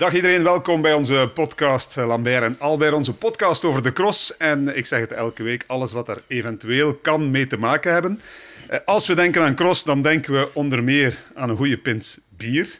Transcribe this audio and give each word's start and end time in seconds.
Dag 0.00 0.14
iedereen, 0.14 0.42
welkom 0.42 0.82
bij 0.82 0.94
onze 0.94 1.30
podcast 1.34 1.96
eh, 1.96 2.06
Lambert 2.06 2.42
en 2.42 2.56
Albert, 2.58 2.92
onze 2.92 3.14
podcast 3.14 3.64
over 3.64 3.82
de 3.82 3.92
cross. 3.92 4.36
En 4.36 4.76
ik 4.76 4.86
zeg 4.86 5.00
het 5.00 5.12
elke 5.12 5.42
week, 5.42 5.64
alles 5.66 5.92
wat 5.92 6.08
er 6.08 6.22
eventueel 6.26 6.94
kan 6.94 7.30
mee 7.30 7.46
te 7.46 7.56
maken 7.56 7.92
hebben. 7.92 8.20
Eh, 8.68 8.78
Als 8.84 9.06
we 9.06 9.14
denken 9.14 9.42
aan 9.42 9.54
cross, 9.54 9.84
dan 9.84 10.02
denken 10.02 10.32
we 10.32 10.50
onder 10.54 10.84
meer 10.84 11.22
aan 11.34 11.48
een 11.50 11.56
goede 11.56 11.78
pint 11.78 12.18
bier. 12.28 12.78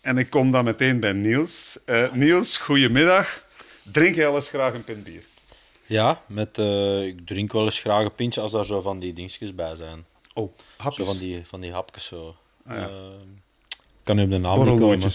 En 0.00 0.18
ik 0.18 0.30
kom 0.30 0.50
dan 0.50 0.64
meteen 0.64 1.00
bij 1.00 1.12
Niels. 1.12 1.78
Eh, 1.84 2.12
Niels, 2.12 2.56
goedemiddag. 2.58 3.46
Drink 3.82 4.14
jij 4.14 4.26
al 4.26 4.34
eens 4.34 4.48
graag 4.48 4.74
een 4.74 4.84
pint 4.84 5.04
bier? 5.04 5.22
Ja, 5.86 6.20
met, 6.26 6.58
eh, 6.58 7.06
ik 7.06 7.26
drink 7.26 7.52
wel 7.52 7.64
eens 7.64 7.80
graag 7.80 8.04
een 8.04 8.14
pintje 8.14 8.40
als 8.40 8.52
daar 8.52 8.64
zo 8.64 8.80
van 8.80 8.98
die 8.98 9.12
dingetjes 9.12 9.54
bij 9.54 9.74
zijn. 9.76 10.04
Oh, 10.34 10.50
Zo 10.56 10.64
hapjes. 10.76 11.06
van 11.06 11.18
die, 11.18 11.40
van 11.46 11.60
die 11.60 11.72
hapjes 11.72 12.04
zo. 12.04 12.36
Ah, 12.66 12.76
ja. 12.76 12.86
Eh, 12.86 12.92
kan 14.02 14.16
nu 14.16 14.22
op 14.22 14.30
de 14.30 14.38
naam 14.38 14.64
niet 14.70 14.80
komen. 14.80 15.10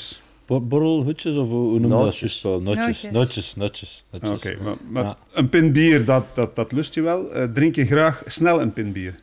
Borrelnootjes. 0.47 0.61
Bo- 0.61 0.61
Borrelhoedjes 0.61 1.35
of 1.35 1.49
hoe 1.49 1.69
hoe 1.69 1.79
noem 1.79 1.97
je 1.97 2.03
dat 2.03 2.17
juist 2.17 2.43
wel? 2.43 2.61
Notjes, 2.61 3.09
notjes, 3.11 3.55
notjes. 3.55 4.03
notjes. 4.11 4.29
Oké, 4.53 4.63
maar, 4.63 4.75
maar 4.89 5.03
Ja. 5.03 5.17
een 5.33 5.49
pint 5.49 5.73
bier, 5.73 6.05
dat, 6.05 6.25
dat, 6.35 6.55
dat 6.55 6.71
lust 6.71 6.93
je 6.93 7.01
wel. 7.01 7.31
Eh, 7.31 7.43
drink 7.53 7.75
je 7.75 7.85
graag 7.85 8.23
snel 8.25 8.61
een 8.61 8.73
pint 8.73 8.93
bier? 8.93 9.15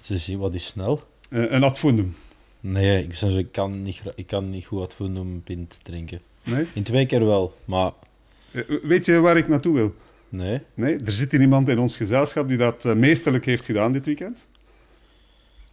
Te 0.00 0.18
zien 0.18 0.38
wat 0.38 0.54
is 0.54 0.66
snel. 0.66 1.02
Eh, 1.30 1.44
een 1.50 1.62
adfundum? 1.62 2.16
Nee, 2.60 3.02
ik, 3.02 3.16
ik, 3.20 3.52
kan 3.52 3.82
niet, 3.82 4.00
ik 4.14 4.26
kan 4.26 4.50
niet 4.50 4.64
goed 4.64 4.78
een 4.98 5.40
pint 5.44 5.70
te 5.70 5.76
drinken. 5.82 6.20
Nee? 6.42 6.66
In 6.72 6.82
twee 6.82 7.06
keer 7.06 7.26
wel, 7.26 7.56
maar 7.64 7.90
Eh, 8.52 8.62
weet 8.82 9.06
je 9.06 9.20
waar 9.20 9.36
ik 9.36 9.48
naartoe 9.48 9.74
wil? 9.74 9.94
nee. 10.28 10.60
Nee, 10.74 10.96
er 11.04 11.12
zit 11.12 11.32
hier 11.32 11.40
iemand 11.40 11.68
in 11.68 11.78
ons 11.78 11.96
gezelschap 11.96 12.48
die 12.48 12.56
dat 12.56 12.84
meesterlijk 12.84 13.44
heeft 13.46 13.66
gedaan 13.66 13.92
dit 13.92 14.06
weekend. 14.06 14.46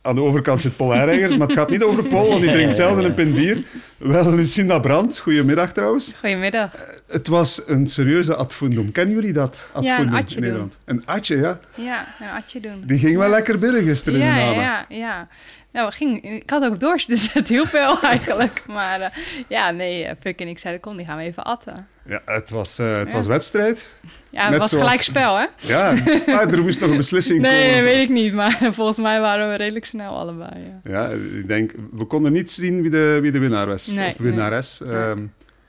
Aan 0.02 0.16
de 0.16 0.22
overkant 0.22 0.62
zit 0.62 0.76
Paul 0.76 0.94
maar 1.38 1.48
het 1.48 1.54
gaat 1.54 1.70
niet 1.70 1.84
over 1.84 2.04
Paul, 2.04 2.28
want 2.28 2.42
die 2.42 2.52
drinkt 2.52 2.76
zelden 2.76 3.06
een 3.06 3.14
pint 3.14 3.36
bier. 3.36 3.64
Wel, 3.98 4.34
Lucinda 4.36 4.80
Brandt, 4.80 5.20
goedemiddag 5.20 5.74
trouwens. 5.74 6.16
Goedemiddag. 6.20 6.72
Het 7.10 7.28
was 7.28 7.62
een 7.66 7.88
serieuze 7.88 8.36
adfundum. 8.36 8.92
Kennen 8.92 9.16
jullie 9.16 9.34
dat? 9.34 9.68
Adfundum 9.74 10.16
in 10.16 10.26
doen. 10.28 10.40
Nederland. 10.42 10.78
Een 10.86 11.06
atje, 11.06 11.38
ja. 11.38 11.60
Ja, 11.74 12.06
een 12.20 12.30
atje 12.36 12.60
doen. 12.60 12.84
Die 12.86 13.00
ging 13.00 13.18
wel 13.18 13.30
lekker 13.30 13.60
binnen 13.60 13.84
gisteren 13.84 14.20
in 14.20 14.26
de 14.26 14.34
ja, 14.42 14.52
ja, 14.52 14.86
ja. 14.90 15.28
Nou, 15.72 15.92
ging, 15.92 16.24
ik 16.24 16.50
had 16.50 16.64
ook 16.64 16.80
dorst, 16.80 17.08
dus 17.08 17.34
het 17.34 17.48
hielp 17.48 17.68
wel 17.70 18.02
eigenlijk. 18.14 18.64
Maar 18.68 19.02
eh, 19.02 19.10
ja, 19.48 19.72
nee, 19.72 20.04
eh, 20.04 20.16
Puk 20.20 20.40
en 20.40 20.48
ik 20.48 20.60
zeiden, 20.60 20.82
kom, 20.82 20.98
die 20.98 21.06
gaan 21.06 21.18
we 21.18 21.24
even 21.24 21.44
atten. 21.44 21.88
Ja, 22.06 22.22
het 22.26 22.50
was, 22.50 22.80
eh, 22.80 22.96
het 22.96 23.12
was 23.12 23.26
wedstrijd. 23.26 23.94
Ja, 24.30 24.42
het 24.42 24.50
Net 24.50 24.60
was 24.60 24.70
zoals- 24.70 24.84
gelijk 24.84 25.02
spel, 25.04 25.38
hè? 25.38 25.46
Ja, 25.60 25.90
ah, 26.40 26.52
er 26.54 26.62
moest 26.62 26.80
nog 26.80 26.90
een 26.90 26.98
beslissing 26.98 27.42
Nee, 27.42 27.52
komen. 27.64 27.72
nee, 27.76 27.84
weet 27.96 28.04
ik 28.04 28.10
niet. 28.10 28.34
Maar 28.34 28.58
volgens 28.72 28.98
mij 28.98 29.20
waren 29.20 29.50
we 29.50 29.56
redelijk 29.56 29.86
snel 29.86 30.18
allebei, 30.18 30.52
ja. 30.84 31.08
Ik 31.10 31.48
denk, 31.48 31.72
we 31.92 32.06
konden 32.06 32.32
niet 32.32 32.52
zien 32.52 32.82
wie 32.82 32.92
de, 32.92 33.20
wie 33.22 33.32
de 33.32 33.40
winnaar 33.40 33.68
was. 33.68 33.88
Nee, 33.88 34.10
of 34.10 34.18
winnares. 34.18 34.80
nee. 34.86 34.94
Ehm, 34.96 35.20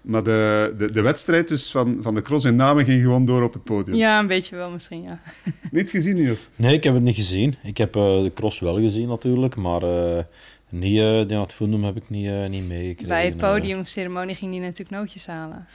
maar 0.03 0.23
de, 0.23 0.75
de, 0.79 0.93
de 0.93 1.01
wedstrijd 1.01 1.49
dus 1.49 1.71
van, 1.71 1.99
van 2.01 2.15
de 2.15 2.23
cross 2.23 2.45
in 2.45 2.57
Namen 2.57 2.85
ging 2.85 3.03
gewoon 3.03 3.25
door 3.25 3.43
op 3.43 3.53
het 3.53 3.65
podium. 3.65 3.97
Ja, 3.97 4.19
een 4.19 4.27
beetje 4.27 4.57
wel 4.57 4.71
misschien, 4.71 5.03
ja. 5.03 5.21
Niet 5.71 5.91
gezien, 5.91 6.15
Niels? 6.15 6.49
Nee, 6.57 6.75
ik 6.75 6.85
heb 6.85 6.95
het 6.95 7.03
niet 7.03 7.15
gezien. 7.15 7.55
Ik 7.63 7.79
heb 7.79 7.97
eh, 7.97 8.23
de 8.23 8.33
cross 8.35 8.61
wel 8.61 8.77
gezien 8.77 9.09
natuurlijk, 9.09 9.57
maar 9.57 9.83
eh 9.83 10.25
niet, 10.69 10.99
eh 10.99 11.27
die 11.27 11.39
het 11.39 11.53
Fundum 11.53 11.85
heb 11.85 11.97
ik 11.97 12.11
niet, 12.11 12.31
niet 12.49 12.69
meegekregen. 12.69 13.09
Bij 13.09 13.25
het 13.25 13.37
podiumceremonie 13.37 14.35
ging 14.35 14.51
die 14.51 14.61
natuurlijk 14.61 14.91
nootjes 14.91 15.27
halen. 15.27 15.67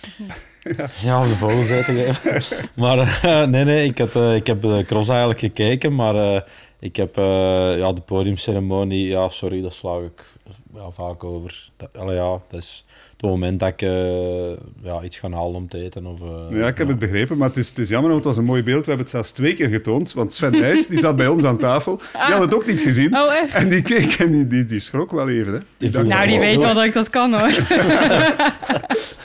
Ja, 1.02 1.22
om 1.22 1.28
de 1.28 1.36
vogels 1.36 1.70
uit 1.70 1.86
te 1.86 1.94
geven. 1.94 2.70
maar 2.82 3.20
nee, 3.50 3.64
nee, 3.64 3.88
ik, 3.88 3.98
had, 3.98 4.16
eh, 4.16 4.36
ik 4.36 4.48
heb 4.48 4.61
de 4.61 4.83
cross 4.88 5.10
eigenlijk 5.10 5.39
gekeken, 5.39 5.95
maar 5.95 6.16
eh, 6.16 6.42
ik 6.80 6.95
heb 6.95 7.17
eh, 7.17 7.77
ja, 7.77 7.93
de 7.93 8.02
podiumceremonie, 8.02 9.08
ja, 9.08 9.30
sorry, 9.30 9.61
dat 9.61 9.73
slaag 9.73 10.02
ik 10.02 10.25
ja, 10.73 10.91
vaak 10.91 11.23
over. 11.23 11.69
Dat, 11.77 11.89
allee, 11.97 12.15
ja, 12.15 12.39
dat 12.49 12.59
is 12.59 12.86
het 13.11 13.21
moment 13.21 13.59
dat 13.59 13.69
ik 13.69 13.81
eh, 13.81 14.49
ja, 14.83 15.03
iets 15.03 15.17
ga 15.17 15.30
halen 15.30 15.55
om 15.55 15.67
te 15.67 15.83
eten. 15.83 16.05
Of, 16.05 16.21
eh, 16.21 16.59
Ja, 16.59 16.67
ik 16.67 16.77
heb 16.77 16.87
het 16.87 16.99
begrepen, 16.99 17.37
maar 17.37 17.47
het 17.47 17.58
is, 17.58 17.69
het 17.69 17.77
is 17.77 17.89
jammer, 17.89 18.11
want 18.11 18.23
het 18.23 18.33
was 18.33 18.43
een 18.43 18.49
mooi 18.49 18.63
beeld. 18.63 18.80
We 18.80 18.87
hebben 18.87 19.05
het 19.05 19.09
zelfs 19.09 19.31
twee 19.31 19.53
keer 19.53 19.69
getoond, 19.69 20.13
want 20.13 20.33
Sven 20.33 20.52
Nijs, 20.52 20.87
die 20.87 20.97
zat 20.97 21.15
bij 21.15 21.27
ons 21.27 21.43
aan 21.43 21.58
tafel, 21.58 21.97
die 21.97 22.33
had 22.33 22.41
het 22.41 22.53
ook 22.55 22.65
niet 22.65 22.81
gezien. 22.81 23.17
Oh, 23.17 23.33
echt? 23.33 23.53
En 23.53 23.69
die 23.69 23.81
keek 23.81 24.13
en 24.13 24.31
die, 24.31 24.47
die, 24.47 24.65
die 24.65 24.80
schrok 24.80 25.11
wel 25.11 25.30
even. 25.30 25.53
Hè. 25.53 25.59
Die 25.77 25.89
dacht, 25.89 25.93
voelde 25.93 26.09
Nou, 26.09 26.27
die 26.27 26.39
weet 26.39 26.61
wel 26.61 26.73
dat 26.73 26.83
ik 26.83 26.93
dat 26.93 27.09
kan, 27.09 27.39
hoor. 27.39 27.49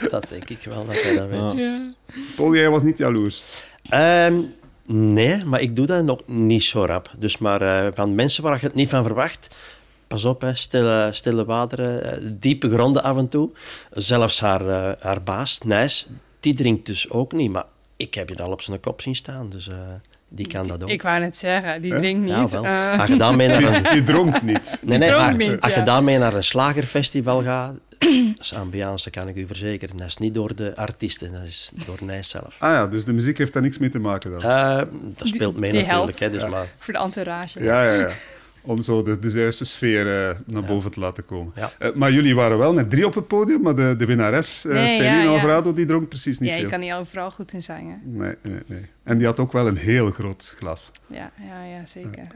Dat 0.09 0.29
denk 0.29 0.49
ik 0.49 0.63
wel, 0.63 0.85
dat 0.85 1.01
hij 1.01 1.15
dat 1.15 1.27
weet. 1.29 1.39
Ja. 1.39 1.53
Ja. 1.55 1.93
Paul, 2.35 2.55
jij 2.55 2.69
was 2.69 2.83
niet 2.83 2.97
jaloers. 2.97 3.43
Ehm, 3.89 4.33
nee, 4.93 5.45
maar 5.45 5.61
ik 5.61 5.75
doe 5.75 5.85
dat 5.85 6.03
nog 6.03 6.19
niet 6.25 6.63
zo 6.63 6.85
rap. 6.85 7.11
Dus 7.17 7.37
maar 7.37 7.61
eh, 7.61 7.91
van 7.93 8.15
mensen 8.15 8.43
waar 8.43 8.57
je 8.59 8.65
het 8.65 8.75
niet 8.75 8.89
van 8.89 9.03
verwacht, 9.03 9.55
pas 10.07 10.25
op, 10.25 10.41
hè, 10.41 10.55
stille, 10.55 11.09
stille 11.11 11.45
wateren, 11.45 12.03
eh, 12.11 12.17
diepe 12.39 12.69
gronden 12.69 13.03
af 13.03 13.17
en 13.17 13.27
toe. 13.27 13.49
Zelfs 13.91 14.39
haar, 14.39 14.67
eh, 14.67 14.91
haar 14.99 15.23
baas, 15.23 15.59
Nijs, 15.65 16.07
die 16.39 16.53
drinkt 16.53 16.85
dus 16.85 17.09
ook 17.09 17.31
niet. 17.31 17.51
Maar 17.51 17.65
ik 17.95 18.13
heb 18.13 18.29
je 18.29 18.37
al 18.43 18.51
op 18.51 18.61
zijn 18.61 18.79
kop 18.79 19.01
zien 19.01 19.15
staan, 19.15 19.49
dus 19.49 19.67
eh, 19.67 19.75
die 20.27 20.47
kan 20.47 20.67
dat 20.67 20.83
ook. 20.83 20.89
Ik 20.89 21.01
wou 21.01 21.19
net 21.19 21.37
zeggen, 21.37 21.81
die 21.81 21.95
drinkt 21.95 22.27
Ja, 22.29 22.41
niet. 22.41 22.51
wel. 22.51 22.63
Eh, 22.65 22.99
Als 22.99 23.09
je 23.09 23.15
naar 23.15 23.33
een, 23.39 23.83
Die, 23.83 23.91
die 23.91 24.03
dronk 24.03 24.41
niet. 24.41 24.79
nee, 24.83 24.97
nee, 24.97 25.11
maar 25.11 25.35
niet, 25.35 25.61
als 25.61 25.71
je 25.73 25.79
ja. 25.79 25.85
dan 25.85 26.03
mee 26.03 26.17
naar 26.17 26.33
een 26.33 26.43
slagerfestival 26.43 27.43
gaat, 27.43 27.73
ambiance, 28.55 29.09
kan 29.09 29.27
ik 29.27 29.35
u 29.35 29.45
verzekeren. 29.47 29.97
Dat 29.97 30.07
is 30.07 30.17
niet 30.17 30.33
door 30.33 30.55
de 30.55 30.75
artiesten, 30.75 31.31
dat 31.31 31.43
is 31.43 31.71
door 31.85 31.97
Nijs 32.01 32.29
zelf. 32.29 32.55
Ah 32.59 32.71
ja, 32.71 32.87
dus 32.87 33.05
de 33.05 33.13
muziek 33.13 33.37
heeft 33.37 33.53
daar 33.53 33.61
niks 33.61 33.77
mee 33.77 33.89
te 33.89 33.99
maken 33.99 34.31
dan. 34.31 34.41
Eh, 34.41 34.81
dat 35.17 35.27
speelt 35.27 35.57
mee 35.57 35.71
die 35.71 35.81
natuurlijk, 35.85 36.19
hè, 36.19 36.29
dus 36.29 36.41
Ja. 36.41 36.47
maar... 36.47 36.67
voor 36.77 36.93
de 36.93 36.99
entourage. 36.99 37.63
Ja, 37.63 37.83
ja, 37.83 37.93
ja. 37.93 38.09
Om 38.63 38.81
zo 38.81 39.03
de, 39.03 39.19
de 39.19 39.29
juiste 39.29 39.65
sfeer 39.65 40.29
eh, 40.29 40.35
naar 40.45 40.63
boven 40.63 40.91
te 40.91 40.99
laten 40.99 41.25
komen. 41.25 41.53
Ja. 41.55 41.71
Eh, 41.79 41.93
maar 41.93 42.11
jullie 42.11 42.35
waren 42.35 42.57
wel 42.57 42.73
met 42.73 42.89
drie 42.89 43.05
op 43.05 43.13
het 43.13 43.27
podium, 43.27 43.61
maar 43.61 43.75
de, 43.75 43.95
de 43.97 44.05
winnares, 44.05 44.65
eh 44.65 44.71
Nee, 44.73 44.87
Celine 44.87 45.15
ja, 45.15 45.21
ja. 45.21 45.27
Alvarado, 45.29 45.73
die 45.73 45.85
dronk 45.85 46.07
precies 46.09 46.39
niet 46.39 46.49
Ja, 46.49 46.55
je 46.55 46.61
veel. 46.61 46.69
kan 46.71 46.79
niet 46.79 46.93
overal 46.93 47.31
goed 47.31 47.53
in 47.53 47.63
zingen. 47.63 48.01
Nee, 48.03 48.35
nee, 48.41 48.59
nee. 48.65 48.85
En 49.03 49.17
die 49.17 49.27
had 49.27 49.39
ook 49.39 49.51
wel 49.51 49.67
een 49.67 49.77
heel 49.77 50.11
groot 50.11 50.53
glas. 50.57 50.91
Ja, 51.07 51.31
ja, 51.47 51.63
ja 51.63 51.85
zeker. 51.85 52.27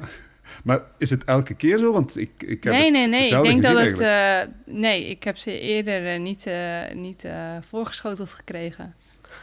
Maar 0.63 0.81
is 0.97 1.09
het 1.09 1.23
elke 1.23 1.53
keer 1.53 1.78
zo? 1.78 1.91
Want 1.91 2.17
ik, 2.17 2.29
ik 2.45 2.63
heb 2.63 2.73
Nee, 2.73 2.83
het 2.83 2.94
nee, 2.94 3.07
nee. 3.07 3.25
Ik 3.35 3.44
denk 3.44 3.61
dat 3.61 3.78
het. 3.79 4.00
eh, 4.00 4.39
nee, 4.66 5.06
ik 5.09 5.23
heb 5.23 5.38
ze 5.38 5.59
eerder 5.59 6.13
eh, 6.13 6.19
niet, 6.19 6.45
eh, 6.47 6.81
niet 6.94 7.23
eh, 7.23 7.56
voorgeschoteld 7.69 8.29
gekregen. 8.29 8.95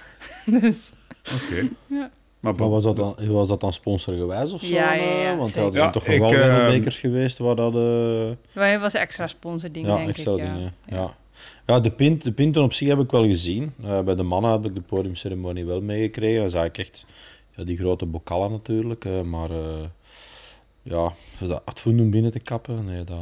dus 0.60 0.92
Oké. 1.34 1.68
Ja. 1.86 2.10
Maar, 2.40 2.54
Maar 2.54 2.68
was 2.70 2.84
dat 2.84 2.96
dan, 2.96 3.16
was 3.28 3.48
dat 3.48 3.60
dan 3.60 3.72
sponsorgewijs 3.72 4.52
of 4.52 4.60
zo? 4.60 4.74
Ja, 4.74 4.92
ja, 4.94 5.20
ja, 5.22 5.36
Want 5.36 5.48
zeker. 5.48 5.64
er 5.66 5.72
zijn 5.72 5.84
Ja, 5.84 5.90
toch 5.90 6.06
nog 6.06 6.18
wel 6.18 6.30
eh, 6.32 6.36
wereldbekers 6.36 6.98
geweest 6.98 7.38
waar 7.38 7.56
dat... 7.56 7.72
wij 8.52 8.78
was 8.80 8.94
extra 8.94 9.26
sponsording, 9.26 9.86
ja, 9.86 9.96
denk 9.96 10.08
extra 10.08 10.32
ik. 10.32 10.38
Ja. 10.38 10.44
dingen. 10.54 10.74
Ja. 10.86 11.14
Ja. 11.66 11.80
de, 11.80 11.90
pint, 11.90 12.22
de 12.22 12.32
pinten 12.32 12.62
op 12.62 12.72
zich 12.72 12.88
heb 12.88 12.98
ik 12.98 13.10
wel 13.10 13.24
gezien. 13.24 13.72
Eh, 13.84 14.00
bij 14.00 14.14
de 14.14 14.22
mannen 14.22 14.50
heb 14.50 14.64
ik 14.64 14.74
de 14.74 14.80
podiumceremonie 14.80 15.64
wel 15.64 15.80
meegekregen. 15.80 16.40
Dan 16.40 16.50
zag 16.50 16.64
ik 16.64 16.78
echt 16.78 17.06
ja, 17.56 17.64
die 17.64 17.76
grote 17.76 18.06
bokallen 18.06 18.50
natuurlijk. 18.50 19.04
eh, 19.04 19.20
maar 19.20 19.50
eh, 19.50 19.56
ja, 20.82 21.12
dat 21.41 21.62
advoendum 21.65 22.10
binnen 22.10 22.31
te 22.31 22.38
kappen, 22.38 22.84
nee, 22.84 23.04
dat... 23.04 23.19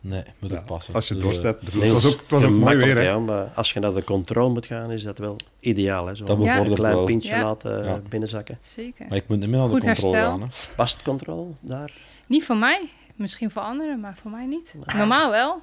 Nee, 0.00 0.22
moet 0.38 0.50
Ja, 0.50 0.56
ook 0.58 0.64
passen. 0.64 0.94
als 0.94 1.08
je 1.08 1.14
Dus, 1.14 1.22
dorst 1.22 1.38
eh, 1.38 1.44
hebt. 1.44 1.72
het 1.72 1.92
was 1.92 2.06
ook, 2.06 2.20
het 2.20 2.30
was 2.30 2.42
ook 2.42 2.50
mooi 2.50 2.76
weer, 2.76 2.96
hè? 2.96 3.02
ja, 3.02 3.18
maar 3.18 3.50
als 3.54 3.72
je 3.72 3.80
naar 3.80 3.94
de 3.94 4.04
controle 4.04 4.52
moet 4.52 4.66
gaan, 4.66 4.90
is 4.90 5.02
dat 5.02 5.18
wel 5.18 5.36
ideaal. 5.60 6.06
Hè? 6.06 6.14
Zo 6.14 6.24
Dat 6.24 6.38
een 6.38 6.44
bevordert 6.44 6.74
klein 6.74 6.94
wel. 6.94 7.04
pintje 7.04 7.28
Ja. 7.30 7.42
laten 7.42 7.84
Ja. 7.84 8.00
binnenzakken. 8.08 8.58
Zeker. 8.62 9.06
Maar 9.08 9.16
ik 9.18 9.28
moet 9.28 9.38
niet 9.38 9.48
meer 9.48 9.58
naar 9.58 9.68
Goed 9.68 9.80
de 9.82 9.86
controle 9.86 10.16
gaan. 10.16 10.40
Hè. 10.40 10.46
Past 10.76 11.02
controle 11.02 11.50
daar? 11.60 11.92
Niet 12.26 12.44
voor 12.44 12.56
mij, 12.56 12.88
misschien 13.16 13.50
voor 13.50 13.62
anderen, 13.62 14.00
maar 14.00 14.16
voor 14.22 14.30
mij 14.30 14.46
niet. 14.46 14.74
Normaal 14.96 15.30
wel. 15.30 15.62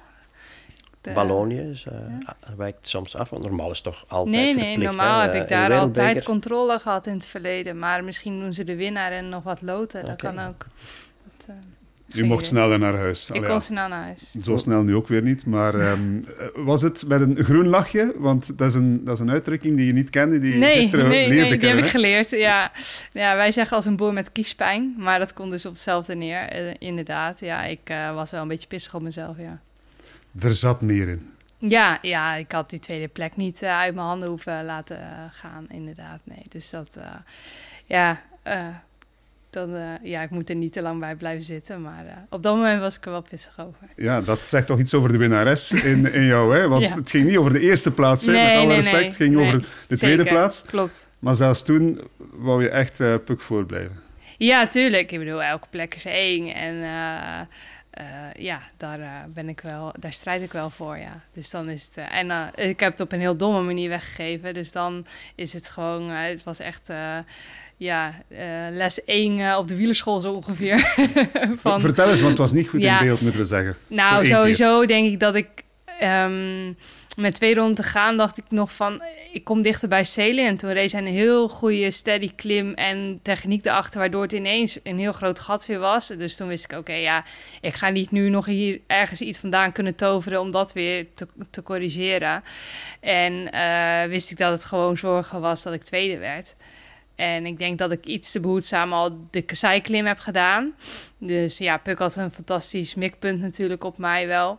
De- 1.06 1.12
Wallonië 1.12 1.58
is, 1.60 1.86
eh, 1.86 1.92
wijkt 2.56 2.88
soms 2.88 3.16
af, 3.16 3.30
want 3.30 3.42
normaal 3.42 3.70
is 3.70 3.76
het 3.76 3.84
toch 3.84 4.04
altijd 4.08 4.36
Nee, 4.36 4.44
nee, 4.54 4.64
verplicht. 4.64 4.90
normaal 4.90 5.18
hè, 5.18 5.24
heb 5.24 5.34
eh, 5.34 5.40
ik 5.40 5.48
daar 5.48 5.72
altijd 5.78 6.22
controle 6.22 6.78
gehad 6.78 7.06
in 7.06 7.12
het 7.14 7.26
verleden. 7.26 7.78
Maar 7.78 8.04
misschien 8.04 8.40
doen 8.40 8.52
ze 8.52 8.64
de 8.64 8.76
winnaar 8.76 9.12
en 9.12 9.28
nog 9.28 9.42
wat 9.42 9.62
loten. 9.62 10.04
Dat 10.06 10.16
kan 10.16 10.38
ook. 10.38 10.66
Dat, 11.36 11.46
eh, 11.48 11.54
U 12.14 12.24
mocht 12.24 12.46
sneller 12.46 12.78
naar 12.78 12.94
huis. 12.96 13.24
Ik 13.28 13.34
Allee, 13.36 13.42
kon 13.48 13.54
ja. 13.58 13.60
snel 13.60 13.88
naar 13.88 14.02
huis. 14.02 14.34
Zo 14.42 14.56
snel 14.56 14.82
nu 14.82 14.94
ook 14.94 15.08
weer 15.08 15.22
niet. 15.22 15.46
Maar 15.46 15.74
ehm, 15.90 16.16
eh, 16.38 16.46
was 16.54 16.82
het 16.82 17.04
met 17.08 17.20
een 17.20 17.44
groen 17.44 17.66
lachje? 17.66 18.12
Want 18.16 18.58
dat 18.58 18.68
is 18.68 18.74
een, 18.74 19.04
dat 19.04 19.14
is 19.14 19.20
een 19.20 19.30
uitdrukking 19.30 19.76
die 19.76 19.86
je 19.86 19.92
niet 19.92 20.10
kende, 20.10 20.38
die 20.38 20.52
je 20.52 20.58
Nee, 20.58 20.76
gisteren 20.76 21.08
nee, 21.08 21.28
leerde 21.28 21.48
nee, 21.48 21.58
die 21.58 21.68
heb 21.68 21.78
ik 21.78 21.86
geleerd. 21.90 22.30
Ja. 22.30 22.72
ja, 23.12 23.36
wij 23.36 23.52
zeggen 23.52 23.76
als 23.76 23.86
een 23.86 23.96
boer 23.96 24.12
met 24.12 24.32
kiespijn. 24.32 24.94
Maar 24.98 25.18
dat 25.18 25.32
komt 25.32 25.50
dus 25.50 25.66
op 25.66 25.72
hetzelfde 25.72 26.14
neer. 26.14 26.40
eh, 26.48 26.74
inderdaad, 26.78 27.40
ja, 27.40 27.64
ik 27.64 27.80
eh, 27.84 28.14
was 28.14 28.30
wel 28.30 28.42
een 28.42 28.48
beetje 28.48 28.68
pissig 28.68 28.94
op 28.94 29.02
mezelf, 29.02 29.36
ja. 29.38 29.60
Er 30.40 30.54
zat 30.54 30.80
meer 30.80 31.08
in. 31.08 31.30
Ja, 31.58 31.98
ja, 32.02 32.34
ik 32.34 32.52
had 32.52 32.70
die 32.70 32.78
tweede 32.78 33.08
plek 33.08 33.36
niet 33.36 33.62
eh, 33.62 33.78
uit 33.78 33.94
mijn 33.94 34.06
handen 34.06 34.28
hoeven 34.28 34.64
laten 34.64 35.00
eh, 35.00 35.06
gaan, 35.30 35.66
inderdaad. 35.68 36.20
Nee, 36.24 36.42
dus 36.48 36.70
dat, 36.70 36.96
eh, 36.96 37.04
ja, 37.84 38.20
eh, 38.42 38.66
dan, 39.50 39.74
eh, 39.74 39.82
ja, 40.02 40.22
ik 40.22 40.30
moet 40.30 40.48
er 40.48 40.54
niet 40.56 40.72
te 40.72 40.82
lang 40.82 41.00
bij 41.00 41.14
blijven 41.14 41.44
zitten. 41.44 41.82
Maar 41.82 42.06
eh, 42.06 42.12
op 42.30 42.42
dat 42.42 42.54
moment 42.56 42.80
was 42.80 42.96
ik 42.96 43.04
er 43.04 43.10
wel 43.10 43.22
pissig 43.22 43.60
over. 43.60 43.88
Ja, 43.96 44.20
dat 44.20 44.40
zegt 44.48 44.66
toch 44.66 44.78
iets 44.78 44.94
over 44.94 45.12
de 45.12 45.18
winnares 45.18 45.72
in, 45.72 46.12
in 46.12 46.24
jou, 46.24 46.56
hè? 46.56 46.68
Want 46.68 46.82
Ja. 46.82 46.94
het 46.94 47.10
ging 47.10 47.26
niet 47.26 47.36
over 47.36 47.52
de 47.52 47.60
eerste 47.60 47.90
plaats, 47.90 48.26
hè, 48.26 48.32
Nee, 48.32 48.44
met 48.46 48.56
alle 48.56 48.66
nee, 48.66 48.76
respect. 48.76 49.04
Het 49.04 49.16
ging 49.16 49.34
Nee, 49.34 49.46
over 49.46 49.60
de 49.88 49.96
tweede 49.96 50.16
Zeker, 50.22 50.32
plaats. 50.32 50.62
Klopt. 50.62 51.08
Maar 51.18 51.34
zelfs 51.34 51.62
toen 51.64 52.00
wou 52.32 52.62
je 52.62 52.70
echt 52.70 53.00
eh 53.00 53.14
puk 53.24 53.40
voorblijven. 53.40 54.04
Ja, 54.38 54.66
tuurlijk. 54.66 55.12
Ik 55.12 55.18
bedoel, 55.18 55.42
elke 55.42 55.66
plek 55.70 55.94
is 55.94 56.04
één. 56.04 56.54
En 56.54 56.74
eh, 56.82 57.40
eh, 57.40 57.46
ja, 58.38 58.62
daar, 58.76 59.00
eh, 59.00 59.08
ben 59.28 59.48
ik 59.48 59.60
wel, 59.60 59.92
daar 59.98 60.12
strijd 60.12 60.42
ik 60.42 60.52
wel 60.52 60.70
voor, 60.70 60.98
ja. 60.98 61.20
Dus 61.32 61.50
dan 61.50 61.68
is 61.68 61.84
het... 61.84 61.96
eh, 61.96 62.18
en 62.18 62.30
eh, 62.30 62.68
ik 62.68 62.80
heb 62.80 62.92
het 62.92 63.00
op 63.00 63.12
een 63.12 63.20
heel 63.20 63.36
domme 63.36 63.62
manier 63.62 63.88
weggegeven. 63.88 64.54
Dus 64.54 64.72
dan 64.72 65.06
is 65.34 65.52
het 65.52 65.68
gewoon... 65.68 66.10
eh, 66.10 66.22
het 66.28 66.44
was 66.44 66.58
echt... 66.58 66.88
eh, 66.88 67.18
ja, 67.76 68.14
eh, 68.28 68.38
les 68.70 69.04
1 69.04 69.56
op 69.58 69.68
de 69.68 69.76
wielerschool 69.76 70.20
zo 70.20 70.32
ongeveer. 70.32 70.78
Van, 71.56 71.80
Vertel 71.80 72.08
eens, 72.10 72.18
want 72.18 72.30
het 72.30 72.38
was 72.40 72.52
niet 72.52 72.68
goed 72.68 72.80
Ja. 72.80 72.98
in 73.00 73.06
beeld, 73.06 73.20
moeten 73.20 73.40
we 73.40 73.46
zeggen. 73.46 73.76
Nou, 73.86 74.26
sowieso 74.26 74.86
denk 74.86 75.06
ik 75.12 75.20
dat 75.20 75.34
ik 75.34 75.48
ehm, 75.98 76.72
met 77.16 77.34
twee 77.34 77.54
ronden 77.54 77.74
te 77.74 77.82
gaan, 77.82 78.16
dacht 78.16 78.38
ik 78.38 78.44
nog 78.48 78.72
van, 78.72 79.02
ik 79.32 79.44
kom 79.44 79.62
dichter 79.62 79.88
bij 79.88 80.04
Celen. 80.04 80.46
En 80.46 80.56
toen 80.56 80.72
reed 80.72 80.92
hij 80.92 81.00
een 81.00 81.06
heel 81.06 81.48
goede 81.48 81.90
steady 81.90 82.34
klim 82.34 82.74
en 82.74 83.20
techniek 83.22 83.64
erachter, 83.64 83.98
waardoor 83.98 84.22
het 84.22 84.32
ineens 84.32 84.78
een 84.82 84.98
heel 84.98 85.12
groot 85.12 85.40
gat 85.40 85.66
weer 85.66 85.78
was. 85.78 86.06
Dus 86.06 86.36
toen 86.36 86.48
wist 86.48 86.64
ik, 86.64 86.78
oké, 86.78 86.92
ja, 86.92 87.24
ik 87.60 87.74
ga 87.74 87.88
niet 87.88 88.10
nu 88.10 88.28
nog 88.28 88.46
hier 88.46 88.80
ergens 88.86 89.20
iets 89.20 89.38
vandaan 89.38 89.72
kunnen 89.72 89.94
toveren 89.94 90.40
om 90.40 90.50
dat 90.50 90.72
weer 90.72 91.06
te, 91.50 91.62
corrigeren. 91.62 92.42
En 93.00 93.52
eh, 93.52 94.08
wist 94.08 94.30
ik 94.30 94.36
dat 94.36 94.52
het 94.52 94.64
gewoon 94.64 94.96
zorgen 94.96 95.40
was 95.40 95.62
dat 95.62 95.72
ik 95.72 95.82
tweede 95.82 96.18
werd. 96.18 96.56
En 97.14 97.46
ik 97.46 97.58
denk 97.58 97.78
dat 97.78 97.92
ik 97.92 98.06
iets 98.06 98.32
te 98.32 98.40
behoedzaam 98.40 98.92
al 98.92 99.18
de 99.30 99.42
kasseiklim 99.42 100.06
heb 100.06 100.18
gedaan. 100.18 100.74
Dus 101.18 101.58
ja, 101.58 101.76
Puk 101.76 101.98
had 101.98 102.16
een 102.16 102.32
fantastisch 102.32 102.94
mikpunt 102.94 103.40
natuurlijk 103.40 103.84
op 103.84 103.98
mij 103.98 104.26
wel. 104.26 104.58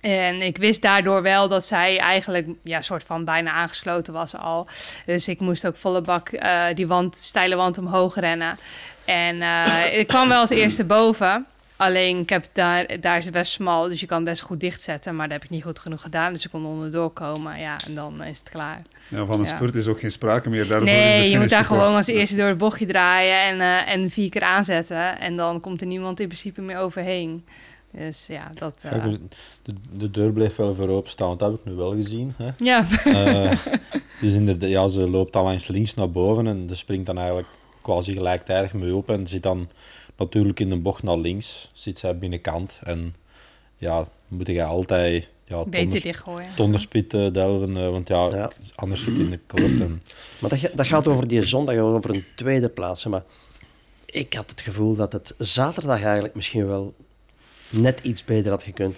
En 0.00 0.42
ik 0.42 0.56
wist 0.56 0.82
daardoor 0.82 1.22
wel 1.22 1.48
dat 1.48 1.66
zij 1.66 1.98
eigenlijk 1.98 2.46
ja, 2.62 2.80
soort 2.80 3.02
van 3.02 3.24
bijna 3.24 3.50
aangesloten 3.50 4.12
was 4.12 4.36
al. 4.36 4.66
Dus 5.06 5.28
ik 5.28 5.40
moest 5.40 5.66
ook 5.66 5.76
volle 5.76 6.00
bak 6.00 6.28
eh, 6.28 6.64
die 6.74 6.86
wand, 6.86 7.16
steile 7.16 7.56
wand 7.56 7.78
omhoog 7.78 8.14
rennen. 8.14 8.58
En 9.04 9.42
eh, 9.42 9.98
ik 9.98 10.06
kwam 10.06 10.28
wel 10.28 10.40
als 10.40 10.50
eerste 10.50 10.84
boven. 10.84 11.46
Alleen 11.76 12.18
ik 12.18 12.28
heb 12.28 12.44
daar, 12.52 13.00
daar 13.00 13.16
is 13.18 13.24
het 13.24 13.34
best 13.34 13.52
smal, 13.52 13.88
dus 13.88 14.00
je 14.00 14.06
kan 14.06 14.24
best 14.24 14.42
goed 14.42 14.60
dichtzetten. 14.60 15.16
Maar 15.16 15.28
dat 15.28 15.36
heb 15.36 15.44
ik 15.44 15.50
niet 15.50 15.62
goed 15.62 15.78
genoeg 15.78 16.00
gedaan. 16.00 16.32
Dus 16.32 16.44
ik 16.44 16.50
kon 16.50 16.66
onderdoor 16.66 17.10
komen. 17.10 17.58
Ja, 17.58 17.76
en 17.86 17.94
dan 17.94 18.24
is 18.24 18.38
het 18.38 18.48
klaar. 18.48 18.82
Ja, 19.08 19.24
van 19.24 19.34
een 19.34 19.40
Ja. 19.40 19.46
spurt 19.46 19.74
is 19.74 19.86
ook 19.86 20.00
geen 20.00 20.10
sprake 20.10 20.50
meer. 20.50 20.82
Nee, 20.82 21.30
je 21.30 21.38
moet 21.38 21.50
daar 21.50 21.64
gewoon 21.64 21.94
als 21.94 22.06
eerste 22.06 22.36
door 22.36 22.48
het 22.48 22.58
bochtje 22.58 22.86
draaien 22.86 23.42
en, 23.42 23.60
eh, 23.60 23.92
en 23.92 24.10
vier 24.10 24.28
keer 24.30 24.42
aanzetten. 24.42 25.20
En 25.20 25.36
dan 25.36 25.60
komt 25.60 25.80
er 25.80 25.86
niemand 25.86 26.20
in 26.20 26.26
principe 26.26 26.60
meer 26.60 26.78
overheen. 26.78 27.44
Dus 27.92 28.26
ja, 28.26 28.50
dat... 28.54 28.82
eh, 28.84 28.90
Kijk, 28.90 29.18
de, 29.62 29.74
de 29.92 30.10
deur 30.10 30.32
bleef 30.32 30.56
wel 30.56 30.74
voor 30.74 30.88
openstaan, 30.88 31.36
dat 31.36 31.50
heb 31.50 31.58
ik 31.60 31.64
nu 31.66 31.72
wel 31.72 31.92
gezien. 31.94 32.34
Hè. 32.36 32.50
ja, 32.58 32.86
Eh, 33.04 33.50
dus 34.20 34.32
inderdaad, 34.34 34.70
ja, 34.70 34.88
ze 34.88 35.08
loopt 35.10 35.36
al 35.36 35.44
langs 35.44 35.68
links 35.68 35.94
naar 35.94 36.10
boven 36.10 36.46
en 36.46 36.68
ze 36.68 36.74
springt 36.74 37.06
dan 37.06 37.16
eigenlijk 37.18 37.48
quasi 37.82 38.12
gelijktijdig 38.12 38.72
mee 38.72 38.94
op 38.94 39.10
en 39.10 39.26
zit 39.26 39.42
dan 39.42 39.68
natuurlijk 40.16 40.60
in 40.60 40.68
de 40.68 40.76
bocht 40.76 41.02
naar 41.02 41.18
links, 41.18 41.68
zit 41.74 41.98
zij 41.98 42.18
binnenkant. 42.18 42.80
En 42.84 43.14
ja, 43.76 44.08
moet 44.28 44.46
jij 44.46 44.64
altijd 44.64 45.28
ja, 45.44 45.58
het 45.58 45.64
beter 45.70 45.84
onders- 45.84 46.02
dichtgooien. 46.02 46.50
het 46.50 46.60
onderspit 46.60 47.14
eh, 47.14 47.32
delven, 47.32 47.76
eh, 47.76 47.88
want 47.88 48.08
ja, 48.08 48.28
Ja. 48.30 48.50
anders 48.74 49.00
zit 49.02 49.12
het 49.12 49.20
in 49.22 49.30
de 49.30 49.40
koord. 49.46 49.80
En, 49.80 50.02
Maar 50.40 50.50
dat, 50.50 50.70
dat 50.74 50.86
gaat 50.86 51.06
over 51.06 51.28
die 51.28 51.44
zondag, 51.46 51.76
over 51.76 52.14
een 52.14 52.24
tweede 52.36 52.68
plaats. 52.68 53.04
hè. 53.04 53.10
Maar 53.10 53.22
ik 54.06 54.34
had 54.34 54.50
het 54.50 54.60
gevoel 54.60 54.94
dat 54.96 55.12
het 55.12 55.34
zaterdag 55.38 56.02
eigenlijk 56.02 56.34
misschien 56.34 56.66
wel 56.66 56.94
net 57.70 58.00
iets 58.02 58.24
beter 58.24 58.50
had 58.50 58.62
gekund. 58.62 58.96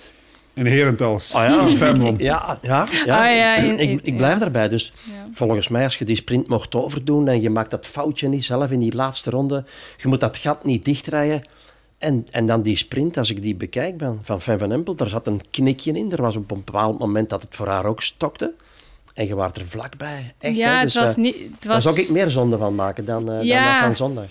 In 0.54 0.66
Herentals. 0.66 1.34
Ah 1.34 1.48
ja. 1.48 1.76
Femlon. 1.76 2.14
Ja, 2.18 2.58
ja, 2.62 2.86
ja. 3.04 3.26
Ah, 3.28 3.36
ja, 3.36 3.56
in- 3.56 3.78
in- 3.78 3.90
ik, 3.90 4.00
ik 4.02 4.16
blijf 4.16 4.32
ja. 4.32 4.38
daarbij. 4.38 4.68
Dus 4.68 4.92
Ja. 5.04 5.12
volgens 5.34 5.68
mij, 5.68 5.84
als 5.84 5.96
je 5.98 6.04
die 6.04 6.16
sprint 6.16 6.48
mocht 6.48 6.74
overdoen 6.74 7.28
en 7.28 7.40
je 7.42 7.50
maakt 7.50 7.70
dat 7.70 7.86
foutje 7.86 8.28
niet 8.28 8.44
zelf 8.44 8.70
in 8.70 8.78
die 8.78 8.94
laatste 8.94 9.30
ronde, 9.30 9.64
je 9.96 10.08
moet 10.08 10.20
dat 10.20 10.36
gat 10.36 10.64
niet 10.64 10.84
dichtrijden. 10.84 11.42
En, 11.98 12.26
en 12.30 12.46
dan 12.46 12.62
die 12.62 12.76
sprint, 12.76 13.16
als 13.16 13.30
ik 13.30 13.42
die 13.42 13.54
bekijk 13.54 13.96
ben, 13.96 14.18
van 14.22 14.40
Van 14.40 14.58
van 14.58 14.72
Empel, 14.72 14.94
daar 14.94 15.08
zat 15.08 15.26
een 15.26 15.40
knikje 15.50 15.92
in. 15.92 16.12
Er 16.12 16.22
was 16.22 16.36
op 16.36 16.50
een 16.50 16.62
bepaald 16.64 16.98
moment 16.98 17.28
dat 17.28 17.42
het 17.42 17.56
voor 17.56 17.68
haar 17.68 17.84
ook 17.84 18.02
stokte. 18.02 18.52
En 19.14 19.26
je 19.26 19.34
was 19.34 19.50
er 19.54 19.66
vlakbij. 19.68 20.32
Echt, 20.38 20.56
ja, 20.56 20.68
hè? 20.68 20.74
het 20.74 20.82
Dus, 20.82 20.94
was 20.94 21.16
niet... 21.16 21.34
Het 21.34 21.62
Daar 21.62 21.72
was, 21.72 21.82
zou 21.84 22.00
ik 22.00 22.10
meer 22.10 22.30
zonde 22.30 22.58
van 22.58 22.74
maken 22.74 23.04
dan, 23.04 23.20
eh, 23.30 23.36
dan 23.36 23.46
Ja. 23.46 23.84
van 23.84 23.96
zondag. 23.96 24.24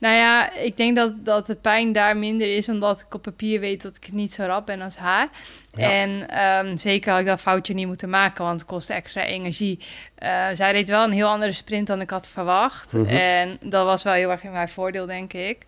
Nou 0.00 0.14
ja, 0.14 0.52
ik 0.52 0.76
denk 0.76 0.96
dat, 0.96 1.24
dat 1.24 1.46
de 1.46 1.54
pijn 1.54 1.92
daar 1.92 2.16
minder 2.16 2.56
is, 2.56 2.68
omdat 2.68 3.00
ik 3.00 3.14
op 3.14 3.22
papier 3.22 3.60
weet 3.60 3.82
dat 3.82 3.96
ik 3.96 4.12
niet 4.12 4.32
zo 4.32 4.42
rap 4.42 4.66
ben 4.66 4.80
als 4.80 4.96
haar. 4.96 5.28
Ja. 5.72 5.90
En 5.90 6.28
ehm, 6.28 6.76
zeker 6.76 7.10
had 7.10 7.20
ik 7.20 7.26
dat 7.26 7.40
foutje 7.40 7.74
niet 7.74 7.86
moeten 7.86 8.08
maken, 8.10 8.44
want 8.44 8.60
het 8.60 8.68
kostte 8.68 8.92
extra 8.92 9.24
energie. 9.24 9.78
Eh, 10.14 10.46
zij 10.54 10.72
reed 10.72 10.88
wel 10.88 11.04
een 11.04 11.12
heel 11.12 11.28
andere 11.28 11.52
sprint 11.52 11.86
dan 11.86 12.00
ik 12.00 12.10
had 12.10 12.28
verwacht. 12.28 12.92
Mhm. 12.92 13.06
En 13.06 13.58
dat 13.60 13.84
was 13.84 14.02
wel 14.02 14.12
heel 14.12 14.30
erg 14.30 14.44
in 14.44 14.52
mijn 14.52 14.68
voordeel, 14.68 15.06
denk 15.06 15.32
ik. 15.32 15.58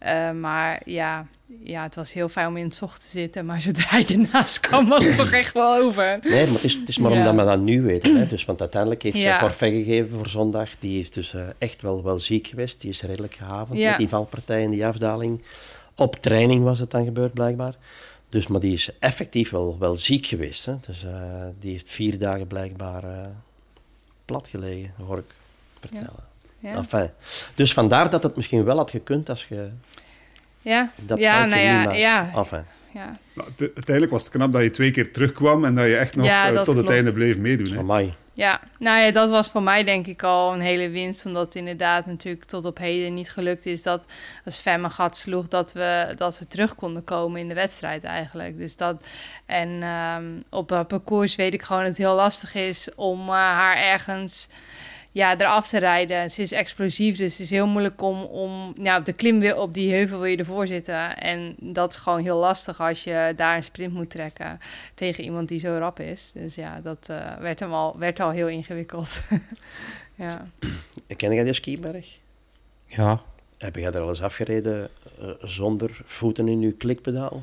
Eh, 0.00 0.30
maar 0.30 0.80
ja, 0.84 1.26
ja, 1.62 1.82
het 1.82 1.94
was 1.94 2.12
heel 2.12 2.28
fijn 2.28 2.46
om 2.46 2.56
in 2.56 2.64
het 2.64 2.74
zocht 2.74 3.00
te 3.00 3.06
zitten. 3.10 3.46
Maar 3.46 3.60
zodra 3.70 3.96
je 3.96 4.06
ernaast 4.06 4.60
kwam, 4.60 4.88
was 4.88 5.04
het 5.06 5.16
toch 5.16 5.30
echt 5.30 5.52
wel 5.54 5.76
over. 5.76 6.18
Nee, 6.22 6.44
maar 6.44 6.54
het 6.54 6.64
is, 6.64 6.74
het 6.74 6.88
is 6.88 6.98
maar 6.98 7.12
Ja. 7.12 7.18
omdat 7.18 7.34
we 7.34 7.50
dat 7.50 7.60
nu 7.60 7.82
weten. 7.82 8.16
Hè. 8.16 8.26
Dus, 8.34 8.44
want 8.44 8.60
uiteindelijk 8.60 9.02
heeft 9.02 9.16
Ja. 9.16 9.32
ze 9.38 9.44
forfait 9.44 9.72
gegeven 9.84 10.16
voor 10.16 10.28
zondag. 10.28 10.70
Die 10.78 11.00
is 11.00 11.10
dus 11.10 11.34
eh, 11.34 11.42
echt 11.58 11.82
wel, 11.82 12.02
wel 12.02 12.18
ziek 12.18 12.46
geweest. 12.46 12.80
Die 12.80 12.90
is 12.90 13.02
redelijk 13.02 13.34
gehavend 13.34 13.78
Ja. 13.78 13.88
met 13.88 13.98
die 13.98 14.08
valpartij 14.08 14.64
en 14.64 14.70
die 14.70 14.86
afdaling. 14.86 15.42
Op 15.96 16.16
training 16.16 16.62
was 16.64 16.78
het 16.78 16.90
dan 16.90 17.04
gebeurd, 17.04 17.32
blijkbaar. 17.32 17.74
Dus, 18.28 18.46
maar 18.46 18.60
die 18.60 18.72
is 18.72 18.90
effectief 18.98 19.50
wel, 19.50 19.76
wel 19.78 19.96
ziek 19.96 20.26
geweest. 20.26 20.64
Hè. 20.66 20.74
Dus 20.86 21.04
eh, 21.04 21.12
die 21.58 21.72
heeft 21.72 21.88
vier 21.90 22.18
dagen 22.18 22.46
blijkbaar 22.46 23.02
plat 24.24 24.48
gelegen, 24.48 24.92
hoor 25.06 25.18
ik 25.18 25.34
vertellen. 25.80 26.28
Ja, 26.58 26.74
Enfin, 26.74 27.10
dus 27.54 27.72
vandaar 27.72 28.10
dat 28.10 28.22
het 28.22 28.36
misschien 28.36 28.64
wel 28.64 28.76
had 28.76 28.90
gekund 28.90 29.28
als 29.28 29.46
je 29.48 29.68
ja. 30.62 30.90
dat 30.96 31.18
ja 31.18 31.44
nou 31.44 31.62
ja, 31.62 31.92
ja, 31.92 32.30
Enfin, 32.34 32.64
ja. 32.92 33.18
Nou, 33.32 33.48
te- 33.56 33.70
uiteindelijk 33.74 34.10
was 34.12 34.22
het 34.24 34.32
knap 34.32 34.52
dat 34.52 34.62
je 34.62 34.70
twee 34.70 34.90
keer 34.90 35.12
terugkwam 35.12 35.64
en 35.64 35.74
dat 35.74 35.86
je 35.86 35.96
echt 35.96 36.16
nog 36.16 36.26
Ja, 36.26 36.48
eh, 36.52 36.60
tot 36.62 36.76
het 36.76 36.90
einde 36.90 37.12
bleef 37.12 37.38
meedoen. 37.38 37.72
Hè. 37.72 37.78
amai. 37.78 38.14
Ja, 38.32 38.60
nou 38.78 39.00
ja, 39.00 39.10
dat 39.10 39.30
was 39.30 39.50
voor 39.50 39.62
mij 39.62 39.84
denk 39.84 40.06
ik 40.06 40.22
al 40.22 40.52
een 40.52 40.60
hele 40.60 40.88
winst. 40.88 41.26
Omdat 41.26 41.44
het 41.44 41.54
inderdaad 41.54 42.06
natuurlijk 42.06 42.44
tot 42.44 42.64
op 42.64 42.78
heden 42.78 43.14
niet 43.14 43.30
gelukt 43.30 43.66
is 43.66 43.82
dat 43.82 44.04
als 44.44 44.60
Fem 44.60 44.84
een 44.84 44.90
gat 44.90 45.16
sloeg, 45.16 45.48
dat 45.48 45.72
we, 45.72 46.12
dat 46.16 46.38
we 46.38 46.46
terug 46.46 46.74
konden 46.74 47.04
komen 47.04 47.40
in 47.40 47.48
de 47.48 47.54
wedstrijd 47.54 48.04
eigenlijk. 48.04 48.58
Dus 48.58 48.76
dat, 48.76 49.06
en 49.46 49.82
ehm, 49.82 50.24
op 50.50 50.68
dat 50.68 50.88
parcours 50.88 51.36
weet 51.36 51.54
ik 51.54 51.62
gewoon 51.62 51.80
dat 51.82 51.90
het 51.90 51.98
heel 51.98 52.14
lastig 52.14 52.54
is 52.54 52.88
om 52.94 53.20
eh, 53.28 53.34
haar 53.34 53.76
ergens 53.76 54.48
ja, 55.12 55.38
eraf 55.38 55.68
te 55.68 55.78
rijden. 55.78 56.30
Ze 56.30 56.42
is 56.42 56.52
explosief, 56.52 57.16
dus 57.16 57.32
het 57.32 57.40
is 57.40 57.50
heel 57.50 57.66
moeilijk 57.66 58.02
om, 58.02 58.22
om 58.22 58.74
ja, 58.82 58.98
op 58.98 59.04
de 59.04 59.12
klim 59.12 59.40
weer 59.40 59.56
op 59.56 59.74
die 59.74 59.92
heuvel 59.92 60.18
wil 60.18 60.30
je 60.30 60.36
ervoor 60.36 60.66
zitten. 60.66 61.16
En 61.16 61.54
dat 61.58 61.92
is 61.92 61.98
gewoon 61.98 62.22
heel 62.22 62.36
lastig 62.38 62.80
als 62.80 63.04
je 63.04 63.32
daar 63.36 63.56
een 63.56 63.62
sprint 63.62 63.92
moet 63.92 64.10
trekken 64.10 64.60
tegen 64.94 65.24
iemand 65.24 65.48
die 65.48 65.58
zo 65.58 65.76
rap 65.78 66.00
is. 66.00 66.32
Dus 66.34 66.54
ja, 66.54 66.80
dat 66.82 67.06
eh, 67.06 67.36
werd, 67.38 67.60
hem 67.60 67.72
al, 67.72 67.98
werd 67.98 68.20
al 68.20 68.30
heel 68.30 68.48
ingewikkeld. 68.48 69.08
ja. 70.14 70.46
Ken 71.16 71.34
jij 71.34 71.44
die 71.44 71.52
skiberg? 71.52 72.18
ja, 72.86 73.22
Heb 73.58 73.76
jij 73.76 73.92
er 73.92 74.00
al 74.00 74.08
eens 74.08 74.22
afgereden 74.22 74.88
eh, 75.20 75.28
zonder 75.40 76.00
voeten 76.04 76.48
in 76.48 76.60
je 76.60 76.72
klikpedaal? 76.72 77.42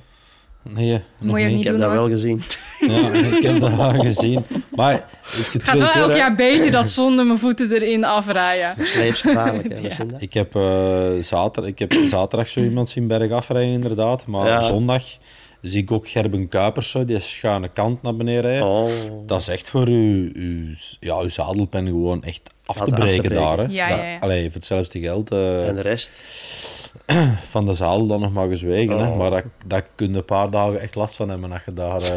nee, 0.62 0.92
nog 0.92 1.02
Moet 1.20 1.40
je 1.40 1.46
ook 1.46 1.52
niet. 1.52 1.58
Ik 1.58 1.64
heb 1.64 1.72
doen, 1.72 1.82
dat 1.82 1.92
hoor. 1.92 1.98
wel 1.98 2.10
gezien. 2.10 2.42
Ja, 2.88 3.12
ik 3.38 3.44
heb 3.44 3.60
dat 3.60 3.76
wel 3.76 4.00
gezien. 4.00 4.46
Maar 4.76 4.94
ik 4.94 5.02
heb 5.44 5.54
Het 5.54 5.64
gaat 5.64 5.78
wel 5.80 5.92
elk 5.92 6.16
jaar 6.16 6.36
beter 6.36 6.72
dat 6.72 6.90
zonder 6.90 7.26
mijn 7.26 7.40
voeten 7.40 7.72
erin 7.72 8.04
afrijden. 8.04 8.88
Sleepsgevaarlijk, 8.88 9.74
hè, 9.82 9.88
Ja. 9.88 9.96
Ik 10.20 10.34
heb, 10.34 10.56
eh, 10.56 11.10
zaterdag, 11.22 11.72
ik 11.72 11.80
heb 11.80 11.94
zaterdag 12.06 12.50
zo 12.50 12.60
iemand 12.60 12.90
zien 12.90 13.08
bergaf 13.08 13.50
rijden, 13.50 13.72
inderdaad. 13.74 14.26
Maar 14.26 14.48
Ja. 14.48 14.62
zondag 14.62 15.04
zie 15.62 15.82
ik 15.82 15.92
ook 15.92 16.08
Gerben 16.08 16.48
Kuipers, 16.48 16.90
zo, 16.90 17.06
die 17.06 17.20
schuine 17.20 17.70
kant 17.70 18.02
naar 18.02 18.16
beneden 18.16 18.42
rijden. 18.42 18.68
Oh. 18.68 18.90
Dat 19.26 19.42
is 19.42 19.48
echt 19.48 19.70
voor 19.70 19.88
uw, 19.88 20.30
uw, 20.34 20.66
ja, 21.00 21.18
uw 21.20 21.30
zadelpen 21.30 21.86
gewoon 21.86 22.24
echt 22.24 22.42
af 22.66 22.80
Af 22.80 22.86
te 22.88 22.94
te 22.94 23.00
breken, 23.00 23.32
daar. 23.32 23.58
Hè. 23.58 23.64
Ja, 23.64 23.90
ja, 23.90 24.06
ja. 24.06 24.18
Allee, 24.20 24.44
voor 24.46 24.54
hetzelfde 24.54 25.00
geld 25.00 25.32
eh, 25.32 25.68
En 25.68 25.76
de 25.76 25.82
rest? 25.82 26.12
van 27.50 27.66
de 27.66 27.74
zadel 27.74 28.08
dan 28.08 28.20
nog 28.22 28.32
maar 28.34 28.48
gezwegen. 28.48 28.98
Hè. 28.98 29.08
Oh. 29.08 29.18
Maar 29.18 29.30
dat, 29.30 29.44
dat 29.66 29.84
kun 29.96 30.12
je 30.12 30.18
een 30.18 30.26
paar 30.26 30.50
dagen 30.50 30.82
echt 30.82 30.96
last 30.96 31.16
van 31.16 31.30
hebben 31.30 31.52
als 31.52 31.62
je 31.66 31.74
daar... 31.74 32.02
eh, 32.02 32.10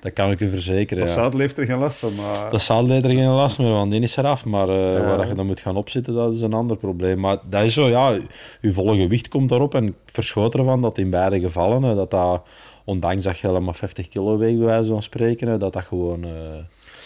dat 0.00 0.12
kan 0.12 0.30
ik 0.30 0.40
u 0.40 0.48
verzekeren. 0.48 1.02
Of 1.02 1.08
Ja. 1.08 1.14
zadel 1.14 1.38
heeft 1.38 1.58
er 1.58 1.64
geen 1.66 1.78
last 1.78 1.98
van, 1.98 2.14
maar... 2.14 2.50
Dat 2.50 2.62
zadel 2.62 2.90
heeft 2.92 3.04
er 3.04 3.10
geen 3.10 3.28
last 3.28 3.58
meer 3.58 3.70
van, 3.70 3.90
die 3.90 4.00
is 4.00 4.16
eraf. 4.16 4.44
Maar 4.44 4.68
eh, 4.68 4.92
Ja. 4.92 5.04
waar 5.04 5.16
dat 5.18 5.28
je 5.28 5.34
dan 5.34 5.46
moet 5.46 5.60
gaan 5.60 5.76
opzitten, 5.76 6.14
dat 6.14 6.34
is 6.34 6.40
een 6.40 6.52
ander 6.52 6.76
probleem. 6.76 7.18
Maar 7.20 7.36
dat 7.50 7.64
is 7.64 7.74
zo, 7.74 7.86
ja, 7.88 8.18
je 8.60 8.72
volle 8.72 8.96
gewicht 8.96 9.28
komt 9.28 9.48
daarop. 9.48 9.74
En 9.74 9.86
ik 9.86 9.94
verschoot 10.06 10.54
ervan 10.54 10.80
dat 10.82 10.98
in 10.98 11.10
beide 11.10 11.40
gevallen, 11.40 11.82
hè, 11.82 11.94
dat 11.94 12.10
dat, 12.10 12.42
ondanks 12.84 13.24
dat 13.24 13.38
je 13.38 13.46
helemaal 13.46 13.74
50 13.74 14.08
kilo 14.08 14.38
weegt, 14.38 14.56
bij 14.58 14.66
wijze 14.66 14.88
van 14.88 15.02
spreken, 15.02 15.48
hè, 15.48 15.58
dat 15.58 15.72
dat 15.72 15.84
gewoon 15.84 16.24
eh, 16.24 16.30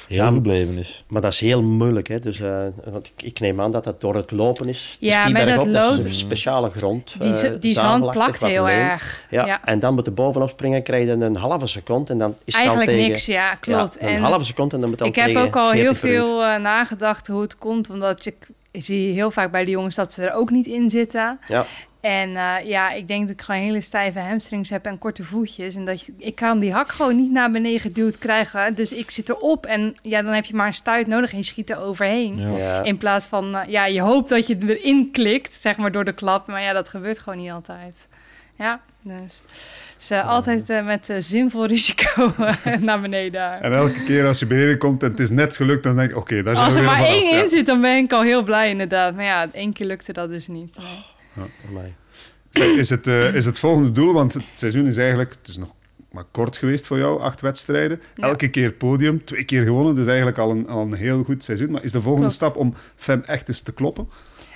heel 0.08 0.16
Ja, 0.24 0.30
gebleven 0.32 0.78
is. 0.78 1.04
Maar 1.08 1.20
dat 1.22 1.32
is 1.32 1.40
heel 1.40 1.62
moeilijk. 1.62 2.08
Hè? 2.08 2.20
Dus, 2.20 2.40
eh, 2.40 2.58
want 2.84 3.06
ik, 3.16 3.22
ik 3.22 3.40
neem 3.40 3.60
aan 3.60 3.70
dat 3.70 3.84
dat 3.84 4.00
door 4.00 4.14
het 4.14 4.30
lopen 4.30 4.68
is. 4.68 4.96
De 5.00 5.06
Ja, 5.06 5.22
skiberg 5.22 5.44
met 5.46 5.54
dat 5.56 5.66
op, 5.66 5.72
dat 5.72 5.98
is 5.98 6.04
een 6.04 6.14
speciale 6.14 6.70
grond. 6.70 7.14
Die, 7.20 7.32
eh, 7.48 7.60
die 7.60 7.74
zand 7.74 8.10
plakt 8.10 8.40
heel 8.44 8.64
leem. 8.64 8.78
erg. 8.78 9.24
Ja, 9.30 9.46
Ja. 9.46 9.60
en 9.64 9.78
dan 9.78 9.94
moet 9.94 10.06
er 10.06 10.14
bovenop 10.14 10.48
springen, 10.48 10.82
krijg 10.82 11.04
je 11.04 11.10
een 11.10 11.36
halve 11.36 11.66
seconde 11.66 12.12
en 12.12 12.18
dan 12.18 12.30
is 12.30 12.38
het 12.44 12.54
Eigenlijk 12.56 12.88
al 12.90 12.94
tegen... 12.96 13.10
niks, 13.10 13.26
ja, 13.26 13.54
klopt. 13.54 13.96
Ja, 14.00 14.06
een 14.08 14.14
en 14.14 14.20
halve 14.22 14.44
seconde 14.44 14.74
en 14.74 14.80
dan 14.80 14.90
moet 14.90 14.98
het 14.98 15.08
al 15.16 15.24
ik 15.24 15.34
heb 15.34 15.44
ook 15.44 15.56
al 15.56 15.70
heel 15.70 15.94
40 15.94 16.00
per 16.00 16.10
uur. 16.10 16.16
veel 16.16 16.44
eh, 16.44 16.60
nagedacht 16.60 17.26
hoe 17.26 17.40
het 17.42 17.58
komt, 17.58 17.90
omdat 17.90 18.24
je, 18.24 18.34
ik 18.70 18.84
zie 18.84 19.12
heel 19.12 19.30
vaak 19.30 19.50
bij 19.50 19.64
de 19.64 19.70
jongens 19.70 19.94
dat 19.94 20.12
ze 20.12 20.22
er 20.26 20.34
ook 20.34 20.50
niet 20.50 20.66
in 20.66 20.90
zitten. 20.90 21.38
Ja, 21.48 21.66
En 22.04 22.36
eh, 22.36 22.54
ja, 22.64 22.90
ik 22.90 23.08
denk 23.08 23.20
dat 23.20 23.30
ik 23.30 23.42
gewoon 23.42 23.60
hele 23.60 23.80
stijve 23.80 24.18
hamstrings 24.18 24.70
heb 24.70 24.84
en 24.84 24.98
korte 24.98 25.24
voetjes. 25.24 25.76
En 25.76 25.84
dat 25.84 26.00
je, 26.00 26.12
ik 26.18 26.34
kan 26.34 26.58
die 26.58 26.72
hak 26.72 26.88
gewoon 26.88 27.16
niet 27.16 27.30
naar 27.30 27.50
beneden 27.50 27.80
geduwd 27.80 28.18
krijgen. 28.18 28.74
Dus 28.74 28.92
ik 28.92 29.10
zit 29.10 29.28
erop 29.28 29.66
en 29.66 29.96
ja, 30.02 30.22
dan 30.22 30.32
heb 30.32 30.44
je 30.44 30.54
maar 30.54 30.66
een 30.66 30.74
stuit 30.74 31.06
nodig 31.06 31.30
en 31.30 31.36
je 31.36 31.44
schiet 31.44 31.70
er 31.70 31.80
overheen. 31.80 32.56
Ja. 32.56 32.82
In 32.82 32.96
plaats 32.96 33.26
van, 33.26 33.56
eh, 33.56 33.68
ja, 33.68 33.86
je 33.86 34.00
hoopt 34.00 34.28
dat 34.28 34.46
je 34.46 34.56
erin 34.66 35.10
klikt, 35.12 35.52
zeg 35.52 35.76
maar, 35.76 35.92
door 35.92 36.04
de 36.04 36.12
klap. 36.12 36.46
Maar 36.46 36.62
ja, 36.62 36.72
dat 36.72 36.88
gebeurt 36.88 37.18
gewoon 37.18 37.38
niet 37.38 37.50
altijd. 37.50 38.08
Ja, 38.58 38.80
dus... 39.02 39.42
Dus 39.98 40.10
eh, 40.10 40.28
altijd 40.28 40.70
eh, 40.70 40.84
met 40.84 41.12
zinvol 41.18 41.66
risico 41.66 42.34
naar 42.80 43.00
beneden 43.00 43.32
daar. 43.32 43.60
En 43.60 43.72
elke 43.72 44.02
keer 44.02 44.26
als 44.26 44.38
je 44.38 44.46
beneden 44.46 44.78
komt 44.78 45.02
en 45.02 45.10
het 45.10 45.20
is 45.20 45.30
net 45.30 45.56
gelukt, 45.56 45.82
dan 45.82 45.96
denk 45.96 46.10
ik, 46.10 46.16
oké, 46.16 46.42
daar 46.42 46.54
zijn 46.54 46.66
Als 46.66 46.74
we 46.74 46.80
er 46.80 46.86
weer 46.86 46.98
maar 46.98 47.08
één 47.08 47.40
in 47.40 47.48
zit, 47.48 47.66
dan 47.66 47.80
ben 47.80 47.96
ik 47.96 48.12
al 48.12 48.22
heel 48.22 48.42
blij 48.42 48.70
inderdaad. 48.70 49.14
Maar 49.14 49.24
ja, 49.24 49.48
één 49.52 49.72
keer 49.72 49.86
lukte 49.86 50.12
dat 50.12 50.28
dus 50.28 50.46
niet. 50.46 50.76
Is 52.50 52.90
het, 52.90 53.06
eh, 53.06 53.34
is 53.34 53.46
het 53.46 53.58
volgende 53.58 53.92
doel, 53.92 54.12
want 54.12 54.34
het 54.34 54.44
seizoen 54.54 54.86
is 54.86 54.96
eigenlijk, 54.96 55.30
het 55.30 55.48
is 55.48 55.56
nog 55.56 55.74
maar 56.10 56.24
kort 56.30 56.56
geweest 56.56 56.86
voor 56.86 56.98
jou, 56.98 57.20
acht 57.20 57.40
wedstrijden. 57.40 58.02
Ja. 58.14 58.28
Elke 58.28 58.48
keer 58.48 58.72
podium, 58.72 59.24
twee 59.24 59.44
keer 59.44 59.64
gewonnen, 59.64 59.94
dus 59.94 60.06
eigenlijk 60.06 60.38
al 60.38 60.50
een, 60.50 60.68
al 60.68 60.82
een 60.82 60.94
heel 60.94 61.24
goed 61.24 61.44
seizoen. 61.44 61.70
Maar 61.70 61.84
is 61.84 61.92
de 61.92 62.00
volgende 62.00 62.28
Klopt. 62.28 62.34
stap 62.34 62.56
om 62.56 62.74
Fem 62.96 63.22
echt 63.22 63.48
eens 63.48 63.60
te 63.60 63.72
kloppen? 63.72 64.08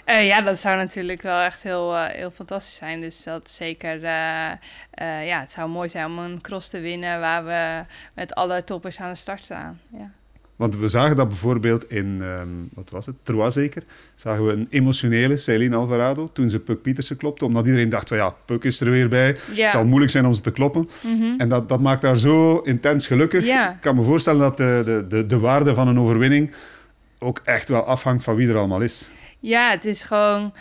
Eh, 0.05 0.27
ja, 0.27 0.41
dat 0.41 0.59
zou 0.59 0.77
natuurlijk 0.77 1.23
wel 1.23 1.41
echt 1.41 1.63
heel, 1.63 1.95
eh, 1.97 2.07
heel 2.07 2.31
fantastisch 2.31 2.77
zijn. 2.77 3.01
Dus 3.01 3.25
dat 3.25 3.51
zeker, 3.51 4.05
eh, 4.05 4.51
eh, 4.91 5.27
ja, 5.27 5.41
het 5.41 5.53
zou 5.53 5.69
mooi 5.69 5.89
zijn 5.89 6.07
om 6.07 6.19
een 6.19 6.41
cross 6.41 6.69
te 6.69 6.81
winnen 6.81 7.21
waar 7.21 7.45
we 7.45 7.85
met 8.15 8.35
alle 8.35 8.65
toppers 8.65 9.01
aan 9.01 9.11
de 9.11 9.17
start 9.17 9.45
staan. 9.45 9.81
Ja. 9.93 10.11
Want 10.59 10.77
we 10.77 10.89
zagen 10.89 11.17
dat 11.17 11.29
bijvoorbeeld 11.29 11.91
in, 11.91 12.19
ehm, 12.21 12.49
wat 12.75 12.91
was 12.91 13.07
het, 13.07 13.15
Troyes 13.23 13.55
zeker, 13.55 13.83
zagen 14.15 14.47
we 14.47 14.53
een 14.53 14.67
emotionele 14.71 15.37
Celine 15.37 15.77
Alvarado 15.77 16.31
toen 16.33 16.51
ze 16.51 16.59
Puck 16.59 16.83
Pietersen 16.83 17.17
klopte, 17.17 17.45
omdat 17.45 17.67
iedereen 17.67 17.89
dacht 17.89 18.09
van 18.09 18.17
ja, 18.17 18.35
Puck 18.45 18.65
is 18.65 18.81
er 18.81 18.91
weer 18.91 19.09
bij, 19.09 19.37
het 19.55 19.71
zal 19.71 19.85
moeilijk 19.85 20.11
zijn 20.11 20.27
om 20.27 20.35
ze 20.35 20.41
te 20.41 20.51
kloppen. 20.51 20.89
Mhm. 21.01 21.41
En 21.41 21.49
dat, 21.49 21.69
dat 21.69 21.81
maakt 21.81 22.03
haar 22.03 22.19
zo 22.19 22.59
intens 22.59 23.07
gelukkig. 23.07 23.45
Ik 23.45 23.77
kan 23.81 23.97
me 23.97 24.03
voorstellen 24.03 24.41
dat 24.41 24.57
de, 24.57 24.83
de, 24.85 25.05
de, 25.09 25.27
de 25.27 25.39
waarde 25.39 25.75
van 25.75 25.89
een 25.89 26.01
overwinning 26.01 26.53
ook 27.19 27.41
echt 27.45 27.69
wel 27.69 27.85
afhangt 27.85 28.25
van 28.25 28.35
wie 28.35 28.49
er 28.49 28.57
allemaal 28.57 28.81
is. 28.81 29.11
Ja, 29.41 29.71
het 29.71 29.85
is 29.85 30.03
gewoon. 30.03 30.53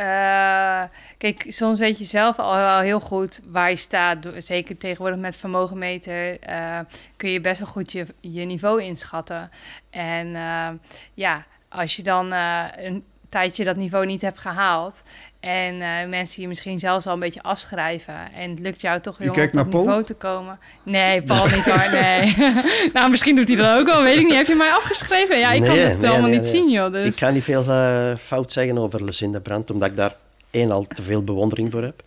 Eh, 0.00 0.82
kijk, 1.18 1.44
soms 1.48 1.78
weet 1.78 1.98
je 1.98 2.04
zelf 2.04 2.38
al 2.38 2.78
heel 2.78 3.00
goed 3.00 3.40
waar 3.44 3.70
je 3.70 3.76
staat. 3.76 4.28
Zeker 4.38 4.76
tegenwoordig 4.76 5.18
met 5.18 5.36
vermogenmeter 5.36 6.40
eh, 6.40 6.78
kun 7.16 7.30
je 7.30 7.40
best 7.40 7.58
wel 7.58 7.68
goed 7.68 7.92
je, 7.92 8.06
je 8.20 8.44
niveau 8.44 8.82
inschatten. 8.82 9.50
En 9.90 10.34
eh, 10.34 10.68
ja, 11.14 11.46
als 11.68 11.96
je 11.96 12.02
dan 12.02 12.32
een 12.32 13.04
tijdje 13.30 13.64
dat 13.64 13.76
niveau 13.76 14.06
niet 14.06 14.20
hebt 14.22 14.38
gehaald. 14.38 15.02
En 15.40 15.80
eh, 15.80 16.08
mensen 16.08 16.42
je 16.42 16.48
misschien 16.48 16.78
zelfs 16.78 17.06
al 17.06 17.12
een 17.12 17.20
beetje 17.20 17.42
afschrijven. 17.42 18.14
En 18.32 18.50
het 18.50 18.58
lukt 18.58 18.80
jou 18.80 19.00
toch 19.00 19.18
weer 19.18 19.30
om 19.30 19.42
op 19.42 19.52
dat 19.52 19.70
Paul? 19.70 19.82
niveau 19.82 20.04
te 20.04 20.14
komen. 20.14 20.58
Nee, 20.82 21.22
Paul 21.22 21.44
niet 21.44 21.64
hoor, 21.64 22.00
nee. 22.00 22.34
nou, 22.94 23.10
misschien 23.10 23.36
doet 23.36 23.48
hij 23.48 23.56
dat 23.56 23.78
ook 23.78 23.86
wel, 23.86 24.02
weet 24.02 24.18
ik 24.18 24.24
niet. 24.24 24.34
Heb 24.34 24.46
je 24.46 24.54
mij 24.54 24.70
afgeschreven? 24.70 25.38
Ja, 25.38 25.52
ik 25.52 25.62
kan 25.62 25.78
het 25.78 26.00
nee, 26.00 26.10
allemaal 26.10 26.28
nee, 26.28 26.38
niet 26.38 26.52
nee. 26.52 26.60
zien, 26.60 26.70
joh. 26.70 26.92
Dus. 26.92 27.06
Ik 27.06 27.16
ga 27.16 27.30
niet 27.30 27.44
veel 27.44 27.64
eh, 27.64 28.16
fout 28.16 28.52
zeggen 28.52 28.78
over 28.78 29.04
Lucinda 29.04 29.38
Brandt, 29.38 29.70
omdat 29.70 29.88
ik 29.88 29.96
daar 29.96 30.14
één 30.50 30.70
al 30.70 30.86
te 30.94 31.02
veel 31.02 31.24
bewondering 31.24 31.72
voor 31.72 31.82
heb. 31.82 32.02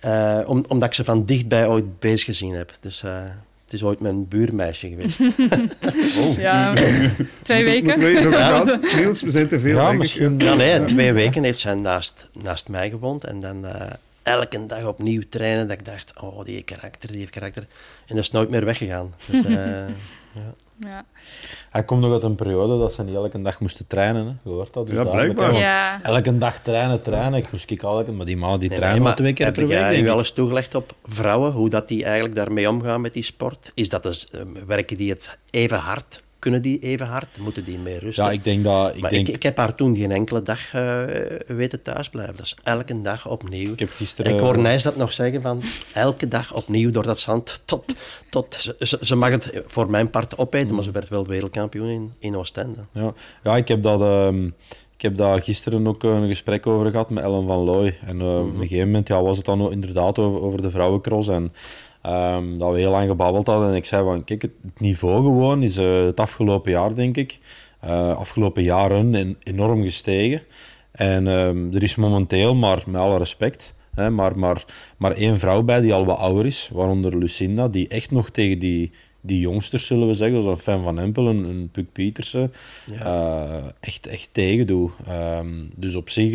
Eh, 0.00 0.40
om, 0.46 0.64
omdat 0.68 0.88
ik 0.88 0.94
ze 0.94 1.04
van 1.04 1.24
dichtbij 1.24 1.66
ooit 1.66 1.98
bezig 1.98 2.24
gezien 2.24 2.54
heb. 2.54 2.72
Dus 2.80 3.02
eh, 3.02 3.22
is 3.74 3.82
ooit 3.82 4.00
mijn 4.00 4.28
buurmeisje 4.28 4.88
geweest. 4.88 5.20
Oh. 6.18 6.38
Ja, 6.38 6.74
twee 7.42 7.64
weken. 7.64 7.98
We 7.98 8.32
gaan? 8.32 8.80
Niels, 8.96 9.22
we 9.22 9.30
zijn 9.30 9.48
te 9.48 9.60
veel. 9.60 9.76
Ja, 9.76 9.92
misschien. 9.92 10.36
nee, 10.36 10.84
twee 10.84 11.12
weken 11.12 11.44
heeft 11.44 11.58
zij 11.58 11.74
naast, 11.74 12.28
naast 12.42 12.68
mij 12.68 12.90
gewoond. 12.90 13.24
En 13.24 13.40
dan 13.40 13.66
eh, 13.66 13.90
elke 14.22 14.66
dag 14.66 14.86
opnieuw 14.86 15.22
trainen. 15.28 15.68
Dat 15.68 15.78
ik 15.78 15.84
dacht, 15.84 16.12
oh, 16.20 16.44
die 16.44 16.54
heeft 16.54 16.64
karakter, 16.66 17.08
die 17.08 17.18
heeft 17.18 17.30
karakter. 17.30 17.66
En 18.06 18.14
dat 18.14 18.24
is 18.24 18.30
nooit 18.30 18.50
meer 18.50 18.64
weggegaan. 18.64 19.14
Dus, 19.30 19.44
eh, 19.56 19.88
Ja. 20.34 20.54
Hij 21.70 21.84
komt 21.84 22.00
nog 22.00 22.12
uit 22.12 22.22
een 22.22 22.34
periode 22.34 22.78
dat 22.78 22.94
ze 22.94 23.02
niet 23.02 23.14
elke 23.14 23.42
dag 23.42 23.60
moesten 23.60 23.86
trainen. 23.86 24.26
Hè. 24.26 24.32
Je 24.50 24.50
hoort 24.56 24.72
dat. 24.72 24.86
Dus 24.86 24.96
Ja, 24.96 25.04
blijkbaar. 25.04 25.54
Ja. 25.54 26.02
Elke 26.02 26.38
dag 26.38 26.58
trainen, 26.58 27.02
trainen. 27.02 27.38
Ik 27.38 27.52
moest 27.52 27.70
ik 27.70 27.82
elke, 27.82 28.12
maar 28.12 28.26
die 28.26 28.36
mannen 28.36 28.60
die 28.60 28.68
Nee, 28.68 28.78
trainen 28.78 29.00
nee, 29.00 29.08
maar 29.08 29.16
twee 29.18 29.32
keer 29.32 29.44
heb 29.46 29.54
per 29.54 29.66
week. 29.66 29.98
u 29.98 30.02
ik. 30.04 30.08
al 30.08 30.18
eens 30.18 30.32
toegelegd 30.32 30.74
op 30.74 30.94
vrouwen, 31.04 31.52
hoe 31.52 31.68
dat 31.68 31.88
die 31.88 32.04
eigenlijk 32.04 32.34
daarmee 32.34 32.68
omgaan 32.68 33.00
met 33.00 33.12
die 33.12 33.24
sport? 33.24 33.70
Is 33.74 33.88
dat 33.88 34.02
dus, 34.02 34.30
eh, 34.30 34.40
werken 34.66 34.96
die 34.96 35.10
het 35.10 35.38
even 35.50 35.78
hard? 35.78 36.22
Kunnen 36.44 36.62
die 36.62 36.78
even 36.78 37.06
hard? 37.06 37.38
Moeten 37.38 37.64
die 37.64 37.78
meer 37.78 37.98
rusten? 37.98 38.24
Ja, 38.24 38.30
ik 38.30 38.44
denk 38.44 38.64
dat. 38.64 38.94
Ik, 38.94 39.00
maar 39.00 39.10
denk, 39.10 39.28
ik, 39.28 39.34
ik 39.34 39.42
heb 39.42 39.56
haar 39.56 39.74
toen 39.74 39.96
geen 39.96 40.10
enkele 40.10 40.42
dag 40.42 40.74
eh, 40.74 41.02
weten 41.46 41.82
thuisblijven. 41.82 42.36
Dat 42.36 42.46
is 42.46 42.56
elke 42.62 43.02
dag 43.02 43.28
opnieuw. 43.28 43.72
ik 43.72 43.78
heb 43.78 43.90
gisteren. 43.90 44.34
ik 44.34 44.40
hoor 44.40 44.58
Nijs 44.58 44.82
dat 44.82 44.96
nog 44.96 45.12
zeggen 45.12 45.42
van 45.42 45.62
elke 45.92 46.28
dag 46.28 46.54
opnieuw 46.54 46.90
door 46.90 47.02
dat 47.02 47.20
zand 47.20 47.60
tot... 47.64 47.94
tot 48.28 48.56
ze, 48.58 48.76
ze, 48.78 48.98
ze 49.00 49.16
mag 49.16 49.30
het 49.30 49.62
voor 49.66 49.90
mijn 49.90 50.10
part 50.10 50.38
opeten, 50.38 50.74
maar 50.74 50.84
ze 50.84 50.90
werd 50.90 51.08
wel 51.08 51.26
wereldkampioen 51.26 51.88
in, 51.88 52.12
in 52.18 52.36
Oostende. 52.36 52.80
Ja, 52.92 53.12
ja 53.42 53.56
ik, 53.56 53.68
heb 53.68 53.82
dat, 53.82 54.00
ehm, 54.00 54.46
ik 54.96 55.02
heb 55.02 55.16
daar 55.16 55.42
gisteren 55.42 55.86
ook 55.86 56.02
een 56.02 56.26
gesprek 56.26 56.66
over 56.66 56.90
gehad 56.90 57.10
met 57.10 57.24
Ellen 57.24 57.46
van 57.46 57.58
Looy. 57.58 57.98
En 58.06 58.20
eh, 58.20 58.38
op 58.38 58.54
een 58.54 58.60
gegeven 58.60 58.86
moment 58.86 59.08
ja, 59.08 59.22
was 59.22 59.36
het 59.36 59.46
dan 59.46 59.62
ook 59.62 59.72
inderdaad 59.72 60.18
over, 60.18 60.40
over 60.40 60.62
de 60.62 60.70
vrouwencross. 60.70 61.28
En 61.28 61.52
ehm, 62.04 62.58
dat 62.58 62.72
we 62.72 62.78
heel 62.78 62.90
lang 62.90 63.08
gebabbeld 63.08 63.46
hadden. 63.46 63.68
En 63.68 63.74
ik 63.74 63.84
zei 63.84 64.04
van, 64.04 64.24
kijk, 64.24 64.42
het 64.42 64.52
niveau 64.78 65.22
gewoon 65.22 65.62
is 65.62 65.76
eh, 65.76 66.04
het 66.04 66.20
afgelopen 66.20 66.70
jaar, 66.70 66.94
denk 66.94 67.16
ik, 67.16 67.40
eh, 67.80 68.16
afgelopen 68.16 68.62
jaren 68.62 69.14
en- 69.14 69.36
enorm 69.42 69.82
gestegen. 69.82 70.42
En 70.92 71.26
ehm, 71.28 71.74
er 71.74 71.82
is 71.82 71.96
momenteel, 71.96 72.54
maar 72.54 72.82
met 72.86 73.00
alle 73.00 73.18
respect, 73.18 73.74
hè, 73.94 74.10
maar, 74.10 74.38
maar, 74.38 74.64
maar 74.96 75.12
één 75.12 75.38
vrouw 75.38 75.62
bij 75.62 75.80
die 75.80 75.92
al 75.94 76.04
wat 76.04 76.18
ouder 76.18 76.46
is, 76.46 76.70
waaronder 76.72 77.18
Lucinda, 77.18 77.68
die 77.68 77.88
echt 77.88 78.10
nog 78.10 78.30
tegen 78.30 78.58
die, 78.58 78.90
die 79.20 79.40
jongsters, 79.40 79.86
zullen 79.86 80.06
we 80.06 80.14
zeggen, 80.14 80.42
zoals 80.42 80.58
een 80.58 80.64
Fan 80.64 80.82
van 80.82 80.98
Empel, 80.98 81.26
een, 81.26 81.44
een 81.44 81.68
Puk 81.72 81.92
Pietersen, 81.92 82.52
eh, 83.00 83.54
echt, 83.80 84.06
echt 84.06 84.28
tegen 84.32 84.66
doe. 84.66 84.90
Ehm, 85.06 85.48
dus 85.76 85.94
op 85.94 86.10
zich 86.10 86.34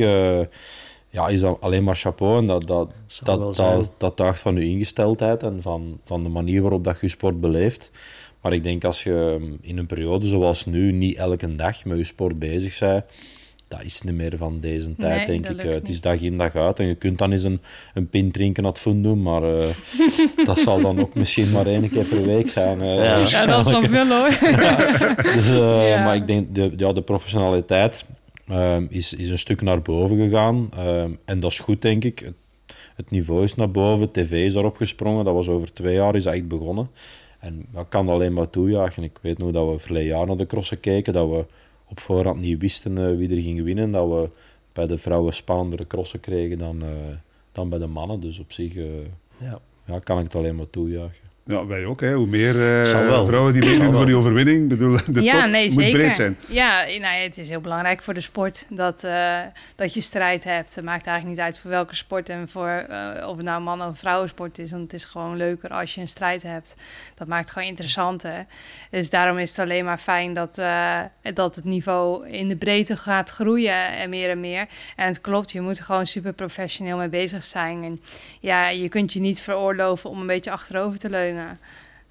ja, 1.09 1.27
is 1.27 1.41
dat 1.41 1.57
alleen 1.61 1.83
maar 1.83 1.95
chapeau. 1.95 2.37
En 2.37 2.47
dat, 2.47 2.67
dat, 2.67 2.91
dat, 3.23 3.55
dat, 3.55 3.91
dat 3.97 4.15
tuigt 4.15 4.41
van 4.41 4.55
je 4.55 4.65
ingesteldheid 4.65 5.43
en 5.43 5.61
van, 5.61 5.99
van 6.03 6.23
de 6.23 6.29
manier 6.29 6.61
waarop 6.61 6.83
dat 6.83 6.97
je 7.01 7.07
sport 7.07 7.39
beleeft. 7.39 7.91
Maar 8.41 8.53
ik 8.53 8.63
denk 8.63 8.83
als 8.83 9.03
je 9.03 9.37
ehm, 9.41 9.51
in 9.61 9.77
een 9.77 9.85
periode 9.85 10.25
zoals 10.25 10.65
nu 10.65 10.91
niet 10.91 11.17
elke 11.17 11.55
dag 11.55 11.85
met 11.85 11.97
je 11.97 12.03
sport 12.03 12.39
bezig 12.39 12.79
bent, 12.79 13.03
dat 13.67 13.83
is 13.83 14.01
niet 14.01 14.15
meer 14.15 14.33
van 14.37 14.59
deze 14.59 14.95
tijd, 14.95 15.27
Nee, 15.27 15.41
denk 15.41 15.59
ik. 15.61 15.71
Het 15.73 15.89
is 15.89 16.01
dag 16.01 16.21
in 16.21 16.37
dag 16.37 16.55
uit 16.55 16.79
en 16.79 16.85
je 16.85 16.95
kunt 16.95 17.17
dan 17.17 17.31
eens 17.31 17.43
een, 17.43 17.61
een 17.93 18.09
pint 18.09 18.33
drinken 18.33 18.63
aan 18.63 18.69
het 18.69 18.79
fund 18.79 19.03
doen, 19.03 19.21
maar 19.21 19.43
eh, 19.43 19.65
dat 20.45 20.59
zal 20.59 20.81
dan 20.81 20.99
ook 20.99 21.13
misschien 21.13 21.51
maar 21.51 21.65
één 21.65 21.89
keer 21.89 22.03
per 22.05 22.25
week 22.25 22.49
zijn. 22.49 22.81
eh, 22.81 22.95
Ja. 22.95 23.17
Ja, 23.27 23.45
dat 23.45 23.65
is 23.65 23.71
dan 23.71 23.85
veel 23.95 24.07
hoor. 24.07 24.29
dus, 25.33 25.49
eh, 25.49 25.89
Ja. 25.89 26.03
Maar 26.03 26.15
ik 26.15 26.27
denk, 26.27 26.55
de, 26.55 26.71
ja, 26.77 26.93
de 26.93 27.01
professionaliteit 27.01 28.05
ehm, 28.49 28.85
is, 28.89 29.13
is 29.13 29.29
een 29.29 29.37
stuk 29.37 29.61
naar 29.61 29.81
boven 29.81 30.17
gegaan. 30.17 30.69
ehm, 30.73 31.11
en 31.25 31.39
dat 31.39 31.51
is 31.51 31.59
goed, 31.59 31.81
denk 31.81 32.03
ik. 32.03 32.19
Het, 32.19 32.33
het 32.95 33.09
niveau 33.09 33.43
is 33.43 33.55
naar 33.55 33.71
boven, 33.71 34.11
tv 34.11 34.31
is 34.45 34.53
daarop 34.53 34.75
gesprongen. 34.77 35.25
Dat 35.25 35.33
was 35.33 35.49
over 35.49 35.73
twee 35.73 35.93
jaar 35.95 36.15
is 36.15 36.23
dat 36.23 36.33
echt 36.33 36.47
begonnen. 36.47 36.89
En 37.39 37.65
dat 37.71 37.85
kan 37.89 38.09
alleen 38.09 38.33
maar 38.33 38.49
toejuichen. 38.49 39.03
Ik 39.03 39.17
weet 39.21 39.37
nog 39.37 39.51
dat 39.51 39.71
we 39.71 39.79
verleden 39.79 40.07
jaar 40.07 40.27
naar 40.27 40.37
de 40.37 40.45
crossen 40.45 40.79
keken, 40.79 41.13
dat 41.13 41.29
we 41.29 41.45
op 41.87 41.99
voorhand 41.99 42.39
niet 42.39 42.59
wisten 42.61 42.97
eh, 42.97 43.15
wie 43.17 43.29
er 43.35 43.41
ging 43.41 43.63
winnen. 43.63 43.91
Dat 43.91 44.07
we 44.09 44.29
bij 44.73 44.87
de 44.87 44.97
vrouwen 44.97 45.33
spannendere 45.33 45.87
crossen 45.87 46.19
kregen 46.19 46.57
dan, 46.57 46.81
eh, 46.81 46.87
dan 47.51 47.69
bij 47.69 47.79
de 47.79 47.87
mannen. 47.87 48.19
Dus 48.19 48.39
op 48.39 48.51
zich 48.51 48.75
eh, 48.75 48.85
Ja. 49.37 49.59
ja, 49.85 49.99
kan 49.99 50.17
ik 50.17 50.23
het 50.23 50.35
alleen 50.35 50.55
maar 50.55 50.69
toejuichen. 50.69 51.28
Ja, 51.49 51.65
wij 51.65 51.85
ook. 51.85 52.01
Hè. 52.01 52.13
Hoe 52.13 52.27
meer 52.27 52.49
eh, 52.49 52.91
wel. 53.07 53.25
vrouwen 53.25 53.53
die 53.53 53.65
meedoen 53.69 53.93
voor 53.93 54.05
die 54.05 54.15
overwinning, 54.15 54.69
bedoel, 54.69 54.97
de 55.07 55.21
ja, 55.21 55.41
top 55.41 55.51
nee, 55.51 55.65
moet 55.65 55.73
zeker. 55.73 55.99
breed 55.99 56.15
zijn. 56.15 56.37
Ja, 56.47 56.81
nou, 56.81 56.99
ja, 56.99 57.09
het 57.09 57.37
is 57.37 57.49
heel 57.49 57.59
belangrijk 57.59 58.01
voor 58.01 58.13
de 58.13 58.21
sport 58.21 58.65
dat, 58.69 59.03
eh, 59.03 59.37
dat 59.75 59.93
je 59.93 60.01
strijd 60.01 60.43
hebt. 60.43 60.75
Het 60.75 60.83
maakt 60.83 61.07
eigenlijk 61.07 61.37
niet 61.37 61.45
uit 61.45 61.59
voor 61.59 61.69
welke 61.69 61.95
sport 61.95 62.29
en 62.29 62.49
voor 62.49 62.67
eh, 62.67 63.27
of 63.27 63.35
het 63.35 63.45
nou 63.45 63.57
een 63.57 63.63
man- 63.63 63.83
of 63.83 63.99
vrouwensport 63.99 64.59
is. 64.59 64.71
Want 64.71 64.83
het 64.83 64.93
is 64.93 65.05
gewoon 65.05 65.37
leuker 65.37 65.69
als 65.69 65.95
je 65.95 66.01
een 66.01 66.07
strijd 66.07 66.43
hebt. 66.43 66.75
Dat 67.15 67.27
maakt 67.27 67.41
het 67.41 67.51
gewoon 67.51 67.67
interessanter. 67.67 68.45
Dus 68.89 69.09
daarom 69.09 69.37
is 69.37 69.49
het 69.49 69.59
alleen 69.59 69.85
maar 69.85 69.97
fijn 69.97 70.33
dat, 70.33 70.57
eh, 70.57 70.99
dat 71.33 71.55
het 71.55 71.65
niveau 71.65 72.27
in 72.27 72.47
de 72.47 72.55
breedte 72.57 72.97
gaat 72.97 73.29
groeien 73.29 73.97
en 73.97 74.09
meer 74.09 74.29
en 74.29 74.39
meer. 74.39 74.67
En 74.95 75.07
het 75.07 75.21
klopt, 75.21 75.51
je 75.51 75.61
moet 75.61 75.77
er 75.77 75.83
gewoon 75.83 76.07
super 76.07 76.33
professioneel 76.33 76.97
mee 76.97 77.09
bezig 77.09 77.43
zijn. 77.43 77.83
En 77.83 78.01
ja, 78.39 78.69
je 78.69 78.89
kunt 78.89 79.13
je 79.13 79.19
niet 79.19 79.41
veroorloven 79.41 80.09
om 80.09 80.19
een 80.21 80.27
beetje 80.27 80.51
achterover 80.51 80.99
te 80.99 81.09
leunen. 81.09 81.37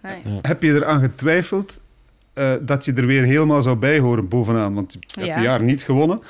Nee. 0.02 0.22
Heb 0.42 0.62
je 0.62 0.74
eraan 0.74 1.00
getwijfeld 1.00 1.80
eh, 2.32 2.54
dat 2.60 2.84
je 2.84 2.92
er 2.92 3.06
weer 3.06 3.24
helemaal 3.24 3.62
zou 3.62 3.76
bij 3.76 3.98
horen 3.98 4.28
bovenaan? 4.28 4.74
Want 4.74 4.92
je 4.92 4.98
hebt 4.98 5.26
Ja. 5.26 5.36
een 5.36 5.42
jaar 5.42 5.62
niet 5.62 5.82
gewonnen. 5.82 6.22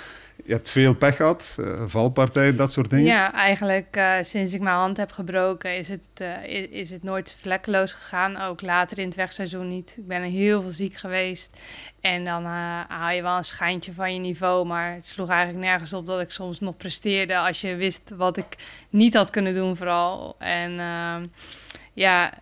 je 0.45 0.52
hebt 0.55 0.71
veel 0.71 0.95
pech 0.95 1.17
gehad, 1.17 1.57
uh, 1.61 1.83
valpartijen, 1.87 2.57
dat 2.57 2.73
soort 2.73 2.90
dingen. 2.90 3.05
Ja, 3.05 3.33
eigenlijk 3.33 3.97
uh, 3.97 4.14
sinds 4.23 4.52
ik 4.52 4.61
mijn 4.61 4.76
hand 4.76 4.97
heb 4.97 5.12
gebroken 5.12 5.76
is 5.76 5.88
het, 5.88 6.00
uh, 6.23 6.45
is, 6.45 6.67
is, 6.67 6.90
het 6.90 7.02
nooit 7.02 7.37
vlekkeloos 7.40 7.93
gegaan. 7.93 8.37
Ook 8.37 8.62
later 8.62 8.99
in 8.99 9.07
het 9.07 9.14
wegseizoen 9.17 9.69
niet. 9.69 9.95
Ik 9.99 10.07
ben 10.07 10.23
heel 10.23 10.61
veel 10.62 10.71
ziek 10.71 10.95
geweest. 10.95 11.57
En 12.00 12.25
dan 12.25 12.45
haal 12.45 13.11
je 13.11 13.23
wel 13.23 13.37
een 13.37 13.45
schijntje 13.45 13.93
van 13.93 14.14
je 14.14 14.21
niveau. 14.21 14.67
Maar 14.67 14.95
het 14.95 15.07
sloeg 15.07 15.28
eigenlijk 15.28 15.64
nergens 15.64 15.93
op 15.93 16.07
dat 16.07 16.21
ik 16.21 16.31
soms 16.31 16.61
nog 16.61 16.76
presteerde. 16.76 17.38
Als 17.38 17.61
je 17.61 17.75
wist 17.76 18.11
wat 18.17 18.37
ik 18.37 18.57
niet 18.90 19.14
had 19.14 19.31
kunnen 19.31 19.55
doen 19.55 19.76
vooral. 19.76 20.37
En 20.38 20.78
ehm, 20.78 21.25
ja 21.93 22.33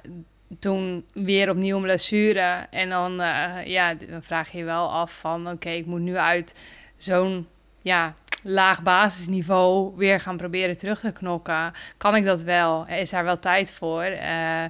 toen 0.59 1.05
weer 1.13 1.51
opnieuw 1.51 1.77
een 1.77 1.83
blessure. 1.83 2.67
En 2.71 2.89
dan, 2.89 3.21
uh, 3.21 3.65
ja, 3.65 3.95
dan 3.95 4.23
vraag 4.23 4.53
je 4.53 4.59
je 4.59 4.65
wel 4.65 4.91
af 4.91 5.19
van... 5.19 5.49
oké, 5.49 5.71
ik 5.71 5.87
moet 5.87 6.01
nu 6.01 6.17
uit 6.17 6.55
zo'n 6.97 7.47
ja, 7.83 8.15
laag 8.43 8.83
basisniveau 8.83 9.97
weer 9.97 10.21
gaan 10.21 10.37
proberen 10.37 10.79
terug 10.79 11.01
te 11.01 11.13
knokken. 11.13 11.73
Kan 11.97 12.17
ik 12.17 12.25
dat 12.25 12.43
wel? 12.43 12.87
Is 12.87 13.11
daar 13.11 13.25
wel 13.25 13.39
tijd 13.39 13.73
voor? 13.73 14.05
Uh, 14.05 14.63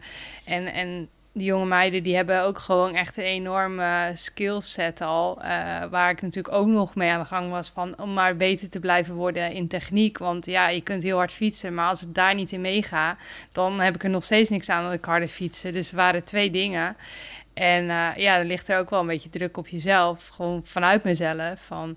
en, 0.44 0.72
en 0.72 1.08
die 1.36 1.46
jonge 1.46 1.66
meiden 1.66 2.02
die 2.02 2.16
hebben 2.16 2.42
ook 2.42 2.58
gewoon 2.58 2.94
echt 2.94 3.16
een 3.16 3.24
enorme 3.24 4.10
skillset 4.14 5.00
al. 5.00 5.38
Uh, 5.38 5.84
waar 5.90 6.10
ik 6.10 6.22
natuurlijk 6.22 6.54
ook 6.54 6.66
nog 6.66 6.94
mee 6.94 7.10
aan 7.10 7.20
de 7.20 7.26
gang 7.26 7.50
was 7.50 7.68
van 7.68 7.98
om 7.98 8.12
maar 8.12 8.36
beter 8.36 8.68
te 8.68 8.80
blijven 8.80 9.14
worden 9.14 9.52
in 9.52 9.68
techniek. 9.68 10.18
Want 10.18 10.46
ja, 10.46 10.68
je 10.68 10.80
kunt 10.80 11.02
heel 11.02 11.16
hard 11.16 11.32
fietsen, 11.32 11.74
maar 11.74 11.88
als 11.88 12.02
ik 12.02 12.14
daar 12.14 12.34
niet 12.34 12.52
in 12.52 12.60
meega, 12.60 13.16
dan 13.52 13.80
heb 13.80 13.94
ik 13.94 14.04
er 14.04 14.10
nog 14.10 14.24
steeds 14.24 14.50
niks 14.50 14.68
aan 14.68 14.84
dat 14.84 14.92
ik 14.92 15.04
harder 15.04 15.28
fietsen. 15.28 15.72
Dus 15.72 15.92
waren 15.92 16.24
twee 16.24 16.50
dingen. 16.50 16.96
En 17.54 17.84
uh, 17.84 18.16
ja, 18.16 18.38
dan 18.38 18.46
ligt 18.46 18.68
er 18.68 18.78
ook 18.78 18.90
wel 18.90 19.00
een 19.00 19.06
beetje 19.06 19.28
druk 19.28 19.56
op 19.56 19.68
jezelf, 19.68 20.28
gewoon 20.28 20.60
vanuit 20.64 21.04
mezelf. 21.04 21.60
Van 21.60 21.96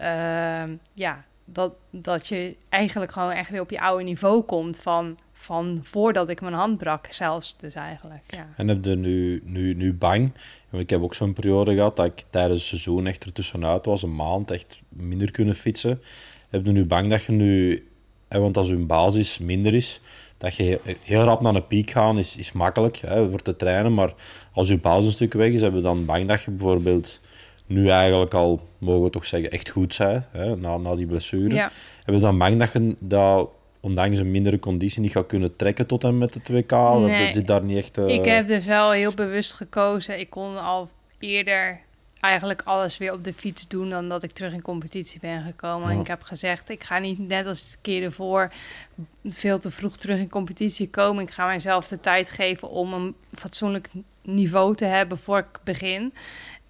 uh, 0.00 0.62
ja, 0.92 1.24
dat, 1.44 1.72
dat 1.90 2.28
je 2.28 2.56
eigenlijk 2.68 3.12
gewoon 3.12 3.30
echt 3.30 3.50
weer 3.50 3.60
op 3.60 3.70
je 3.70 3.80
oude 3.80 4.04
niveau 4.04 4.42
komt 4.42 4.78
van 4.80 5.18
van 5.38 5.78
voordat 5.82 6.28
ik 6.30 6.40
mijn 6.40 6.54
hand 6.54 6.78
brak, 6.78 7.06
zelfs 7.10 7.56
dus 7.56 7.74
eigenlijk. 7.74 8.22
Ja. 8.26 8.48
En 8.56 8.68
heb 8.68 8.84
je 8.84 8.96
nu, 8.96 9.42
nu, 9.44 9.74
nu 9.74 9.94
bang? 9.98 10.30
Ik 10.70 10.90
heb 10.90 11.02
ook 11.02 11.14
zo'n 11.14 11.32
periode 11.32 11.74
gehad 11.74 11.96
dat 11.96 12.06
ik 12.06 12.24
tijdens 12.30 12.60
het 12.60 12.68
seizoen 12.68 13.06
echt 13.06 13.24
er 13.24 13.32
tussenuit 13.32 13.84
was, 13.84 14.02
een 14.02 14.14
maand 14.14 14.50
echt 14.50 14.80
minder 14.88 15.30
kunnen 15.30 15.54
fietsen. 15.54 16.02
Heb 16.48 16.64
je 16.64 16.72
nu 16.72 16.84
bang 16.84 17.10
dat 17.10 17.24
je 17.24 17.32
nu, 17.32 17.86
want 18.28 18.56
als 18.56 18.68
je 18.68 18.76
basis 18.76 19.38
minder 19.38 19.74
is, 19.74 20.00
dat 20.38 20.54
je 20.54 20.80
heel 21.02 21.22
rap 21.22 21.40
naar 21.40 21.54
een 21.54 21.66
piek 21.66 21.90
gaan 21.90 22.18
is, 22.18 22.36
is 22.36 22.52
makkelijk 22.52 22.96
hè, 22.96 23.30
voor 23.30 23.42
te 23.42 23.56
trainen, 23.56 23.94
maar 23.94 24.14
als 24.52 24.68
je 24.68 24.78
basis 24.78 25.06
een 25.06 25.12
stuk 25.12 25.32
weg 25.32 25.50
is, 25.50 25.60
hebben 25.60 25.80
we 25.80 25.86
dan 25.86 26.04
bang 26.04 26.24
dat 26.24 26.42
je 26.42 26.50
bijvoorbeeld 26.50 27.20
nu 27.66 27.88
eigenlijk 27.88 28.34
al, 28.34 28.68
mogen 28.78 29.02
we 29.02 29.10
toch 29.10 29.26
zeggen, 29.26 29.50
echt 29.50 29.68
goed 29.68 29.94
zijn 29.94 30.24
hè, 30.30 30.56
na, 30.56 30.76
na 30.76 30.94
die 30.94 31.06
blessure. 31.06 31.54
Ja. 31.54 31.70
Hebben 31.96 32.14
we 32.14 32.20
dan 32.20 32.38
bang 32.38 32.58
dat 32.58 32.72
je 32.72 32.96
dat 32.98 33.48
ondanks 33.86 34.18
een 34.18 34.30
mindere 34.30 34.58
conditie 34.58 35.00
niet 35.00 35.12
gaat 35.12 35.26
kunnen 35.26 35.56
trekken 35.56 35.86
tot 35.86 36.04
en 36.04 36.18
met 36.18 36.32
de 36.32 36.40
2K? 36.40 37.00
Nee, 37.00 37.32
dat 37.32 37.46
daar 37.46 37.62
niet 37.62 37.76
echt, 37.76 37.98
uh... 37.98 38.08
Ik 38.08 38.24
heb 38.24 38.46
dus 38.46 38.64
wel 38.64 38.90
heel 38.90 39.12
bewust 39.14 39.52
gekozen. 39.52 40.20
Ik 40.20 40.30
kon 40.30 40.56
al 40.56 40.90
eerder 41.18 41.80
eigenlijk 42.20 42.62
alles 42.64 42.98
weer 42.98 43.12
op 43.12 43.24
de 43.24 43.34
fiets 43.34 43.68
doen 43.68 43.90
dan 43.90 44.08
dat 44.08 44.22
ik 44.22 44.32
terug 44.32 44.52
in 44.52 44.62
competitie 44.62 45.20
ben 45.20 45.42
gekomen. 45.42 45.90
En 45.90 46.00
ik 46.00 46.06
heb 46.06 46.22
gezegd, 46.22 46.68
ik 46.68 46.84
ga 46.84 46.98
niet 46.98 47.18
net 47.18 47.46
als 47.46 47.70
de 47.70 47.76
keer 47.80 48.02
ervoor 48.02 48.52
veel 49.24 49.58
te 49.58 49.70
vroeg 49.70 49.96
terug 49.96 50.18
in 50.18 50.28
competitie 50.28 50.90
komen. 50.90 51.22
Ik 51.22 51.30
ga 51.30 51.46
mijzelf 51.46 51.88
de 51.88 52.00
tijd 52.00 52.30
geven 52.30 52.70
om 52.70 52.92
een 52.92 53.14
fatsoenlijk 53.34 53.88
niveau 54.22 54.74
te 54.74 54.84
hebben 54.84 55.18
voor 55.18 55.38
ik 55.38 55.58
begin. 55.64 56.14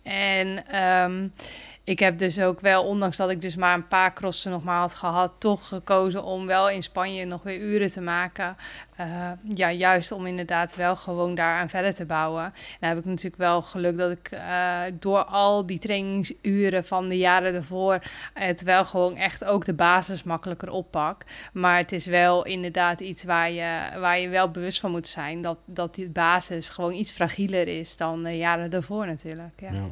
En 0.03 0.77
um, 0.83 1.33
ik 1.87 1.99
heb 1.99 2.19
dus 2.19 2.40
ook 2.40 2.61
wel, 2.61 2.85
ondanks 2.85 3.16
dat 3.16 3.31
ik 3.31 3.40
dus 3.40 3.57
maar 3.57 3.75
een 3.75 3.88
paar 3.88 4.12
crossen 4.12 4.50
nog 4.50 4.64
maar 4.64 4.78
had 4.78 4.95
gehad, 4.95 5.33
toch 5.38 5.69
gekozen 5.69 6.25
om 6.25 6.47
wel 6.47 6.71
in 6.71 6.83
Spanje 6.83 7.25
nog 7.25 7.43
weer 7.43 7.61
uren 7.61 7.90
te 7.90 8.00
maken. 8.00 8.57
Uh, 9.00 9.31
ja, 9.55 9.73
juist 9.73 10.12
om 10.12 10.26
inderdaad 10.26 10.76
wel 10.76 10.97
gewoon 10.97 11.35
daaraan 11.35 11.69
verder 11.69 11.95
te 11.95 12.05
bouwen. 12.05 12.45
En 12.45 12.52
dan 12.81 12.88
heb 12.88 12.99
ik 12.99 13.05
natuurlijk 13.05 13.37
wel 13.37 13.62
geluk 13.62 13.97
dat 13.97 14.11
ik 14.11 14.31
uh, 14.33 14.81
door 14.93 15.25
al 15.25 15.66
die 15.66 15.78
trainingsuren 15.78 16.85
van 16.85 17.08
de 17.08 17.19
jaren 17.19 17.54
ervoor 17.54 18.02
het 18.34 18.63
wel 18.63 18.84
gewoon 18.84 19.17
echt 19.17 19.45
ook 19.45 19.65
de 19.65 19.75
basis 19.75 20.23
makkelijker 20.23 20.71
oppak. 20.71 21.25
Maar 21.52 21.78
het 21.78 21.93
is 21.93 22.06
wel 22.06 22.45
inderdaad 22.45 23.00
iets 23.00 23.25
waar 23.25 23.50
je, 23.50 23.99
waar 24.00 24.19
je 24.19 24.28
wel 24.28 24.50
bewust 24.50 24.80
van 24.80 24.91
moet 24.91 25.08
zijn. 25.08 25.43
Dat, 25.43 25.58
dat 25.65 25.95
die 25.95 26.08
basis 26.08 26.69
gewoon 26.69 26.93
iets 26.93 27.13
fragieler 27.13 27.69
is 27.69 27.97
dan 27.97 28.23
de 28.23 28.37
jaren 28.37 28.71
daarvoor 28.71 29.06
natuurlijk. 29.06 29.61
Ja. 29.61 29.73
ja. 29.73 29.91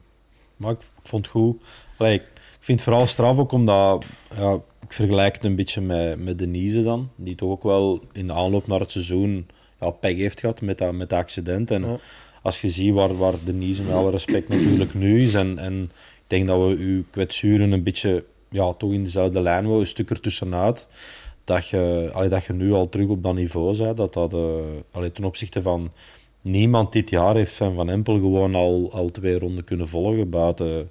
Maar 0.57 0.73
ik 0.73 0.91
vond 1.03 1.25
het 1.25 1.35
goed. 1.35 1.63
Allee, 1.97 2.15
ik 2.15 2.23
vind 2.59 2.81
het 2.81 2.89
vooral 2.89 3.07
straf 3.07 3.39
ook 3.39 3.53
omdat... 3.53 4.05
Ja, 4.37 4.61
ik 4.83 4.93
vergelijk 4.93 5.35
het 5.35 5.45
een 5.45 5.57
beetje 5.57 5.81
met, 5.81 6.25
met 6.25 6.39
Denise 6.39 6.83
dan. 6.83 7.09
Die 7.17 7.35
toch 7.35 7.51
ook 7.51 7.63
wel 7.63 8.01
in 8.13 8.27
de 8.27 8.33
aanloop 8.33 8.67
naar 8.67 8.81
het 8.81 8.91
seizoen 8.91 9.47
ja, 9.81 9.91
pech 9.91 10.17
heeft 10.17 10.41
gehad 10.41 10.61
met 10.61 10.79
dat, 10.79 10.93
met 10.93 11.09
dat 11.09 11.19
accident. 11.19 11.71
En 11.71 12.01
als 12.43 12.61
je 12.61 12.69
ziet 12.69 12.95
waar, 12.95 13.17
waar 13.17 13.35
Denise 13.45 13.83
met 13.83 13.95
alle 13.95 14.11
respect 14.11 14.49
natuurlijk 14.49 14.95
nu 14.95 15.23
is. 15.23 15.35
En, 15.35 15.59
en 15.59 15.83
ik 15.83 16.25
denk 16.27 16.49
dat 16.49 16.69
we 16.69 16.77
uw 16.77 17.05
kwetsuren 17.11 17.73
een 17.73 17.83
beetje 17.83 18.25
ja, 18.49 18.73
toch 18.73 18.93
in 18.93 19.03
dezelfde 19.03 19.41
lijn 19.41 19.69
wel 19.69 19.81
een 19.81 19.87
stuk 19.87 20.11
ertussenuit. 20.11 20.89
Dat 21.45 21.69
je, 21.69 22.11
allee, 22.13 22.29
dat 22.29 22.45
je 22.45 22.53
nu 22.53 22.73
al 22.73 22.89
terug 22.89 23.09
op 23.09 23.23
dat 23.23 23.35
niveau 23.35 23.77
bent. 23.77 23.97
Dat 23.97 24.13
dat 24.13 24.33
uh, 24.35 24.41
allee, 24.91 25.13
ten 25.13 25.25
opzichte 25.25 25.63
van 25.63 25.91
niemand 26.41 26.93
dit 26.93 27.11
jaar 27.11 27.35
heeft 27.35 27.53
Van 27.53 27.75
Van 27.75 27.89
Empel 27.89 28.15
gewoon 28.15 28.55
al, 28.55 28.89
al 28.93 29.11
twee 29.11 29.39
ronden 29.39 29.65
kunnen 29.65 29.89
volgen 29.89 30.31
buiten, 30.31 30.91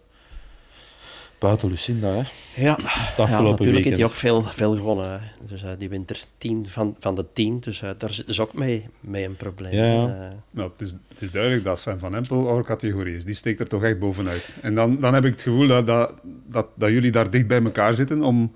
buiten 1.43 1.69
Lucinda. 1.69 2.07
Hè. 2.07 2.23
Ja, 2.63 2.77
ja 3.17 3.41
natuurlijk 3.41 3.85
heeft 3.85 3.97
hij 3.97 4.05
ook 4.05 4.11
veel, 4.11 4.43
veel 4.43 4.75
gewonnen. 4.75 5.21
Dus 5.47 5.63
uh, 5.63 5.69
die 5.77 5.89
winter 5.89 6.23
10 6.37 6.67
van, 6.67 6.95
van 6.99 7.15
de 7.15 7.25
10, 7.33 7.59
dus 7.59 7.81
uh, 7.81 7.89
daar 7.97 8.09
is 8.09 8.23
dus 8.25 8.39
ook 8.39 8.53
mee, 8.53 8.87
mee 8.99 9.25
een 9.25 9.35
probleem. 9.35 9.73
Ja, 9.73 9.85
ja. 9.85 10.07
Uh, 10.07 10.31
nou, 10.51 10.69
het, 10.71 10.81
is, 10.81 10.95
het 11.07 11.21
is 11.21 11.31
duidelijk 11.31 11.63
dat 11.63 11.81
Van 11.81 11.99
Van 11.99 12.15
Empel 12.15 12.47
oude 12.47 12.63
categorie 12.63 13.15
is. 13.15 13.25
Die 13.25 13.35
steekt 13.35 13.59
er 13.59 13.67
toch 13.67 13.83
echt 13.83 13.99
bovenuit. 13.99 14.57
En 14.61 14.75
dan, 14.75 14.99
dan 14.99 15.13
heb 15.13 15.25
ik 15.25 15.31
het 15.31 15.41
gevoel 15.41 15.67
dat, 15.67 15.85
dat, 15.85 16.11
dat, 16.47 16.67
dat 16.75 16.89
jullie 16.89 17.11
daar 17.11 17.29
dicht 17.29 17.47
bij 17.47 17.63
elkaar 17.63 17.95
zitten 17.95 18.21
om 18.21 18.51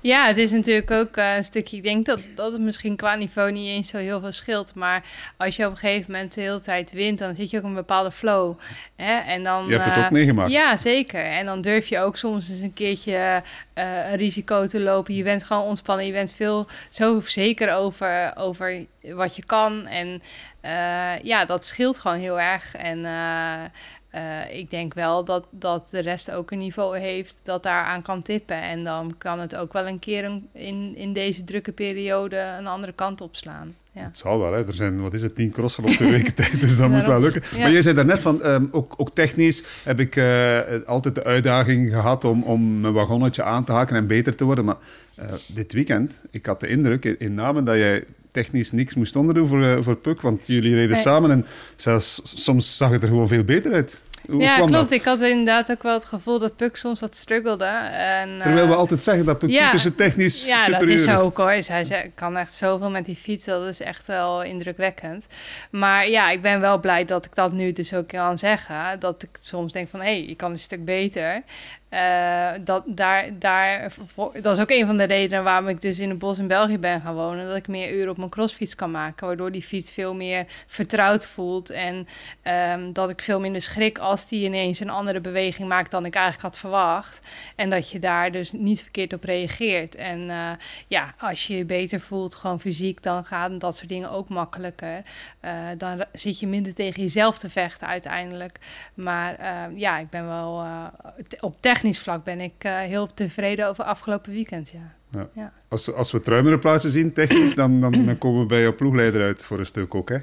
ja, 0.00 0.26
het 0.26 0.38
is 0.38 0.50
natuurlijk 0.50 0.90
ook 0.90 1.16
uh, 1.16 1.36
een 1.36 1.44
stukje. 1.44 1.76
Ik 1.76 1.82
denk 1.82 2.06
dat, 2.06 2.20
dat 2.34 2.52
het 2.52 2.60
misschien 2.60 2.96
qua 2.96 3.14
niveau 3.14 3.52
niet 3.52 3.68
eens 3.68 3.88
zo 3.88 3.96
heel 3.96 4.20
veel 4.20 4.32
scheelt. 4.32 4.74
Maar 4.74 5.04
als 5.36 5.56
je 5.56 5.64
op 5.64 5.70
een 5.70 5.76
gegeven 5.76 6.12
moment 6.12 6.34
de 6.34 6.40
hele 6.40 6.60
tijd 6.60 6.92
wint, 6.92 7.18
dan 7.18 7.34
zit 7.34 7.50
je 7.50 7.58
ook 7.58 7.64
een 7.64 7.74
bepaalde 7.74 8.10
flow. 8.10 8.58
Hè? 8.96 9.18
En 9.18 9.42
dan, 9.42 9.66
je 9.66 9.72
hebt 9.72 9.84
het 9.84 9.96
uh, 9.96 10.04
ook 10.04 10.10
meegemaakt. 10.10 10.50
Ja, 10.50 10.76
zeker. 10.76 11.24
En 11.24 11.46
dan 11.46 11.60
durf 11.60 11.86
je 11.88 11.98
ook 11.98 12.16
soms 12.16 12.50
eens 12.50 12.60
een 12.60 12.72
keertje 12.72 13.42
uh, 13.74 14.10
een 14.10 14.16
risico 14.16 14.66
te 14.66 14.80
lopen. 14.80 15.14
Je 15.14 15.22
bent 15.22 15.44
gewoon 15.44 15.64
ontspannen. 15.64 16.06
Je 16.06 16.12
bent 16.12 16.32
veel 16.32 16.66
zo 16.88 17.20
zeker 17.20 17.74
over, 17.74 18.32
over 18.36 18.86
wat 19.00 19.36
je 19.36 19.44
kan. 19.44 19.86
En 19.86 20.22
ja, 21.22 21.44
dat 21.44 21.64
scheelt 21.64 21.98
gewoon 21.98 22.18
heel 22.18 22.40
erg. 22.40 22.74
En 22.74 23.06
uh, 24.14 24.54
ik 24.58 24.70
denk 24.70 24.94
wel 24.94 25.24
dat, 25.24 25.46
dat 25.50 25.90
de 25.90 26.00
rest 26.00 26.30
ook 26.30 26.50
een 26.50 26.58
niveau 26.58 26.98
heeft 26.98 27.40
dat 27.42 27.62
daar 27.62 27.84
aan 27.84 28.02
kan 28.02 28.22
tippen. 28.22 28.62
En 28.62 28.84
dan 28.84 29.14
kan 29.18 29.40
het 29.40 29.56
ook 29.56 29.72
wel 29.72 29.86
een 29.86 29.98
keer 29.98 30.40
in, 30.52 30.96
in 30.96 31.12
deze 31.12 31.44
drukke 31.44 31.72
periode 31.72 32.36
een 32.36 32.66
andere 32.66 32.92
kant 32.92 33.20
opslaan. 33.20 33.76
Ja. 33.98 34.04
Het 34.04 34.18
zal 34.18 34.38
wel, 34.38 34.52
hè. 34.52 34.66
er 34.66 34.74
zijn, 34.74 35.00
wat 35.00 35.14
is 35.14 35.22
het, 35.22 35.34
tien 35.34 35.50
crossen 35.50 35.84
op 35.84 35.90
twee 35.90 36.10
weken 36.18 36.34
tijd, 36.34 36.60
dus 36.60 36.76
dat 36.76 36.88
moet 36.88 37.06
wel 37.06 37.20
lukken. 37.20 37.42
Maar 37.58 37.70
jij 37.70 37.82
zei 37.82 37.94
daarnet 37.94 38.22
van, 38.22 38.46
um, 38.46 38.68
ook, 38.72 38.94
ook 38.96 39.10
technisch 39.10 39.64
heb 39.82 40.00
ik 40.00 40.16
uh, 40.16 40.58
altijd 40.86 41.14
de 41.14 41.24
uitdaging 41.24 41.90
gehad 41.90 42.24
om, 42.24 42.42
om 42.42 42.80
mijn 42.80 42.92
wagonnetje 42.92 43.42
aan 43.42 43.64
te 43.64 43.72
haken 43.72 43.96
en 43.96 44.06
beter 44.06 44.36
te 44.36 44.44
worden. 44.44 44.64
Maar 44.64 44.76
uh, 45.18 45.24
dit 45.46 45.72
weekend, 45.72 46.20
ik 46.30 46.46
had 46.46 46.60
de 46.60 46.68
indruk 46.68 47.04
in, 47.04 47.18
in 47.18 47.34
namen 47.34 47.64
dat 47.64 47.76
jij 47.76 48.04
technisch 48.32 48.70
niks 48.70 48.94
moest 48.94 49.16
onderdoen 49.16 49.48
voor, 49.48 49.62
uh, 49.62 49.76
voor 49.80 49.96
Puk, 49.96 50.20
want 50.20 50.46
jullie 50.46 50.74
reden 50.74 50.96
samen 50.96 51.30
en 51.30 51.46
zelfs, 51.76 52.20
soms 52.24 52.76
zag 52.76 52.90
het 52.90 53.02
er 53.02 53.08
gewoon 53.08 53.28
veel 53.28 53.44
beter 53.44 53.72
uit. 53.72 54.00
Hoe 54.28 54.40
ja, 54.40 54.66
klopt. 54.66 54.90
Ik 54.90 55.04
had 55.04 55.20
inderdaad 55.20 55.70
ook 55.70 55.82
wel 55.82 55.94
het 55.94 56.04
gevoel 56.04 56.38
dat 56.38 56.56
Puk 56.56 56.76
soms 56.76 57.00
wat 57.00 57.16
struggelde. 57.16 57.64
En, 57.64 58.28
Terwijl 58.42 58.66
we 58.66 58.72
eh, 58.72 58.78
altijd 58.78 59.02
zeggen 59.02 59.24
dat 59.24 59.38
Puk 59.38 59.50
ja, 59.50 59.70
tussen 59.70 59.94
technisch 59.94 60.48
ja, 60.48 60.58
superieur 60.58 60.94
is. 60.94 61.04
Ja, 61.04 61.10
dat 61.10 61.20
is 61.20 61.26
ook 61.26 61.36
hoor. 61.36 61.50
Hij 61.50 62.12
kan 62.14 62.36
echt 62.36 62.54
zoveel 62.54 62.90
met 62.90 63.04
die 63.04 63.16
fiets. 63.16 63.44
Dat 63.44 63.66
is 63.66 63.80
echt 63.80 64.06
wel 64.06 64.42
indrukwekkend. 64.42 65.26
Maar 65.70 66.08
ja, 66.08 66.30
ik 66.30 66.42
ben 66.42 66.60
wel 66.60 66.78
blij 66.78 67.04
dat 67.04 67.24
ik 67.24 67.34
dat 67.34 67.52
nu 67.52 67.72
dus 67.72 67.94
ook 67.94 68.08
kan 68.08 68.38
zeggen. 68.38 69.00
Dat 69.00 69.22
ik 69.22 69.38
soms 69.40 69.72
denk 69.72 69.88
van, 69.88 70.00
hé, 70.00 70.06
hey, 70.06 70.22
ik 70.22 70.36
kan 70.36 70.50
een 70.50 70.58
stuk 70.58 70.84
beter. 70.84 71.42
Uh, 71.90 72.50
dat, 72.60 72.82
daar, 72.86 73.38
daar, 73.38 73.92
dat 74.40 74.56
is 74.56 74.62
ook 74.62 74.70
een 74.70 74.86
van 74.86 74.96
de 74.96 75.04
redenen 75.04 75.44
waarom 75.44 75.68
ik 75.68 75.80
dus 75.80 75.98
in 75.98 76.08
het 76.08 76.18
bos 76.18 76.38
in 76.38 76.46
België 76.46 76.78
ben 76.78 77.00
gaan 77.00 77.14
wonen. 77.14 77.46
Dat 77.46 77.56
ik 77.56 77.68
meer 77.68 77.92
uren 77.92 78.10
op 78.10 78.16
mijn 78.16 78.30
crossfiets 78.30 78.74
kan 78.74 78.90
maken. 78.90 79.26
Waardoor 79.26 79.52
die 79.52 79.62
fiets 79.62 79.92
veel 79.92 80.14
meer 80.14 80.46
vertrouwd 80.66 81.26
voelt. 81.26 81.70
En 81.70 82.08
um, 82.72 82.92
dat 82.92 83.10
ik 83.10 83.20
veel 83.20 83.40
minder 83.40 83.62
schrik 83.62 83.98
als 83.98 84.28
die 84.28 84.44
ineens 84.44 84.80
een 84.80 84.90
andere 84.90 85.20
beweging 85.20 85.68
maakt 85.68 85.90
dan 85.90 86.04
ik 86.04 86.14
eigenlijk 86.14 86.44
had 86.44 86.58
verwacht. 86.58 87.20
En 87.56 87.70
dat 87.70 87.90
je 87.90 87.98
daar 87.98 88.32
dus 88.32 88.52
niet 88.52 88.82
verkeerd 88.82 89.12
op 89.12 89.24
reageert. 89.24 89.94
En 89.94 90.20
uh, 90.20 90.50
ja, 90.86 91.14
als 91.18 91.46
je 91.46 91.56
je 91.56 91.64
beter 91.64 92.00
voelt, 92.00 92.34
gewoon 92.34 92.60
fysiek, 92.60 93.02
dan 93.02 93.24
gaan 93.24 93.58
dat 93.58 93.76
soort 93.76 93.88
dingen 93.88 94.10
ook 94.10 94.28
makkelijker. 94.28 95.02
Uh, 95.44 95.50
dan 95.78 96.04
zit 96.12 96.40
je 96.40 96.46
minder 96.46 96.74
tegen 96.74 97.02
jezelf 97.02 97.38
te 97.38 97.50
vechten 97.50 97.86
uiteindelijk. 97.86 98.58
Maar 98.94 99.36
ja, 99.74 99.98
ik 99.98 100.10
ben 100.10 100.26
wel 100.26 100.64
op 101.40 101.60
technisch 101.60 101.76
technisch 101.78 101.98
vlak 101.98 102.24
ben 102.24 102.40
ik 102.40 102.64
uh, 102.66 102.78
heel 102.78 103.06
tevreden 103.14 103.68
over 103.68 103.84
afgelopen 103.84 104.32
weekend, 104.32 104.68
ja. 104.68 104.96
Ja. 105.12 105.28
Ja. 105.34 105.52
Als, 105.68 105.86
we, 105.86 105.92
als 105.92 106.12
we 106.12 106.20
ruimere 106.24 106.58
plaatsen 106.58 106.90
zien, 106.90 107.12
technisch, 107.12 107.54
dan, 107.54 107.80
dan, 107.80 107.92
dan 108.06 108.18
komen 108.18 108.40
we 108.40 108.46
bij 108.46 108.60
jouw 108.62 108.74
ploegleider 108.74 109.22
uit 109.22 109.44
voor 109.44 109.58
een 109.58 109.66
stuk 109.66 109.94
ook. 109.94 110.08
Hè? 110.08 110.16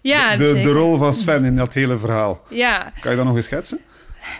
Ja, 0.00 0.36
de, 0.36 0.44
de 0.44 0.50
zeker. 0.50 0.72
rol 0.72 0.98
van 0.98 1.14
Sven 1.14 1.44
in 1.44 1.56
dat 1.56 1.74
hele 1.74 1.98
verhaal. 1.98 2.42
Ja, 2.48 2.92
Kan 3.00 3.10
je 3.10 3.16
dat 3.16 3.26
nog 3.26 3.36
eens 3.36 3.44
schetsen? 3.44 3.80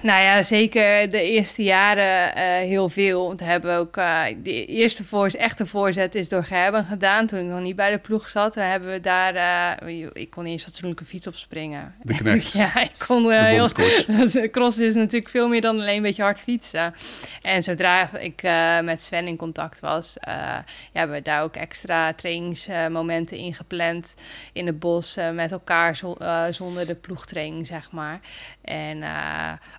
Nou 0.03 0.23
ja, 0.23 0.42
zeker 0.42 1.11
de 1.11 1.23
eerste 1.23 1.62
jaren 1.62 2.35
eh, 2.35 2.45
heel 2.68 2.88
veel. 2.88 3.27
Want 3.27 3.40
we 3.40 3.47
hebben 3.47 3.77
ook 3.77 3.97
eh, 3.97 4.23
de 4.42 4.66
eerste 4.66 5.05
voorzet, 5.05 5.40
echte 5.40 5.66
voorzet 5.66 6.14
is 6.14 6.29
door 6.29 6.45
Gerben 6.45 6.85
gedaan. 6.85 7.27
Toen 7.27 7.38
ik 7.38 7.45
nog 7.47 7.61
niet 7.61 7.77
bij 7.77 7.90
de 7.90 7.99
ploeg 7.99 8.29
zat, 8.29 8.53
toen 8.53 8.62
hebben 8.62 8.90
we 8.92 9.01
daar. 9.01 9.35
eh, 9.35 10.07
ik 10.12 10.31
kon 10.31 10.42
niet 10.45 10.53
eens 10.53 10.62
fatsoenlijke 10.62 11.05
fiets 11.05 11.27
opspringen. 11.27 11.95
De 12.03 12.14
knecht. 12.14 12.53
ja, 12.62 12.81
ik 12.81 12.90
kon 13.07 13.31
heel. 13.33 13.68
Cross 14.51 14.79
is 14.79 14.95
natuurlijk 14.95 15.31
veel 15.31 15.49
meer 15.49 15.61
dan 15.61 15.81
alleen 15.81 15.97
een 15.97 16.03
beetje 16.03 16.23
hard 16.23 16.40
fietsen. 16.40 16.95
En 17.42 17.62
zodra 17.62 18.11
ik 18.18 18.42
met 18.83 19.03
Sven 19.03 19.27
in 19.27 19.37
contact 19.37 19.81
was, 19.81 20.16
ja, 20.21 20.64
hebben 20.92 21.16
we 21.16 21.23
daar 21.23 21.42
ook 21.42 21.57
extra 21.57 22.12
trainingsmomenten 22.12 23.37
in 23.37 23.55
gepland 23.55 24.14
in 24.53 24.66
het 24.66 24.79
bos 24.79 25.18
met 25.33 25.53
elkaar 25.53 25.97
zo- 25.97 26.16
zonder 26.51 26.87
de 26.87 26.95
ploegtraining, 26.95 27.66
zeg 27.66 27.90
maar. 27.90 28.21
En 28.62 29.03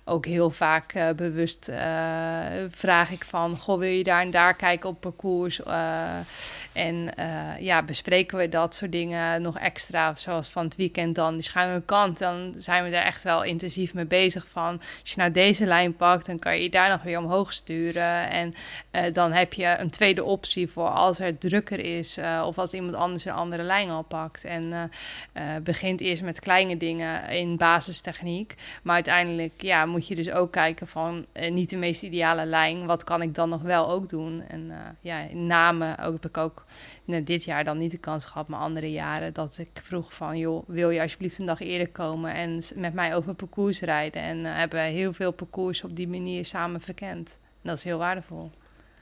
ook 0.04 0.26
heel 0.26 0.50
vaak 0.50 0.92
eh, 0.92 1.10
bewust 1.10 1.68
eh, 1.68 1.78
vraag 2.70 3.10
ik 3.10 3.24
van, 3.24 3.58
goh, 3.58 3.78
wil 3.78 3.88
je 3.88 4.04
daar 4.04 4.20
en 4.20 4.30
daar 4.30 4.54
kijken 4.54 4.88
op 4.88 5.00
parcours? 5.00 5.60
En 6.74 7.16
eh, 7.16 7.60
ja, 7.60 7.82
bespreken 7.82 8.38
we 8.38 8.48
dat 8.48 8.74
soort 8.74 8.92
dingen 8.92 9.42
nog 9.42 9.58
extra, 9.58 10.14
zoals 10.14 10.48
van 10.48 10.64
het 10.64 10.76
weekend 10.76 11.14
dan 11.14 11.32
die 11.32 11.42
schuine 11.42 11.82
kant, 11.82 12.18
dan 12.18 12.54
zijn 12.56 12.84
we 12.84 12.90
daar 12.90 13.04
echt 13.04 13.22
wel 13.22 13.42
intensief 13.42 13.94
mee 13.94 14.06
bezig 14.06 14.48
van. 14.48 14.80
Als 15.00 15.10
je 15.10 15.16
nou 15.16 15.30
deze 15.30 15.66
lijn 15.66 15.96
pakt, 15.96 16.26
dan 16.26 16.38
kan 16.38 16.60
je 16.60 16.70
daar 16.70 16.88
nog 16.88 17.02
weer 17.02 17.18
omhoog 17.18 17.52
sturen. 17.52 18.30
En 18.30 18.54
eh, 18.90 19.12
dan 19.12 19.32
heb 19.32 19.52
je 19.52 19.76
een 19.78 19.90
tweede 19.90 20.24
optie 20.24 20.70
voor 20.70 20.88
als 20.88 21.18
het 21.18 21.40
drukker 21.40 21.78
is, 21.78 22.16
eh, 22.16 22.42
of 22.46 22.58
als 22.58 22.72
iemand 22.72 22.94
anders 22.94 23.24
een 23.24 23.32
andere 23.32 23.62
lijn 23.62 23.90
al 23.90 24.02
pakt. 24.02 24.44
En 24.44 24.90
begint 25.62 26.00
eerst 26.00 26.22
met 26.22 26.40
kleine 26.40 26.76
dingen 26.76 27.28
in 27.28 27.56
basistechniek. 27.56 28.54
Maar 28.82 28.94
uiteindelijk 28.94 29.52
ja, 29.56 29.86
moet 29.86 30.06
je 30.06 30.14
dus 30.14 30.30
ook 30.30 30.52
kijken 30.52 30.88
van 30.88 31.26
niet 31.50 31.70
de 31.70 31.76
meest 31.76 32.02
ideale 32.02 32.44
lijn. 32.44 32.86
Wat 32.86 33.04
kan 33.04 33.22
ik 33.22 33.34
dan 33.34 33.48
nog 33.48 33.62
wel 33.62 33.90
ook 33.90 34.08
doen? 34.08 34.42
En 34.48 34.72
ja, 35.00 35.26
namen 35.32 35.98
ook, 35.98 36.12
heb 36.12 36.24
ik 36.24 36.36
ook 36.36 36.63
dit 37.04 37.44
jaar 37.44 37.64
dan 37.64 37.78
niet 37.78 37.90
de 37.90 37.98
kans 37.98 38.24
gehad, 38.24 38.48
maar 38.48 38.60
andere 38.60 38.90
jaren 38.90 39.32
dat 39.32 39.58
ik 39.58 39.80
vroeg 39.82 40.14
van 40.14 40.38
joh, 40.38 40.68
wil 40.68 40.90
je 40.90 41.00
alsjeblieft 41.00 41.38
een 41.38 41.46
dag 41.46 41.60
eerder 41.60 41.88
komen 41.88 42.34
en 42.34 42.62
met 42.74 42.94
mij 42.94 43.14
over 43.14 43.34
parcours 43.34 43.80
rijden? 43.80 44.22
En 44.22 44.46
eh, 44.46 44.56
hebben 44.56 44.82
we 44.82 44.86
heel 44.86 45.12
veel 45.12 45.32
parcours 45.32 45.84
op 45.84 45.96
die 45.96 46.08
manier 46.08 46.44
samen 46.44 46.80
verkend. 46.80 47.38
En 47.40 47.68
dat 47.68 47.76
is 47.76 47.84
heel 47.84 47.98
waardevol. 47.98 48.50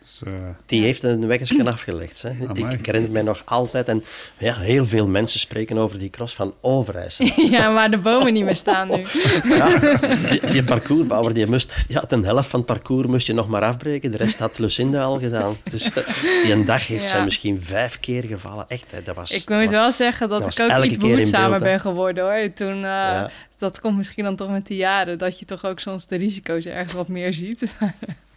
Dus, 0.03 0.23
eh, 0.27 0.33
Die 0.67 0.83
heeft 0.83 1.03
een 1.03 1.27
wekkersken 1.27 1.67
afgelegd. 1.69 2.23
Hè. 2.23 2.31
Ik, 2.31 2.49
Amai. 2.49 2.75
ik 2.75 2.87
herinner 2.87 3.11
mij 3.11 3.23
nog 3.23 3.43
altijd. 3.45 3.89
En 3.89 4.05
ja, 4.39 4.55
heel 4.55 4.85
veel 4.87 5.07
mensen 5.07 5.41
spreken 5.41 5.79
over 5.79 5.99
die 5.99 6.11
cross 6.11 6.35
van 6.35 6.55
Overijssel. 6.61 7.27
ja, 7.51 7.73
waar 7.73 7.91
de 7.91 7.99
bomen 7.99 8.33
niet 8.33 8.45
meer 8.45 8.57
staan 8.57 8.89
nu. 8.89 9.05
Ja, 9.57 9.79
die, 10.29 10.47
die 10.51 10.65
parcoursbouwer 10.65 11.35
die 11.35 11.47
moest, 11.47 11.85
ja, 11.89 12.01
de 12.09 12.21
helft 12.23 12.49
van 12.49 12.59
het 12.61 12.69
parcours 12.69 13.07
moest 13.07 13.27
je 13.27 13.33
nog 13.35 13.49
maar 13.49 13.63
afbreken. 13.63 14.11
De 14.11 14.17
rest 14.17 14.39
had 14.39 14.59
Lucinda 14.59 15.03
al 15.03 15.19
gedaan. 15.19 15.57
Dus 15.65 15.93
eh, 15.93 16.07
die 16.43 16.53
een 16.53 16.65
dag 16.65 16.87
heeft 16.87 17.03
Ja. 17.03 17.09
zij 17.09 17.25
misschien 17.25 17.61
vijf 17.61 18.01
keer 18.01 18.25
gevallen. 18.25 18.65
Echt, 18.69 18.91
hè, 18.91 19.03
dat 19.03 19.15
was... 19.15 19.31
Ik 19.31 19.49
moet 19.49 19.59
was- 19.59 19.71
wel 19.71 19.93
zeggen 19.93 20.29
dat, 20.29 20.41
dat 20.41 20.59
ik 20.59 20.77
ook 20.77 20.85
iets 20.85 20.97
keer 20.97 21.09
in 21.09 21.15
behoedzamer 21.17 21.61
ben 21.61 21.81
geworden 21.81 22.25
hoor. 22.25 22.53
Toen, 22.55 22.75
eh, 22.75 22.81
Ja. 22.83 23.31
Dat 23.59 23.81
komt 23.81 23.97
misschien 23.97 24.25
dan 24.25 24.37
toch 24.37 24.51
met 24.51 24.67
de 24.67 24.77
jaren, 24.77 25.19
dat 25.19 25.39
je 25.39 25.45
toch 25.45 25.65
ook 25.65 25.81
soms 25.81 26.07
de 26.07 26.17
risico's 26.17 26.65
ergens 26.67 26.93
wat 26.93 27.09
meer 27.09 27.35
ziet. 27.35 27.63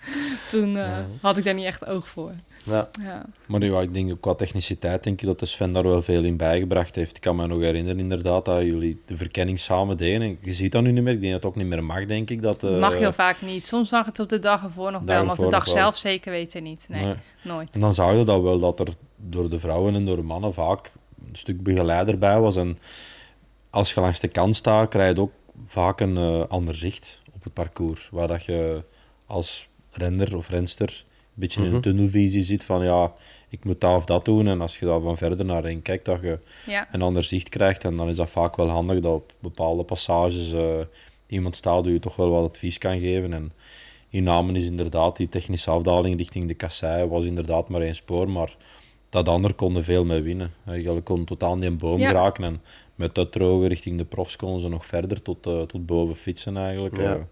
Toen 0.49 0.77
eh, 0.77 0.83
Ja. 0.83 1.05
had 1.21 1.37
ik 1.37 1.43
daar 1.43 1.53
niet 1.53 1.65
echt 1.65 1.85
oog 1.85 2.07
voor. 2.07 2.31
Ja. 2.63 2.89
Ja. 3.01 3.25
Maar 3.47 3.63
ja, 3.63 3.81
ik 3.81 3.93
denk 3.93 4.11
ook 4.11 4.21
qua 4.21 4.33
techniciteit 4.33 5.03
denk 5.03 5.21
ik 5.21 5.27
dat 5.27 5.39
de 5.39 5.45
Sven 5.45 5.71
daar 5.71 5.83
wel 5.83 6.01
veel 6.01 6.23
in 6.23 6.37
bijgebracht 6.37 6.95
heeft. 6.95 7.15
Ik 7.15 7.21
kan 7.21 7.35
me 7.35 7.47
nog 7.47 7.59
herinneren 7.59 7.99
inderdaad 7.99 8.45
dat 8.45 8.61
jullie 8.61 9.01
de 9.05 9.17
verkenning 9.17 9.59
samen 9.59 9.97
deden. 9.97 10.21
En 10.21 10.37
Je 10.41 10.53
ziet 10.53 10.71
dat 10.71 10.81
nu 10.81 10.91
niet 10.91 11.03
meer. 11.03 11.13
Ik 11.13 11.19
denk 11.21 11.33
dat 11.33 11.43
het 11.43 11.51
ook 11.51 11.57
niet 11.57 11.67
meer 11.67 11.83
mag, 11.83 12.05
denk 12.05 12.29
ik. 12.29 12.41
Dat, 12.41 12.63
eh, 12.63 12.79
Mag 12.79 12.97
heel 12.97 13.13
vaak 13.13 13.41
niet. 13.41 13.65
Soms 13.65 13.91
mag 13.91 14.05
het 14.05 14.19
op 14.19 14.29
de 14.29 14.39
dag 14.39 14.63
ervoor 14.63 14.91
nog 14.91 15.01
wel, 15.01 15.23
maar 15.25 15.33
op 15.33 15.39
de 15.39 15.49
dag 15.49 15.67
zelf 15.67 15.97
zeker 15.97 16.31
weten 16.31 16.63
niet. 16.63 16.85
Nee, 16.89 17.03
nee. 17.03 17.15
nooit. 17.43 17.73
En 17.73 17.79
dan 17.79 17.93
zag 17.93 18.15
je 18.17 18.23
dat 18.23 18.41
wel, 18.41 18.59
dat 18.59 18.79
er 18.79 18.87
door 19.15 19.49
de 19.49 19.59
vrouwen 19.59 19.95
en 19.95 20.05
door 20.05 20.15
de 20.15 20.21
mannen 20.21 20.53
vaak 20.53 20.91
een 21.27 21.35
stuk 21.35 21.63
begeleider 21.63 22.17
bij 22.17 22.39
was. 22.39 22.55
En 22.55 22.77
als 23.69 23.93
je 23.93 24.01
langs 24.01 24.19
de 24.19 24.27
kant 24.27 24.55
staat, 24.55 24.89
krijg 24.89 25.15
je 25.15 25.21
ook 25.21 25.31
vaak 25.67 25.99
een 25.99 26.17
eh, 26.17 26.41
ander 26.47 26.75
zicht 26.75 27.21
op 27.33 27.43
het 27.43 27.53
parcours. 27.53 28.09
Waar 28.11 28.27
dat 28.27 28.45
je 28.45 28.83
als 29.25 29.67
renner 29.97 30.37
of 30.37 30.49
renster 30.49 30.89
een 31.07 31.41
beetje 31.41 31.59
in 31.61 31.65
Mhm. 31.65 31.75
een 31.75 31.81
tunnelvisie 31.81 32.41
zit 32.41 32.63
van 32.63 32.83
ja, 32.83 33.13
ik 33.49 33.63
moet 33.65 33.81
dat 33.81 33.95
of 33.95 34.05
dat 34.05 34.25
doen. 34.25 34.47
En 34.47 34.61
als 34.61 34.79
je 34.79 34.85
daar 34.85 34.99
van 35.01 35.17
verder 35.17 35.45
naar 35.45 35.63
heen 35.63 35.81
kijkt, 35.81 36.05
dat 36.05 36.21
je 36.21 36.39
Ja. 36.65 36.87
een 36.91 37.01
ander 37.01 37.23
zicht 37.23 37.49
krijgt. 37.49 37.83
En 37.83 37.97
dan 37.97 38.07
is 38.09 38.15
dat 38.15 38.29
vaak 38.29 38.55
wel 38.55 38.69
handig 38.69 38.99
dat 38.99 39.13
op 39.13 39.33
bepaalde 39.39 39.83
passages 39.83 40.53
eh, 40.53 40.61
iemand 41.27 41.55
staat 41.55 41.83
die 41.83 41.93
je 41.93 41.99
toch 41.99 42.15
wel 42.15 42.29
wat 42.29 42.49
advies 42.49 42.77
kan 42.77 42.99
geven. 42.99 43.33
En 43.33 43.51
in 44.09 44.23
Namen 44.23 44.55
is 44.55 44.65
inderdaad 44.65 45.17
die 45.17 45.29
technische 45.29 45.69
afdaling 45.71 46.17
richting 46.17 46.47
de 46.47 46.53
kassei 46.53 47.07
was 47.07 47.25
inderdaad 47.25 47.69
maar 47.69 47.81
één 47.81 47.95
spoor, 47.95 48.29
maar 48.29 48.55
dat 49.09 49.27
ander 49.27 49.53
konden 49.53 49.83
veel 49.83 50.05
mee 50.05 50.21
winnen. 50.21 50.53
Je 50.65 51.01
kon 51.03 51.25
tot 51.25 51.43
aan 51.43 51.59
die 51.59 51.71
boom 51.71 51.99
Ja. 51.99 52.07
geraken 52.07 52.43
en 52.43 52.61
met 52.95 53.15
dat 53.15 53.31
drogen 53.31 53.67
richting 53.67 53.97
de 53.97 54.05
profs 54.05 54.35
konden 54.35 54.61
ze 54.61 54.69
nog 54.69 54.85
verder 54.85 55.21
tot, 55.21 55.45
eh, 55.47 55.61
tot 55.61 55.85
boven 55.85 56.15
fietsen 56.15 56.57
eigenlijk. 56.57 56.97
Ja. 56.97 57.27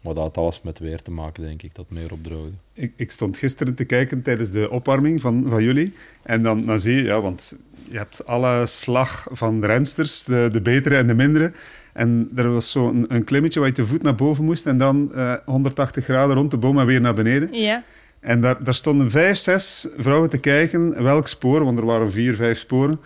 Eh. 0.00 0.04
maar 0.04 0.14
dat 0.14 0.24
had 0.24 0.36
alles 0.36 0.62
met 0.62 0.78
weer 0.78 1.02
te 1.02 1.10
maken, 1.10 1.42
denk 1.42 1.62
ik, 1.62 1.74
dat 1.74 1.90
meer 1.90 2.12
opdroogde. 2.12 2.56
ik, 2.72 2.92
ik 2.96 3.10
stond 3.10 3.38
gisteren 3.38 3.74
te 3.74 3.84
kijken 3.84 4.22
tijdens 4.22 4.50
de 4.50 4.70
opwarming 4.70 5.20
van, 5.20 5.46
van 5.48 5.62
jullie. 5.62 5.92
En 6.22 6.42
dan, 6.42 6.66
dan 6.66 6.80
zie 6.80 6.94
je, 6.94 7.02
ja, 7.02 7.20
want 7.20 7.56
je 7.90 7.96
hebt 7.96 8.26
alle 8.26 8.66
slag 8.66 9.26
van 9.30 9.60
de 9.60 9.66
rensters, 9.66 10.24
de, 10.24 10.48
de 10.52 10.60
betere 10.60 10.96
en 10.96 11.06
de 11.06 11.14
mindere. 11.14 11.52
En 11.92 12.30
er 12.36 12.52
was 12.52 12.70
zo'n 12.70 12.96
een, 12.96 13.14
een 13.14 13.24
klimmetje 13.24 13.60
waar 13.60 13.68
je 13.68 13.74
te 13.74 13.86
voet 13.86 14.02
naar 14.02 14.14
boven 14.14 14.44
moest 14.44 14.66
en 14.66 14.78
dan 14.78 15.14
eh, 15.14 15.34
180 15.44 16.04
graden 16.04 16.36
rond 16.36 16.50
de 16.50 16.56
boom 16.56 16.78
en 16.78 16.86
weer 16.86 17.00
naar 17.00 17.14
beneden. 17.14 17.52
Ja. 17.52 17.82
En 18.20 18.40
daar, 18.40 18.64
daar 18.64 18.74
stonden 18.74 19.10
vijf, 19.10 19.36
zes 19.36 19.88
vrouwen 19.96 20.30
te 20.30 20.38
kijken 20.38 21.02
welk 21.02 21.28
spoor, 21.28 21.64
want 21.64 21.78
er 21.78 21.86
waren 21.86 22.12
vier, 22.12 22.34
vijf 22.34 22.58
sporen. 22.58 23.00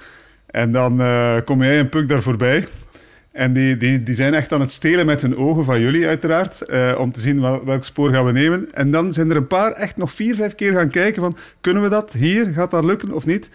En 0.46 0.72
dan 0.72 1.00
eh, 1.00 1.36
kom 1.44 1.62
jij 1.62 1.78
en 1.78 1.88
Puk 1.88 2.08
daar 2.08 2.22
voorbij. 2.22 2.66
En 3.34 3.52
die, 3.52 3.76
die, 3.76 4.02
die 4.02 4.14
zijn 4.14 4.34
echt 4.34 4.52
aan 4.52 4.60
het 4.60 4.72
stelen 4.72 5.06
met 5.06 5.22
hun 5.22 5.36
ogen 5.36 5.64
van 5.64 5.80
jullie, 5.80 6.06
uiteraard, 6.06 6.62
eh, 6.62 6.96
om 6.98 7.12
te 7.12 7.20
zien 7.20 7.40
wel, 7.40 7.64
welk 7.64 7.84
spoor 7.84 8.10
gaan 8.12 8.24
we 8.24 8.32
nemen. 8.32 8.68
En 8.72 8.90
dan 8.90 9.12
zijn 9.12 9.30
er 9.30 9.36
een 9.36 9.46
paar 9.46 9.72
echt 9.72 9.96
nog 9.96 10.12
vier, 10.12 10.34
vijf 10.34 10.54
keer 10.54 10.72
gaan 10.72 10.90
kijken 10.90 11.22
van, 11.22 11.36
kunnen 11.60 11.82
we 11.82 11.88
dat 11.88 12.12
hier? 12.12 12.46
Gaat 12.46 12.70
dat 12.70 12.84
lukken 12.84 13.12
of 13.12 13.26
niet? 13.26 13.50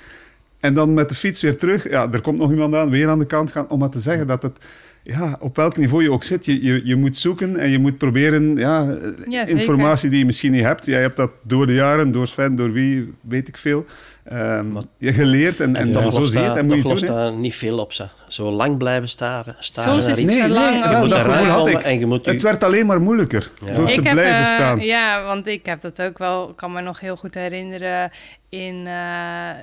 En 0.59 0.73
dan 0.73 0.93
met 0.93 1.09
de 1.09 1.15
fiets 1.15 1.41
weer 1.41 1.57
terug. 1.57 1.89
Ja, 1.89 2.11
er 2.11 2.21
komt 2.21 2.37
nog 2.39 2.51
iemand 2.51 2.75
aan, 2.75 2.89
weer 2.89 3.07
aan 3.09 3.19
de 3.19 3.25
kant 3.25 3.51
gaan, 3.51 3.69
om 3.69 3.79
maar 3.79 3.89
te 3.89 3.99
zeggen 3.99 4.27
dat 4.27 4.41
het, 4.41 4.57
ja, 5.03 5.37
op 5.39 5.55
welk 5.55 5.77
niveau 5.77 6.03
je 6.03 6.11
ook 6.11 6.23
zit, 6.23 6.45
je, 6.45 6.63
je, 6.63 6.81
je 6.83 6.95
moet 6.95 7.17
zoeken 7.17 7.57
en 7.57 7.69
je 7.69 7.79
moet 7.79 7.97
proberen, 7.97 8.55
ja, 8.57 8.89
eh, 8.89 8.95
Ja, 9.27 9.45
informatie 9.45 10.09
die 10.09 10.19
je 10.19 10.25
misschien 10.25 10.51
niet 10.51 10.63
hebt. 10.63 10.85
Jij 10.85 11.01
hebt 11.01 11.15
dat 11.17 11.31
door 11.41 11.67
de 11.67 11.73
jaren, 11.73 12.11
door 12.11 12.27
Sven, 12.27 12.55
door 12.55 12.71
wie, 12.71 13.13
weet 13.21 13.47
ik 13.47 13.57
veel, 13.57 13.85
ehm, 14.23 14.71
Maar- 14.71 14.83
je 14.97 15.13
geleerd 15.13 15.59
en, 15.59 15.75
en 15.75 15.91
dan 15.91 16.11
zo 16.11 16.19
lost 16.19 16.31
zie 16.31 16.39
je 16.41 16.45
het 16.45 16.53
dat- 16.55 16.63
en 16.63 16.69
moet 16.69 16.99
je 16.99 17.05
doen. 17.07 17.15
dat 17.15 17.37
niet 17.37 17.55
veel 17.55 17.77
op. 17.79 17.93
Ze. 17.93 18.05
Zo 18.29 18.51
lang 18.51 18.77
blijven 18.77 19.09
staren, 19.09 19.55
staren 19.59 19.91
Soms 19.91 20.07
naar 20.07 20.17
iets. 20.19 20.33
het 20.33 20.47
Nee, 20.51 20.53
te 20.53 20.77
nee, 20.79 20.89
wel, 20.89 20.99
moet 21.01 21.09
dat 21.09 21.19
gevoel 21.19 21.45
had 21.45 21.67
ik. 21.69 21.83
En 21.83 21.99
je 21.99 22.05
moet 22.05 22.25
je- 22.25 22.31
Het 22.31 22.41
werd 22.41 22.63
alleen 22.63 22.85
maar 22.85 23.01
moeilijker 23.01 23.51
Ja. 23.65 23.73
door 23.73 23.85
te 23.87 23.93
Ik 23.93 24.03
heb, 24.03 24.13
blijven 24.13 24.41
eh, 24.41 24.45
staan. 24.47 24.79
Ja, 24.79 25.23
want 25.23 25.47
ik 25.47 25.65
heb 25.65 25.81
dat 25.81 26.01
ook 26.01 26.17
wel, 26.17 26.49
ik 26.49 26.55
kan 26.55 26.71
me 26.71 26.81
nog 26.81 26.99
heel 26.99 27.15
goed 27.15 27.33
herinneren 27.35 28.11
in 28.49 28.83
eh, 28.87 28.93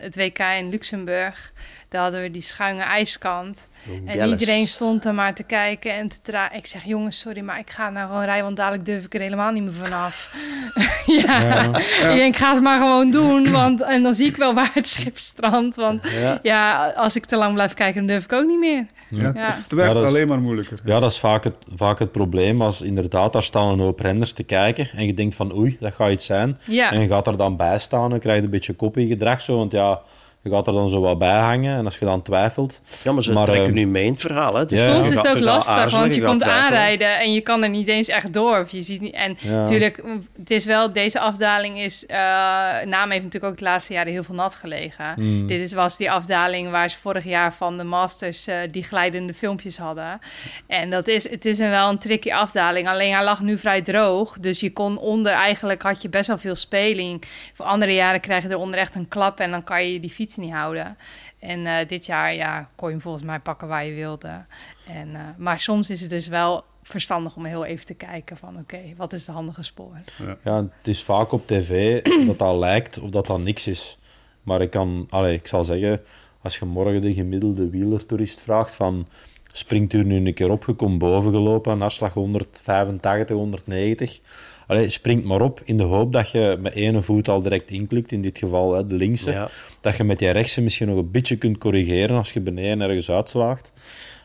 het 0.01 0.17
WK 0.17 0.39
in 0.59 0.69
Luxemburg. 0.71 1.53
Daar 1.89 2.03
hadden 2.03 2.23
we 2.23 2.31
die 2.31 2.43
schuine 2.43 2.83
ijskant. 2.83 3.69
En 4.07 4.17
Dallas. 4.19 4.41
iedereen 4.41 4.67
stond 4.67 5.05
er 5.05 5.15
maar 5.15 5.35
te 5.35 5.43
kijken 5.43 5.93
en 5.95 6.09
te 6.09 6.17
tra 6.23 6.53
Ik 6.53 6.67
zeg, 6.67 6.85
jongens, 6.85 7.19
sorry, 7.19 7.41
maar 7.41 7.59
ik 7.59 7.71
ga 7.71 7.91
nou 7.91 8.07
gewoon 8.09 8.25
rijden, 8.25 8.45
want 8.45 8.57
dadelijk 8.57 8.85
durf 8.85 9.05
ik 9.05 9.15
er 9.15 9.21
helemaal 9.21 9.53
niet 9.53 9.63
meer 9.63 9.73
vanaf. 9.83 10.35
ja. 11.23 11.65
Ik 11.77 12.01
denk, 12.17 12.35
ik 12.35 12.37
ga 12.37 12.53
het 12.55 12.63
maar 12.63 12.79
gewoon 12.79 13.11
doen, 13.11 13.51
want, 13.51 13.81
en 13.83 14.03
dan 14.03 14.15
zie 14.15 14.27
ik 14.27 14.37
wel 14.37 14.55
waar 14.55 14.71
het 14.75 14.89
schip 14.89 15.19
strandt. 15.19 15.77
Want 15.77 16.03
Ja. 16.11 16.39
ja, 16.43 16.89
als 16.97 17.17
ik 17.17 17.25
te 17.25 17.37
lang 17.37 17.55
blijf 17.55 17.75
kijken, 17.75 17.95
dan 17.97 18.07
durf 18.07 18.25
ik 18.25 18.33
ook 18.33 18.47
niet 18.47 18.56
meer. 18.59 18.87
Ja, 19.11 19.33
Ja. 19.35 19.55
Het 19.69 19.79
Ja, 19.79 19.91
is- 20.03 20.09
alleen 20.09 20.29
maar 20.29 20.41
moeilijker. 20.41 20.79
Ja, 20.85 21.01
dat 21.01 21.11
is 21.11 21.19
vaak 21.19 21.45
het, 21.45 21.55
vaak 21.75 21.99
het 21.99 22.13
probleem. 22.13 22.63
Als 22.63 22.83
inderdaad, 22.83 23.33
daar 23.33 23.43
staan 23.43 23.73
een 23.73 23.79
hoop 23.81 24.01
renners 24.01 24.33
te 24.33 24.43
kijken 24.43 24.89
en 24.97 25.07
je 25.07 25.15
denkt 25.15 25.35
van 25.35 25.57
oei, 25.57 25.77
dat 25.81 25.95
gaat 25.95 26.11
iets 26.11 26.27
zijn. 26.27 26.59
Ja, 26.65 26.93
En 26.93 27.01
je 27.01 27.07
gaat 27.09 27.27
er 27.27 27.37
dan 27.37 27.57
bij 27.57 27.79
staan 27.79 28.13
en 28.13 28.19
krijg 28.21 28.39
je 28.39 28.45
een 28.45 28.51
beetje 28.51 28.73
kopiegedrag 28.75 29.41
zo. 29.41 29.57
Want 29.57 29.73
ja, 29.73 30.01
Je 30.47 30.53
gaat 30.53 30.67
er 30.67 30.73
dan 30.73 30.89
zo 30.89 31.01
wat 31.01 31.19
bij 31.19 31.39
hangen 31.39 31.77
en 31.79 31.85
als 31.85 31.99
je 31.99 32.05
dan 32.05 32.23
twijfelt... 32.23 32.81
Ja, 33.03 33.13
maar 33.13 33.23
ze 33.23 33.33
Maar, 33.33 33.45
trekken 33.45 33.67
ehm, 33.67 33.75
nu 33.75 33.87
mee 33.87 34.05
in 34.05 34.13
het 34.13 34.21
verhaal. 34.21 34.55
Hè. 34.55 34.65
Dus 34.65 34.87
Ja, 34.87 34.93
Soms 34.95 35.11
is 35.11 35.19
het 35.19 35.29
ook 35.29 35.39
lastig, 35.39 35.75
aarzelen, 35.75 36.01
want 36.01 36.15
je 36.15 36.23
komt 36.23 36.41
twijfelen. 36.41 36.65
aanrijden 36.65 37.19
en 37.19 37.33
je 37.33 37.41
kan 37.41 37.63
er 37.63 37.69
niet 37.69 37.89
eens 37.89 38.09
echt 38.09 38.33
door. 38.33 38.59
Of 38.61 38.71
je 38.71 38.83
ziet 38.83 39.01
niet, 39.01 39.15
en 39.15 39.37
Ja. 39.41 39.51
natuurlijk, 39.51 40.03
het 40.39 40.51
is 40.51 40.65
wel, 40.65 40.93
deze 40.93 41.21
afdaling 41.21 41.79
is, 41.79 42.07
eh 42.07 42.17
Naam 42.85 43.11
heeft 43.11 43.23
natuurlijk 43.23 43.53
ook 43.53 43.59
de 43.59 43.65
laatste 43.65 43.93
jaren 43.93 44.13
heel 44.13 44.23
veel 44.23 44.35
nat 44.35 44.55
gelegen. 44.55 45.13
Hmm. 45.15 45.47
Dit 45.47 45.61
is, 45.61 45.73
was 45.73 45.97
die 45.97 46.11
afdaling 46.11 46.71
waar 46.71 46.91
ze 46.91 46.99
vorig 46.99 47.25
jaar 47.25 47.55
van 47.55 47.79
de 47.79 47.85
Masters 47.85 48.47
eh, 48.47 48.57
die 48.71 48.85
glijdende 48.85 49.35
filmpjes 49.35 49.79
hadden. 49.79 50.21
En 50.67 50.91
dat 50.91 51.09
is, 51.09 51.31
het 51.31 51.45
is 51.45 51.59
een, 51.59 51.71
wel 51.71 51.89
een 51.89 51.99
tricky 51.99 52.33
afdaling. 52.33 52.89
Alleen 52.89 53.13
hij 53.15 53.25
lag 53.25 53.41
nu 53.41 53.59
vrij 53.59 53.83
droog. 53.83 54.39
Dus 54.39 54.61
je 54.61 54.73
kon 54.73 54.99
onder, 54.99 55.33
eigenlijk 55.33 55.83
had 55.83 56.03
je 56.03 56.09
best 56.09 56.27
wel 56.27 56.39
veel 56.39 56.55
speling. 56.55 57.23
Voor 57.53 57.65
andere 57.67 57.95
jaren 57.95 58.21
krijg 58.21 58.43
je 58.43 58.51
eronder 58.51 58.81
echt 58.81 58.95
een 58.95 59.09
klap 59.09 59.41
en 59.41 59.51
dan 59.51 59.65
kan 59.65 59.93
je 59.93 60.01
die 60.01 60.11
fiets 60.11 60.36
niet 60.37 60.53
houden. 60.53 60.97
En 61.39 61.67
eh, 61.67 61.89
dit 61.89 62.07
jaar 62.07 62.35
ja, 62.35 62.69
kon 62.75 62.89
je 62.89 62.95
hem 62.95 63.03
volgens 63.03 63.25
mij 63.25 63.39
pakken 63.39 63.69
waar 63.69 63.85
je 63.85 63.95
wilde. 63.95 64.45
En, 64.87 65.15
eh, 65.15 65.21
maar 65.37 65.59
soms 65.59 65.91
is 65.91 66.01
het 66.01 66.11
dus 66.11 66.27
wel 66.27 66.65
verstandig 66.83 67.37
om 67.37 67.45
heel 67.45 67.65
even 67.65 67.87
te 67.87 67.95
kijken 67.95 68.37
van 68.37 68.59
oké, 68.59 68.81
wat 68.97 69.13
is 69.13 69.25
de 69.25 69.33
handige 69.33 69.63
spoor? 69.63 69.99
Ja, 70.45 70.57
het 70.57 70.89
is 70.89 71.03
vaak 71.03 71.33
op 71.33 71.47
tv 71.47 72.03
dat 72.27 72.39
dat 72.39 72.57
lijkt 72.57 72.99
of 72.99 73.11
dat 73.11 73.27
dat 73.27 73.41
niks 73.41 73.67
is. 73.67 73.99
Maar 74.43 74.61
ik 74.61 74.71
kan, 74.71 75.07
allee, 75.11 75.35
ik 75.35 75.47
zal 75.47 75.65
zeggen, 75.65 76.01
als 76.43 76.59
je 76.59 76.65
morgen 76.65 77.01
de 77.01 77.15
gemiddelde 77.15 77.71
wielertoerist 77.71 78.41
vraagt 78.41 78.75
van 78.75 79.09
springt 79.53 79.93
u 79.93 80.05
nu 80.05 80.27
een 80.27 80.35
keer 80.35 80.51
op, 80.51 80.65
je 80.67 80.73
komt 80.73 80.99
boven 80.99 81.33
gelopen, 81.33 81.81
hartslag 81.81 82.13
185, 82.13 83.37
190. 83.37 84.21
Allee, 84.67 84.89
springt 84.89 85.25
maar 85.25 85.41
op 85.41 85.61
in 85.65 85.77
de 85.77 85.83
hoop 85.83 86.13
dat 86.13 86.31
je 86.31 86.57
met 86.61 86.75
ene 86.75 87.03
voet 87.03 87.29
al 87.29 87.43
direct 87.43 87.71
inklikt, 87.71 88.13
in 88.13 88.21
dit 88.21 88.39
geval 88.39 88.75
hè, 88.75 88.87
de 88.87 88.95
linkse. 88.95 89.31
Ja. 89.31 89.49
Dat 89.81 89.97
je 89.97 90.05
met 90.05 90.19
die 90.19 90.31
rechtse 90.31 90.63
misschien 90.63 90.89
nog 90.89 90.97
een 90.97 91.11
beetje 91.11 91.37
kunt 91.37 91.59
corrigeren 91.59 92.17
als 92.17 92.33
je 92.33 92.41
beneden 92.41 92.81
ergens 92.81 93.11
uitslaagt. 93.11 93.73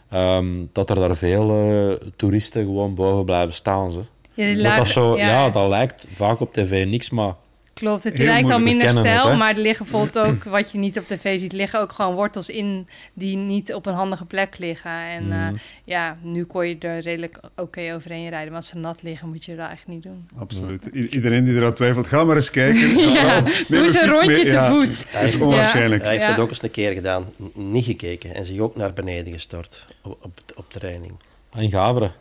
Ehm, 0.10 0.66
dat 0.72 0.90
er 0.90 0.96
daar 0.96 1.16
veel 1.16 1.50
eh, 1.50 2.08
toeristen 2.16 2.64
gewoon 2.64 2.96
boven 2.96 3.26
blijven 3.26 3.54
staan. 3.54 3.92
Ze. 3.92 4.02
Ja, 4.34 4.76
Dat, 4.76 4.88
zo, 4.88 5.18
ja. 5.18 5.28
ja, 5.28 5.50
dat 5.50 5.70
lijkt 5.70 6.08
vaak 6.14 6.40
op 6.40 6.54
tv 6.54 6.86
niks, 6.88 7.10
maar 7.10 7.34
Klopt, 7.82 8.04
het 8.04 8.14
Heel 8.18 8.26
lijkt 8.26 8.42
moeilijk. 8.42 8.66
minder 8.66 8.88
het, 8.88 8.96
stijl, 8.96 9.36
maar 9.36 9.50
er 9.56 9.62
liggen 9.62 9.86
bijvoorbeeld 9.86 10.18
ook, 10.28 10.44
wat 10.44 10.72
je 10.72 10.78
niet 10.78 10.98
op 10.98 11.08
tv 11.08 11.40
ziet, 11.40 11.52
liggen 11.54 11.80
ook 11.80 11.92
gewoon 11.92 12.16
wortels 12.16 12.50
in 12.50 12.88
die 13.14 13.38
niet 13.38 13.74
op 13.74 13.86
een 13.86 13.94
handige 13.94 14.26
plek 14.26 14.58
liggen. 14.58 14.92
En 14.92 15.32
eh, 15.32 15.60
ja, 15.84 16.18
nu 16.22 16.44
kon 16.44 16.68
je 16.68 16.76
er 16.80 17.00
redelijk 17.00 17.40
oké 17.56 17.94
overheen 17.96 18.30
rijden, 18.30 18.48
maar 18.48 18.58
als 18.62 18.68
ze 18.68 18.78
nat 18.78 19.02
liggen 19.04 19.30
moet 19.30 19.46
je 19.46 19.56
dat 19.56 19.70
echt 19.72 19.88
niet 19.88 20.04
doen. 20.04 20.28
Absoluut. 20.38 20.90
I- 20.94 21.08
iedereen 21.10 21.44
die 21.44 21.54
eraan 21.56 21.74
twijfelt, 21.74 22.08
ga 22.08 22.24
maar 22.24 22.36
eens 22.36 22.50
kijken. 22.50 22.98
Ja, 23.22 23.42
doe 23.68 23.82
eens 23.82 24.02
een 24.02 24.08
rondje 24.08 24.28
mee. 24.28 24.36
te 24.36 24.52
Ja, 24.52 24.70
voet. 24.70 25.12
Dat 25.14 25.22
is 25.22 25.36
onwaarschijnlijk. 25.38 26.02
Hij 26.02 26.12
heeft 26.12 26.24
Ja. 26.24 26.30
het 26.32 26.40
ook 26.40 26.50
eens 26.50 26.64
een 26.64 26.72
keer 26.72 26.94
gedaan, 26.94 27.26
n- 27.44 27.72
niet 27.72 27.86
gekeken 27.86 28.36
en 28.36 28.46
zich 28.46 28.60
ook 28.60 28.76
naar 28.76 28.94
beneden 28.94 29.34
gestort 29.34 29.86
op, 30.02 30.18
op, 30.22 30.40
op 30.56 30.74
de 30.74 30.80
reining. 30.80 31.14
in 31.56 31.70
Gaveren. 31.70 32.12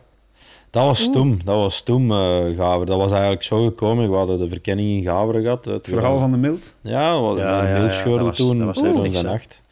Dat 0.71 0.83
was 0.85 1.01
stoem, 1.03 1.37
dat 1.45 1.55
was 1.55 1.75
stoem, 1.75 2.11
eh 2.11 2.17
Gaveren. 2.57 2.85
Dat 2.85 2.97
was 2.97 3.11
eigenlijk 3.11 3.43
zo 3.43 3.63
gekomen. 3.65 4.09
We 4.11 4.15
hadden 4.17 4.39
de 4.39 4.47
verkenning 4.49 4.87
in 4.89 5.03
Gaveren 5.03 5.41
gehad. 5.41 5.67
eh, 5.67 5.73
Het 5.73 5.87
verhaal 5.87 6.17
van 6.17 6.31
de 6.31 6.37
mild. 6.37 6.73
Ja, 6.81 7.19
we 7.19 7.25
hadden 7.25 7.45
Ja, 7.45 7.67
ja, 7.67 7.79
beeldscheurde 7.79 8.17
dat 8.17 8.27
was- 8.27 8.37
toen, 8.37 8.57
dat 8.57 8.75
was 8.75 9.11
de 9.11 9.21
nacht. 9.21 9.63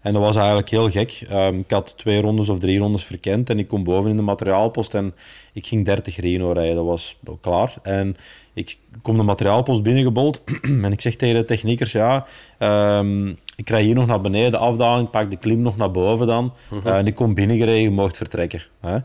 En 0.00 0.12
dat 0.12 0.22
was 0.22 0.36
eigenlijk 0.36 0.68
heel 0.70 0.90
gek. 0.90 1.22
Ehm, 1.28 1.58
ik 1.58 1.70
had 1.70 1.94
twee 1.98 2.20
rondes 2.20 2.48
of 2.48 2.58
drie 2.58 2.78
rondes 2.78 3.04
verkend 3.04 3.50
en 3.50 3.58
ik 3.58 3.68
kom 3.68 3.84
boven 3.84 4.10
in 4.10 4.16
de 4.16 4.22
materiaalpost 4.22 4.94
en 4.94 5.14
ik 5.52 5.66
ging 5.66 5.84
30 5.84 6.16
Reno 6.20 6.52
rijden. 6.52 6.74
Dat 6.76 6.84
was 6.84 7.18
klaar. 7.40 7.74
En 7.82 8.16
ik 8.54 8.78
kom 9.02 9.16
de 9.16 9.22
materiaalpost 9.22 9.82
binnengebold 9.82 10.40
en 10.84 10.92
ik 10.92 11.00
zeg 11.00 11.16
tegen 11.16 11.34
de 11.34 11.44
techniekers, 11.44 11.92
ja, 11.92 12.26
ehm, 12.58 13.28
ik 13.56 13.68
rij 13.68 13.82
hier 13.82 13.94
nog 13.94 14.06
naar 14.06 14.20
beneden 14.20 14.52
de 14.52 14.58
afdaling, 14.58 15.10
pak 15.10 15.30
de 15.30 15.36
klim 15.36 15.60
nog 15.60 15.76
naar 15.76 15.90
boven 15.90 16.26
dan. 16.26 16.52
Eh, 16.84 16.96
en 16.96 17.06
ik 17.06 17.14
kom 17.14 17.34
binnengereden, 17.34 17.80
je 17.82 17.90
mocht 17.90 18.16
vertrekken. 18.16 18.62
Hè? 18.80 18.96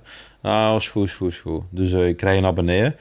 Ah, 0.46 0.72
was 0.72 0.90
goed, 0.90 1.06
is 1.06 1.14
goed, 1.14 1.32
is 1.32 1.40
goed. 1.40 1.64
Dus 1.70 1.92
eh, 1.92 2.08
ik 2.08 2.22
rij 2.22 2.40
naar 2.40 2.54
beneden. 2.54 2.96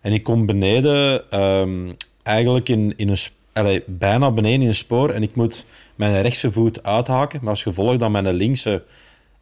En 0.00 0.12
ik 0.12 0.22
kom 0.22 0.46
beneden 0.46 1.30
ehm, 1.30 1.92
eigenlijk 2.22 2.68
in, 2.68 2.94
in 2.96 3.08
een... 3.08 3.18
allee, 3.52 3.82
bijna 3.86 4.30
beneden 4.30 4.60
in 4.60 4.68
een 4.68 4.74
spoor 4.74 5.10
en 5.10 5.22
ik 5.22 5.34
moet 5.34 5.66
mijn 5.94 6.22
rechtse 6.22 6.52
voet 6.52 6.82
uithaken. 6.82 7.38
Maar 7.40 7.50
als 7.50 7.62
gevolg 7.62 7.96
dat 7.96 8.10
mijn 8.10 8.32
linkse 8.32 8.82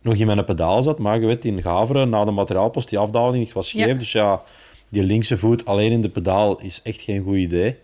nog 0.02 0.14
in 0.14 0.26
mijn 0.26 0.44
pedaal 0.44 0.82
zat. 0.82 0.98
Maar 0.98 1.20
je 1.20 1.26
weet, 1.26 1.44
in 1.44 1.62
Gaveren, 1.62 2.08
na 2.08 2.24
de 2.24 2.30
materiaalpost, 2.30 2.88
die 2.88 2.98
afdaling 2.98 3.52
was 3.52 3.68
scheef. 3.68 3.86
Ja. 3.86 3.94
Dus 3.94 4.12
ja, 4.12 4.42
die 4.88 5.02
linkse 5.02 5.38
voet 5.38 5.64
alleen 5.66 5.92
in 5.92 6.00
de 6.00 6.08
pedaal 6.08 6.60
is 6.60 6.80
echt 6.82 7.00
geen 7.00 7.22
goed 7.22 7.36
idee. 7.36 7.76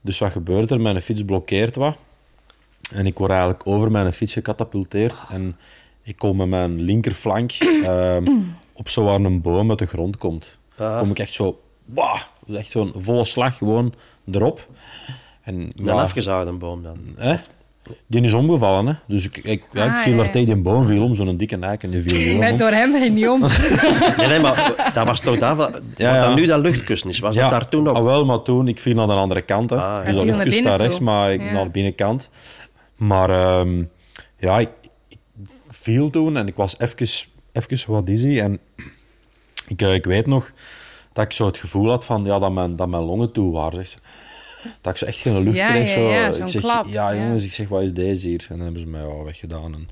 Dus 0.00 0.18
wat 0.18 0.32
gebeurt 0.32 0.70
er? 0.70 0.80
Mijn 0.80 1.02
fiets 1.02 1.24
blokkeert 1.24 1.76
wat. 1.76 1.96
En 2.94 3.06
ik 3.06 3.18
word 3.18 3.30
eigenlijk 3.30 3.66
over 3.66 3.90
mijn 3.90 4.12
fiets 4.12 4.32
gecatapulteerd. 4.32 5.16
En 5.30 5.56
ik 6.02 6.16
kom 6.16 6.36
met 6.36 6.48
mijn 6.48 6.80
linkerflank 6.80 7.52
ehm, 7.52 8.24
op 8.80 8.88
zo 8.88 9.04
waar 9.04 9.14
een 9.20 9.40
boom 9.40 9.70
uit 9.70 9.78
de 9.78 9.86
grond 9.86 10.16
komt. 10.16 10.58
Ah. 10.78 10.98
kom 10.98 11.10
ik 11.10 11.18
echt 11.18 11.34
zo... 11.34 11.60
Dus 12.46 12.56
echt 12.58 12.70
zo'n 12.70 12.92
volle 12.96 13.24
slag 13.24 13.56
gewoon 13.56 13.94
erop. 14.32 14.68
En, 15.42 15.54
Een 15.54 15.72
ja, 15.84 15.92
afgezaagde 15.92 16.52
boom 16.52 16.82
dan. 16.82 16.96
hè, 17.16 17.34
die 18.06 18.22
is 18.22 18.32
omgevallen. 18.34 18.86
Hè. 18.86 18.92
Dus 19.06 19.24
ik, 19.24 19.36
ik, 19.36 19.68
ja, 19.72 19.84
ik 19.84 19.90
Ah, 19.90 19.98
viel 19.98 20.12
ja, 20.12 20.18
er 20.18 20.24
ja. 20.24 20.30
tegen 20.30 20.46
die 20.46 20.56
boom, 20.62 20.86
viel 20.86 21.02
om, 21.02 21.14
zo'n 21.14 21.36
dikke 21.36 21.56
nek. 21.56 21.82
En 21.82 21.90
die 21.90 22.02
viel 22.02 22.16
Ik 22.18 22.24
gewoon 22.24 22.40
ben 22.40 22.52
om. 22.52 22.58
door 22.58 22.70
hem 22.70 22.94
heen 22.94 23.14
niet 23.14 23.28
om. 23.28 23.40
Nee, 24.16 24.28
nee, 24.28 24.40
maar 24.40 24.90
dat 24.94 25.06
was 25.06 25.20
toch 25.20 25.38
dat, 25.38 25.56
wat, 25.56 25.70
wat 25.72 25.82
Ja, 25.96 26.20
dan 26.20 26.28
ja. 26.30 26.34
nu 26.36 26.46
dat 26.46 26.60
luchtkussen 26.60 27.08
is. 27.08 27.18
Was 27.18 27.34
dat 27.36 27.50
daar 27.50 27.68
toen 27.68 27.82
nog? 27.82 27.92
Ah, 27.92 28.02
wel, 28.04 28.24
maar 28.24 28.42
toen, 28.42 28.68
ik 28.68 28.80
viel 28.80 28.94
naar 28.94 29.06
de 29.06 29.12
andere 29.12 29.42
kant. 29.42 29.70
Hè. 29.70 29.76
Ah, 29.76 29.82
ja. 29.82 30.04
dus 30.04 30.14
dat 30.14 30.24
naar 30.24 30.34
luchtkussen 30.34 30.64
daar 30.64 30.78
rechts, 30.78 30.98
maar 31.00 31.32
ik 31.32 31.40
Ja. 31.42 31.52
naar 31.52 31.64
de 31.64 31.70
binnenkant. 31.70 32.30
Maar 32.96 33.30
ehm, 33.30 33.82
ja, 34.38 34.58
ik, 34.58 34.68
ik 35.08 35.18
viel 35.68 36.10
toen 36.10 36.36
en 36.36 36.46
ik 36.46 36.54
was 36.56 36.78
even, 36.78 37.06
even 37.52 37.92
wat 37.92 38.06
dizzy. 38.06 38.38
En 38.40 38.58
ik, 39.68 39.82
eh, 39.82 39.94
ik 39.94 40.04
weet 40.04 40.26
nog 40.26 40.52
dat 41.12 41.24
ik 41.24 41.32
zo 41.32 41.46
het 41.46 41.58
gevoel 41.58 41.88
had 41.88 42.04
van, 42.04 42.24
ja, 42.24 42.38
dat, 42.38 42.52
mijn, 42.52 42.76
dat 42.76 42.88
mijn 42.88 43.02
longen 43.02 43.32
toe 43.32 43.52
waren. 43.52 43.86
zeg. 43.86 44.00
Dat 44.80 44.92
ik 44.92 44.98
zo 44.98 45.04
echt 45.04 45.18
geen 45.18 45.42
lucht 45.42 45.56
Ja, 45.56 45.70
kreeg. 45.70 45.88
ja, 45.88 45.92
zo. 45.94 46.10
ja, 46.10 46.26
ik 46.26 46.48
zeg, 46.48 46.62
klap, 46.62 46.86
ja 46.88 47.14
jongens, 47.14 47.44
ik 47.44 47.52
zeg, 47.52 47.68
wat 47.68 47.82
is 47.82 47.92
deze 47.92 48.28
hier? 48.28 48.46
En 48.48 48.56
dan 48.56 48.60
hebben 48.60 48.80
ze 48.80 48.86
mij 48.86 49.00
ja, 49.00 49.22
weggedaan. 49.24 49.74
En, 49.74 49.88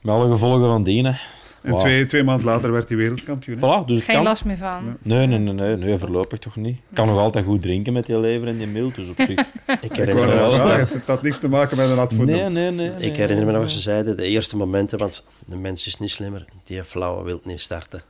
met 0.00 0.14
alle 0.14 0.30
gevolgen 0.30 0.66
van 0.66 0.82
dienen. 0.82 1.18
En 1.66 1.76
twee, 1.76 2.06
twee 2.06 2.22
maanden 2.22 2.46
later 2.46 2.72
werd 2.72 2.88
hij 2.88 2.98
wereldkampioen. 2.98 3.56
Voilà, 3.58 3.86
dus 3.86 4.04
Geen 4.04 4.14
kan. 4.14 4.24
last 4.24 4.44
meer 4.44 4.56
van. 4.56 4.96
Nee, 5.02 5.26
nee, 5.26 5.38
nee, 5.38 5.54
nee, 5.54 5.76
nee, 5.76 5.96
voorlopig 5.96 6.38
toch 6.38 6.56
niet. 6.56 6.76
Ik 6.76 6.94
kan 6.94 7.06
nog 7.06 7.18
altijd 7.18 7.44
goed 7.44 7.62
drinken 7.62 7.92
met 7.92 8.06
die 8.06 8.20
lever 8.20 8.48
en 8.48 8.58
die 8.58 8.66
mild, 8.66 8.94
dus 8.94 9.08
op 9.08 9.14
zich... 9.16 9.38
Ik 9.80 9.96
herinner, 9.96 10.26
me 10.26 10.52
vragen, 10.52 10.96
het 10.96 11.06
had 11.06 11.22
niks 11.22 11.38
te 11.38 11.48
maken 11.48 11.76
met 11.76 11.88
een 11.88 11.96
voetbal. 11.96 12.24
Nee, 12.24 12.48
nee, 12.48 12.70
nee. 12.70 12.90
nee. 12.90 13.10
ik 13.10 13.16
herinner 13.16 13.46
me 13.46 13.52
nog 13.52 13.70
ze 13.70 13.80
zeiden, 13.80 14.16
de 14.16 14.24
eerste 14.26 14.56
momenten, 14.56 14.98
want 14.98 15.24
de 15.46 15.56
mens 15.56 15.86
is 15.86 15.96
niet 15.96 16.10
slimmer, 16.10 16.44
die 16.64 16.84
flauwe 16.84 17.24
wil 17.24 17.40
niet 17.44 17.60
starten. 17.60 18.02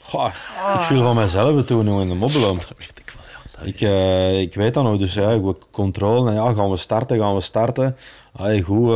Goh, 0.00 0.34
ik 0.74 0.80
viel 0.80 1.02
van 1.02 1.16
mezelf 1.16 1.66
toen 1.66 1.84
nog 1.84 2.00
in 2.00 2.08
de 2.08 2.14
mobbelen. 2.14 2.54
Dat 2.54 2.72
weet 2.78 2.98
ik 2.98 3.14
wel, 3.14 3.24
ja. 3.60 3.66
Ik, 3.66 3.80
eh, 3.80 4.40
ik 4.40 4.54
weet 4.54 4.74
dat 4.74 4.84
nog, 4.84 4.98
dus 4.98 5.14
ja, 5.14 5.30
ik 5.30 5.40
wil 5.40 5.58
controle. 5.70 6.30
En 6.30 6.36
ja, 6.36 6.52
gaan 6.52 6.70
we 6.70 6.76
starten, 6.76 7.18
gaan 7.18 7.34
we 7.34 7.40
starten. 7.40 7.96
Allee, 8.32 8.62
goed, 8.62 8.90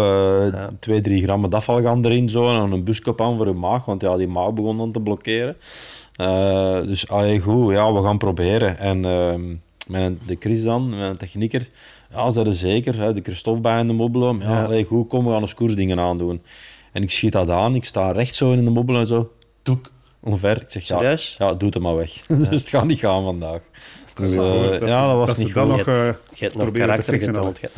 Ja. 0.52 0.68
twee, 0.80 1.00
drie 1.00 1.22
gram 1.22 1.44
afval 1.44 1.82
gaan 1.82 2.04
erin 2.04 2.28
zo, 2.28 2.48
en 2.64 2.72
een 2.72 2.84
buskop 2.84 3.20
aan 3.20 3.36
voor 3.36 3.46
je 3.46 3.52
maag, 3.52 3.84
want 3.84 4.02
ja, 4.02 4.16
die 4.16 4.28
maag 4.28 4.52
begon 4.52 4.76
dan 4.78 4.92
te 4.92 5.00
blokkeren. 5.00 5.56
Eh, 6.14 6.82
dus 6.82 7.08
allee, 7.08 7.40
goed, 7.40 7.72
ja, 7.72 7.92
we 7.92 8.02
gaan 8.02 8.18
proberen. 8.18 8.78
En 8.78 9.04
ehm, 9.04 9.42
mijn, 9.88 10.18
de 10.26 10.36
Chris 10.40 10.62
dan, 10.62 10.88
mijn 10.88 11.16
technieker, 11.16 11.68
ja, 12.10 12.30
ze 12.30 12.36
hadden 12.36 12.54
zeker, 12.54 12.98
hè, 13.00 13.12
de 13.12 13.20
Christophe 13.22 13.60
bij 13.60 13.80
in 13.80 13.86
de 13.86 13.92
mobbelen. 13.92 14.38
Ja, 14.38 14.50
Ja. 14.50 14.64
allee, 14.64 14.84
goed, 14.84 15.08
kom, 15.08 15.24
we 15.24 15.30
gaan 15.32 15.40
eens 15.40 15.54
koersdingen 15.54 15.98
aandoen. 16.00 16.42
En 16.92 17.02
ik 17.02 17.10
schiet 17.10 17.32
dat 17.32 17.50
aan, 17.50 17.74
ik 17.74 17.84
sta 17.84 18.10
recht 18.12 18.34
zo 18.34 18.52
in 18.52 18.64
de 18.64 18.70
mobbelen 18.70 19.00
en 19.00 19.06
zo, 19.06 19.30
toek, 19.62 19.90
omver. 20.20 20.56
Ik 20.62 20.70
zeg, 20.70 20.84
ja, 20.86 21.00
ja, 21.38 21.54
doe 21.54 21.68
het 21.68 21.78
maar 21.82 21.96
weg. 21.96 22.26
dus 22.26 22.48
het 22.48 22.68
gaat 22.68 22.84
niet 22.86 22.98
gaan 22.98 23.24
vandaag. 23.24 23.60
Dus, 24.16 24.32
eh. 24.32 24.80
Dat 24.80 24.88
ja, 24.88 25.06
dat 25.08 25.16
was 25.16 25.28
dat 25.28 25.38
niet 25.38 25.52
goed. 25.52 25.66
nog... 25.66 25.84
Je 25.84 26.14
hebt 26.34 26.72
karakter 26.72 27.04
fixen 27.04 27.34
getoond. 27.34 27.60
je 27.60 27.68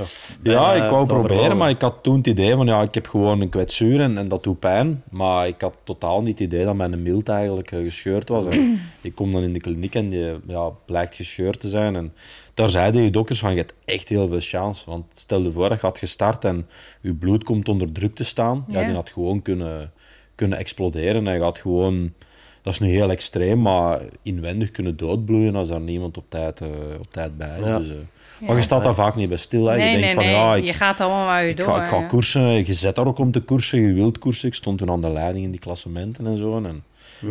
Ja, 0.42 0.74
ik 0.74 0.90
wou 0.90 1.06
proberen, 1.06 1.56
maar 1.56 1.70
ik 1.70 1.80
had 1.80 2.02
toen 2.02 2.16
het 2.16 2.26
idee 2.26 2.54
van 2.54 2.66
ja, 2.66 2.82
ik 2.82 2.94
heb 2.94 3.06
gewoon 3.06 3.40
een 3.40 3.48
kwetsuur 3.48 4.00
en, 4.00 4.18
en 4.18 4.28
dat 4.28 4.42
doet 4.42 4.58
pijn. 4.58 5.02
Maar 5.10 5.48
ik 5.48 5.60
had 5.60 5.76
totaal 5.84 6.22
niet 6.22 6.38
het 6.38 6.52
idee 6.52 6.64
dat 6.64 6.74
mijn 6.74 7.02
mild 7.02 7.28
eigenlijk 7.28 7.68
gescheurd 7.68 8.28
was. 8.28 8.46
En 8.46 8.80
ik 9.00 9.14
kom 9.14 9.32
dan 9.32 9.42
in 9.42 9.52
de 9.52 9.60
kliniek 9.60 9.94
en 9.94 10.08
die 10.08 10.32
ja, 10.46 10.70
blijkt 10.84 11.14
gescheurd 11.14 11.60
te 11.60 11.68
zijn. 11.68 11.96
En 11.96 12.12
daar 12.54 12.70
zeiden 12.70 13.00
die 13.00 13.10
dokters 13.10 13.38
van, 13.38 13.50
je 13.50 13.56
hebt 13.56 13.74
echt 13.84 14.08
heel 14.08 14.28
veel 14.28 14.40
chance. 14.40 14.90
Want 14.90 15.04
stel 15.12 15.42
je 15.42 15.52
voor 15.52 15.68
dat 15.68 15.80
je 15.80 15.86
had 15.86 15.98
gestart 15.98 16.44
en 16.44 16.66
je 17.00 17.14
bloed 17.14 17.44
komt 17.44 17.68
onder 17.68 17.92
druk 17.92 18.14
te 18.14 18.24
staan. 18.24 18.64
Ja, 18.68 18.80
Ja. 18.80 18.86
die 18.86 18.94
had 18.94 19.10
gewoon 19.10 19.42
kunnen, 19.42 19.92
kunnen 20.34 20.58
exploderen. 20.58 21.26
En 21.26 21.34
je 21.34 21.40
gaat 21.40 21.58
gewoon... 21.58 22.12
Dat 22.68 22.80
is 22.80 22.86
nu 22.88 22.94
heel 22.94 23.10
extreem, 23.10 23.62
maar 23.62 24.00
inwendig 24.22 24.70
kunnen 24.70 24.96
doodbloeien 24.96 25.56
als 25.56 25.68
daar 25.68 25.80
niemand 25.80 26.16
op 26.16 26.24
tijd, 26.28 26.60
eh, 26.60 26.68
op 27.00 27.12
tijd 27.12 27.36
bij 27.36 27.58
is. 27.60 27.66
Ja. 27.66 27.78
Dus, 27.78 27.88
eh, 27.88 28.46
maar 28.46 28.56
je 28.56 28.62
staat 28.62 28.82
daar 28.82 28.94
vaak 28.94 29.14
niet 29.14 29.28
bij 29.28 29.38
stil. 29.38 29.66
Hè. 29.66 29.74
je 29.74 29.80
denkt 29.80 30.00
nee, 30.00 30.14
van, 30.14 30.24
nee. 30.24 30.32
ja, 30.32 30.54
ik, 30.54 30.64
Je 30.64 30.72
gaat 30.72 31.00
allemaal 31.00 31.24
maar 31.24 31.42
weer 31.42 31.50
ik 31.50 31.56
door. 31.56 31.66
ga, 31.66 31.82
ik 31.82 31.88
ga 31.88 31.96
ja. 31.96 32.06
koersen, 32.06 32.42
je 32.42 32.72
zet 32.72 32.94
daar 32.94 33.06
ook 33.06 33.18
om 33.18 33.30
te 33.30 33.40
koersen, 33.40 33.80
je 33.80 33.92
wilt 33.92 34.18
koersen. 34.18 34.48
Ik 34.48 34.54
stond 34.54 34.78
toen 34.78 34.90
aan 34.90 35.00
de 35.00 35.10
leiding 35.10 35.44
in 35.44 35.50
die 35.50 35.60
klassementen 35.60 36.26
en 36.26 36.36
zo. 36.36 36.56
En, 36.56 36.84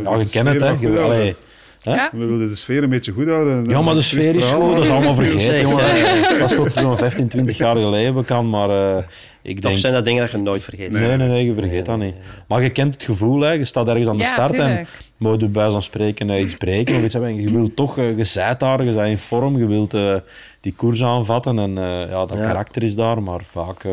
ja, 0.03 0.15
je 0.15 0.29
kent 0.29 0.47
het, 0.47 0.61
hè. 0.61 1.35
Goed. 1.83 1.93
Hè? 1.93 1.95
Ja. 1.95 2.09
We 2.13 2.25
willen 2.25 2.47
de 2.47 2.55
sfeer 2.55 2.83
een 2.83 2.89
beetje 2.89 3.11
goed 3.11 3.27
houden. 3.27 3.65
Ja, 3.65 3.81
maar 3.81 3.93
de 3.93 4.01
sfeer 4.01 4.35
is 4.35 4.51
goed, 4.51 4.73
dat 4.75 4.83
is 4.83 4.89
allemaal 4.89 5.15
vergeten, 5.15 5.61
jongen. 5.61 6.39
Dat 6.39 6.49
is 6.51 6.55
wat 6.57 6.71
gewoon 6.73 6.97
15, 6.97 7.27
20 7.27 7.57
jaar 7.57 7.75
geleden 7.75 8.13
bekend, 8.13 8.49
maar 8.49 8.69
eh, 8.69 9.03
ik 9.41 9.59
Toch 9.59 9.69
denk... 9.69 9.79
zijn 9.79 9.93
dat 9.93 10.05
dingen 10.05 10.21
dat 10.21 10.31
je 10.31 10.37
nooit 10.37 10.63
vergeet. 10.63 10.91
Nee, 10.91 11.17
nee, 11.17 11.27
nee, 11.27 11.45
je 11.45 11.53
vergeet 11.53 11.85
dat 11.85 11.97
niet. 11.97 12.15
Maar 12.47 12.63
je 12.63 12.69
kent 12.69 12.93
het 12.93 13.03
gevoel, 13.03 13.39
hè. 13.41 13.51
je 13.51 13.65
staat 13.65 13.87
ergens 13.87 14.07
aan 14.07 14.17
de 14.17 14.23
Ja, 14.23 14.29
start 14.29 14.53
en 14.53 14.87
moet 15.17 15.41
je 15.41 15.47
bij 15.47 15.71
van 15.71 15.81
spreken 15.81 16.41
iets 16.41 16.55
breken 16.55 16.95
of 16.97 17.03
iets 17.03 17.13
hebben. 17.13 17.31
En 17.31 17.41
je 17.41 17.51
wilt 17.51 17.75
toch, 17.75 17.97
eh, 17.97 18.17
je 18.17 18.23
zijt 18.23 18.59
daar, 18.59 18.83
je 18.83 18.93
bent 18.93 19.07
in 19.09 19.17
vorm, 19.17 19.57
je 19.57 19.65
wilt 19.67 19.93
eh, 19.93 20.15
die 20.61 20.73
koers 20.73 21.03
aanvatten 21.03 21.59
en 21.59 21.77
eh, 21.77 22.09
ja, 22.09 22.25
dat 22.25 22.37
Ja. 22.37 22.45
karakter 22.45 22.83
is 22.83 22.95
daar, 22.95 23.23
maar 23.23 23.43
vaak 23.43 23.83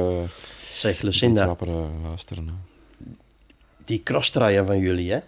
Zeg, 0.73 0.93
iets 0.93 1.03
Lucinda, 1.03 1.57
luisteren. 2.07 2.47
hè. 2.47 2.53
die 3.85 4.03
van 4.67 4.79
jullie, 4.79 5.13
hè? 5.13 5.19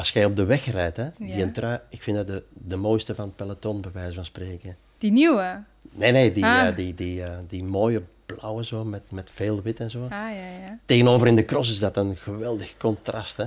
Als 0.00 0.10
jij 0.10 0.24
op 0.24 0.36
de 0.36 0.44
weg 0.44 0.70
rijdt, 0.70 0.96
hè? 0.96 1.04
Die 1.18 1.36
Ja. 1.36 1.48
trui, 1.52 1.78
ik 1.88 2.02
vind 2.02 2.16
dat 2.16 2.26
de, 2.26 2.42
de 2.52 2.76
mooiste 2.76 3.14
van 3.14 3.24
het 3.24 3.36
peloton, 3.36 3.80
bij 3.80 3.90
wijze 3.94 4.14
van 4.14 4.24
spreken. 4.24 4.76
Die 4.98 5.12
nieuwe. 5.12 5.62
Nee, 5.92 6.12
nee, 6.12 6.32
die, 6.32 6.44
Ah. 6.44 6.66
eh, 6.68 6.76
die, 6.76 6.94
die, 6.94 7.22
eh, 7.22 7.30
die 7.48 7.64
mooie 7.64 8.02
blauwe 8.26 8.64
zo, 8.64 8.84
met, 8.84 9.02
met 9.08 9.30
veel 9.34 9.62
wit 9.62 9.80
en 9.80 9.90
zo. 9.90 10.02
Ah, 10.02 10.10
ja, 10.10 10.28
ja. 10.66 10.78
Tegenover 10.86 11.26
in 11.26 11.36
de 11.36 11.44
cross 11.44 11.70
is 11.70 11.78
dat 11.78 11.96
een 11.96 12.16
geweldig 12.16 12.74
contrast, 12.78 13.36
hè? 13.36 13.44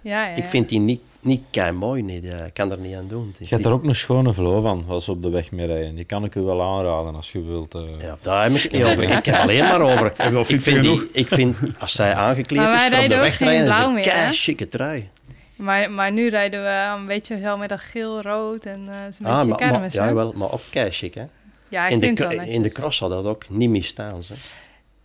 Ja, 0.00 0.26
ja. 0.26 0.34
Ik 0.34 0.48
vind 0.48 0.68
die 0.68 0.78
niet, 0.80 1.00
niet 1.20 1.42
kei 1.50 1.72
mooi, 1.72 2.02
nee, 2.02 2.20
die- 2.20 2.30
ik 2.30 2.54
kan 2.54 2.70
er 2.72 2.78
niet 2.78 2.94
aan 2.96 3.08
doen. 3.08 3.34
Die- 3.38 3.46
Je 3.48 3.54
hebt 3.54 3.66
er 3.66 3.72
ook 3.72 3.84
een 3.84 3.94
schone 3.94 4.32
flow 4.32 4.62
van, 4.62 4.84
als 4.88 5.04
ze 5.04 5.10
op 5.10 5.22
de 5.22 5.28
weg 5.30 5.50
mee 5.50 5.66
rijden. 5.66 5.94
Die 5.94 6.04
kan 6.04 6.24
ik 6.24 6.34
u 6.34 6.40
wel 6.40 6.62
aanraden 6.62 7.14
als 7.14 7.32
je 7.32 7.42
wilt. 7.42 7.74
eh. 7.74 7.80
Ja, 8.00 8.16
daar 8.22 8.42
heb 8.42 8.52
ik 8.52 8.62
het 8.62 8.72
niet 8.72 8.82
over. 8.84 9.02
Ik 9.02 9.24
heb 9.24 9.34
alleen 9.34 9.62
maar 9.64 9.80
over. 9.80 10.06
Ik 10.06 10.44
fietsen 10.46 10.72
vind, 10.72 10.84
die, 10.84 11.08
ik 11.12 11.28
vind, 11.28 11.56
als 11.78 11.92
zij 11.92 12.14
aangekleed 12.14 12.60
is 12.60 12.84
op 12.84 13.08
de 13.08 13.16
weg 13.16 13.38
rijden, 13.38 13.54
is 13.66 13.74
blauw 13.74 13.96
een 13.96 14.02
kei 14.02 14.32
chique 14.32 14.68
trui. 14.68 15.08
Maar, 15.56 15.90
maar 15.90 16.12
nu 16.12 16.28
rijden 16.28 16.62
we 16.62 16.94
een 16.98 17.06
beetje 17.06 17.40
zo 17.40 17.56
met 17.56 17.68
dat 17.68 17.80
geel-rood 17.80 18.64
en 18.66 18.84
eh, 18.88 18.94
het 19.04 19.12
is 19.12 19.18
een 19.18 19.26
Ah, 19.26 19.36
beetje 19.36 19.48
maar, 19.50 19.58
maar, 19.60 19.70
kermis, 19.70 19.92
ja, 19.92 20.14
wel, 20.14 20.32
maar 20.36 20.52
ook 20.52 20.60
kei 20.70 20.90
chic, 20.90 21.14
hè? 21.14 21.24
Ja, 21.68 21.84
ik 21.86 21.92
In 21.92 21.98
de, 21.98 22.06
vind 22.06 22.18
wel 22.18 22.30
in 22.30 22.62
de 22.62 22.70
cross 22.72 22.98
zal 22.98 23.08
dat 23.08 23.24
ook 23.24 23.48
niet 23.48 23.70
misstaan. 23.70 24.14
Hè? 24.28 24.34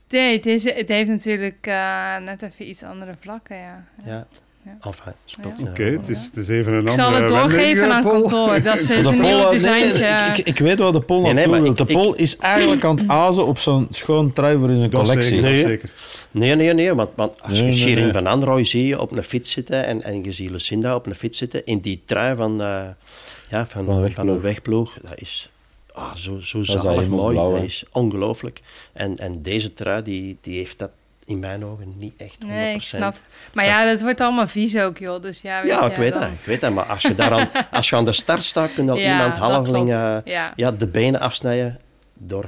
Nee, 0.09 0.35
het, 0.35 0.45
is, 0.45 0.63
het 0.63 0.89
heeft 0.89 1.09
natuurlijk 1.09 1.57
eh, 1.67 2.17
net 2.17 2.41
even 2.41 2.69
iets 2.69 2.83
andere 2.83 3.13
vlakken, 3.19 3.55
ja. 3.57 3.83
Ja. 4.05 4.27
Ja. 4.63 4.77
Enfin. 4.81 5.67
Oké, 5.69 5.83
het, 5.83 6.09
is, 6.09 6.25
het 6.25 6.37
is 6.37 6.47
even 6.47 6.73
een 6.73 6.85
Ik 6.85 6.89
zal 6.89 7.13
het 7.13 7.27
doorgeven 7.27 7.83
eh, 7.83 7.95
aan 7.95 8.03
kantoor, 8.03 8.61
dat 8.61 8.81
ze 8.81 9.01
Pol, 9.01 9.11
eh, 9.11 9.19
nee, 9.41 9.49
designtje... 9.51 10.05
ik, 10.29 10.37
ik, 10.37 10.47
ik 10.47 10.57
weet 10.59 10.79
waar 10.79 10.91
de 10.91 11.01
Pol 11.01 11.21
Nee, 11.21 11.33
nee, 11.33 11.47
naartoe 11.47 11.61
wil. 11.63 11.73
De 11.75 11.83
ik- 11.93 11.97
Pol 11.99 12.15
is 12.15 12.37
eigenlijk 12.37 12.83
aan 12.85 12.97
het 12.97 13.07
azen 13.09 13.45
op 13.45 13.59
zo'n 13.59 13.87
schoon 13.89 14.33
trui 14.33 14.57
voor 14.57 14.69
in 14.69 14.77
zijn 14.77 14.89
Dat 14.89 15.03
collectie. 15.05 15.55
zeker, 15.57 15.89
Nee. 16.31 16.55
Nee, 16.55 16.73
nee, 16.73 16.93
want, 16.93 17.09
want 17.15 17.41
als 17.41 17.51
Nee, 17.51 17.57
je 17.59 17.63
nee, 17.65 17.75
Shirin 17.77 18.03
nee. 18.03 18.11
van 18.13 18.27
Androoy 18.27 18.63
zie 18.63 18.87
je 18.87 19.01
op 19.01 19.11
een 19.11 19.23
fiets 19.23 19.51
zitten 19.51 19.85
en, 19.85 20.03
en 20.03 20.23
je 20.23 20.31
ziet 20.31 20.49
Lucinda 20.49 20.95
op 20.95 21.05
een 21.05 21.15
fiets 21.15 21.37
zitten 21.37 21.65
in 21.65 21.79
die 21.79 22.01
trui 22.05 22.35
van, 22.35 22.61
eh, 22.61 22.81
ja, 23.49 23.65
van, 23.65 23.85
Van 23.85 24.11
van, 24.11 24.27
een 24.27 24.41
wegploeg. 24.41 24.93
dat 25.01 25.11
is 25.21 25.49
ah, 25.93 26.15
zo, 26.15 26.39
zo 26.41 26.63
zalig 26.63 27.07
mooi, 27.07 27.35
dat 27.35 27.61
is 27.63 27.83
ongelooflijk. 27.91 28.61
En, 28.93 29.17
en 29.17 29.41
deze 29.41 29.73
trui, 29.73 30.03
die, 30.03 30.37
die 30.41 30.57
heeft 30.57 30.79
dat 30.79 30.91
in 31.25 31.39
mijn 31.39 31.65
ogen 31.65 31.93
niet 31.97 32.13
echt 32.17 32.35
100%. 32.43 32.47
Nee, 32.47 32.73
ik 32.75 32.81
snap. 32.81 33.15
Maar 33.53 33.65
ja, 33.65 33.85
dat 33.85 34.01
wordt 34.01 34.21
allemaal 34.21 34.47
vies 34.47 34.77
ook, 34.77 34.97
joh. 34.97 35.21
Dus 35.21 35.41
ja, 35.41 35.61
weet 35.61 35.71
Ja, 35.71 35.85
ik 35.91 35.95
weet 35.97 36.11
dan- 36.11 36.21
dat, 36.21 36.29
ik 36.29 36.45
weet 36.45 36.61
dat, 36.61 36.73
maar 36.73 36.85
als 36.85 37.01
je, 37.01 37.15
daar 37.15 37.31
aan, 37.31 37.49
als 37.71 37.89
je 37.89 37.95
aan 37.95 38.05
de 38.05 38.13
start 38.13 38.43
staat, 38.43 38.73
kun 38.73 38.85
je 38.85 38.91
al 38.91 38.97
Ja, 38.97 39.11
iemand 39.11 39.89
eh, 39.89 40.17
Ja. 40.33 40.53
ja, 40.55 40.71
de 40.71 40.87
benen 40.87 41.19
afsnijden 41.19 41.79
door 42.13 42.45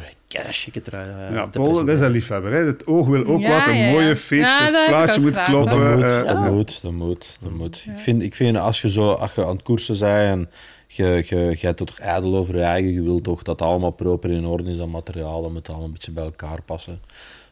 trui 0.83 1.09
eh, 1.09 1.33
Ja, 1.35 1.47
te 1.47 1.59
Paul, 1.59 1.73
dat 1.73 1.89
is 1.89 1.99
een 1.99 2.11
liefhebber. 2.11 2.51
Hè. 2.51 2.65
Het 2.65 2.87
oog 2.87 3.07
wil 3.07 3.25
ook 3.25 3.39
Ja, 3.39 3.49
wat, 3.49 3.67
een 3.67 3.77
ja, 3.77 3.85
ja. 3.85 3.91
mooie 3.91 4.15
Ja, 4.29 4.63
heb 4.63 4.73
ik 4.73 4.85
plaatje 4.87 5.21
moet 5.21 5.33
graag. 5.33 5.47
kloppen. 5.47 5.79
Dat 5.79 5.95
moet, 5.95 6.03
eh, 6.03 6.17
dat 6.17 6.27
ja. 6.27 6.51
moet, 6.51 6.81
dat 6.81 6.91
moet, 6.91 7.37
dat 7.41 7.51
moet. 7.51 7.85
Ik, 7.87 7.97
vind, 7.99 8.21
ik 8.21 8.35
vind 8.35 8.57
als 8.57 8.81
je 8.81 8.89
zo, 8.89 9.11
als 9.11 9.33
je 9.33 9.45
aan 9.45 9.55
het 9.55 9.63
koersen 9.63 9.99
bent 9.99 10.39
en 10.39 10.49
je, 10.87 11.23
je, 11.27 11.55
je 11.59 11.73
toch 11.73 11.99
ijdel 11.99 12.35
over 12.35 12.55
je 12.55 12.61
eigen, 12.63 12.93
je 12.93 13.01
wilt 13.01 13.23
toch 13.23 13.41
dat 13.43 13.59
het 13.59 13.69
allemaal 13.69 13.91
proper 13.91 14.31
in 14.31 14.45
orde 14.45 14.69
is, 14.69 14.77
dat 14.77 14.87
materiaal, 14.87 15.41
dat 15.41 15.51
moet 15.51 15.67
allemaal 15.67 15.85
een 15.85 15.91
beetje 15.91 16.11
bij 16.11 16.23
elkaar 16.23 16.61
passen. 16.61 17.01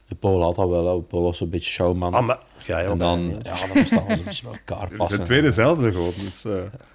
De 0.09 0.15
Pool 0.15 0.41
had 0.43 0.55
dat 0.55 0.69
wel, 0.69 0.95
de 0.97 1.01
Pool 1.03 1.23
was 1.23 1.39
een 1.39 1.49
beetje 1.49 1.69
showman. 1.71 2.13
Ah, 2.13 2.25
maar 2.25 2.37
je 2.65 2.73
en 2.73 2.97
dan, 2.97 3.29
ja, 3.29 3.37
dan 3.37 3.51
alles 3.69 3.91
een 4.17 4.23
beetje 4.25 4.43
bij 4.49 4.59
elkaar 4.65 4.81
Het 4.83 4.91
is 4.91 4.97
passen. 4.97 5.19
een 5.19 5.23
tweede 5.25 5.43
dezelfde 5.47 5.91
gewoon. 5.91 6.13
Dus, 6.15 6.45
eh, 6.45 6.53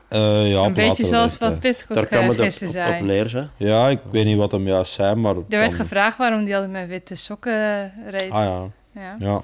Eh, 0.09 0.51
ja, 0.51 0.65
Een 0.65 0.73
beetje 0.75 1.05
zoals 1.05 1.39
wat. 1.39 1.61
Pitcock 1.61 1.95
Daar 1.95 2.03
eh, 2.05 2.11
kwam 2.11 2.29
het 2.29 2.39
op, 2.39 2.45
gisteren 2.45 2.69
op, 2.69 2.75
zei. 2.75 3.01
op 3.01 3.07
neer, 3.07 3.33
hè. 3.37 3.67
Ja, 3.67 3.89
ik 3.89 4.01
weet 4.11 4.25
niet 4.25 4.37
wat 4.37 4.53
hem 4.53 4.67
juist 4.67 4.93
zei, 4.93 5.15
maar... 5.15 5.35
Er 5.37 5.45
werd 5.49 5.75
gevraagd 5.75 6.19
waarom 6.19 6.45
die 6.45 6.55
altijd 6.55 6.73
met 6.73 6.89
witte 6.89 7.15
sokken 7.15 7.93
reed. 8.07 8.31
Ah 8.31 8.45
ja, 8.45 8.69
ja. 9.03 9.17
ja. 9.19 9.41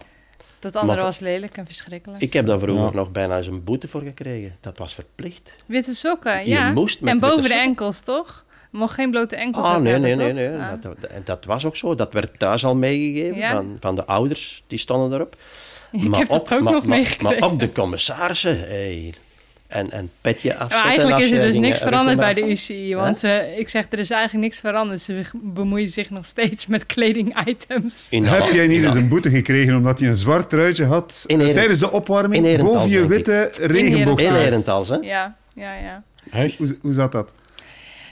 Dat 0.59 0.76
andere 0.76 0.96
Maar- 0.96 1.04
was 1.04 1.18
lelijk 1.18 1.56
en 1.56 1.66
verschrikkelijk. 1.66 2.22
Ik 2.22 2.33
heb 2.33 2.46
daar 2.46 2.59
vroeger 2.59 2.85
Ja. 2.85 2.90
nog 2.94 3.11
bijna 3.12 3.37
eens 3.37 3.46
een 3.46 3.64
boete 3.64 3.88
voor 3.88 4.00
gekregen. 4.02 4.56
Dat 4.61 4.78
was 4.78 4.94
verplicht. 4.94 5.54
Witte 5.66 5.94
sokken, 5.94 6.38
Je 6.40 6.48
ja. 6.48 6.72
moest 6.72 7.00
met 7.00 7.12
en 7.12 7.20
boven 7.20 7.42
de 7.42 7.54
enkels, 7.54 8.00
toch? 8.00 8.44
Mocht 8.70 8.94
geen 8.94 9.11
blote 9.11 9.37
enkels 9.37 9.66
Ah, 9.66 9.76
nee, 9.76 9.98
nee, 9.98 10.16
hebben, 10.16 10.35
nee. 10.35 10.48
nee. 10.48 10.59
Ah. 10.59 11.24
Dat, 11.24 11.44
was 11.44 11.64
ook 11.64 11.76
zo. 11.76 11.94
Dat 11.94 12.12
werd 12.12 12.38
thuis 12.38 12.64
al 12.64 12.74
meegegeven 12.74 13.37
Ja. 13.38 13.52
van, 13.52 13.76
van 13.80 13.94
de 13.94 14.04
ouders. 14.04 14.62
Die 14.66 14.78
stonden 14.78 15.12
erop. 15.12 15.37
Ik 15.92 16.14
heb 16.14 16.28
dat 16.28 16.52
ook 16.52 16.61
maar, 16.61 16.72
nog 16.72 16.87
maar, 16.87 16.96
meegekregen. 16.98 17.40
Maar 17.40 17.50
ook 17.50 17.61
de 17.61 17.72
commissarissen. 17.72 18.59
Hey. 18.59 19.14
En, 19.66 19.90
en 19.90 20.11
petje 20.20 20.50
afzetten. 20.52 20.76
Maar 20.76 20.87
eigenlijk 20.87 21.18
is 21.18 21.30
er 21.30 21.40
dus 21.40 21.54
niks 21.54 21.78
veranderd 21.78 22.18
bij 22.18 22.35
de 22.35 22.50
UCI. 22.50 22.94
Want 22.94 23.24
eh, 23.24 23.59
ik 23.59 23.68
zeg, 23.68 23.87
er 23.90 23.98
is 23.98 24.11
eigenlijk 24.11 24.44
niks 24.44 24.61
veranderd. 24.61 25.00
Ze 25.00 25.22
bemoeien 25.35 25.88
zich 25.88 26.11
nog 26.11 26.26
steeds 26.26 26.66
met 26.66 26.87
kleding-items. 26.87 28.06
In 28.11 28.24
heb 28.24 28.52
jij 28.52 28.66
niet 28.66 28.78
in 28.78 28.85
eens 28.85 28.94
een 28.94 29.09
boete 29.09 29.30
gekregen 29.30 29.76
omdat 29.76 30.00
je 30.00 30.06
een 30.06 30.14
zwart 30.14 30.50
truitje 30.50 30.85
had 30.85 31.24
In 31.26 31.40
eh, 31.40 31.48
tijdens 31.48 31.78
de 31.78 31.90
opwarming 31.90 32.46
in 32.46 32.64
boven 32.64 32.90
je 32.90 33.06
witte 33.06 33.50
Heel 33.54 33.66
regenboogtruis? 33.66 34.42
Herentals, 34.42 34.88
hè? 34.88 34.96
Ja, 34.96 35.37
ja, 35.54 35.74
ja. 35.74 36.02
Echt? 36.30 36.59
Hoe, 36.59 36.76
hoe 36.80 36.92
zat 36.92 37.12
dat? 37.12 37.33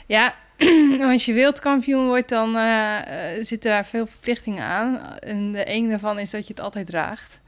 Ja, 0.06 0.34
als 1.12 1.24
je 1.24 1.32
wereldkampioen 1.32 2.06
wordt, 2.06 2.28
dan 2.28 2.56
eh, 2.56 2.98
zitten 3.42 3.70
daar 3.70 3.86
veel 3.86 4.06
verplichtingen 4.06 4.64
aan. 4.64 5.18
En 5.18 5.52
de 5.52 5.70
een 5.70 5.88
daarvan 5.88 6.18
is 6.18 6.30
dat 6.30 6.46
je 6.46 6.52
het 6.52 6.62
altijd 6.62 6.86
draagt. 6.86 7.40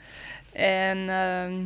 En 0.52 1.08
ehm, 1.08 1.64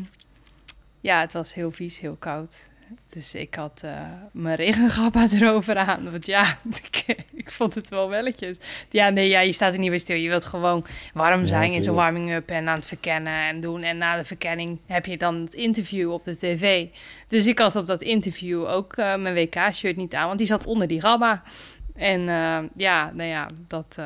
ja, 1.01 1.21
het 1.21 1.33
was 1.33 1.55
heel 1.55 1.71
vies, 1.71 1.99
heel 1.99 2.17
koud. 2.19 2.69
Dus 3.09 3.35
ik 3.35 3.55
had 3.55 3.81
eh, 3.85 4.01
mijn 4.33 4.57
regengabba 4.57 5.27
erover 5.33 5.77
aan. 5.77 6.11
Want 6.11 6.27
ja, 6.27 6.59
ik, 6.83 7.17
ik 7.33 7.51
vond 7.51 7.75
het 7.75 7.89
wel 7.89 8.09
welletjes. 8.09 8.57
Ja, 8.91 9.09
nee, 9.09 9.29
ja, 9.29 9.41
je 9.41 9.53
staat 9.53 9.73
er 9.73 9.79
niet 9.79 9.91
bij 9.91 9.99
stil. 9.99 10.17
Je 10.17 10.29
wilt 10.29 10.45
gewoon 10.45 10.87
warm 11.15 11.41
Ja, 11.41 11.47
zijn 11.47 11.73
in 11.73 11.83
zo'n 11.83 11.95
warming-up 11.95 12.51
en 12.51 12.69
aan 12.69 12.77
het 12.77 12.87
verkennen 12.87 13.49
en 13.49 13.61
doen. 13.61 13.83
En 13.83 13.97
na 13.97 14.17
de 14.17 14.25
verkenning 14.25 14.79
heb 14.87 15.07
je 15.07 15.17
dan 15.17 15.35
het 15.35 15.55
interview 15.55 16.13
op 16.13 16.25
de 16.25 16.37
tv. 16.37 16.87
Dus 17.29 17.47
ik 17.47 17.59
had 17.59 17.77
op 17.77 17.87
dat 17.87 18.03
interview 18.03 18.67
ook 18.67 18.93
eh, 18.93 19.17
mijn 19.17 19.35
WK-shirt 19.35 19.97
niet 19.97 20.15
aan, 20.15 20.27
want 20.27 20.39
die 20.39 20.47
zat 20.47 20.67
onder 20.67 20.89
die 20.89 21.01
gabba. 21.01 21.43
En 21.95 22.29
eh, 22.29 22.59
ja, 22.75 23.11
nou 23.15 23.29
ja, 23.29 23.49
dat 23.69 23.99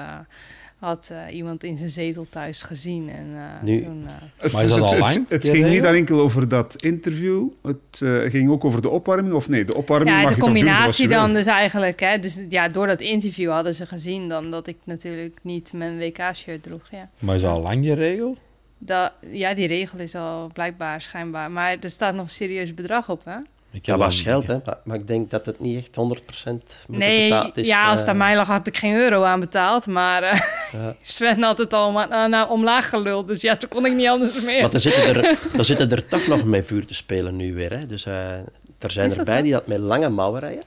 had 0.78 1.08
eh, 1.12 1.36
iemand 1.36 1.64
in 1.64 1.76
zijn 1.76 1.90
zetel 1.90 2.26
thuis 2.28 2.62
gezien. 2.62 3.08
En 3.10 3.26
eh, 3.34 3.62
Nu- 3.62 3.82
toen... 3.82 4.04
eh, 4.06 4.12
Het, 4.36 4.52
Maar 4.52 4.62
is 4.64 4.68
dat 4.68 4.78
het, 4.78 4.86
al 4.86 4.90
het- 5.06 5.14
lang, 5.14 5.28
het 5.28 5.48
ging 5.48 5.68
niet 5.68 5.84
enkel 5.84 6.20
over 6.20 6.48
dat 6.48 6.82
interview, 6.82 7.48
het 7.62 8.00
eh, 8.02 8.30
ging 8.30 8.50
ook 8.50 8.64
over 8.64 8.82
de 8.82 8.88
opwarming, 8.88 9.34
of 9.34 9.48
nee? 9.48 9.64
De 9.64 9.76
opwarming 9.76 10.10
mag 10.10 10.20
ja, 10.22 10.28
de 10.28 10.34
je 10.34 10.40
toch 10.40 10.48
doen 10.48 10.58
zoals 10.58 10.68
combinatie 10.74 11.08
je 11.08 11.14
dan 11.14 11.26
wil? 11.32 11.34
dus 11.42 11.46
eigenlijk. 11.46 12.00
Hè, 12.00 12.18
dus 12.18 12.38
ja, 12.48 12.68
door 12.68 12.86
dat 12.86 13.00
interview 13.00 13.50
hadden 13.50 13.74
ze 13.74 13.86
gezien 13.86 14.28
dan 14.28 14.50
dat 14.50 14.66
ik 14.66 14.76
natuurlijk 14.84 15.38
niet 15.42 15.72
mijn 15.72 15.98
WK-shirt 15.98 16.62
droeg. 16.62 16.82
Ja. 16.90 17.10
Maar 17.18 17.34
is 17.34 17.40
dat 17.42 17.50
al 17.52 17.60
lang 17.62 17.82
die 17.82 17.94
regel? 17.94 18.36
Dat, 18.78 19.12
ja, 19.30 19.54
die 19.54 19.66
regel 19.66 19.98
is 19.98 20.14
al 20.14 20.50
blijkbaar 20.52 21.00
schijnbaar. 21.02 21.50
Maar 21.50 21.76
er 21.80 21.90
staat 21.90 22.14
nog 22.14 22.24
een 22.24 22.30
serieus 22.30 22.74
bedrag 22.74 23.10
op, 23.10 23.24
hè? 23.24 23.36
Ik 23.72 23.86
Ja, 23.86 23.92
heb 23.92 24.00
was 24.02 24.16
dat- 24.16 24.24
geld, 24.24 24.46
hè? 24.46 24.56
Maar, 24.64 24.76
maar 24.84 24.96
ik 24.96 25.06
denk 25.06 25.30
dat 25.30 25.46
het 25.46 25.60
niet 25.60 25.78
echt 25.78 25.96
100% 25.96 26.62
moet 26.86 26.98
Nee, 26.98 27.28
betaald 27.28 27.56
is. 27.56 27.66
ja, 27.66 27.82
als 27.90 27.94
het 27.98 28.04
eh, 28.04 28.08
aan 28.10 28.16
mij 28.16 28.36
lag 28.36 28.46
had 28.46 28.66
ik 28.66 28.76
geen 28.76 28.94
euro 28.94 29.22
aan 29.22 29.40
betaald. 29.40 29.86
Maar 29.86 30.22
eh, 30.22 30.40
Ja. 30.72 30.94
Sven 31.02 31.42
had 31.42 31.58
het 31.58 31.72
al 31.72 31.92
maar, 31.92 32.28
nou, 32.28 32.50
omlaag 32.50 32.88
geluld. 32.88 33.26
Dus 33.26 33.40
ja, 33.40 33.56
toen 33.56 33.68
kon 33.68 33.86
ik 33.86 33.92
niet 33.92 34.08
anders 34.08 34.40
meer. 34.40 34.60
Want 34.60 34.74
er 34.74 34.80
zitten 34.80 35.14
er, 35.16 35.38
er 35.58 35.64
zitten 35.64 35.90
er 35.90 36.08
toch 36.08 36.26
nog 36.26 36.44
met 36.44 36.66
vuur 36.66 36.86
te 36.86 36.94
spelen 36.94 37.36
nu 37.36 37.54
weer. 37.54 37.70
Hè? 37.78 37.86
Dus 37.86 38.06
eh, 38.06 38.32
er 38.78 38.90
zijn 38.90 39.16
erbij 39.18 39.42
die 39.42 39.52
dat 39.52 39.66
met 39.66 39.78
lange 39.78 40.08
mouwen 40.08 40.40
rijden. 40.40 40.62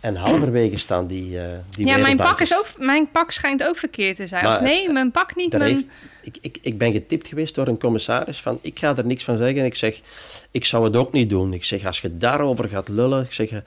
En 0.00 0.16
halverwege 0.16 0.76
staan 0.76 1.06
die, 1.06 1.40
eh 1.40 1.44
die 1.70 1.86
ja, 1.86 1.96
mijn 1.96 2.16
pak, 2.16 2.40
is 2.40 2.58
ook, 2.58 2.66
mijn 2.78 3.10
pak 3.10 3.30
schijnt 3.30 3.64
ook 3.64 3.76
verkeerd 3.76 4.16
te 4.16 4.26
zijn. 4.26 4.44
Maar, 4.44 4.56
of 4.56 4.60
nee, 4.60 4.92
mijn 4.92 5.10
pak 5.10 5.36
niet. 5.36 5.52
Mijn... 5.52 5.74
heeft, 5.74 5.84
ik, 6.22 6.38
ik, 6.40 6.58
ik 6.62 6.78
ben 6.78 6.92
getipt 6.92 7.28
geweest 7.28 7.54
door 7.54 7.66
een 7.66 7.78
commissaris 7.78 8.40
van 8.40 8.58
ik 8.62 8.78
ga 8.78 8.96
er 8.96 9.06
niks 9.06 9.24
van 9.24 9.36
zeggen. 9.36 9.64
Ik 9.64 9.74
zeg, 9.74 10.00
ik 10.50 10.64
zou 10.64 10.84
het 10.84 10.96
ook 10.96 11.12
niet 11.12 11.30
doen. 11.30 11.52
Ik 11.52 11.64
zeg, 11.64 11.86
als 11.86 12.00
je 12.00 12.16
daarover 12.16 12.68
gaat 12.68 12.88
lullen, 12.88 13.24
ik 13.24 13.32
zeg, 13.32 13.50
eh, 13.50 13.58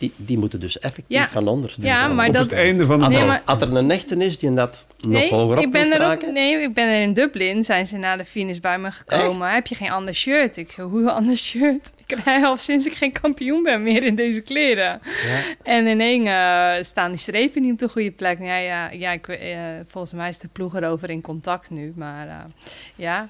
die, 0.00 0.12
die 0.16 0.38
moeten 0.38 0.60
dus 0.60 0.78
effectief 0.78 1.16
Ja. 1.18 1.28
van 1.28 1.48
onder. 1.48 1.74
Ja, 1.80 2.08
maar 2.08 2.26
Op 2.28 2.32
dat- 2.32 2.42
het 2.42 2.52
einde 2.52 2.86
van 2.86 2.96
de 2.96 3.02
Had, 3.04 3.12
Nee, 3.12 3.20
er, 3.20 3.26
maar- 3.26 3.42
had 3.44 3.62
er 3.62 3.76
een 3.76 3.90
echte 3.90 4.16
is 4.16 4.38
die 4.38 4.54
dat 4.54 4.86
nog 5.00 5.28
hoger 5.28 5.56
op 5.58 5.64
ik 5.64 5.72
ben 5.72 5.86
er 5.86 5.92
ook, 5.94 5.98
raken? 6.00 6.32
nee, 6.32 6.62
ik 6.62 6.74
ben 6.74 6.88
er 6.88 7.02
in 7.02 7.12
Dublin. 7.12 7.64
Zijn 7.64 7.86
ze 7.86 7.96
na 7.96 8.16
de 8.16 8.24
finish 8.24 8.58
bij 8.58 8.78
me 8.78 8.90
gekomen. 8.90 9.50
Heb 9.52 9.66
je 9.66 9.74
geen 9.74 9.90
ander 9.90 10.14
shirt? 10.14 10.56
Ik 10.56 10.70
zo, 10.70 10.88
hoe 10.88 11.00
een 11.00 11.08
ander 11.08 11.36
shirt? 11.36 11.90
Ik 12.06 12.18
rij 12.24 12.42
al 12.44 12.56
sinds 12.56 12.86
ik 12.86 12.92
geen 12.94 13.12
kampioen 13.12 13.62
ben 13.62 13.82
meer 13.82 14.02
in 14.04 14.14
deze 14.14 14.40
kleren. 14.40 15.00
Ja. 15.26 15.42
En 15.62 15.86
in 15.86 16.00
één 16.00 16.26
eh, 16.26 16.82
staan 16.84 17.10
die 17.10 17.20
strepen 17.20 17.62
niet 17.62 17.72
op 17.72 17.78
de 17.78 17.88
goede 17.88 18.10
plek. 18.10 18.38
Ja, 18.40 18.56
ja, 18.56 18.90
ja 18.90 19.12
ik, 19.12 19.28
eh, 19.28 19.58
volgens 19.86 20.12
mij 20.12 20.28
is 20.28 20.38
de 20.38 20.48
ploeg 20.52 20.74
erover 20.76 21.10
in 21.10 21.20
contact 21.20 21.70
nu. 21.70 21.92
Maar 21.96 22.28
eh, 22.28 22.34
ja, 22.94 23.28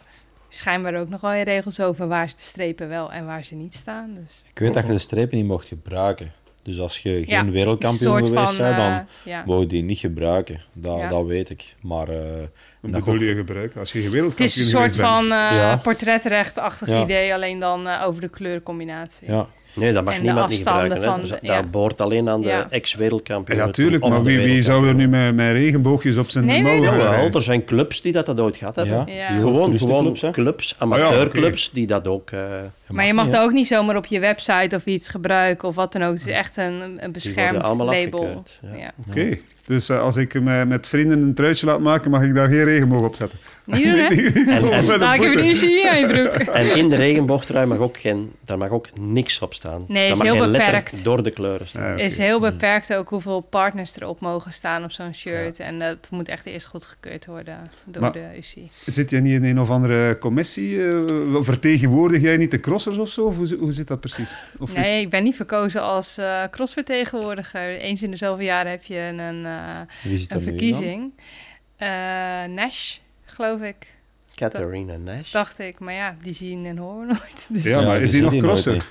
schijnbaar 0.49 0.95
ook 1.01 1.09
nog 1.09 1.21
wel 1.21 1.33
in 1.33 1.43
regels 1.43 1.81
over 1.81 2.09
waar 2.09 2.29
ze 2.29 2.37
de 2.37 2.43
strepen 2.43 2.89
wel 2.89 3.13
en 3.13 3.27
waar 3.27 3.45
ze 3.45 3.55
niet 3.55 3.75
staan. 3.75 4.17
Dus 4.25 4.43
Ik 4.53 4.59
weet 4.59 4.75
dat 4.75 4.87
je 4.87 4.93
de 4.93 4.99
strepen 4.99 5.37
niet 5.37 5.47
mocht 5.47 5.67
gebruiken. 5.69 6.33
Dus 6.63 6.81
als 6.81 6.99
je 6.99 7.23
geen 7.27 7.39
een 7.39 7.51
wereldkampioen 7.51 8.27
geweest 8.27 8.57
bent, 8.59 8.77
dan 8.77 9.07
ja. 9.25 9.43
wou 9.47 9.61
je 9.61 9.67
die 9.67 9.83
niet 9.83 9.99
gebruiken. 9.99 10.61
Dat, 10.73 10.99
Ja. 10.99 11.09
dat 11.09 11.27
weet 11.27 11.51
ik. 11.51 11.75
Maar 11.83 12.09
eh, 12.09 12.17
Wat 12.81 12.93
dat 12.93 13.05
bedoel 13.05 13.15
ook- 13.15 13.21
je 13.21 13.35
gebruiken? 13.35 13.81
Als 13.81 13.93
je 13.93 13.99
Het 14.03 14.13
wereldkampioen 14.13 14.49
is 14.49 14.57
een 14.57 14.65
soort 14.65 14.97
bent. 14.97 15.09
van 15.09 15.23
eh 15.25 15.29
Ja. 15.31 15.77
portretrechtachtig 15.77 16.89
Ja. 16.89 17.03
idee, 17.03 17.35
alleen 17.35 17.59
dan 17.59 17.89
over 17.89 18.21
de 18.21 18.29
kleurcombinatie. 18.29 19.27
ja, 19.31 19.47
Nee, 19.75 19.93
dat 19.93 20.05
mag 20.05 20.15
En 20.15 20.23
niemand 20.23 20.49
niet 20.49 20.59
gebruiken. 20.59 20.97
hè. 21.01 21.05
van 21.05 21.21
dat 21.21 21.39
ja. 21.43 21.63
behoort 21.63 22.01
alleen 22.01 22.29
aan 22.29 22.41
de 22.41 22.49
Ja. 22.49 22.67
ex-wereldkampioen. 22.71 23.59
Ja, 23.59 23.69
tuurlijk, 23.71 24.05
of 24.05 24.11
maar 24.11 24.23
wie, 24.23 24.39
wie 24.39 24.63
zou 24.63 24.89
er 24.89 24.95
nu 24.95 25.09
met, 25.09 25.35
met 25.35 25.53
regenboogjes 25.53 26.17
op 26.17 26.31
zijn 26.31 26.45
Nee, 26.45 26.63
mouwen 26.63 26.83
Jawel, 26.85 27.31
er 27.31 27.43
zijn 27.43 27.65
clubs 27.65 28.01
die 28.01 28.13
dat, 28.13 28.27
dat 28.27 28.41
ooit 28.41 28.57
gehad 28.57 28.77
hebben. 28.77 29.07
ja. 29.07 29.15
Ja. 29.15 29.39
Gewoon 29.39 29.79
Gewoon, 29.79 30.17
clubs, 30.33 30.75
Ah 30.79 30.89
ja, 30.89 31.05
amateurclubs, 31.05 31.71
die 31.73 31.87
dat 31.87 32.07
ook... 32.09 32.31
eh, 32.31 32.41
Maar 32.89 33.07
je 33.07 33.15
mag 33.15 33.29
dat 33.29 33.43
ook 33.43 33.53
niet 33.53 33.67
zomaar 33.67 33.97
op 33.97 34.07
je 34.07 34.21
website 34.21 34.77
of 34.77 34.87
iets 34.87 35.09
gebruiken 35.09 35.69
of 35.69 35.75
wat 35.75 35.93
dan 35.93 36.03
ook. 36.03 36.13
Het 36.13 36.21
is 36.21 36.27
echt 36.33 36.57
een, 36.57 36.97
een 37.05 37.13
beschermd 37.13 37.63
allemaal 37.63 37.87
label. 37.87 38.43
Ja. 38.77 38.93
Dus 39.67 39.89
eh, 39.89 40.01
als 40.03 40.17
ik 40.17 40.41
me 40.41 40.65
met 40.65 40.87
vrienden 40.87 41.23
een 41.23 41.35
truitje 41.35 41.67
laat 41.67 41.81
maken, 41.81 42.11
mag 42.11 42.23
ik 42.23 42.35
daar 42.35 42.49
geen 42.49 42.65
regenboog 42.65 43.03
op 43.03 43.15
zetten? 43.15 43.39
Niet 43.65 43.85
doen, 43.85 43.93
hè? 43.95 44.07
En, 44.57 44.85
Nou, 44.99 45.15
ik 45.15 45.23
heb 45.23 45.35
een 45.35 45.49
UCI 45.49 45.87
aan 45.89 45.99
je 45.99 46.07
broek. 46.07 46.47
en 46.55 46.77
in 46.77 46.89
de 46.89 46.97
regenboogtrui 46.97 47.67
mag 47.67 47.79
ook, 47.79 47.97
geen, 47.99 48.33
daar 48.45 48.59
mag 48.59 48.71
ook 48.71 48.87
niks 48.99 49.41
op 49.41 49.55
staan. 49.55 49.85
Nee, 49.89 50.03
daar 50.03 50.11
is 50.17 50.23
mag 50.23 50.33
heel 50.33 50.43
geen 50.43 50.53
beperkt. 50.53 51.05
door 51.05 51.23
de 51.23 51.31
kleuren 51.31 51.69
staan. 51.69 51.83
Ja, 51.87 51.93
oké. 51.93 52.03
is 52.03 52.17
heel 52.17 52.41
beperkt 52.41 52.95
ook 52.95 53.09
hoeveel 53.09 53.41
partners 53.41 53.97
erop 53.97 54.21
mogen 54.21 54.53
staan 54.53 54.85
op 54.85 54.93
zo'n 54.93 55.15
shirt. 55.15 55.61
En 55.61 55.79
dat 55.79 56.09
moet 56.11 56.29
echt 56.29 56.47
eerst 56.47 56.67
goedgekeurd 56.67 57.27
worden 57.27 57.71
door 57.85 58.03
Maar- 58.03 58.13
de 58.13 58.25
UCI. 58.39 58.71
Zit 58.87 59.11
je 59.11 59.21
niet 59.21 59.33
in 59.35 59.45
een 59.45 59.61
of 59.61 59.71
andere 59.71 60.19
commissie? 60.19 60.93
eh, 60.95 60.95
vertegenwoordig 61.41 62.21
jij 62.21 62.37
niet 62.37 62.51
de 62.51 62.61
crossers 62.61 62.97
of 62.99 63.09
zo? 63.09 63.25
Of 63.25 63.37
hoe, 63.37 63.57
hoe 63.59 63.73
zit 63.73 63.89
dat 63.89 64.01
precies? 64.01 64.51
Of 64.59 64.71
is- 64.77 64.89
Nee, 64.89 65.01
ik 65.01 65.11
ben 65.11 65.23
niet 65.23 65.37
verkozen 65.37 65.83
als 65.83 66.19
eh 66.19 66.43
crossvertegenwoordiger. 66.51 67.77
Eens 67.79 68.03
in 68.03 68.11
de 68.11 68.17
zoveel 68.17 68.45
jaren 68.47 68.71
heb 68.71 68.83
je 68.83 68.99
een, 68.99 69.19
eh, 70.05 70.27
een 70.29 70.41
verkiezing. 70.41 71.13
Eh, 71.77 71.89
Nash, 72.45 72.97
geloof 73.25 73.61
ik, 73.61 73.95
Catharina 74.35 74.97
Nash. 74.97 75.33
dacht 75.33 75.59
ik. 75.59 75.79
Maar 75.79 75.95
ja, 75.95 76.17
die 76.23 76.35
zien 76.35 76.67
en 76.67 76.77
horen 76.77 77.01
we 77.01 77.07
nooit. 77.07 77.49
Dus 77.53 77.65
Ja, 77.65 77.81
maar 77.81 78.01
is 78.01 78.11
die 78.11 78.23
nog 78.23 78.37
crosser? 78.37 78.87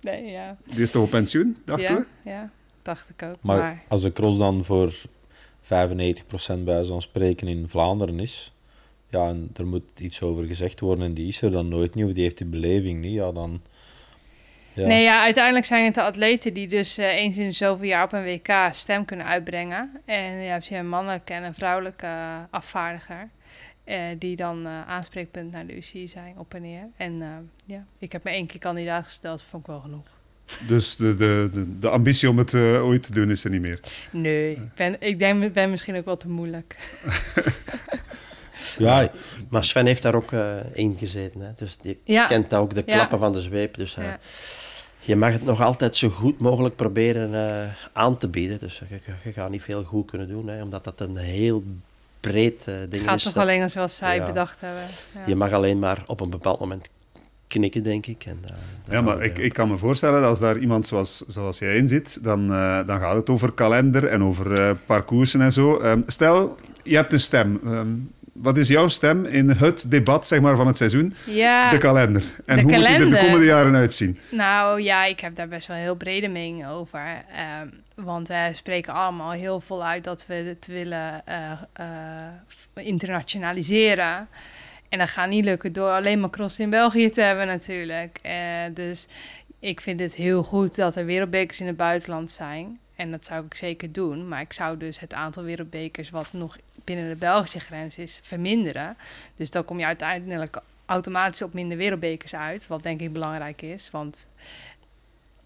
nee, 0.00 0.24
ja. 0.30 0.56
Die 0.64 0.82
is 0.82 0.90
toch 0.90 1.02
op 1.02 1.10
pensioen, 1.10 1.56
dachten 1.64 1.94
ja, 1.94 2.06
we? 2.22 2.30
ja, 2.30 2.50
dacht 2.82 3.08
ik 3.08 3.22
ook. 3.22 3.36
Maar, 3.40 3.58
Maar, 3.58 3.82
als 3.88 4.02
de 4.02 4.12
cross 4.12 4.38
dan 4.38 4.64
voor 4.64 4.92
95% 5.60 6.64
bij 6.64 6.84
zo'n 6.84 7.02
spreken 7.02 7.48
in 7.48 7.68
Vlaanderen 7.68 8.20
is, 8.20 8.52
ja, 9.08 9.28
en 9.28 9.50
er 9.56 9.66
moet 9.66 10.00
iets 10.00 10.22
over 10.22 10.44
gezegd 10.44 10.80
worden 10.80 11.04
en 11.04 11.14
die 11.14 11.26
is 11.26 11.42
er 11.42 11.50
dan 11.50 11.68
nooit 11.68 11.94
niet, 11.94 12.04
of 12.04 12.12
die 12.12 12.22
heeft 12.22 12.38
die 12.38 12.46
beleving 12.46 13.00
niet, 13.00 13.12
ja, 13.12 13.32
dan... 13.32 13.62
Ja. 14.74 14.86
Nee, 14.86 15.02
ja, 15.02 15.22
uiteindelijk 15.22 15.64
zijn 15.66 15.84
het 15.84 15.94
de 15.94 16.02
atleten 16.02 16.54
die 16.54 16.68
dus 16.68 16.98
eh, 16.98 17.06
eens 17.16 17.36
in 17.38 17.46
de 17.46 17.52
zoveel 17.52 17.86
jaar 17.86 18.04
op 18.04 18.12
een 18.12 18.24
WK 18.24 18.48
stem 18.70 19.04
kunnen 19.04 19.26
uitbrengen. 19.26 19.90
En 20.04 20.22
je 20.22 20.48
hebt 20.50 20.66
je 20.66 20.76
een 20.76 20.88
mannelijke 20.88 21.32
en 21.32 21.42
een 21.42 21.54
vrouwelijke 21.54 22.06
eh, 22.06 22.36
afvaardiger. 22.50 23.28
eh, 23.84 23.98
die 24.18 24.36
dan 24.36 24.66
eh, 24.66 24.88
aanspreekpunt 24.88 25.52
naar 25.52 25.66
de 25.66 25.76
UCI 25.76 26.08
zijn, 26.08 26.34
op 26.38 26.54
en 26.54 26.62
neer. 26.62 26.86
En 26.96 27.22
eh, 27.22 27.28
ja, 27.66 27.84
ik 27.98 28.12
heb 28.12 28.24
me 28.24 28.30
één 28.30 28.46
keer 28.46 28.60
kandidaat 28.60 29.04
gesteld, 29.04 29.42
vond 29.42 29.62
ik 29.62 29.68
wel 29.68 29.80
genoeg. 29.80 30.06
Dus 30.66 30.96
de, 30.96 31.14
de, 31.14 31.48
de, 31.52 31.78
de 31.78 31.88
ambitie 31.88 32.28
om 32.28 32.38
het 32.38 32.54
eh, 32.54 32.84
ooit 32.84 33.02
te 33.02 33.12
doen 33.12 33.30
is 33.30 33.44
er 33.44 33.50
niet 33.50 33.60
meer. 33.60 33.80
Nee, 34.10 34.50
ik 34.52 34.74
ben, 34.74 34.96
ik 35.00 35.18
denk, 35.18 35.42
ik 35.42 35.52
ben 35.52 35.70
misschien 35.70 35.96
ook 35.96 36.04
wel 36.04 36.16
te 36.16 36.28
moeilijk. 36.28 36.76
Ja, 38.78 39.08
Maar 39.48 39.64
Sven 39.64 39.86
heeft 39.86 40.02
daar 40.02 40.14
ook 40.14 40.32
eh 40.32 40.56
in 40.72 40.96
gezeten. 40.98 41.40
Hè? 41.40 41.48
Dus 41.56 41.76
die 41.78 42.00
Ja, 42.04 42.26
kent 42.26 42.54
ook 42.54 42.74
de 42.74 42.82
Ja. 42.86 42.94
klappen 42.94 43.18
van 43.18 43.32
de 43.32 43.40
zweep. 43.40 43.74
Dus 43.74 43.96
eh, 43.96 44.04
ja. 44.04 44.18
Je 45.04 45.16
mag 45.16 45.32
het 45.32 45.44
nog 45.44 45.60
altijd 45.62 45.96
zo 45.96 46.08
goed 46.08 46.38
mogelijk 46.38 46.76
proberen 46.76 47.34
eh, 47.34 47.68
aan 47.92 48.16
te 48.16 48.28
bieden. 48.28 48.60
Dus 48.60 48.78
je, 48.78 48.84
je- 49.06 49.12
je 49.24 49.32
gaat 49.32 49.50
niet 49.50 49.62
veel 49.62 49.84
goed 49.84 50.10
kunnen 50.10 50.28
doen, 50.28 50.48
hè, 50.48 50.62
omdat 50.62 50.84
dat 50.84 51.00
een 51.00 51.16
heel 51.16 51.62
breed 52.20 52.54
eh, 52.64 52.74
het 52.74 52.90
ding 52.90 53.02
gaat 53.02 53.16
is. 53.16 53.22
toch 53.22 53.32
dat- 53.32 53.42
alleen 53.42 53.62
als 53.62 53.74
wel 53.74 53.88
zij 53.88 54.16
Ja. 54.16 54.26
bedacht 54.26 54.60
hebben. 54.60 54.82
Ja. 55.14 55.20
Je 55.26 55.36
mag 55.36 55.52
alleen 55.52 55.78
maar 55.78 56.02
op 56.06 56.20
een 56.20 56.30
bepaald 56.30 56.60
moment 56.60 56.88
knikken, 57.46 57.82
denk 57.82 58.06
ik. 58.06 58.24
En, 58.26 58.38
eh, 58.44 58.92
Ja, 58.92 59.00
maar 59.00 59.22
ik, 59.22 59.38
ik 59.38 59.52
kan 59.52 59.68
me 59.68 59.76
voorstellen 59.76 60.20
dat 60.20 60.28
als 60.28 60.38
daar 60.40 60.58
iemand 60.58 60.86
zoals, 60.86 61.24
zoals 61.26 61.58
jij 61.58 61.76
in 61.76 61.88
zit, 61.88 62.24
dan, 62.24 62.52
eh, 62.52 62.86
dan 62.86 62.98
gaat 63.00 63.16
het 63.16 63.30
over 63.30 63.52
kalender 63.52 64.06
en 64.06 64.22
over 64.22 64.52
eh, 64.62 64.70
parcoursen 64.86 65.40
en 65.40 65.52
zo. 65.52 65.76
Ehm, 65.78 66.00
stel, 66.06 66.56
je 66.82 66.96
hebt 66.96 67.12
een 67.12 67.20
stem. 67.20 67.60
Ehm, 67.64 67.88
wat 68.34 68.56
is 68.56 68.68
jouw 68.68 68.88
stem 68.88 69.24
in 69.24 69.50
het 69.50 69.90
debat 69.90 70.26
zeg 70.26 70.40
maar, 70.40 70.56
van 70.56 70.66
het 70.66 70.76
seizoen? 70.76 71.14
ja. 71.24 71.70
De 71.70 71.78
kalender. 71.78 72.22
En 72.46 72.56
de 72.56 72.62
hoe 72.62 72.72
moet 72.72 72.80
die 72.80 72.88
er 72.88 72.98
de 72.98 73.04
kalender. 73.04 73.18
komende 73.18 73.46
jaren 73.46 73.74
uitzien? 73.74 74.18
Nou 74.30 74.80
ja, 74.82 75.04
ik 75.04 75.20
heb 75.20 75.36
daar 75.36 75.48
best 75.48 75.66
wel 75.66 75.76
heel 75.76 75.94
brede 75.94 76.28
mening 76.28 76.66
over. 76.66 77.24
Ehm, 77.34 77.68
want 77.94 78.28
wij 78.28 78.54
spreken 78.54 78.94
allemaal 78.94 79.30
heel 79.30 79.60
vol 79.60 79.84
uit 79.84 80.04
dat 80.04 80.24
we 80.26 80.34
het 80.34 80.66
willen 80.66 81.26
eh, 81.26 81.50
eh, 81.72 82.86
internationaliseren. 82.86 84.28
En 84.88 84.98
dat 84.98 85.08
gaat 85.08 85.28
niet 85.28 85.44
lukken 85.44 85.72
door 85.72 85.90
alleen 85.90 86.20
maar 86.20 86.30
cross 86.30 86.58
in 86.58 86.70
België 86.70 87.10
te 87.10 87.20
hebben 87.20 87.46
natuurlijk. 87.46 88.18
Eh, 88.22 88.34
dus 88.74 89.06
ik 89.60 89.80
vind 89.80 90.00
het 90.00 90.14
heel 90.14 90.42
goed 90.42 90.76
dat 90.76 90.96
er 90.96 91.04
wereldbekers 91.04 91.60
in 91.60 91.66
het 91.66 91.76
buitenland 91.76 92.32
zijn. 92.32 92.78
En 93.04 93.10
dat 93.10 93.24
zou 93.24 93.44
ik 93.44 93.54
zeker 93.54 93.92
doen. 93.92 94.28
Maar 94.28 94.40
ik 94.40 94.52
zou 94.52 94.76
dus 94.76 95.00
het 95.00 95.14
aantal 95.14 95.42
wereldbekers 95.42 96.10
wat 96.10 96.32
nog 96.32 96.58
binnen 96.84 97.08
de 97.08 97.16
Belgische 97.16 97.60
grens 97.60 97.98
is 97.98 98.18
verminderen. 98.22 98.96
Dus 99.36 99.50
dan 99.50 99.64
kom 99.64 99.78
je 99.78 99.84
uiteindelijk 99.84 100.60
automatisch 100.86 101.42
op 101.42 101.52
minder 101.52 101.76
wereldbekers 101.76 102.34
uit. 102.34 102.66
Wat 102.66 102.82
denk 102.82 103.00
ik 103.00 103.12
belangrijk 103.12 103.62
is. 103.62 103.90
Want 103.90 104.26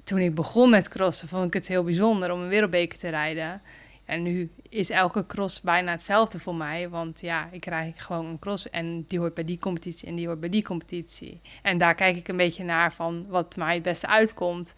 toen 0.04 0.18
ik 0.18 0.34
begon 0.34 0.70
met 0.70 0.88
crossen 0.88 1.28
vond 1.28 1.46
ik 1.46 1.52
het 1.52 1.68
heel 1.68 1.84
bijzonder 1.84 2.32
om 2.32 2.40
een 2.40 2.48
wereldbeker 2.48 2.98
te 2.98 3.08
rijden. 3.08 3.62
En 4.08 4.22
nu 4.22 4.50
is 4.68 4.90
elke 4.90 5.26
cross 5.26 5.60
bijna 5.60 5.90
hetzelfde 5.90 6.38
voor 6.38 6.54
mij. 6.54 6.88
Want 6.88 7.20
ja, 7.20 7.48
ik 7.50 7.64
rijd 7.64 8.00
gewoon 8.00 8.26
een 8.26 8.38
cross 8.38 8.70
en 8.70 9.04
die 9.08 9.18
hoort 9.18 9.34
bij 9.34 9.44
die 9.44 9.58
competitie 9.58 10.08
en 10.08 10.14
die 10.14 10.26
hoort 10.26 10.40
bij 10.40 10.48
die 10.48 10.62
competitie. 10.62 11.40
En 11.62 11.78
daar 11.78 11.94
kijk 11.94 12.16
ik 12.16 12.28
een 12.28 12.36
beetje 12.36 12.64
naar 12.64 12.92
van 12.92 13.26
wat 13.28 13.56
mij 13.56 13.74
het 13.74 13.82
beste 13.82 14.06
uitkomt. 14.06 14.74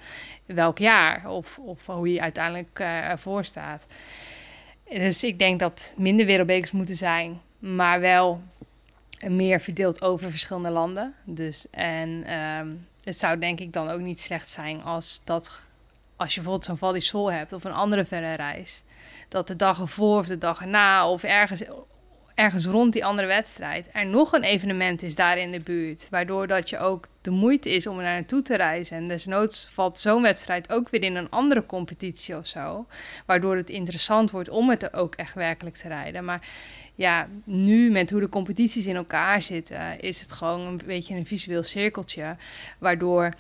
Welk 0.47 0.79
jaar 0.79 1.29
of, 1.29 1.59
of 1.59 1.87
hoe 1.87 2.13
je 2.13 2.21
uiteindelijk 2.21 2.79
eh, 2.79 3.09
ervoor 3.09 3.45
staat. 3.45 3.87
Dus 4.89 5.25
ik 5.25 5.39
denk 5.39 5.61
dat 5.61 5.95
minder 5.97 6.27
wereldbekers 6.27 6.71
moeten 6.71 6.97
zijn. 6.97 7.41
Maar 7.59 8.01
wel 8.01 8.43
meer 9.29 9.61
verdeeld 9.61 10.03
over 10.03 10.31
verschillende 10.31 10.71
landen. 10.71 11.15
Dus 11.25 11.67
en 11.71 12.25
ehm, 12.25 12.69
het 13.05 13.19
zou 13.19 13.39
denk 13.39 13.61
ik 13.61 13.73
dan 13.73 13.91
ook 13.91 14.01
niet 14.01 14.21
slecht 14.21 14.51
zijn 14.51 14.83
als 14.83 15.21
dat 15.25 15.69
als 16.21 16.35
je 16.35 16.41
bijvoorbeeld 16.41 16.65
zo'n 16.65 16.79
Val 16.79 17.01
Sol 17.01 17.33
hebt 17.33 17.53
of 17.53 17.65
een 17.65 17.73
andere 17.73 18.05
verre 18.05 18.35
reis, 18.35 18.83
dat 19.29 19.47
de 19.47 19.57
dag 19.57 19.81
ervoor 19.81 20.19
of 20.19 20.27
de 20.27 20.39
dag 20.39 20.61
erna 20.61 21.09
of 21.09 21.23
ergens, 21.23 21.63
ergens 22.35 22.67
rond 22.67 22.93
die 22.93 23.05
andere 23.05 23.27
wedstrijd 23.27 23.89
er 23.93 24.07
nog 24.07 24.33
een 24.33 24.43
evenement 24.43 25.03
is 25.03 25.15
daar 25.15 25.39
in 25.39 25.51
de 25.51 25.61
buurt, 25.61 26.09
waardoor 26.11 26.47
dat 26.47 26.71
je 26.71 26.79
ook 26.79 27.07
de 27.21 27.31
moeite 27.31 27.71
is 27.71 27.87
om 27.87 27.99
er 27.99 28.05
naartoe 28.05 28.43
te 28.43 28.57
reizen. 28.57 28.97
En 28.97 29.09
desnoods 29.09 29.69
valt 29.73 29.99
zo'n 29.99 30.23
wedstrijd 30.23 30.73
ook 30.73 30.89
weer 30.89 31.03
in 31.03 31.17
een 31.17 31.31
andere 31.31 31.67
competitie 31.67 32.37
of 32.37 32.47
zo, 32.47 32.87
waardoor 33.27 33.57
het 33.57 33.71
interessant 33.71 34.31
wordt 34.31 34.49
om 34.49 34.71
het 34.71 34.83
er 34.83 34.93
ook 34.93 35.15
echt 35.15 35.35
werkelijk 35.35 35.77
te 35.77 35.89
rijden. 35.89 36.25
Maar 36.25 36.49
ja, 36.95 37.29
nu 37.45 37.91
met 37.91 38.11
hoe 38.11 38.21
de 38.21 38.29
competities 38.29 38.87
in 38.87 38.97
elkaar 38.97 39.43
zitten, 39.43 40.01
is 40.01 40.21
het 40.21 40.33
gewoon 40.33 40.61
een 40.61 40.81
beetje 40.87 41.15
een 41.15 41.27
visueel 41.27 41.63
cirkeltje, 41.63 42.37
waardoor 42.79 43.31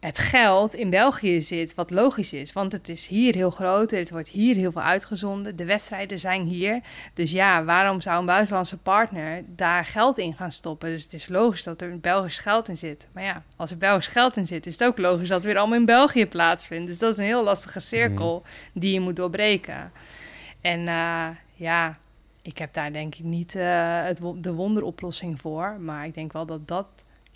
het 0.00 0.18
geld 0.18 0.74
in 0.74 0.90
België 0.90 1.42
zit, 1.42 1.74
wat 1.74 1.90
logisch 1.90 2.32
is. 2.32 2.52
Want 2.52 2.72
het 2.72 2.88
is 2.88 3.08
hier 3.08 3.34
heel 3.34 3.50
groot, 3.50 3.90
het 3.90 4.10
wordt 4.10 4.28
hier 4.28 4.56
heel 4.56 4.72
veel 4.72 4.82
uitgezonden, 4.82 5.56
de 5.56 5.64
wedstrijden 5.64 6.18
zijn 6.18 6.42
hier. 6.42 6.80
Dus 7.14 7.30
ja, 7.30 7.64
waarom 7.64 8.00
zou 8.00 8.18
een 8.18 8.26
buitenlandse 8.26 8.76
partner 8.76 9.42
daar 9.46 9.84
geld 9.84 10.18
in 10.18 10.34
gaan 10.34 10.52
stoppen? 10.52 10.88
Dus 10.88 11.02
het 11.02 11.12
is 11.12 11.28
logisch 11.28 11.62
dat 11.62 11.82
er 11.82 11.98
Belgisch 11.98 12.38
geld 12.38 12.68
in 12.68 12.76
zit. 12.76 13.06
Maar 13.12 13.22
ja, 13.22 13.42
als 13.56 13.70
er 13.70 13.78
Belgisch 13.78 14.06
geld 14.06 14.36
in 14.36 14.46
zit, 14.46 14.66
is 14.66 14.72
het 14.72 14.84
ook 14.84 14.98
logisch 14.98 15.28
dat 15.28 15.36
het 15.36 15.46
weer 15.46 15.58
allemaal 15.58 15.78
in 15.78 15.84
België 15.84 16.26
plaatsvindt. 16.26 16.86
Dus 16.86 16.98
dat 16.98 17.12
is 17.12 17.18
een 17.18 17.24
heel 17.24 17.44
lastige 17.44 17.80
cirkel 17.80 18.42
die 18.72 18.92
je 18.92 19.00
moet 19.00 19.16
doorbreken. 19.16 19.92
En 20.60 20.80
uh, 20.80 21.26
ja, 21.54 21.98
ik 22.42 22.58
heb 22.58 22.72
daar 22.72 22.92
denk 22.92 23.14
ik 23.14 23.24
niet 23.24 23.54
uh, 23.54 23.62
het, 24.02 24.20
de 24.36 24.52
wonderoplossing 24.52 25.40
voor. 25.40 25.76
Maar 25.80 26.04
ik 26.04 26.14
denk 26.14 26.32
wel 26.32 26.46
dat 26.46 26.68
dat 26.68 26.86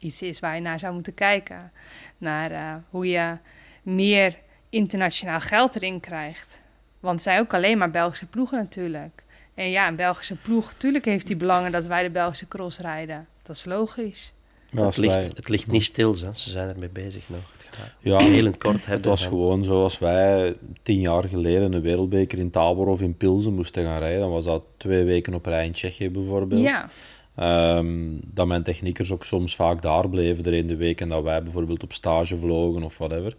iets 0.04 0.22
is 0.22 0.40
waar 0.40 0.54
je 0.54 0.60
naar 0.60 0.78
zou 0.78 0.94
moeten 0.94 1.14
kijken. 1.14 1.72
Naar 2.18 2.52
uh, 2.52 2.74
hoe 2.90 3.08
je 3.08 3.36
meer 3.82 4.38
internationaal 4.68 5.40
geld 5.40 5.76
erin 5.76 6.00
krijgt. 6.00 6.62
Want 7.00 7.14
het 7.14 7.24
zijn 7.24 7.40
ook 7.40 7.54
alleen 7.54 7.78
maar 7.78 7.90
Belgische 7.90 8.26
ploegen 8.26 8.58
natuurlijk. 8.58 9.22
En 9.54 9.70
ja, 9.70 9.88
een 9.88 9.96
Belgische 9.96 10.36
ploeg, 10.36 10.72
natuurlijk 10.72 11.04
heeft 11.04 11.26
die 11.26 11.36
belangen 11.36 11.72
dat 11.72 11.86
wij 11.86 12.02
de 12.02 12.10
Belgische 12.10 12.48
cross 12.48 12.78
rijden. 12.78 13.26
Dat 13.42 13.56
is 13.56 13.64
logisch. 13.64 14.32
Ja, 14.70 14.84
het, 14.84 14.96
ligt, 14.96 15.14
wij... 15.14 15.30
het, 15.34 15.48
ligt, 15.48 15.70
niet 15.70 15.84
stil, 15.84 16.14
ze 16.14 16.30
zijn 16.32 16.68
ermee 16.68 16.88
bezig 16.88 17.28
nog. 17.28 17.52
Het 17.52 17.76
gaat 17.76 17.92
ja, 17.98 18.18
heel 18.18 18.50
kort 18.58 18.86
Het 18.86 19.04
was 19.04 19.26
gewoon 19.26 19.64
zoals 19.64 19.98
wij 19.98 20.56
tien 20.82 21.00
jaar 21.00 21.28
geleden 21.28 21.72
een 21.72 21.80
wereldbeker 21.80 22.38
in 22.38 22.50
Tabor 22.50 22.86
of 22.86 23.00
in 23.00 23.16
Pilsen 23.16 23.54
moesten 23.54 23.84
gaan 23.84 23.98
rijden. 23.98 24.20
Dan 24.20 24.30
was 24.30 24.44
dat 24.44 24.62
twee 24.76 25.04
weken 25.04 25.34
op 25.34 25.46
rij 25.46 25.66
in 25.66 25.72
Tsjechië 25.72 26.10
bijvoorbeeld. 26.10 26.62
Ja. 26.62 26.90
Ehm, 27.36 27.88
dat 28.24 28.46
mijn 28.46 28.62
techniekers 28.62 29.12
ook 29.12 29.24
soms 29.24 29.56
vaak 29.56 29.82
daar 29.82 30.08
bleven 30.08 30.44
er 30.44 30.52
in 30.52 30.66
de 30.66 30.76
week 30.76 31.00
en 31.00 31.08
dat 31.08 31.22
wij 31.22 31.42
bijvoorbeeld 31.42 31.82
op 31.82 31.92
stage 31.92 32.36
vlogen 32.36 32.82
of 32.82 32.98
whatever. 32.98 33.36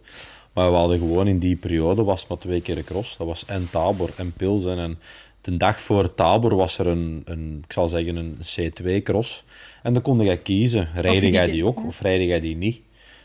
Maar 0.52 0.70
we 0.70 0.76
hadden 0.76 0.98
gewoon 0.98 1.26
in 1.26 1.38
die 1.38 1.56
periode 1.56 2.04
was 2.04 2.26
maar 2.26 2.38
twee 2.38 2.60
keer 2.60 2.76
een 2.76 2.84
cross. 2.84 3.16
Dat 3.16 3.26
was 3.26 3.44
en 3.44 3.68
Tabor 3.70 4.10
en 4.16 4.32
Pilsen. 4.32 4.78
En 4.78 4.98
de 5.40 5.56
dag 5.56 5.80
voor 5.80 6.14
Tabor 6.14 6.56
was 6.56 6.78
er 6.78 6.86
een, 6.86 7.22
een 7.24 7.60
ik 7.64 7.72
zal 7.72 7.88
zeggen, 7.88 8.16
een 8.16 8.36
C2-cross. 8.36 9.44
En 9.82 9.92
dan 9.92 10.02
kon 10.02 10.20
jij 10.20 10.38
kiezen, 10.38 10.88
rijde 10.94 11.30
jij 11.30 11.46
die 11.46 11.64
ook 11.64 11.86
of 11.86 12.00
rijde 12.00 12.26
jij 12.26 12.40
die 12.40 12.56
niet? 12.56 12.80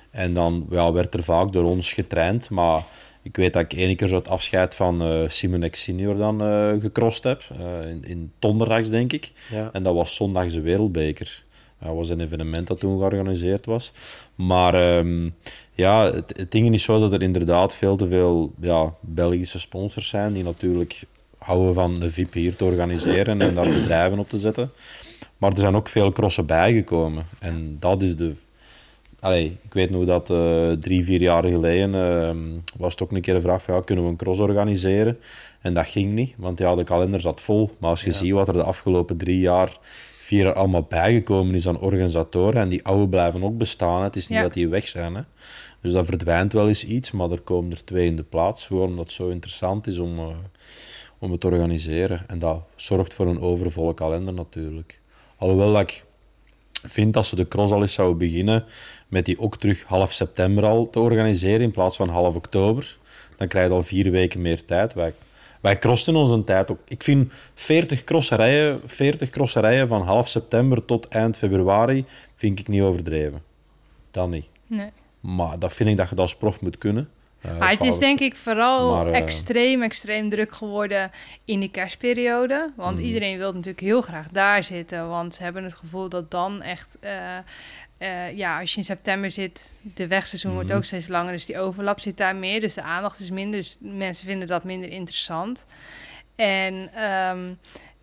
En 0.09 0.33
dan 0.33 0.67
ja, 0.69 0.91
werd 0.91 1.13
er 1.13 1.23
vaak 1.23 1.53
door 1.53 1.63
ons 1.63 1.93
getraind, 1.93 2.49
maar 2.49 2.83
ik 3.21 3.35
weet 3.35 3.53
dat 3.53 3.61
ik 3.61 3.73
één 3.73 3.95
keer 3.95 4.07
zo 4.07 4.15
het 4.15 4.27
afscheid 4.27 4.75
van 4.75 5.07
uh, 5.07 5.29
Simonex 5.29 5.81
senior 5.81 6.17
dan 6.17 6.43
uh, 6.43 6.81
gecrossed 6.81 7.23
heb, 7.23 7.43
uh, 7.59 7.89
in, 7.89 8.03
in 8.03 8.31
donderdags 8.39 8.89
denk 8.89 9.13
ik. 9.13 9.31
Ja. 9.51 9.69
En 9.73 9.83
dat 9.83 9.93
was 9.93 10.15
zondags 10.15 10.53
de 10.53 10.61
wereldbeker. 10.61 11.43
Dat 11.79 11.95
was 11.95 12.09
een 12.09 12.19
evenement 12.19 12.67
dat 12.67 12.79
toen 12.79 12.97
georganiseerd 12.97 13.65
was. 13.65 13.91
Maar 14.35 14.97
um, 14.97 15.35
ja, 15.73 16.11
het, 16.13 16.33
het 16.37 16.51
ding 16.51 16.73
is 16.73 16.83
zo 16.83 16.99
dat 16.99 17.13
er 17.13 17.21
inderdaad 17.21 17.75
veel 17.75 17.95
te 17.95 18.07
veel 18.07 18.53
ja, 18.59 18.93
Belgische 18.99 19.59
sponsors 19.59 20.07
zijn 20.07 20.33
die 20.33 20.43
natuurlijk 20.43 21.03
houden 21.37 21.73
van 21.73 22.01
een 22.01 22.11
VIP 22.11 22.33
hier 22.33 22.55
te 22.55 22.63
organiseren 22.63 23.41
en 23.41 23.53
daar 23.53 23.69
bedrijven 23.69 24.19
op 24.19 24.29
te 24.29 24.37
zetten. 24.37 24.71
Maar 25.37 25.51
er 25.51 25.59
zijn 25.59 25.75
ook 25.75 25.89
veel 25.89 26.11
crossen 26.11 26.45
bijgekomen. 26.45 27.25
En 27.39 27.77
dat 27.79 28.01
is 28.01 28.15
de 28.15 28.33
Allee, 29.21 29.57
ik 29.61 29.73
weet 29.73 29.89
nog 29.89 30.05
dat 30.05 30.29
uh, 30.29 30.71
drie, 30.71 31.03
vier 31.03 31.21
jaar 31.21 31.43
geleden 31.43 31.93
uh, 31.93 32.53
was 32.77 32.91
het 32.91 33.03
ook 33.03 33.11
een 33.11 33.21
keer 33.21 33.33
de 33.33 33.41
vraag 33.41 33.61
van 33.61 33.75
ja, 33.75 33.81
kunnen 33.81 34.03
we 34.03 34.09
een 34.09 34.17
cross 34.17 34.39
organiseren? 34.39 35.19
En 35.59 35.73
dat 35.73 35.87
ging 35.87 36.13
niet, 36.13 36.33
want 36.37 36.59
ja, 36.59 36.75
de 36.75 36.83
kalender 36.83 37.21
zat 37.21 37.41
vol. 37.41 37.69
Maar 37.77 37.89
als 37.89 38.03
je 38.03 38.09
ja. 38.09 38.15
ziet 38.15 38.31
wat 38.31 38.47
er 38.47 38.53
de 38.53 38.63
afgelopen 38.63 39.17
drie 39.17 39.39
jaar, 39.39 39.77
vier 40.17 40.43
jaar 40.43 40.53
allemaal 40.53 40.83
bijgekomen 40.83 41.55
is 41.55 41.67
aan 41.67 41.79
organisatoren, 41.79 42.61
en 42.61 42.69
die 42.69 42.85
oude 42.85 43.09
blijven 43.09 43.43
ook 43.43 43.57
bestaan, 43.57 44.03
het 44.03 44.15
is 44.15 44.27
niet 44.27 44.37
ja. 44.37 44.43
dat 44.43 44.53
die 44.53 44.67
weg 44.67 44.87
zijn. 44.87 45.15
Hè. 45.15 45.21
Dus 45.81 45.91
dat 45.91 46.05
verdwijnt 46.05 46.53
wel 46.53 46.67
eens 46.67 46.85
iets, 46.85 47.11
maar 47.11 47.31
er 47.31 47.41
komen 47.41 47.71
er 47.71 47.83
twee 47.83 48.05
in 48.05 48.15
de 48.15 48.23
plaats, 48.23 48.67
gewoon 48.67 48.89
omdat 48.89 49.05
het 49.05 49.13
zo 49.13 49.29
interessant 49.29 49.87
is 49.87 49.99
om, 49.99 50.19
uh, 50.19 50.27
om 51.19 51.31
het 51.31 51.39
te 51.39 51.47
organiseren. 51.47 52.23
En 52.27 52.39
dat 52.39 52.61
zorgt 52.75 53.13
voor 53.13 53.27
een 53.27 53.41
overvolle 53.41 53.93
kalender 53.93 54.33
natuurlijk. 54.33 54.99
Alhoewel 55.37 55.73
dat 55.73 55.81
ik 55.81 56.05
vind 56.83 57.13
dat 57.13 57.25
ze 57.25 57.35
de 57.35 57.47
cross 57.47 57.71
al 57.71 57.81
eens 57.81 57.93
zouden 57.93 58.17
beginnen 58.17 58.65
met 59.07 59.25
die 59.25 59.39
ook 59.39 59.57
terug 59.57 59.83
half 59.83 60.13
september 60.13 60.65
al 60.65 60.89
te 60.89 60.99
organiseren 60.99 61.61
in 61.61 61.71
plaats 61.71 61.95
van 61.95 62.09
half 62.09 62.35
oktober. 62.35 62.97
Dan 63.37 63.47
krijg 63.47 63.67
je 63.67 63.73
al 63.73 63.83
vier 63.83 64.11
weken 64.11 64.41
meer 64.41 64.65
tijd. 64.65 64.93
Wij, 64.93 65.13
wij 65.61 65.79
crossen 65.79 66.15
onze 66.15 66.43
tijd 66.43 66.71
ook. 66.71 66.79
Ik 66.87 67.03
vind 67.03 67.31
40 67.53 68.03
crosserijen, 68.03 68.81
40 68.85 69.29
crosserijen 69.29 69.87
van 69.87 70.01
half 70.01 70.29
september 70.29 70.85
tot 70.85 71.07
eind 71.07 71.37
februari 71.37 72.05
vind 72.35 72.59
ik 72.59 72.67
niet 72.67 72.81
overdreven. 72.81 73.41
Dat 74.11 74.29
niet. 74.29 74.45
Nee. 74.67 74.89
Maar 75.19 75.59
dat 75.59 75.73
vind 75.73 75.89
ik 75.89 75.97
dat 75.97 76.09
je 76.09 76.15
dat 76.15 76.23
als 76.23 76.35
prof 76.35 76.61
moet 76.61 76.77
kunnen. 76.77 77.09
Uh, 77.45 77.57
maar 77.57 77.69
het 77.69 77.83
is 77.83 77.97
denk 77.97 78.19
ik 78.19 78.35
vooral 78.35 78.95
maar, 78.95 79.07
uh, 79.07 79.15
extreem, 79.15 79.81
extreem 79.81 80.29
druk 80.29 80.51
geworden 80.53 81.11
in 81.45 81.59
die 81.59 81.71
kerstperiode. 81.71 82.71
Want 82.75 82.97
mm. 82.97 83.03
iedereen 83.03 83.37
wil 83.37 83.51
natuurlijk 83.53 83.79
heel 83.79 84.01
graag 84.01 84.27
daar 84.27 84.63
zitten. 84.63 85.09
Want 85.09 85.35
ze 85.35 85.43
hebben 85.43 85.63
het 85.63 85.75
gevoel 85.75 86.09
dat 86.09 86.31
dan 86.31 86.61
echt... 86.61 86.97
Uh, 87.01 87.11
uh, 87.99 88.37
ja, 88.37 88.59
als 88.59 88.71
je 88.71 88.77
in 88.77 88.85
september 88.85 89.31
zit, 89.31 89.75
de 89.81 90.07
wegseizoen 90.07 90.51
mm. 90.51 90.57
wordt 90.57 90.73
ook 90.73 90.83
steeds 90.83 91.07
langer. 91.07 91.31
Dus 91.31 91.45
die 91.45 91.59
overlap 91.59 91.99
zit 91.99 92.17
daar 92.17 92.35
meer. 92.35 92.59
Dus 92.59 92.73
de 92.73 92.81
aandacht 92.81 93.19
is 93.19 93.29
minder. 93.29 93.59
Dus 93.59 93.77
mensen 93.79 94.27
vinden 94.27 94.47
dat 94.47 94.63
minder 94.63 94.89
interessant. 94.89 95.65
En, 96.35 96.73
um, 96.73 97.59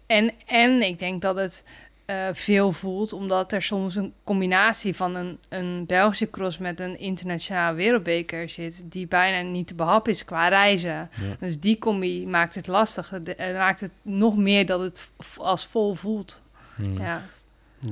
en, 0.06 0.32
en 0.46 0.82
ik 0.82 0.98
denk 0.98 1.22
dat 1.22 1.36
het 1.36 1.64
uh, 2.10 2.28
veel 2.32 2.72
voelt, 2.72 3.12
omdat 3.12 3.52
er 3.52 3.62
soms 3.62 3.94
een 3.94 4.12
combinatie 4.24 4.96
van 4.96 5.14
een, 5.14 5.38
een 5.48 5.84
Belgische 5.86 6.30
cross 6.30 6.58
met 6.58 6.80
een 6.80 6.98
internationaal 6.98 7.74
wereldbeker 7.74 8.48
zit, 8.48 8.82
die 8.84 9.06
bijna 9.06 9.50
niet 9.50 9.66
te 9.66 9.74
behappen 9.74 10.12
is 10.12 10.24
qua 10.24 10.48
reizen. 10.48 10.90
Ja. 10.90 11.36
Dus 11.40 11.60
die 11.60 11.78
combi 11.78 12.26
maakt 12.26 12.54
het 12.54 12.66
lastig. 12.66 13.10
Het 13.10 13.38
maakt 13.38 13.80
het 13.80 13.90
nog 14.02 14.36
meer 14.36 14.66
dat 14.66 14.80
het 14.80 15.10
als 15.36 15.66
vol 15.66 15.94
voelt. 15.94 16.42
Mm. 16.76 16.98
Ja. 16.98 17.22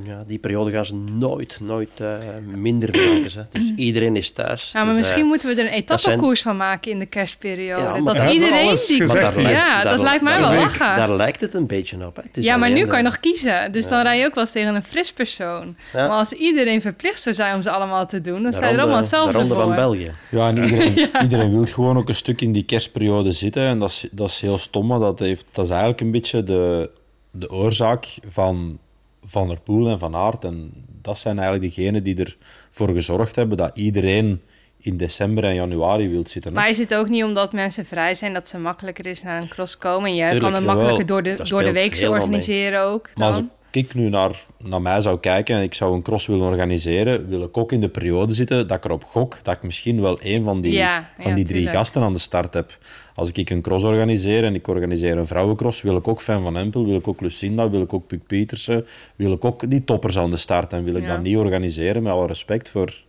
Ja, 0.04 0.24
die 0.26 0.38
periode 0.38 0.70
gaan 0.70 0.86
ze 0.86 0.94
nooit, 0.94 1.58
nooit 1.60 1.90
uh, 2.00 2.14
minder 2.44 2.88
maken. 2.90 3.12
Hè. 3.22 3.42
Dus 3.50 3.72
iedereen 3.86 4.16
is 4.16 4.30
thuis. 4.30 4.70
Ja, 4.72 4.78
maar 4.84 4.94
dus, 4.94 5.02
misschien 5.02 5.22
uh, 5.22 5.28
moeten 5.28 5.48
we 5.54 5.62
er 5.62 5.66
een 5.66 5.72
etappekoers 5.72 6.42
van 6.42 6.56
maken 6.56 6.90
in 6.90 6.98
de 6.98 7.06
kerstperiode. 7.06 7.82
Ja, 8.04 8.12
dat 8.14 8.32
iedereen 8.32 8.66
die... 8.68 8.76
gezegd, 8.96 9.12
daar 9.12 9.34
lijkt- 9.42 9.50
ja, 9.50 9.82
dat 9.82 10.00
lijkt 10.00 10.22
mij 10.22 10.38
wel 10.40 10.48
lijkt- 10.48 10.62
lachen. 10.78 10.96
Daar 10.96 11.16
lijkt 11.16 11.40
het 11.40 11.54
een 11.54 11.66
beetje 11.66 12.06
op. 12.06 12.16
Hè. 12.16 12.22
Het 12.22 12.36
is 12.36 12.44
Ja, 12.44 12.56
maar 12.56 12.70
nu 12.70 12.80
kan 12.84 12.90
je 12.92 12.96
eh, 12.96 13.02
nog 13.02 13.20
kiezen. 13.20 13.72
Dus 13.72 13.84
ja. 13.84 13.90
dan 13.90 14.02
rij 14.02 14.18
je 14.18 14.24
ook 14.26 14.34
wel 14.34 14.42
eens 14.42 14.52
tegen 14.52 14.74
een 14.74 14.82
fris 14.82 15.12
persoon. 15.12 15.76
Ja. 15.92 16.06
Maar 16.08 16.16
als 16.18 16.32
iedereen 16.32 16.80
verplicht 16.80 17.22
zou 17.22 17.34
zijn 17.34 17.54
om 17.54 17.62
ze 17.62 17.70
allemaal 17.70 18.06
te 18.06 18.20
doen, 18.20 18.42
dan 18.42 18.52
sta 18.52 18.66
je 18.68 18.74
er 18.74 18.80
allemaal 18.80 18.98
hetzelfde 18.98 19.32
De 19.32 19.38
ronde 19.38 19.54
voor. 19.54 19.62
van 19.62 19.74
België. 19.74 20.12
Ja, 20.30 20.48
en 20.48 20.56
iedereen, 20.64 21.08
iedereen 21.22 21.50
wil 21.50 21.66
gewoon 21.66 21.96
ook 21.96 22.08
een 22.08 22.14
stuk 22.14 22.40
in 22.40 22.52
die 22.52 22.64
kerstperiode 22.64 23.32
zitten. 23.32 23.62
En 23.62 23.78
dat 23.78 23.88
is, 23.90 24.06
dat 24.10 24.28
is 24.28 24.40
heel 24.40 24.58
stom, 24.58 24.86
maar 24.86 24.98
dat, 24.98 25.18
heeft, 25.18 25.44
dat 25.52 25.64
is 25.64 25.70
eigenlijk 25.70 26.00
een 26.00 26.10
beetje 26.10 26.42
de, 26.42 26.90
de 27.30 27.50
oorzaak 27.50 28.06
van 28.26 28.78
Van 29.26 29.48
der 29.48 29.60
Poel 29.60 29.88
en 29.88 29.98
Van 29.98 30.14
Aert. 30.16 30.44
En 30.44 30.72
dat 31.02 31.18
zijn 31.18 31.38
eigenlijk 31.38 31.74
degenen 31.74 32.02
die 32.02 32.24
ervoor 32.70 32.88
gezorgd 32.94 33.36
hebben 33.36 33.56
dat 33.56 33.76
iedereen 33.76 34.42
in 34.78 34.96
december 34.96 35.44
en 35.44 35.54
januari 35.54 36.08
wil 36.08 36.26
zitten. 36.26 36.50
hè. 36.52 36.58
Maar 36.58 36.68
is 36.68 36.78
het 36.78 36.94
ook 36.94 37.08
niet 37.08 37.24
omdat 37.24 37.52
mensen 37.52 37.86
vrij 37.86 38.14
zijn 38.14 38.32
dat 38.34 38.48
ze 38.48 38.58
makkelijker 38.58 39.06
is 39.06 39.22
naar 39.22 39.42
een 39.42 39.48
cross 39.48 39.78
komen? 39.78 40.08
En 40.10 40.14
je 40.16 40.22
Tuurlijk, 40.22 40.42
kan 40.44 40.54
het 40.54 40.64
makkelijker 40.64 41.06
door 41.06 41.22
de, 41.22 41.34
Dat 41.36 41.46
door 41.48 41.62
de 41.62 41.72
week 41.72 42.00
mee. 42.00 42.10
organiseren 42.10 42.80
ook. 42.82 43.10
Maar 43.14 43.30
Dan? 43.30 43.50
Ik 43.76 43.94
nu 43.94 44.08
naar, 44.08 44.44
naar 44.58 44.82
mij 44.82 45.00
zou 45.00 45.18
kijken 45.20 45.56
en 45.56 45.62
ik 45.62 45.74
zou 45.74 45.94
een 45.94 46.02
cross 46.02 46.26
willen 46.26 46.46
organiseren, 46.46 47.28
wil 47.28 47.42
ik 47.42 47.56
ook 47.56 47.72
in 47.72 47.80
de 47.80 47.88
periode 47.88 48.32
zitten 48.32 48.66
dat 48.68 48.76
ik 48.76 48.84
erop 48.84 49.04
gok 49.04 49.38
dat 49.42 49.54
ik 49.54 49.62
misschien 49.62 50.00
wel 50.00 50.18
een 50.22 50.44
van 50.44 50.60
die, 50.60 50.72
Ja, 50.72 51.10
van 51.18 51.28
ja, 51.30 51.34
die 51.36 51.44
drie 51.44 51.56
tuurlijk. 51.56 51.76
gasten 51.76 52.02
aan 52.02 52.12
de 52.12 52.18
start 52.18 52.54
heb. 52.54 52.78
Als 53.14 53.32
ik 53.32 53.50
een 53.50 53.60
cross 53.62 53.84
organiseer 53.84 54.44
en 54.44 54.54
ik 54.54 54.68
organiseer 54.68 55.16
een 55.18 55.26
vrouwencross, 55.26 55.82
wil 55.82 55.96
ik 55.96 56.08
ook 56.08 56.20
Fan 56.22 56.42
van 56.42 56.56
Empel, 56.56 56.86
wil 56.86 56.96
ik 56.96 57.08
ook 57.08 57.20
Lucinda, 57.20 57.70
wil 57.70 57.80
ik 57.80 57.92
ook 57.92 58.06
Puk 58.06 58.26
Pietersen, 58.26 58.86
wil 59.16 59.32
ik 59.32 59.44
ook 59.44 59.70
die 59.70 59.84
toppers 59.84 60.18
aan 60.18 60.30
de 60.30 60.36
start. 60.36 60.72
En 60.72 60.84
wil 60.84 60.94
ik 60.94 61.02
Ja. 61.02 61.08
dat 61.14 61.22
niet 61.22 61.36
organiseren, 61.36 62.02
met 62.02 62.12
alle 62.12 62.26
respect 62.26 62.70
voor 62.70 63.02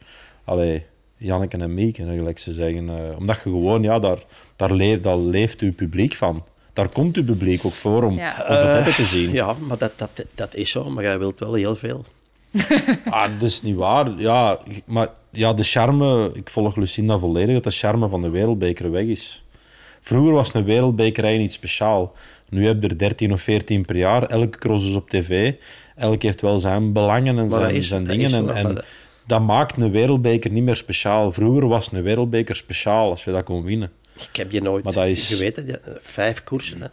allee, 0.43 0.83
Janneke 1.17 1.57
en 1.57 1.73
Mieke, 1.73 2.03
gelijk 2.03 2.39
ze 2.39 2.51
zeggen. 2.51 2.89
eh, 2.89 3.17
omdat 3.17 3.35
je 3.35 3.41
gewoon, 3.41 3.83
ja, 3.83 3.99
daar, 3.99 4.19
daar, 4.55 4.71
leeft, 4.73 5.03
daar 5.03 5.17
leeft 5.17 5.59
uw 5.61 5.73
publiek 5.73 6.13
van. 6.13 6.43
Daar 6.77 6.89
komt 6.89 7.15
uw 7.17 7.23
publiek 7.23 7.65
ook 7.65 7.73
voor 7.73 8.03
om, 8.03 8.17
Ja. 8.17 8.45
om 8.49 8.55
het 8.55 8.63
hebben 8.73 8.93
te 8.93 9.05
zien. 9.05 9.31
Ja, 9.31 9.55
maar 9.67 9.77
dat, 9.77 9.91
dat, 9.95 10.09
dat 10.35 10.55
is 10.55 10.69
zo. 10.71 10.89
Maar 10.89 11.03
jij 11.03 11.19
wilt 11.19 11.39
wel 11.39 11.53
heel 11.53 11.75
veel. 11.75 12.05
Ah, 13.09 13.23
dat 13.39 13.49
is 13.49 13.61
niet 13.61 13.75
waar. 13.75 14.11
Ja, 14.17 14.59
maar 14.85 15.07
ja, 15.31 15.53
de 15.53 15.63
charme, 15.63 16.31
ik 16.33 16.49
volg 16.49 16.75
Lucinda 16.75 17.17
volledig, 17.17 17.53
dat 17.53 17.63
de 17.63 17.71
charme 17.71 18.09
van 18.09 18.21
de 18.21 18.29
wereldbeker 18.29 18.91
weg 18.91 19.03
is. 19.03 19.43
Vroeger 20.01 20.33
was 20.33 20.53
een 20.53 20.63
wereldbekerij 20.63 21.37
niet 21.37 21.53
speciaal. 21.53 22.13
Nu 22.49 22.65
heb 22.67 22.81
je 22.81 22.87
er 22.87 22.97
13 22.97 23.31
of 23.31 23.41
14 23.41 23.85
per 23.85 23.95
jaar. 23.97 24.23
Elke 24.23 24.57
cross 24.57 24.87
is 24.87 24.95
op 24.95 25.09
tv. 25.09 25.53
Elk 25.95 26.21
heeft 26.21 26.41
wel 26.41 26.59
zijn 26.59 26.93
belangen 26.93 27.37
en 27.37 27.47
dat 27.47 27.59
zijn, 27.59 27.75
is- 27.75 27.87
zijn 27.87 28.03
dat 28.03 28.11
dingen. 28.17 28.33
en, 28.33 28.55
en 28.55 28.75
dat- 28.75 28.85
dat 29.27 29.41
maakt 29.41 29.77
een 29.81 29.91
wereldbeker 29.91 30.51
niet 30.51 30.63
meer 30.63 30.75
speciaal. 30.75 31.31
Vroeger 31.31 31.67
was 31.67 31.91
een 31.91 32.03
wereldbeker 32.03 32.55
speciaal 32.55 33.09
als 33.09 33.23
je 33.23 33.31
dat 33.31 33.43
kon 33.43 33.63
winnen. 33.63 33.91
Ik 34.29 34.35
heb 34.35 34.51
je 34.51 34.61
nooit... 34.61 34.83
Maar 34.83 34.93
dat 34.93 35.05
is- 35.05 35.29
Je 35.29 35.35
weet 35.37 35.55
het, 35.55 35.67
ja, 35.69 35.79
vijf 36.01 36.43
koersen. 36.43 36.81
Hè. 36.81 36.87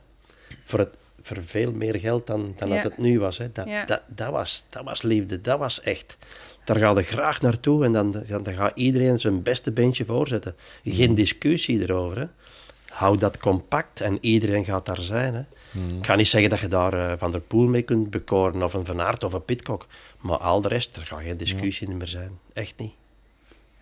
Voor, 0.64 0.78
het, 0.78 0.96
voor 1.22 1.36
veel 1.46 1.72
meer 1.72 1.98
geld 1.98 2.26
dan, 2.26 2.52
dan 2.56 2.68
Ja. 2.68 2.74
dat 2.74 2.82
het 2.84 2.98
nu 2.98 3.18
was. 3.20 3.38
Hè. 3.38 3.52
Dat, 3.52 3.66
Ja. 3.66 3.84
dat, 3.84 4.00
dat, 4.06 4.30
was. 4.30 4.64
dat 4.68 4.84
was 4.84 5.02
liefde. 5.02 5.40
Dat 5.40 5.58
was 5.58 5.80
echt... 5.80 6.16
Daar 6.64 6.78
ga 6.78 6.90
je 6.90 7.02
graag 7.02 7.40
naartoe 7.40 7.84
en 7.84 7.92
dan, 7.92 8.10
dan, 8.28 8.42
dan 8.42 8.54
gaat 8.54 8.72
iedereen 8.76 9.18
zijn 9.20 9.42
beste 9.42 9.70
beentje 9.72 10.04
voorzetten. 10.04 10.56
Geen 10.84 11.14
discussie 11.14 11.80
erover. 11.82 12.18
Hè. 12.18 12.26
Hou 12.88 13.18
dat 13.18 13.38
compact 13.38 14.00
en 14.00 14.18
iedereen 14.20 14.64
gaat 14.64 14.86
daar 14.86 15.00
zijn. 15.00 15.34
Hè. 15.34 15.40
Ik 15.98 16.06
ga 16.06 16.14
niet 16.14 16.28
zeggen 16.28 16.50
dat 16.50 16.60
je 16.60 16.68
daar 16.68 16.92
eh, 16.92 17.12
Van 17.18 17.32
der 17.32 17.40
Poel 17.40 17.66
mee 17.66 17.82
kunt 17.82 18.10
bekoren 18.10 18.62
of 18.62 18.74
een 18.74 18.84
Van 18.84 19.00
Aert 19.00 19.24
of 19.24 19.32
een 19.32 19.44
Pitcock. 19.44 19.86
Maar 20.20 20.38
al 20.38 20.60
de 20.60 20.68
rest, 20.68 20.96
er 20.96 21.06
gaat 21.06 21.20
geen 21.22 21.36
discussie 21.36 21.88
meer 21.88 22.06
zijn. 22.08 22.38
Echt 22.52 22.74
niet. 22.76 22.92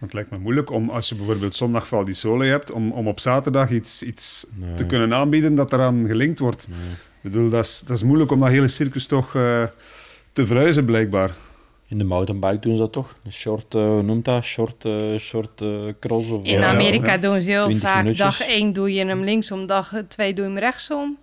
Het 0.02 0.12
lijkt 0.12 0.30
me 0.30 0.38
moeilijk 0.38 0.70
om, 0.70 0.90
als 0.90 1.08
je 1.08 1.14
bijvoorbeeld 1.14 1.54
zondag 1.54 1.86
Val 1.86 2.04
di 2.04 2.14
Sole 2.14 2.44
hebt, 2.46 2.70
om, 2.70 2.92
om 2.92 3.08
op 3.08 3.20
zaterdag 3.20 3.70
iets, 3.70 4.02
iets 4.02 4.46
te 4.76 4.86
kunnen 4.86 5.14
aanbieden 5.14 5.54
dat 5.54 5.72
eraan 5.72 6.06
gelinkt 6.06 6.38
wordt. 6.38 6.68
Ik 7.22 7.30
bedoel, 7.30 7.50
dat 7.50 7.64
is, 7.64 7.82
dat 7.86 7.96
is 7.96 8.02
moeilijk 8.02 8.30
om 8.30 8.40
dat 8.40 8.48
hele 8.48 8.68
circus 8.68 9.06
toch 9.06 9.34
eh, 9.34 9.64
te 10.32 10.46
verhuizen, 10.46 10.84
blijkbaar. 10.84 11.34
In 11.88 11.98
de 11.98 12.04
mountainbike 12.04 12.58
doen 12.58 12.76
ze 12.76 12.82
dat 12.82 12.92
toch? 12.92 13.16
Een 13.24 13.32
short, 13.32 13.74
eh, 13.74 13.84
hoe 13.84 14.02
noemt 14.02 14.24
dat? 14.24 14.44
Short, 14.44 14.84
eh, 14.84 15.16
short 15.18 15.62
cross? 16.00 16.30
Of, 16.30 16.44
In 16.44 16.62
Amerika 16.62 17.12
ja. 17.12 17.18
doen 17.18 17.42
ze 17.42 17.50
heel 17.50 17.64
20 17.64 17.88
vaak, 17.88 18.02
minuutjes. 18.02 18.38
dag 18.38 18.48
1 18.48 18.72
doe 18.72 18.92
je 18.92 19.06
hem 19.06 19.22
linksom, 19.22 19.66
dag 19.66 19.92
2 20.08 20.34
doe 20.34 20.44
je 20.44 20.50
hem 20.50 20.58
rechtsom. 20.58 21.18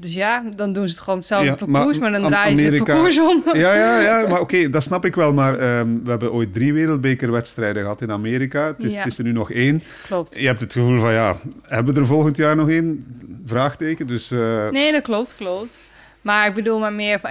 Dus 0.00 0.14
ja, 0.14 0.44
dan 0.56 0.72
doen 0.72 0.86
ze 0.88 0.92
het 0.94 1.02
gewoon 1.02 1.18
hetzelfde 1.18 1.46
Ja, 1.46 1.54
parcours, 1.54 1.98
maar, 1.98 2.10
maar 2.10 2.20
dan 2.20 2.30
draaien 2.30 2.58
ze 2.58 2.64
het 2.64 2.84
parcours 2.84 3.20
om. 3.20 3.42
Ja, 3.52 3.74
ja, 3.74 4.00
ja 4.00 4.24
maar 4.30 4.40
oké, 4.40 4.70
dat 4.70 4.82
snap 4.84 5.04
ik 5.04 5.14
wel. 5.14 5.32
Maar 5.32 5.58
ehm, 5.58 5.88
we 6.04 6.10
hebben 6.10 6.32
ooit 6.32 6.54
drie 6.54 6.72
wereldbekerwedstrijden 6.72 7.82
gehad 7.82 8.02
in 8.02 8.10
Amerika. 8.12 8.66
Het 8.66 8.84
is, 8.84 8.92
Ja. 8.92 8.98
het 8.98 9.06
is 9.06 9.18
er 9.18 9.24
nu 9.24 9.32
nog 9.32 9.52
één. 9.52 9.82
Klopt. 10.06 10.38
Je 10.38 10.46
hebt 10.46 10.60
het 10.60 10.72
gevoel 10.72 11.00
van, 11.00 11.12
ja, 11.12 11.36
hebben 11.62 11.94
we 11.94 12.00
er 12.00 12.06
volgend 12.06 12.36
jaar 12.36 12.56
nog 12.56 12.68
één? 12.68 13.06
Vraagteken. 13.44 14.06
Dus 14.06 14.30
eh, 14.30 14.68
Nee, 14.68 14.92
dat 14.92 15.02
klopt, 15.02 15.36
klopt. 15.36 15.80
Maar 16.22 16.48
ik 16.48 16.54
bedoel 16.54 16.78
maar 16.78 16.92
meer, 16.92 17.20
van 17.20 17.30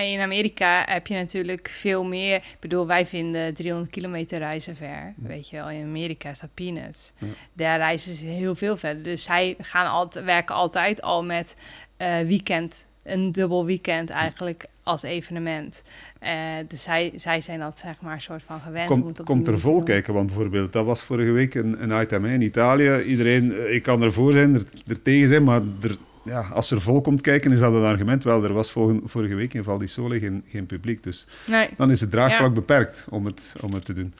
in, 0.00 0.20
Amerika 0.20 0.84
heb 0.86 1.06
je 1.06 1.14
natuurlijk 1.14 1.68
veel 1.72 2.04
meer. 2.04 2.34
Ik 2.34 2.56
bedoel, 2.60 2.86
wij 2.86 3.06
vinden 3.06 3.54
300 3.54 3.90
kilometer 3.90 4.38
reizen 4.38 4.76
ver. 4.76 5.14
Weet 5.16 5.48
je 5.48 5.56
wel, 5.56 5.70
in 5.70 5.82
Amerika 5.82 6.30
is 6.30 6.40
dat 6.40 6.54
peanuts. 6.54 7.12
Ja. 7.18 7.26
Daar 7.52 7.78
reizen 7.78 8.14
ze 8.14 8.24
heel 8.24 8.54
veel 8.54 8.76
verder. 8.76 9.02
Dus 9.02 9.22
zij 9.22 9.54
gaan 9.60 9.86
altijd, 9.86 10.24
werken 10.24 10.54
altijd 10.54 11.02
al 11.02 11.24
met 11.24 11.56
eh, 11.98 12.18
weekend, 12.26 12.84
een 13.02 13.32
dubbel 13.32 13.64
weekend 13.64 14.10
eigenlijk 14.10 14.64
als 14.82 15.02
evenement. 15.02 15.82
Eh, 16.18 16.32
dus 16.68 16.82
zij, 16.82 17.12
zij 17.16 17.40
zijn 17.40 17.58
dat 17.58 17.78
zeg 17.84 18.00
maar 18.00 18.14
een 18.14 18.20
soort 18.20 18.42
van 18.46 18.60
gewend. 18.60 19.22
Komt, 19.24 19.46
er 19.46 19.60
vol 19.60 19.82
kijken, 19.82 20.14
want 20.14 20.26
bijvoorbeeld, 20.26 20.72
dat 20.72 20.84
was 20.84 21.02
vorige 21.02 21.30
week 21.30 21.54
een, 21.54 21.82
een 21.90 22.02
item 22.02 22.24
hè, 22.24 22.32
in 22.32 22.42
Italië. 22.42 23.00
Iedereen, 23.02 23.52
eh, 23.52 23.74
ik 23.74 23.82
kan 23.82 24.02
ervoor 24.02 24.32
zijn, 24.32 24.54
er, 24.54 24.62
er 24.86 25.02
tegen 25.02 25.28
zijn, 25.28 25.44
maar 25.44 25.62
er, 25.80 25.96
ja, 26.24 26.40
als 26.52 26.70
er 26.70 26.80
vol 26.80 27.00
komt 27.00 27.20
kijken, 27.20 27.52
is 27.52 27.60
dat 27.60 27.72
een 27.74 27.82
argument. 27.82 28.24
Wel, 28.24 28.44
er 28.44 28.52
was 28.52 28.70
volgen- 28.70 29.02
vorige 29.04 29.34
week 29.34 29.54
in 29.54 29.64
Val 29.64 29.78
di 29.78 29.86
Sole 29.86 30.18
geen, 30.18 30.44
geen 30.50 30.66
publiek, 30.66 31.02
dus 31.02 31.26
Nee, 31.46 31.68
dan 31.76 31.90
is 31.90 32.00
het 32.00 32.10
draagvlak 32.10 32.48
Ja. 32.48 32.54
beperkt 32.54 33.06
om 33.10 33.24
het, 33.26 33.54
om 33.60 33.72
het 33.74 33.84
te 33.84 33.92
doen. 33.92 34.14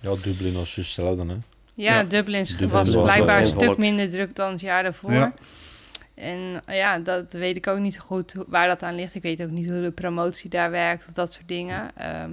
Ja, 0.00 0.14
Dublin 0.22 0.52
was 0.54 0.74
juist 0.74 0.96
hetzelfde, 0.96 1.26
hè. 1.26 1.32
ja, 1.32 1.42
Ja. 1.74 2.04
Dublin 2.04 2.46
was 2.60 2.94
was 2.94 3.02
blijkbaar 3.04 3.40
een 3.40 3.46
stuk 3.46 3.76
minder 3.76 4.10
druk 4.10 4.34
dan 4.36 4.50
het 4.50 4.60
jaar 4.60 4.82
daarvoor. 4.82 5.12
Ja. 5.12 5.34
En 6.14 6.62
eh, 6.64 6.76
ja, 6.76 6.98
dat 6.98 7.32
weet 7.32 7.56
ik 7.56 7.66
ook 7.66 7.78
niet 7.78 7.94
zo 7.94 8.00
goed 8.00 8.34
waar 8.46 8.68
dat 8.68 8.82
aan 8.82 8.94
ligt. 8.94 9.14
Ik 9.14 9.22
weet 9.22 9.42
ook 9.42 9.50
niet 9.50 9.68
hoe 9.68 9.82
de 9.82 9.90
promotie 9.90 10.50
daar 10.50 10.70
werkt 10.70 11.06
of 11.06 11.12
dat 11.12 11.32
soort 11.32 11.48
dingen. 11.48 11.90
Ehm, 11.96 12.30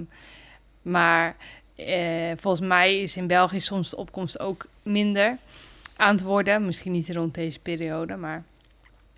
maar 0.82 1.36
eh, 1.76 2.32
volgens 2.36 2.66
mij 2.68 3.00
is 3.00 3.16
in 3.16 3.26
België 3.26 3.60
soms 3.60 3.90
de 3.90 3.96
opkomst 3.96 4.40
ook 4.40 4.66
minder 4.82 5.36
aan 5.96 6.14
het 6.14 6.24
worden. 6.24 6.66
Misschien 6.66 6.92
niet 6.92 7.08
rond 7.08 7.34
deze 7.34 7.60
periode, 7.60 8.16
maar 8.16 8.44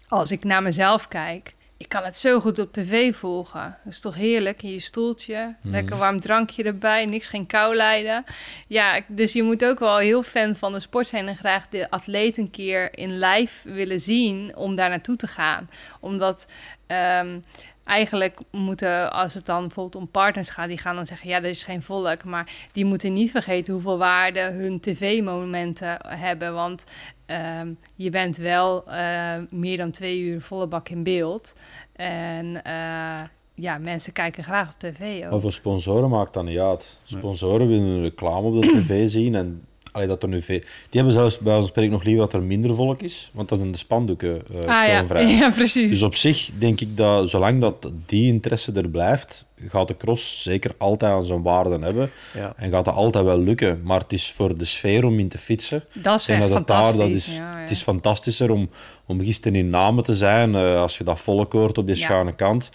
als 0.08 0.30
ik 0.30 0.44
naar 0.44 0.62
mezelf 0.62 1.08
kijk, 1.08 1.53
ik 1.76 1.88
kan 1.88 2.04
het 2.04 2.18
zo 2.18 2.40
goed 2.40 2.58
op 2.58 2.72
tv 2.72 3.14
volgen. 3.16 3.78
Dat 3.84 3.92
is 3.92 4.00
toch 4.00 4.14
heerlijk 4.14 4.62
in 4.62 4.70
je 4.70 4.80
stoeltje, 4.80 5.54
Mhm. 5.62 5.72
lekker 5.72 5.96
warm 5.96 6.20
drankje 6.20 6.62
erbij, 6.62 7.06
niks 7.06 7.28
geen 7.28 7.46
kou 7.46 7.74
lijden. 7.76 8.24
Ja, 8.66 9.00
dus 9.06 9.32
je 9.32 9.42
moet 9.42 9.64
ook 9.64 9.78
wel 9.78 9.96
heel 9.98 10.22
fan 10.22 10.56
van 10.56 10.72
de 10.72 10.80
sport 10.80 11.06
zijn 11.06 11.28
en 11.28 11.36
graag 11.36 11.68
de 11.68 11.90
atleet 11.90 12.36
een 12.36 12.50
keer 12.50 12.98
in 12.98 13.18
live 13.18 13.72
willen 13.72 14.00
zien 14.00 14.56
om 14.56 14.74
daar 14.74 14.88
naartoe 14.88 15.16
te 15.16 15.26
gaan. 15.26 15.70
Omdat 16.00 16.46
ehm, 16.86 17.38
eigenlijk 17.84 18.38
moeten, 18.50 19.12
als 19.12 19.34
het 19.34 19.46
dan 19.46 19.60
bijvoorbeeld 19.60 20.02
om 20.02 20.10
partners 20.10 20.48
gaat, 20.48 20.68
die 20.68 20.78
gaan 20.78 20.94
dan 20.96 21.06
zeggen, 21.06 21.28
ja, 21.28 21.36
er 21.36 21.44
is 21.44 21.62
geen 21.62 21.82
volk. 21.82 22.24
Maar 22.24 22.50
die 22.72 22.84
moeten 22.84 23.12
niet 23.12 23.30
vergeten 23.30 23.72
hoeveel 23.72 23.98
waarde 23.98 24.40
hun 24.40 24.80
tv-momenten 24.80 25.96
hebben. 26.06 26.54
Want 26.54 26.84
ehm, 27.26 27.72
je 27.94 28.10
bent 28.10 28.36
wel 28.36 28.86
eh, 28.86 29.34
meer 29.50 29.76
dan 29.76 29.90
twee 29.90 30.20
uur 30.20 30.40
volle 30.40 30.66
bak 30.66 30.88
in 30.88 31.02
beeld. 31.02 31.54
En 31.92 32.64
eh, 32.64 33.22
ja, 33.54 33.78
mensen 33.78 34.12
kijken 34.12 34.44
graag 34.44 34.72
op 34.72 34.78
tv 34.78 35.22
Maar 35.22 35.32
ook. 35.32 35.40
voor 35.40 35.52
sponsoren 35.52 36.08
maakt 36.08 36.34
dat 36.34 36.44
niet 36.44 36.58
uit. 36.58 36.98
Sponsoren 37.04 37.68
willen 37.68 37.86
een 37.86 38.02
reclame 38.02 38.46
op 38.46 38.62
de 38.62 38.70
tv 38.80 39.08
zien 39.08 39.34
en 39.34 39.64
allee, 39.94 40.06
dat 40.08 40.22
er 40.22 40.28
nu 40.28 40.42
veel... 40.42 40.58
Die 40.58 40.66
hebben 40.90 41.12
zelfs 41.12 41.38
bij 41.38 41.54
ons 41.54 41.66
spreek 41.66 41.90
nog 41.90 42.02
liever 42.02 42.22
dat 42.24 42.32
er 42.32 42.42
minder 42.42 42.74
volk 42.74 43.02
is, 43.02 43.30
want 43.32 43.48
dat 43.48 43.58
zijn 43.58 43.72
de 43.72 43.78
spandoeken 43.78 44.42
eh 44.52 44.58
ah 44.58 45.08
ja, 45.08 45.18
ja, 45.40 45.50
precies. 45.50 45.90
Dus 45.90 46.02
op 46.02 46.14
zich 46.14 46.50
denk 46.58 46.80
ik 46.80 46.96
dat 46.96 47.30
zolang 47.30 47.60
dat 47.60 47.90
die 48.06 48.26
interesse 48.32 48.72
er 48.72 48.88
blijft, 48.88 49.44
gaat 49.68 49.88
de 49.88 49.96
cross 49.96 50.42
zeker 50.42 50.74
altijd 50.78 51.12
aan 51.12 51.24
zijn 51.24 51.42
waarde 51.42 51.78
hebben 51.78 52.10
Ja. 52.34 52.52
en 52.56 52.70
gaat 52.70 52.84
dat 52.84 52.94
altijd 52.94 53.24
wel 53.24 53.38
lukken. 53.38 53.80
Maar 53.84 54.00
het 54.00 54.12
is 54.12 54.30
voor 54.30 54.56
de 54.58 54.64
sfeer 54.64 55.04
om 55.04 55.18
in 55.18 55.28
te 55.28 55.38
fietsen. 55.38 55.84
dat 55.92 56.20
is 56.20 56.28
echt 56.28 56.40
dat 56.40 56.50
het 56.50 56.66
daar, 56.66 56.84
fantastisch. 56.84 56.98
dat 57.26 57.34
is, 57.34 57.36
ja, 57.38 57.54
ja. 57.54 57.60
Het 57.60 57.70
is 57.70 57.82
fantastischer 57.82 58.50
om, 58.50 58.68
om 59.06 59.20
gisteren 59.20 59.58
in 59.58 59.70
Namen 59.70 60.04
te 60.04 60.14
zijn. 60.14 60.54
eh, 60.54 60.80
als 60.80 60.98
je 60.98 61.04
dat 61.04 61.20
volk 61.20 61.52
hoort 61.52 61.78
op 61.78 61.86
die 61.86 61.96
Ja. 61.96 62.02
schuine 62.02 62.32
kant. 62.34 62.70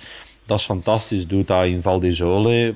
Dat 0.46 0.60
is 0.60 0.66
fantastisch. 0.66 1.28
Doe 1.28 1.44
dat 1.46 1.66
in 1.66 1.82
Val 1.82 2.00
di 2.00 2.12
Sole. 2.12 2.74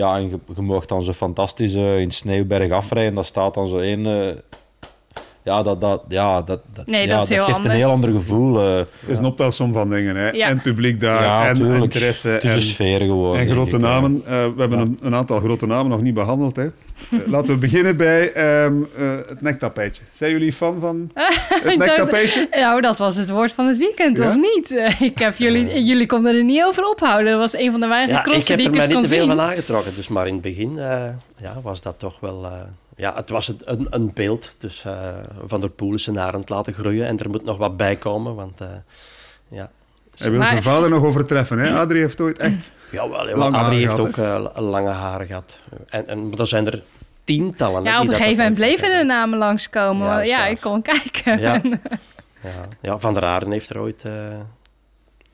Ja, 0.00 0.16
en 0.16 0.28
je, 0.54 0.62
mag 0.62 0.86
dan 0.86 1.02
zo 1.02 1.12
fantastisch 1.12 1.74
eh, 1.74 1.98
in 1.98 2.10
Sneeuwberg 2.10 2.72
afrijden. 2.72 3.14
Dat 3.14 3.26
staat 3.26 3.54
dan 3.54 3.68
zo 3.68 3.78
één... 3.78 4.06
ja, 5.44 5.62
dat, 5.62 5.80
dat, 5.80 6.02
ja, 6.08 6.42
dat, 6.42 6.60
dat, 6.74 6.86
Nee, 6.86 7.06
ja, 7.06 7.16
dat 7.18 7.26
geeft 7.26 7.40
anders. 7.40 7.64
een 7.64 7.70
heel 7.70 7.90
ander 7.90 8.10
gevoel. 8.10 8.60
eh. 8.60 8.76
Het 8.76 9.08
is 9.08 9.18
een 9.18 9.24
optelsom 9.24 9.72
van 9.72 9.90
dingen. 9.90 10.16
Hè. 10.16 10.30
Ja. 10.30 10.46
En 10.46 10.54
het 10.54 10.62
publiek 10.62 11.00
daar, 11.00 11.22
ja, 11.22 11.48
en 11.48 11.54
tuurlijk. 11.54 11.82
interesse. 11.82 12.28
Het 12.28 12.44
is 12.44 12.50
en, 12.50 12.56
de 12.56 12.62
sfeer 12.62 13.00
gewoon. 13.00 13.36
en 13.36 13.48
grote 13.48 13.76
ik, 13.76 13.82
namen. 13.82 14.22
Eh, 14.24 14.30
we 14.30 14.54
hebben 14.56 14.78
Ja. 14.78 14.84
een, 14.84 14.98
een 15.02 15.14
aantal 15.14 15.40
grote 15.40 15.66
namen 15.66 15.90
nog 15.90 16.00
niet 16.02 16.14
behandeld. 16.14 16.56
Hè. 16.56 16.64
Eh, 16.64 16.70
laten 17.26 17.54
we 17.54 17.60
beginnen 17.60 17.96
bij 17.96 18.32
ehm, 18.32 18.74
eh, 18.98 19.10
het 19.28 19.40
nektapijtje. 19.40 20.02
Zijn 20.12 20.30
jullie 20.30 20.52
fan 20.52 20.76
van 20.80 21.10
het 21.64 21.76
nektapijtje? 21.78 22.48
Nou, 22.50 22.80
dat 22.80 22.98
was 22.98 23.16
het 23.16 23.30
woord 23.30 23.52
van 23.52 23.66
het 23.66 23.78
weekend, 23.78 24.16
Ja? 24.18 24.28
of 24.28 24.34
niet? 24.36 24.80
Ik 24.98 25.18
heb 25.18 25.36
jullie, 25.38 25.84
jullie 25.84 26.06
konden 26.06 26.36
er 26.36 26.44
niet 26.44 26.62
over 26.64 26.84
ophouden. 26.84 27.30
Dat 27.32 27.40
was 27.40 27.56
een 27.56 27.70
van 27.70 27.80
de 27.80 27.86
weinige 27.86 28.12
Ja, 28.12 28.18
ik 28.18 28.24
crossen 28.24 28.46
heb 28.54 28.58
die 28.58 28.66
er 28.68 28.72
ik 28.72 28.78
mij 28.78 28.86
eens 28.86 28.94
niet 28.94 28.94
kon 28.94 29.02
te 29.02 29.14
veel 29.14 29.26
zien. 29.26 29.36
van 29.36 29.46
aangetrokken. 29.46 29.94
Dus 29.94 30.08
maar 30.08 30.26
in 30.26 30.32
het 30.32 30.42
begin 30.42 30.78
eh, 30.78 31.08
ja, 31.36 31.54
was 31.62 31.82
dat 31.82 31.98
toch 31.98 32.20
wel... 32.20 32.46
ja, 33.00 33.14
het 33.14 33.30
was 33.30 33.48
een, 33.64 33.86
een 33.90 34.10
beeld. 34.14 34.54
Dus 34.58 34.84
eh, 34.84 35.08
Van 35.46 35.60
der 35.60 35.70
Poel 35.70 35.94
is 35.94 36.02
zijn 36.02 36.16
haar 36.16 36.32
aan 36.34 36.40
het 36.40 36.48
laten 36.48 36.72
groeien. 36.72 37.06
En 37.06 37.18
er 37.18 37.30
moet 37.30 37.44
nog 37.44 37.56
wat 37.56 37.76
bij 37.76 37.96
komen, 37.96 38.34
want... 38.34 38.60
eh, 38.60 38.66
ja, 39.48 39.70
Hij 40.16 40.30
wil 40.30 40.38
Maar- 40.38 40.48
zijn 40.48 40.62
vader 40.62 40.88
nog 40.90 41.04
overtreffen. 41.04 41.58
Hè? 41.58 41.74
Adrie 41.78 42.00
heeft 42.00 42.20
ooit 42.20 42.38
echt... 42.38 42.72
Jawel, 42.90 43.28
ja, 43.28 43.36
Lange 43.36 43.56
Adrie 43.56 43.86
haren 43.86 43.98
heeft 43.98 44.16
gehad, 44.16 44.46
ook 44.46 44.56
eh, 44.56 44.62
lange 44.70 44.88
haren 44.90 45.26
gehad. 45.26 45.58
En, 45.88 46.06
en 46.06 46.32
er 46.38 46.46
zijn 46.46 46.66
er 46.66 46.82
tientallen. 47.24 47.82
Ja, 47.82 47.90
op 47.90 48.00
die 48.00 48.00
een 48.00 48.06
dat 48.06 48.16
gegeven 48.16 48.36
moment 48.38 48.56
bleven 48.56 48.98
de 48.98 49.04
namen 49.04 49.38
langskomen. 49.38 50.06
Ja, 50.06 50.20
Ja, 50.20 50.46
ik 50.46 50.60
kon 50.60 50.82
kijken. 50.82 51.38
Ja. 51.40 51.60
Ja, 52.42 52.68
ja, 52.80 52.98
Van 52.98 53.14
der 53.14 53.24
Aaren 53.24 53.50
heeft 53.50 53.70
er 53.70 53.78
ooit 53.78 54.02
eh, 54.04 54.12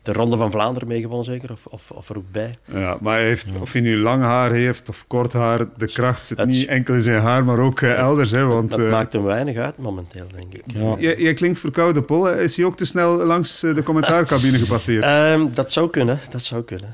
de 0.07 0.13
Ronde 0.13 0.37
van 0.37 0.51
Vlaanderen 0.51 0.89
mee 0.89 1.01
gewonnen, 1.01 1.25
zeker? 1.25 1.53
Of, 1.53 1.67
of, 1.67 1.91
of 1.91 2.09
er 2.09 2.17
ook 2.17 2.31
bij. 2.33 2.59
Ja, 2.65 2.97
maar 3.01 3.17
hij 3.17 3.27
heeft, 3.27 3.47
of 3.61 3.73
hij 3.73 3.81
nu 3.81 3.99
lang 3.99 4.23
haar 4.23 4.53
heeft 4.53 4.89
of 4.89 5.05
kort 5.07 5.33
haar, 5.33 5.59
de 5.77 5.87
kracht 5.87 6.27
zit 6.27 6.39
Het- 6.39 6.49
niet 6.49 6.67
enkel 6.67 6.95
in 6.95 7.03
zijn 7.03 7.23
haar, 7.23 7.45
maar 7.45 7.59
ook 7.59 7.81
eh, 7.81 7.95
elders. 7.99 8.31
Hè, 8.31 8.45
want, 8.45 8.71
Dat 8.71 8.79
eh, 8.79 8.91
maakt 8.91 9.13
hem 9.13 9.23
weinig 9.23 9.57
uit 9.57 9.79
momenteel, 9.79 10.27
denk 10.35 10.55
ik. 10.55 10.63
Ja. 10.67 10.95
jij, 10.99 11.17
jij 11.19 11.35
klinkt 11.35 11.59
verkouden, 11.59 12.05
Paul. 12.05 12.29
Is 12.33 12.57
hij 12.57 12.67
ook 12.67 12.77
te 12.77 12.85
snel 12.85 13.25
langs 13.25 13.63
eh, 13.63 13.75
de 13.75 13.83
commentaarcabine 13.83 14.59
gepasseerd? 14.59 15.03
Ehm, 15.33 15.47
dat 15.55 15.73
zou 15.73 15.91
kunnen, 15.91 16.19
dat 16.31 16.43
zou 16.43 16.63
kunnen. 16.63 16.93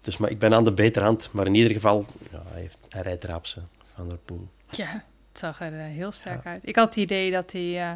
Dus, 0.00 0.16
maar 0.16 0.30
ik 0.30 0.38
ben 0.38 0.54
aan 0.54 0.64
de 0.64 0.72
betere 0.72 1.04
hand. 1.04 1.28
Maar 1.32 1.46
in 1.46 1.54
ieder 1.54 1.72
geval, 1.72 2.06
ja, 2.32 2.42
hij, 2.52 2.60
heeft, 2.60 2.78
hij 2.88 3.02
rijdt 3.02 3.24
rapse 3.24 3.60
Van 3.94 4.08
der 4.08 4.18
Poel. 4.24 4.48
Ja, 4.70 4.92
het 5.32 5.40
zag 5.40 5.60
er 5.60 5.72
heel 5.72 6.12
sterk 6.12 6.46
uit. 6.46 6.60
Ik 6.64 6.76
had 6.76 6.84
het 6.84 6.96
idee 6.96 7.30
dat 7.30 7.52
hij 7.52 7.80
eh, 7.80 7.90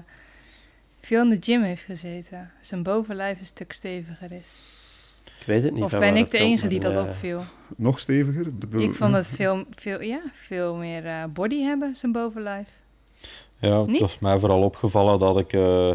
veel 1.07 1.23
in 1.23 1.31
de 1.31 1.37
gym 1.41 1.63
heeft 1.63 1.83
gezeten. 1.83 2.51
Zijn 2.61 2.83
bovenlijf 2.83 3.39
een 3.39 3.47
stuk 3.47 3.73
steviger 3.73 4.33
is. 4.33 4.63
Ik 5.41 5.47
weet 5.47 5.63
het 5.65 5.73
niet. 5.75 5.83
Of 5.83 5.91
ben 5.91 6.17
ik 6.17 6.23
dat 6.23 6.31
de 6.31 6.39
enige 6.39 6.69
die 6.69 6.81
dat 6.81 7.07
opviel? 7.09 7.43
Nog 7.77 7.99
steviger? 7.99 8.47
Ik 8.47 8.59
bedoel- 8.59 8.83
Ik 8.83 8.95
vond 8.95 9.15
het 9.15 9.31
veel, 9.39 9.65
veel, 9.75 10.03
ja, 10.03 10.21
veel 10.33 10.75
meer 10.75 11.07
eh, 11.07 11.25
body 11.33 11.61
hebben, 11.63 11.97
zijn 11.97 12.13
bovenlijf. 12.13 12.69
Ja, 13.59 13.81
Niet? 13.81 13.91
het 13.91 14.01
was 14.01 14.19
mij 14.19 14.39
vooral 14.39 14.63
opgevallen 14.63 15.19
dat 15.19 15.39
ik, 15.39 15.53
eh, 15.53 15.91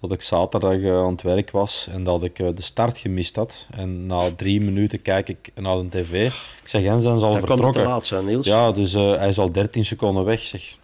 dat 0.00 0.12
ik 0.12 0.22
zaterdag 0.22 0.72
eh, 0.80 0.96
aan 0.98 1.12
het 1.12 1.22
werk 1.22 1.50
was 1.50 1.88
en 1.90 2.04
dat 2.04 2.22
ik 2.22 2.38
eh, 2.38 2.48
de 2.54 2.62
start 2.62 2.98
gemist 2.98 3.36
had. 3.36 3.66
En 3.70 4.06
na 4.06 4.30
drie 4.36 4.60
minuten 4.60 5.02
kijk 5.02 5.28
ik 5.28 5.50
naar 5.54 5.76
de 5.76 5.88
tv. 5.88 6.26
Ik 6.62 6.68
zeg, 6.68 6.82
Jens 6.82 7.02
zijn 7.02 7.18
ze 7.18 7.24
al 7.24 7.32
Dat 7.32 7.40
komt 7.44 7.46
te 7.58 7.62
vertrokken. 7.62 7.92
laat 7.92 8.06
zijn, 8.06 8.24
Niels. 8.24 8.46
Ja, 8.46 8.72
dus 8.72 8.94
eh, 8.94 9.16
hij 9.16 9.28
is 9.28 9.38
al 9.38 9.52
13 9.52 9.84
seconden 9.84 10.24
weg. 10.24 10.40
Zeg. 10.40 10.76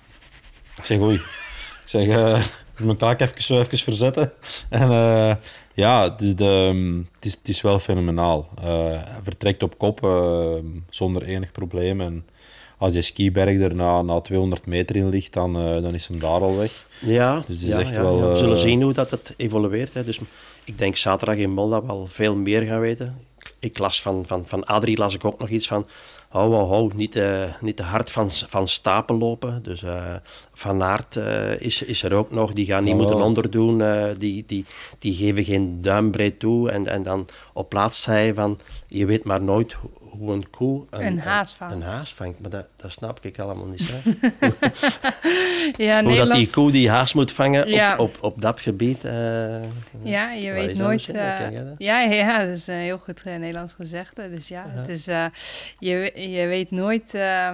Ik 0.76 0.84
zeg, 0.84 0.98
oei. 0.98 1.14
Ik 1.14 1.82
zeg, 1.84 2.06
mijn 2.84 2.96
kaak 2.96 3.20
even, 3.20 3.42
zo 3.42 3.58
even 3.58 3.78
verzetten. 3.78 4.32
En 4.68 4.90
eh, 4.90 5.34
ja, 5.74 6.08
dus 6.08 6.36
de, 6.36 6.70
mm, 6.72 7.08
het, 7.14 7.24
is, 7.24 7.32
het 7.32 7.48
is 7.48 7.60
wel 7.60 7.78
fenomenaal. 7.78 8.48
Eh, 8.58 8.86
hij 8.88 9.20
vertrekt 9.22 9.62
op 9.62 9.78
kop 9.78 10.04
eh, 10.04 10.54
zonder 10.90 11.22
enig 11.22 11.52
probleem. 11.52 12.00
En 12.00 12.26
als 12.78 12.92
die 12.92 13.02
skiberg 13.02 13.60
er 13.60 13.74
na, 13.74 14.02
na 14.02 14.20
200 14.20 14.66
meter 14.66 14.96
in 14.96 15.08
ligt, 15.08 15.32
dan, 15.32 15.52
dan 15.52 15.94
is 15.94 16.06
hem 16.06 16.18
daar 16.18 16.40
al 16.40 16.56
weg. 16.56 16.86
Ja, 16.98 17.34
Dus 17.46 17.60
het 17.60 17.68
is 17.68 17.74
ja, 17.74 17.80
echt 17.80 17.94
ja, 17.94 18.02
wel, 18.02 18.18
ja. 18.18 18.28
We 18.28 18.36
zullen 18.36 18.58
zien 18.58 18.82
hoe 18.82 18.92
dat 18.92 19.10
het 19.10 19.34
evolueert. 19.36 19.94
Hè. 19.94 20.04
Dus 20.04 20.20
ik 20.64 20.78
denk 20.78 20.96
zaterdag 20.96 21.36
in 21.36 21.50
Molda 21.50 21.84
wel 21.84 22.06
veel 22.10 22.36
meer 22.36 22.62
gaan 22.62 22.80
weten. 22.80 23.18
Ik 23.58 23.78
las 23.78 24.02
van, 24.02 24.24
van, 24.26 24.44
van 24.46 24.64
Adrie 24.64 24.96
las 24.96 25.14
ik 25.14 25.24
ook 25.24 25.38
nog 25.38 25.48
iets 25.48 25.66
van... 25.66 25.86
Hou, 26.32 26.54
hou, 26.54 26.68
hou, 26.68 26.90
niet, 26.94 27.12
te 27.12 27.48
niet 27.60 27.76
te 27.76 27.82
hard 27.82 28.10
van, 28.10 28.30
van 28.30 28.68
stapel 28.68 29.18
lopen. 29.18 29.62
Dus 29.62 29.82
eh, 29.82 30.14
Van 30.52 30.82
Aert 30.82 31.16
eh, 31.16 31.60
is, 31.60 31.82
is 31.82 32.02
er 32.02 32.12
ook 32.12 32.30
nog. 32.30 32.52
Die 32.52 32.66
gaan 32.66 32.84
niet 32.84 32.94
moeten 32.94 33.22
onderdoen. 33.22 33.82
die, 34.18 34.44
die, 34.46 34.64
die 34.98 35.14
geven 35.14 35.44
geen 35.44 35.80
duimbreed 35.80 36.38
toe. 36.38 36.70
En, 36.70 36.86
en 36.86 37.02
dan 37.02 37.28
op 37.52 37.68
plaats 37.68 38.02
zei 38.02 38.34
van... 38.34 38.58
Je 38.86 39.06
weet 39.06 39.24
maar 39.24 39.42
nooit 39.42 39.76
hoe, 40.18 40.32
een 40.32 40.50
koe... 40.50 40.84
Een 40.90 41.18
haas 41.20 41.52
vangt. 41.54 41.74
Een 41.74 41.82
haas 41.82 42.14
vangt. 42.14 42.40
Maar 42.40 42.50
dat, 42.50 42.66
dat 42.76 42.92
snap 42.92 43.24
ik 43.24 43.38
allemaal 43.38 43.66
niet. 43.66 43.90
Hè. 43.92 44.00
Ja, 45.84 46.02
Hoe 46.04 46.16
dat 46.16 46.32
die 46.32 46.50
koe 46.50 46.70
die 46.72 46.90
haas 46.90 47.14
moet 47.14 47.32
vangen 47.32 47.68
Ja. 47.68 47.92
op, 47.92 47.98
op, 48.00 48.16
op 48.20 48.40
dat 48.40 48.60
gebied. 48.60 49.04
eh, 49.04 49.62
ja, 50.02 50.32
je 50.32 50.52
weet 50.52 50.76
nooit... 50.76 51.08
eh, 51.08 51.38
ja, 51.78 52.00
ja, 52.00 52.38
dat 52.44 52.56
is 52.56 52.66
een 52.66 52.74
heel 52.74 52.98
goed 52.98 53.22
eh, 53.22 53.36
Nederlands 53.36 53.72
gezegde. 53.72 54.30
Dus 54.34 54.48
ja, 54.48 54.64
Ja. 54.74 54.80
het 54.80 54.88
is, 54.88 55.06
eh, 55.06 55.24
je, 55.78 56.12
je 56.30 56.46
weet 56.46 56.70
nooit 56.70 57.14
eh, 57.14 57.50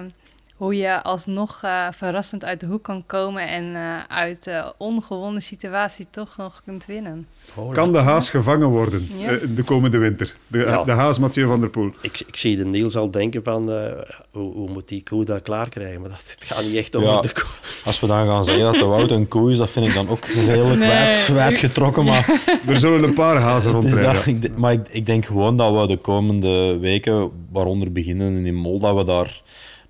hoe 0.59 0.77
je 0.77 1.03
alsnog 1.03 1.59
eh, 1.63 1.87
verrassend 1.91 2.43
uit 2.45 2.59
de 2.59 2.65
hoek 2.65 2.83
kan 2.83 3.03
komen 3.05 3.47
en 3.47 3.75
eh, 3.75 3.81
uit 4.17 4.47
uh, 4.47 4.65
ongewonnen 4.77 5.41
situatie 5.41 6.07
toch 6.09 6.37
nog 6.37 6.61
kunt 6.65 6.85
winnen. 6.85 7.27
Kan 7.71 7.91
de 7.91 7.97
haas 7.97 8.29
gevangen 8.29 8.67
worden 8.67 9.09
Ja. 9.17 9.27
eh, 9.29 9.37
de 9.55 9.63
komende 9.63 9.97
winter? 9.97 10.35
De, 10.47 10.57
Ja. 10.57 10.83
de 10.83 10.91
haas 10.91 11.19
Mathieu 11.19 11.47
van 11.47 11.59
der 11.61 11.69
Poel. 11.69 11.91
Ik, 12.01 12.19
ik 12.27 12.35
zie 12.35 12.57
de 12.57 12.65
Niels 12.65 12.95
al 12.95 13.11
denken 13.11 13.43
van, 13.43 13.71
eh, 13.71 13.91
hoe, 14.31 14.53
hoe 14.53 14.69
moet 14.69 14.87
die 14.87 15.03
koe 15.03 15.25
dat 15.25 15.41
klaar 15.41 15.69
krijgen? 15.69 16.01
Maar 16.01 16.09
dat, 16.09 16.21
het 16.39 16.43
gaat 16.43 16.63
niet 16.63 16.75
echt 16.75 16.95
over 16.95 17.09
Ja. 17.09 17.21
de 17.21 17.31
koe. 17.33 17.43
Als 17.85 17.99
we 17.99 18.07
dan 18.07 18.27
gaan 18.27 18.45
zeggen 18.45 18.63
dat 18.63 18.73
de 18.73 18.85
Wout 18.85 19.11
een 19.11 19.27
koe 19.27 19.51
is, 19.51 19.57
dat 19.57 19.69
vind 19.69 19.87
ik 19.87 19.93
dan 19.93 20.09
ook 20.09 20.25
redelijk 20.25 20.79
Nee. 20.79 20.87
wijd, 20.89 21.27
wijdgetrokken. 21.27 22.03
Maar, 22.03 22.41
Er 22.67 22.79
zullen 22.79 23.03
een 23.03 23.13
paar 23.13 23.37
hazen 23.37 23.71
rondrijden. 23.71 24.13
dat, 24.13 24.25
ik, 24.25 24.41
de- 24.41 24.51
maar 24.55 24.73
ik, 24.73 24.89
ik 24.89 25.05
denk 25.05 25.25
gewoon 25.25 25.57
dat 25.57 25.81
we 25.81 25.87
de 25.87 25.97
komende 25.97 26.77
weken, 26.79 27.31
waaronder 27.51 27.91
beginnen 27.91 28.45
in 28.45 28.55
Mol, 28.55 28.79
dat 28.79 28.95
we 28.95 29.03
daar 29.03 29.41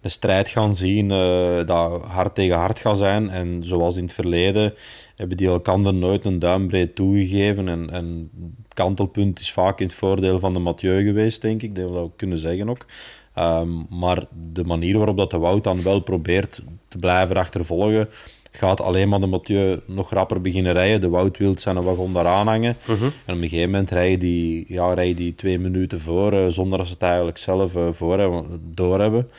een 0.02 0.10
strijd 0.10 0.50
gaan 0.50 0.76
zien 0.76 1.12
eh, 1.12 1.66
dat 1.66 2.02
hard 2.02 2.36
tegen 2.36 2.58
hard 2.58 2.80
gaat 2.80 2.97
zijn. 2.97 3.30
En 3.30 3.60
zoals 3.64 3.97
in 3.97 4.04
het 4.04 4.14
verleden 4.14 4.74
hebben 5.16 5.38
die 5.38 5.47
elkaar 5.47 5.80
nooit 5.93 6.26
een 6.26 6.39
duimbreed 6.39 6.95
toegegeven. 6.95 7.68
En, 7.68 7.89
en 7.89 8.30
het 8.64 8.74
kantelpunt 8.74 9.39
is 9.39 9.52
vaak 9.52 9.80
in 9.80 9.86
het 9.86 9.95
voordeel 9.95 10.39
van 10.39 10.54
de 10.54 10.60
Mathieu 10.60 11.04
geweest, 11.04 11.41
denk 11.41 11.62
ik. 11.62 11.76
Dat 11.76 11.89
we 11.89 11.95
dat 11.95 12.12
kunnen 12.16 12.38
zeggen 12.38 12.70
ook. 12.70 12.86
Ehm, 13.34 13.70
maar 13.89 14.26
de 14.54 14.64
manier 14.64 14.97
waarop 14.97 15.18
dat 15.18 15.32
de 15.32 15.38
Wout 15.38 15.64
dan 15.64 15.84
wel 15.84 16.00
probeert 16.00 16.62
te 16.88 16.97
blijven 16.97 17.38
achtervolgen, 17.38 18.10
gaat 18.52 18.82
alleen 18.82 19.10
maar 19.10 19.20
de 19.20 19.28
Mathieu 19.28 19.80
nog 19.86 20.12
rapper 20.12 20.41
beginnen 20.41 20.74
rijden. 20.74 21.02
De 21.02 21.10
Wout 21.10 21.38
wil 21.38 21.60
zijn 21.60 21.82
wagon 21.82 22.14
daaraan 22.14 22.47
hangen. 22.47 22.78
En 23.26 23.36
op 23.36 23.41
een 23.41 23.50
gegeven 23.50 23.70
moment 23.70 23.91
rijden 23.91 24.20
die, 24.20 24.66
ja, 24.68 24.93
rijden 24.93 25.16
die 25.16 25.36
twee 25.36 25.60
minuten 25.60 26.00
voor, 26.00 26.34
eh, 26.34 26.47
zonder 26.47 26.78
dat 26.78 26.88
ze 26.88 26.93
het 26.93 27.02
eigenlijk 27.02 27.38
zelf 27.38 27.76
eh, 27.76 27.88
voor 27.91 28.20
hebben, 28.20 28.62
doorhebben. 28.74 29.30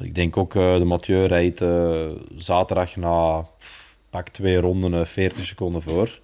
Ik 0.00 0.14
denk 0.14 0.36
ook, 0.36 0.54
eh, 0.54 0.78
de 0.78 0.84
Mathieu 0.84 1.26
rijdt 1.26 1.60
eh, 1.60 2.06
zaterdag 2.36 2.96
na 2.96 3.46
pak 4.10 4.28
twee 4.28 4.60
ronden 4.60 4.94
eh, 4.94 5.04
40 5.04 5.44
seconden 5.44 5.82
voor. 5.82 6.20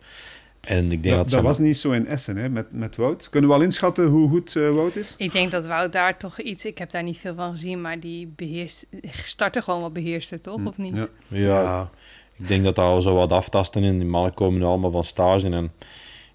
En 0.67 0.93
ik 0.93 1.03
denk 1.03 1.17
Dat, 1.17 1.31
dat, 1.31 1.43
was 1.43 1.59
niet 1.59 1.77
zo 1.77 1.93
in 1.93 2.07
Essen 2.07 2.37
hè, 2.37 2.49
met, 2.49 2.73
met 2.73 2.97
Wout. 2.97 3.29
Kunnen 3.29 3.51
we 3.51 3.57
al 3.57 3.63
inschatten 3.63 4.07
hoe 4.07 4.29
goed 4.29 4.57
eh, 4.57 4.71
Wout 4.71 4.97
is? 4.97 5.15
Ik 5.19 5.33
denk 5.33 5.51
dat 5.51 5.67
Wout 5.67 5.93
daar 5.93 6.17
toch 6.17 6.41
iets, 6.41 6.65
ik 6.65 6.79
heb 6.79 6.91
daar 6.91 7.03
niet 7.03 7.19
veel 7.19 7.35
van 7.35 7.51
gezien, 7.51 7.81
maar 7.81 8.01
die 8.01 8.33
beheerst, 8.37 8.87
startte 9.03 9.63
gewoon 9.63 9.81
wat 9.81 9.93
beheerster, 9.93 10.41
toch? 10.41 10.67
Of 10.67 10.79
niet? 10.79 10.95
Ja. 10.95 11.09
Ja, 11.29 11.91
ik 12.39 12.49
denk 12.49 12.65
dat 12.65 12.75
dat 12.75 12.85
al 12.85 13.01
zo 13.01 13.15
wat 13.15 13.33
aftasten 13.33 13.83
in. 13.83 13.99
Die 13.99 14.09
mannen 14.09 14.35
komen 14.35 14.61
nu 14.61 14.65
allemaal 14.65 14.91
van 14.91 15.05
stage. 15.05 15.51
En 15.51 15.73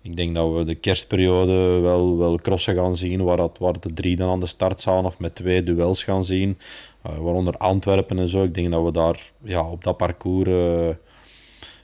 ik 0.01 0.15
denk 0.15 0.35
dat 0.35 0.53
we 0.53 0.63
de 0.63 0.75
kerstperiode 0.75 1.79
wel, 1.81 2.17
wel 2.17 2.37
crossen 2.37 2.75
gaan 2.75 2.97
zien, 2.97 3.23
waar, 3.23 3.37
dat, 3.37 3.57
waar 3.57 3.79
de 3.79 3.93
drie 3.93 4.15
dan 4.15 4.29
aan 4.29 4.39
de 4.39 4.45
start 4.45 4.79
staan, 4.79 5.05
of 5.05 5.19
met 5.19 5.35
twee 5.35 5.63
duels 5.63 6.03
gaan 6.03 6.23
zien. 6.23 6.57
Eh, 7.01 7.17
waaronder 7.17 7.57
Antwerpen 7.57 8.19
en 8.19 8.27
zo. 8.27 8.43
Ik 8.43 8.53
denk 8.53 8.71
dat 8.71 8.83
we 8.83 8.91
daar 8.91 9.31
ja, 9.43 9.69
op 9.69 9.83
dat 9.83 9.97
parcours 9.97 10.49
eh, 10.49 10.95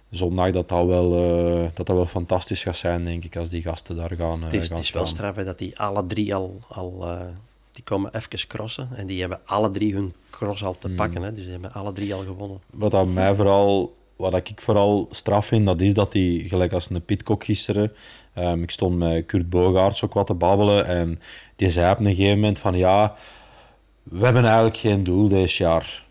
zondag 0.09 0.51
dat 0.51 0.69
dat, 0.69 0.85
wel, 0.85 1.13
eh, 1.13 1.69
dat 1.73 1.85
dat 1.87 1.95
wel 1.95 2.05
fantastisch 2.05 2.63
gaat 2.63 2.77
zijn, 2.77 3.03
denk 3.03 3.23
ik, 3.23 3.35
als 3.35 3.49
die 3.49 3.61
gasten 3.61 3.95
daar 3.95 4.15
gaan, 4.15 4.43
Het 4.43 4.53
is, 4.53 4.67
gaan 4.67 4.77
het 4.77 4.85
is 4.85 4.91
wel 4.91 5.05
staan. 5.05 5.17
straf 5.17 5.35
hè, 5.35 5.43
dat 5.43 5.57
die 5.57 5.79
alle 5.79 6.05
drie 6.05 6.35
al, 6.35 6.59
al 6.67 7.05
die 7.71 7.83
komen 7.83 8.15
even 8.15 8.47
crossen. 8.47 8.89
En 8.95 9.07
die 9.07 9.19
hebben 9.19 9.39
alle 9.45 9.71
drie 9.71 9.93
hun 9.93 10.13
cross 10.29 10.63
al 10.63 10.75
te 10.79 10.89
pakken. 10.89 11.21
Hè, 11.21 11.31
dus 11.31 11.43
die 11.43 11.51
hebben 11.51 11.73
alle 11.73 11.93
drie 11.93 12.13
al 12.13 12.23
gewonnen. 12.23 12.59
Wat 12.69 12.91
dat 12.91 13.07
mij 13.07 13.35
vooral, 13.35 13.95
wat 14.15 14.35
ik 14.35 14.51
vooral 14.55 15.07
straf 15.11 15.45
vind, 15.45 15.65
dat 15.65 15.81
is 15.81 15.93
dat 15.93 16.13
hij, 16.13 16.43
gelijk 16.47 16.73
als 16.73 16.89
een 16.89 17.05
Pitcock 17.05 17.43
gisteren, 17.43 17.93
ehm, 18.33 18.63
ik 18.63 18.71
stond 18.71 18.97
met 18.97 19.25
Kurt 19.25 19.49
Bogaerts 19.49 20.03
ook 20.03 20.13
wat 20.13 20.27
te 20.27 20.33
babbelen 20.33 20.85
en 20.85 21.19
die 21.55 21.69
zei 21.69 21.91
op 21.91 21.99
een 21.99 22.05
gegeven 22.05 22.39
moment 22.39 22.59
van 22.59 22.77
ja, 22.77 23.15
we 24.03 24.25
hebben 24.25 24.45
eigenlijk 24.45 24.77
geen 24.77 25.03
doel 25.03 25.27
deze 25.27 25.63
jaar. 25.63 26.04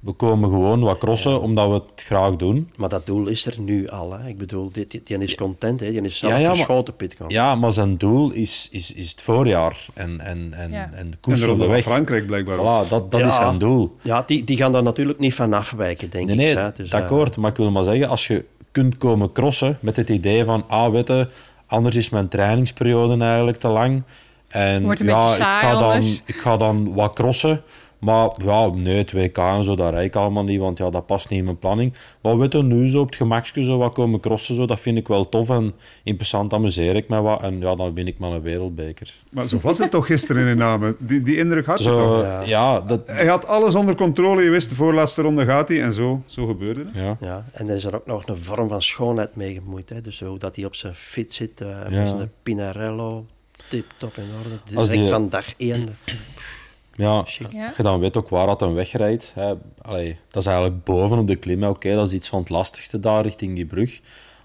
We 0.00 0.12
komen 0.12 0.50
gewoon 0.50 0.80
wat 0.80 0.98
crossen 0.98 1.40
omdat 1.40 1.68
we 1.68 1.74
het 1.74 1.82
graag 2.04 2.36
doen. 2.36 2.70
Maar 2.76 2.88
dat 2.88 3.06
doel 3.06 3.26
is 3.26 3.46
er 3.46 3.60
nu 3.60 3.88
al. 3.88 4.12
Hè. 4.12 4.28
Ik 4.28 4.38
bedoel, 4.38 4.70
die, 4.72 4.86
die, 4.86 5.00
die 5.04 5.18
is 5.18 5.34
content. 5.34 5.80
Hè. 5.80 5.90
Die 5.90 6.00
is 6.02 6.18
zelf 6.18 6.32
Ja, 6.32 6.38
ja, 6.38 6.54
verschoten, 6.54 6.96
Pitcock. 6.96 7.30
Ja, 7.30 7.54
maar 7.54 7.72
zijn 7.72 7.96
doel 7.96 8.30
is, 8.32 8.68
is, 8.70 8.92
is 8.94 9.10
het 9.10 9.22
voorjaar 9.22 9.86
en, 9.94 10.20
en, 10.20 10.52
en, 10.56 10.70
Ja. 10.72 10.90
en 10.92 11.12
koers 11.20 11.40
de 11.40 11.56
weg. 11.66 11.82
Frankrijk 11.82 12.26
blijkbaar. 12.26 12.58
ook. 12.58 12.84
Voilà, 12.86 12.88
dat, 12.88 13.10
dat 13.10 13.20
Ja. 13.20 13.26
is 13.26 13.34
zijn 13.34 13.58
doel. 13.58 13.96
Ja, 14.02 14.22
die, 14.26 14.44
die 14.44 14.56
gaan 14.56 14.72
daar 14.72 14.82
natuurlijk 14.82 15.18
niet 15.18 15.34
van 15.34 15.52
afwijken, 15.52 16.10
denk 16.10 16.26
Nee, 16.26 16.50
ik. 16.50 16.56
nee. 16.56 16.72
Dus, 16.74 16.88
eh, 16.90 17.00
akkoord. 17.00 17.36
Maar 17.36 17.50
ik 17.50 17.56
wil 17.56 17.70
maar 17.70 17.84
zeggen, 17.84 18.08
als 18.08 18.26
je 18.26 18.44
kunt 18.72 18.96
komen 18.96 19.32
crossen 19.32 19.78
met 19.80 19.96
het 19.96 20.08
idee 20.08 20.44
van, 20.44 20.64
ah, 20.68 20.92
weet 20.92 21.08
je, 21.08 21.28
anders 21.66 21.96
is 21.96 22.08
mijn 22.10 22.28
trainingsperiode 22.28 23.24
eigenlijk 23.24 23.58
te 23.58 23.68
lang. 23.68 24.02
En 24.48 24.82
Wordt 24.82 25.00
een 25.00 25.06
ja, 25.06 25.24
beetje 25.26 25.36
ik 25.42 25.48
ga, 25.48 25.72
dan, 25.72 25.82
anders. 25.90 26.22
ik 26.26 26.36
ga 26.36 26.56
dan 26.56 26.94
wat 26.94 27.12
crossen. 27.12 27.62
Maar 28.00 28.30
ja, 28.44 28.66
nee, 28.68 28.96
het 28.96 29.12
WK 29.12 29.38
en 29.38 29.62
zo, 29.64 29.74
dat 29.74 29.90
rijd 29.92 30.06
ik 30.06 30.16
allemaal 30.16 30.44
niet, 30.44 30.60
want 30.60 30.78
ja, 30.78 30.90
dat 30.90 31.06
past 31.06 31.28
niet 31.30 31.38
in 31.38 31.44
mijn 31.44 31.58
planning. 31.58 31.92
Maar 32.20 32.38
weet 32.38 32.52
je, 32.52 32.62
nu 32.62 32.90
zo 32.90 33.00
op 33.00 33.06
het 33.06 33.16
gemakje 33.16 33.64
zo 33.64 33.78
wat 33.78 33.92
komen 33.92 34.20
crossen, 34.20 34.54
zo, 34.54 34.66
dat 34.66 34.80
vind 34.80 34.98
ik 34.98 35.08
wel 35.08 35.28
tof. 35.28 35.50
En 35.50 35.74
interessant 36.02 36.52
amuseer 36.52 36.96
ik 36.96 37.08
me 37.08 37.20
wat. 37.20 37.42
En 37.42 37.60
ja, 37.60 37.74
dan 37.74 37.94
win 37.94 38.06
ik 38.06 38.18
maar 38.18 38.30
een 38.30 38.42
wereldbeker. 38.42 39.12
Maar 39.30 39.48
zo 39.48 39.58
was 39.62 39.78
het 39.78 39.90
toch 39.90 40.06
gisteren 40.06 40.46
in 40.46 40.56
Namen? 40.56 40.96
Die, 40.98 41.22
die 41.22 41.36
indruk 41.36 41.66
had 41.66 41.78
je 41.78 41.84
toch? 41.84 42.22
Ja. 42.22 42.40
ja. 42.42 42.80
dat... 42.80 43.02
Hij 43.06 43.26
had 43.26 43.46
alles 43.46 43.74
onder 43.74 43.94
controle. 43.94 44.42
Je 44.42 44.50
wist, 44.50 44.68
de 44.68 44.74
voorlaatste 44.74 45.22
ronde 45.22 45.44
gaat 45.44 45.68
hij. 45.68 45.82
En 45.82 45.92
zo, 45.92 46.22
zo 46.26 46.46
gebeurde 46.46 46.84
het. 46.92 47.02
Ja. 47.02 47.16
Ja, 47.20 47.44
en 47.52 47.68
er 47.68 47.74
is 47.74 47.84
er 47.84 47.94
ook 47.94 48.06
nog 48.06 48.26
een 48.26 48.36
vorm 48.36 48.68
van 48.68 48.82
schoonheid 48.82 49.36
mee 49.36 49.54
gemoeid. 49.54 49.88
Hè. 49.88 50.00
Dus 50.00 50.20
hoe 50.20 50.38
dat 50.38 50.56
hij 50.56 50.64
op 50.64 50.74
zijn 50.74 50.94
fit 50.94 51.34
zit, 51.34 51.60
eh 51.60 51.68
Ja. 51.90 52.00
met 52.00 52.08
zijn 52.08 52.30
Pinarello, 52.42 53.24
tip-top 53.68 54.16
in 54.16 54.24
orde. 54.44 54.76
Als 54.78 54.88
Direct 54.88 55.02
die- 55.04 55.08
van 55.10 55.28
dag 55.28 55.46
één. 55.56 55.88
Ja. 57.00 57.24
Ja. 57.50 57.72
je 57.76 57.82
dan 57.82 58.00
weet 58.00 58.16
ook 58.16 58.28
waar 58.28 58.46
dat 58.46 58.62
een 58.62 58.74
wegrijdt. 58.74 59.32
Hè. 59.34 59.54
Allee, 59.82 60.18
dat 60.28 60.42
is 60.42 60.48
eigenlijk 60.48 60.84
boven 60.84 61.18
op 61.18 61.26
de 61.26 61.36
klim. 61.36 61.64
Oké, 61.64 61.94
dat 61.94 62.06
is 62.06 62.12
iets 62.12 62.28
van 62.28 62.40
het 62.40 62.48
lastigste 62.48 63.00
daar 63.00 63.22
richting 63.22 63.54
die 63.54 63.66
brug. 63.66 64.00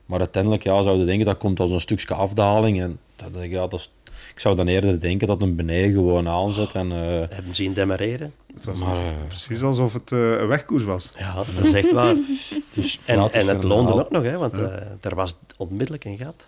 Maar 0.06 0.20
uiteindelijk 0.20 0.64
ja, 0.64 0.82
zou 0.82 1.00
je 1.00 1.06
denken 1.06 1.26
dat 1.26 1.38
komt 1.38 1.60
als 1.60 1.72
een 1.72 1.80
stukje 1.80 2.14
afdaling. 2.14 2.82
En 2.82 3.00
dat, 3.16 3.30
ja, 3.44 3.68
dat 3.68 3.80
is, 3.80 3.92
ik 4.34 4.40
zou 4.40 4.56
dan 4.56 4.68
eerder 4.68 5.00
denken 5.00 5.28
dat 5.28 5.42
een 5.42 5.56
beneden 5.56 5.92
gewoon 5.92 6.30
aanzet. 6.30 6.72
En, 6.72 6.92
eh, 6.92 7.30
Hebben 7.30 7.56
zien 7.56 7.74
demareren. 7.74 8.34
Maar, 8.80 8.98
eh, 8.98 9.14
precies 9.28 9.62
alsof 9.62 9.94
het 9.94 10.12
eh, 10.12 10.20
een 10.20 10.48
wegkoers 10.48 10.84
was. 10.84 11.10
Ja, 11.20 11.36
dat 11.36 11.66
is 11.66 11.74
echt 11.74 11.92
waar. 11.92 12.16
dus, 12.76 13.00
En, 13.06 13.32
en 13.32 13.48
het 13.48 13.64
loonde 13.64 13.94
ook 13.94 14.10
nog, 14.10 14.24
hè, 14.24 14.38
want 14.38 14.54
eh 14.54 14.74
er 15.02 15.16
was 15.16 15.36
onmiddellijk 15.58 16.06
een 16.06 16.18
gat. 16.18 16.44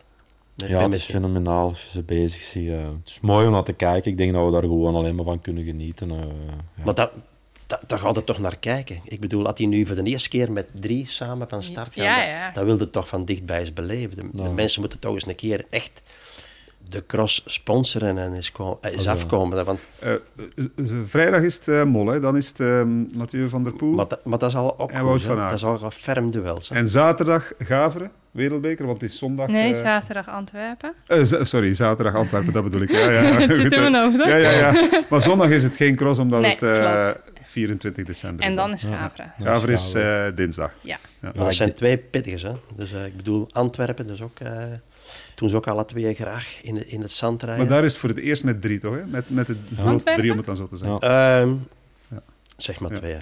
Met 0.57 0.69
Ja, 0.69 0.81
het 0.83 0.93
is 0.93 1.05
fenomenaal 1.05 1.67
als 1.69 1.83
je 1.83 1.89
ze 1.89 2.03
bezig 2.03 2.41
ziet. 2.41 2.69
eh. 2.69 2.77
het 2.83 2.89
is 3.05 3.19
mooi 3.21 3.45
om 3.45 3.51
naar 3.51 3.63
te 3.63 3.73
kijken. 3.73 4.11
Ik 4.11 4.17
denk 4.17 4.33
dat 4.33 4.45
we 4.45 4.51
daar 4.51 4.61
gewoon 4.61 4.95
alleen 4.95 5.15
maar 5.15 5.25
van 5.25 5.41
kunnen 5.41 5.63
genieten. 5.63 6.11
eh, 6.11 6.17
ja. 6.17 6.83
Maar 6.83 6.93
dat, 6.93 7.11
dat, 7.65 7.79
daar 7.87 7.99
gaat 7.99 8.17
er 8.17 8.23
toch 8.23 8.39
naar 8.39 8.57
kijken. 8.57 8.99
Ik 9.03 9.19
bedoel, 9.19 9.43
dat 9.43 9.57
hij 9.57 9.67
nu 9.67 9.85
voor 9.85 9.95
de 9.95 10.03
eerste 10.03 10.29
keer 10.29 10.51
met 10.51 10.69
drie 10.73 11.07
samen 11.07 11.49
van 11.49 11.63
start 11.63 11.87
gaat, 11.93 11.95
Ja, 12.03 12.15
dat- 12.19 12.25
ja. 12.27 12.51
dat, 12.51 12.65
wilde 12.65 12.89
toch 12.89 13.07
van 13.07 13.25
dichtbij 13.25 13.59
eens 13.59 13.73
beleven. 13.73 14.29
De, 14.33 14.49
mensen 14.49 14.81
moeten 14.81 14.99
toch 14.99 15.13
eens 15.13 15.27
een 15.27 15.35
keer 15.35 15.65
echt 15.69 16.01
de 16.89 17.05
cross 17.05 17.43
sponsoren 17.45 18.17
en 18.17 18.33
eens, 18.33 18.51
ko- 18.51 18.77
eh, 18.81 18.91
eens 18.91 19.07
afkomen. 19.07 19.65
Want, 19.65 19.79
Eh, 19.99 20.13
z- 20.55 20.65
z- 20.75 20.93
vrijdag 21.03 21.41
is 21.41 21.55
het 21.55 21.67
eh, 21.67 21.83
Mol, 21.83 22.05
hè. 22.07 22.19
dan 22.19 22.37
is 22.37 22.47
het 22.47 22.59
eh, 22.59 22.83
Mathieu 23.15 23.49
van 23.49 23.63
der 23.63 23.73
Poel. 23.73 23.93
maar, 23.93 24.07
dat- 24.07 24.25
maar 24.25 24.39
dat 24.39 24.49
is 24.49 24.55
al 24.55 24.79
ook 24.79 24.91
En 24.91 25.03
Wout 25.03 25.11
goed, 25.13 25.21
hè. 25.21 25.27
van 25.27 25.37
Aert. 25.39 25.49
Dat 25.49 25.59
is 25.59 25.65
al 25.65 25.83
een 25.85 25.91
ferm 25.91 26.31
duel. 26.31 26.59
hè. 26.67 26.75
En 26.75 26.87
zaterdag 26.87 27.51
Gaveren, 27.59 28.11
wereldbeker, 28.37 28.85
want 28.85 29.01
het 29.01 29.09
is 29.11 29.17
zondag... 29.17 29.47
Nee, 29.47 29.73
eh, 29.73 29.79
zaterdag 29.81 30.29
Antwerpen. 30.29 30.93
eh, 31.07 31.23
sorry, 31.23 31.73
zaterdag 31.73 32.15
Antwerpen, 32.15 32.53
dat 32.53 32.63
bedoel 32.63 32.81
ik. 32.81 32.91
Ja, 32.91 33.11
ja, 33.11 33.21
het 33.39 33.55
zit 33.55 33.71
in 33.73 33.81
mijn 33.91 33.95
hoofd. 33.95 34.15
Ja, 34.15 34.35
ja, 34.35 34.49
ja. 34.51 35.01
Maar 35.09 35.21
zondag 35.21 35.49
is 35.49 35.63
het 35.63 35.75
geen 35.75 35.95
cross, 35.95 36.19
omdat 36.19 36.41
Nee, 36.41 36.51
het 36.51 36.61
eh, 36.63 37.03
klopt. 37.11 37.19
24 37.41 38.05
december 38.05 38.43
En 38.45 38.49
is. 38.49 38.55
dan 38.55 38.73
is 38.73 38.81
Ja. 38.81 38.89
Gaveren. 38.97 39.33
Ja, 39.37 39.61
is 39.67 39.93
eh, 39.93 40.25
dinsdag. 40.35 40.71
Ja. 40.81 40.97
Maar 41.19 41.33
dat 41.33 41.55
zijn 41.55 41.73
twee 41.73 41.97
pittigers. 41.97 42.41
Hè. 42.41 42.51
Dus 42.75 42.93
eh, 42.93 43.05
ik 43.05 43.15
bedoel, 43.17 43.47
Antwerpen, 43.51 44.07
dus 44.07 44.21
ook, 44.21 44.39
eh, 44.39 44.51
toen 45.35 45.49
ze 45.49 45.55
ook 45.55 45.67
alle 45.67 45.85
twee 45.85 46.13
graag 46.13 46.59
in, 46.61 46.75
het- 46.75 46.87
in 46.87 47.01
het 47.01 47.11
zand 47.11 47.43
rijden. 47.43 47.65
Maar 47.65 47.73
daar 47.75 47.83
is 47.83 47.91
het 47.91 47.99
voor 48.01 48.09
het 48.09 48.19
eerst 48.19 48.43
met 48.43 48.61
drie, 48.61 48.77
toch? 48.79 48.95
Hè? 48.95 49.05
Met, 49.05 49.29
met 49.29 49.47
het 49.47 49.57
groot 49.77 50.05
drie, 50.05 50.31
om 50.31 50.37
het 50.37 50.45
dan 50.45 50.55
zo 50.55 50.67
te 50.67 50.77
zeggen. 50.77 50.97
Ja. 51.01 51.39
Ehm, 51.41 51.49
Ja. 52.09 52.21
Zeg 52.57 52.79
maar 52.79 52.91
Ja. 52.91 52.97
twee. 52.97 53.17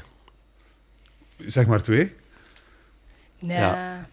Zeg 1.45 1.66
maar 1.66 1.82
twee. 1.82 2.13
Nee. 3.39 3.57
Ja. 3.57 4.05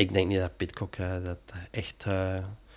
Ik 0.00 0.12
denk 0.12 0.28
niet 0.28 0.38
dat 0.38 0.56
Pitcock 0.56 0.96
eh, 0.96 1.12
dat 1.24 1.38
echt 1.70 2.04
eh, 2.06 2.34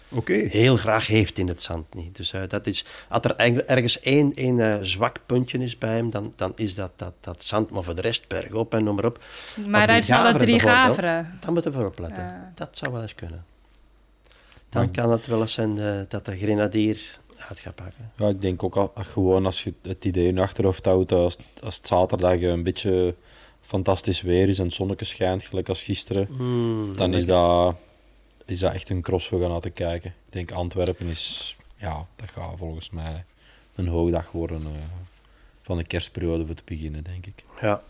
Oké. 0.09 0.33
heel 0.33 0.75
graag 0.75 1.07
heeft 1.07 1.37
in 1.37 1.47
het 1.47 1.61
zand. 1.61 1.93
Niet. 1.93 2.15
Dus 2.15 2.33
eh, 2.33 2.41
dat 2.47 2.67
is, 2.67 2.85
als 3.09 3.23
er 3.23 3.35
ergens 3.67 3.99
één, 3.99 4.33
één 4.35 4.59
eh, 4.59 4.77
zwak 4.81 5.19
puntje 5.25 5.57
is 5.57 5.77
bij 5.77 5.95
hem, 5.95 6.09
dan, 6.09 6.33
dan 6.35 6.51
is 6.55 6.75
dat, 6.75 6.91
dat 6.95 7.13
dat 7.19 7.43
zand. 7.43 7.69
Maar 7.69 7.83
voor 7.83 7.95
de 7.95 8.01
rest, 8.01 8.27
bergop 8.27 8.73
en 8.73 8.83
noem 8.83 8.95
maar 8.95 9.05
op. 9.05 9.23
Maar 9.67 9.87
ze 9.87 9.93
alle 9.93 10.03
Gaveren 10.03 10.39
drie 10.39 10.59
Gaveren. 10.59 11.37
Dan 11.39 11.53
moeten 11.53 11.71
we 11.71 11.79
erop 11.79 11.99
letten. 11.99 12.51
Dat 12.55 12.69
zou 12.71 12.91
wel 12.91 13.01
eens 13.01 13.15
kunnen. 13.15 13.45
Dan 14.69 14.83
Maar- 14.83 14.93
kan 14.93 15.11
het 15.11 15.25
wel 15.25 15.41
eens 15.41 15.53
zijn 15.53 16.05
dat 16.09 16.25
de 16.25 16.37
grenadier 16.37 17.19
uit 17.49 17.59
gaat 17.59 17.75
pakken. 17.75 18.11
Ja, 18.17 18.27
ik 18.27 18.41
denk 18.41 18.63
ook 18.63 18.75
al, 18.75 18.91
gewoon 18.95 19.45
als 19.45 19.63
je 19.63 19.73
het 19.81 20.05
idee 20.05 20.27
in 20.27 20.35
je 20.35 20.41
achterhoofd 20.41 20.85
houdt, 20.85 21.11
als, 21.11 21.37
als 21.63 21.75
het 21.75 21.87
zaterdag 21.87 22.41
een 22.41 22.63
beetje 22.63 23.15
fantastisch 23.63 24.21
weer 24.21 24.47
is 24.47 24.59
en 24.59 24.65
het 24.65 24.73
zonnetje 24.73 25.05
schijnt, 25.05 25.43
gelijk 25.43 25.69
als 25.69 25.83
gisteren, 25.83 26.27
Hmm, 26.37 26.97
dan 26.97 27.13
is 27.13 27.25
dat, 27.25 27.75
is 28.45 28.59
dat 28.59 28.73
echt 28.73 28.89
een 28.89 29.01
cross 29.01 29.27
voor 29.27 29.49
gaan 29.49 29.61
te 29.61 29.69
kijken. 29.69 30.09
Ik 30.09 30.33
denk 30.33 30.51
Antwerpen 30.51 31.07
is, 31.07 31.55
ja, 31.77 32.05
dat 32.15 32.31
gaat 32.31 32.57
volgens 32.57 32.89
mij 32.89 33.25
een 33.75 33.87
hoogdag 33.87 34.31
worden 34.31 34.61
eh, 34.61 34.71
van 35.61 35.77
de 35.77 35.83
kerstperiode 35.83 36.45
voor 36.45 36.55
te 36.55 36.63
beginnen, 36.65 37.03
denk 37.03 37.25
ik. 37.25 37.43
Ja. 37.61 37.81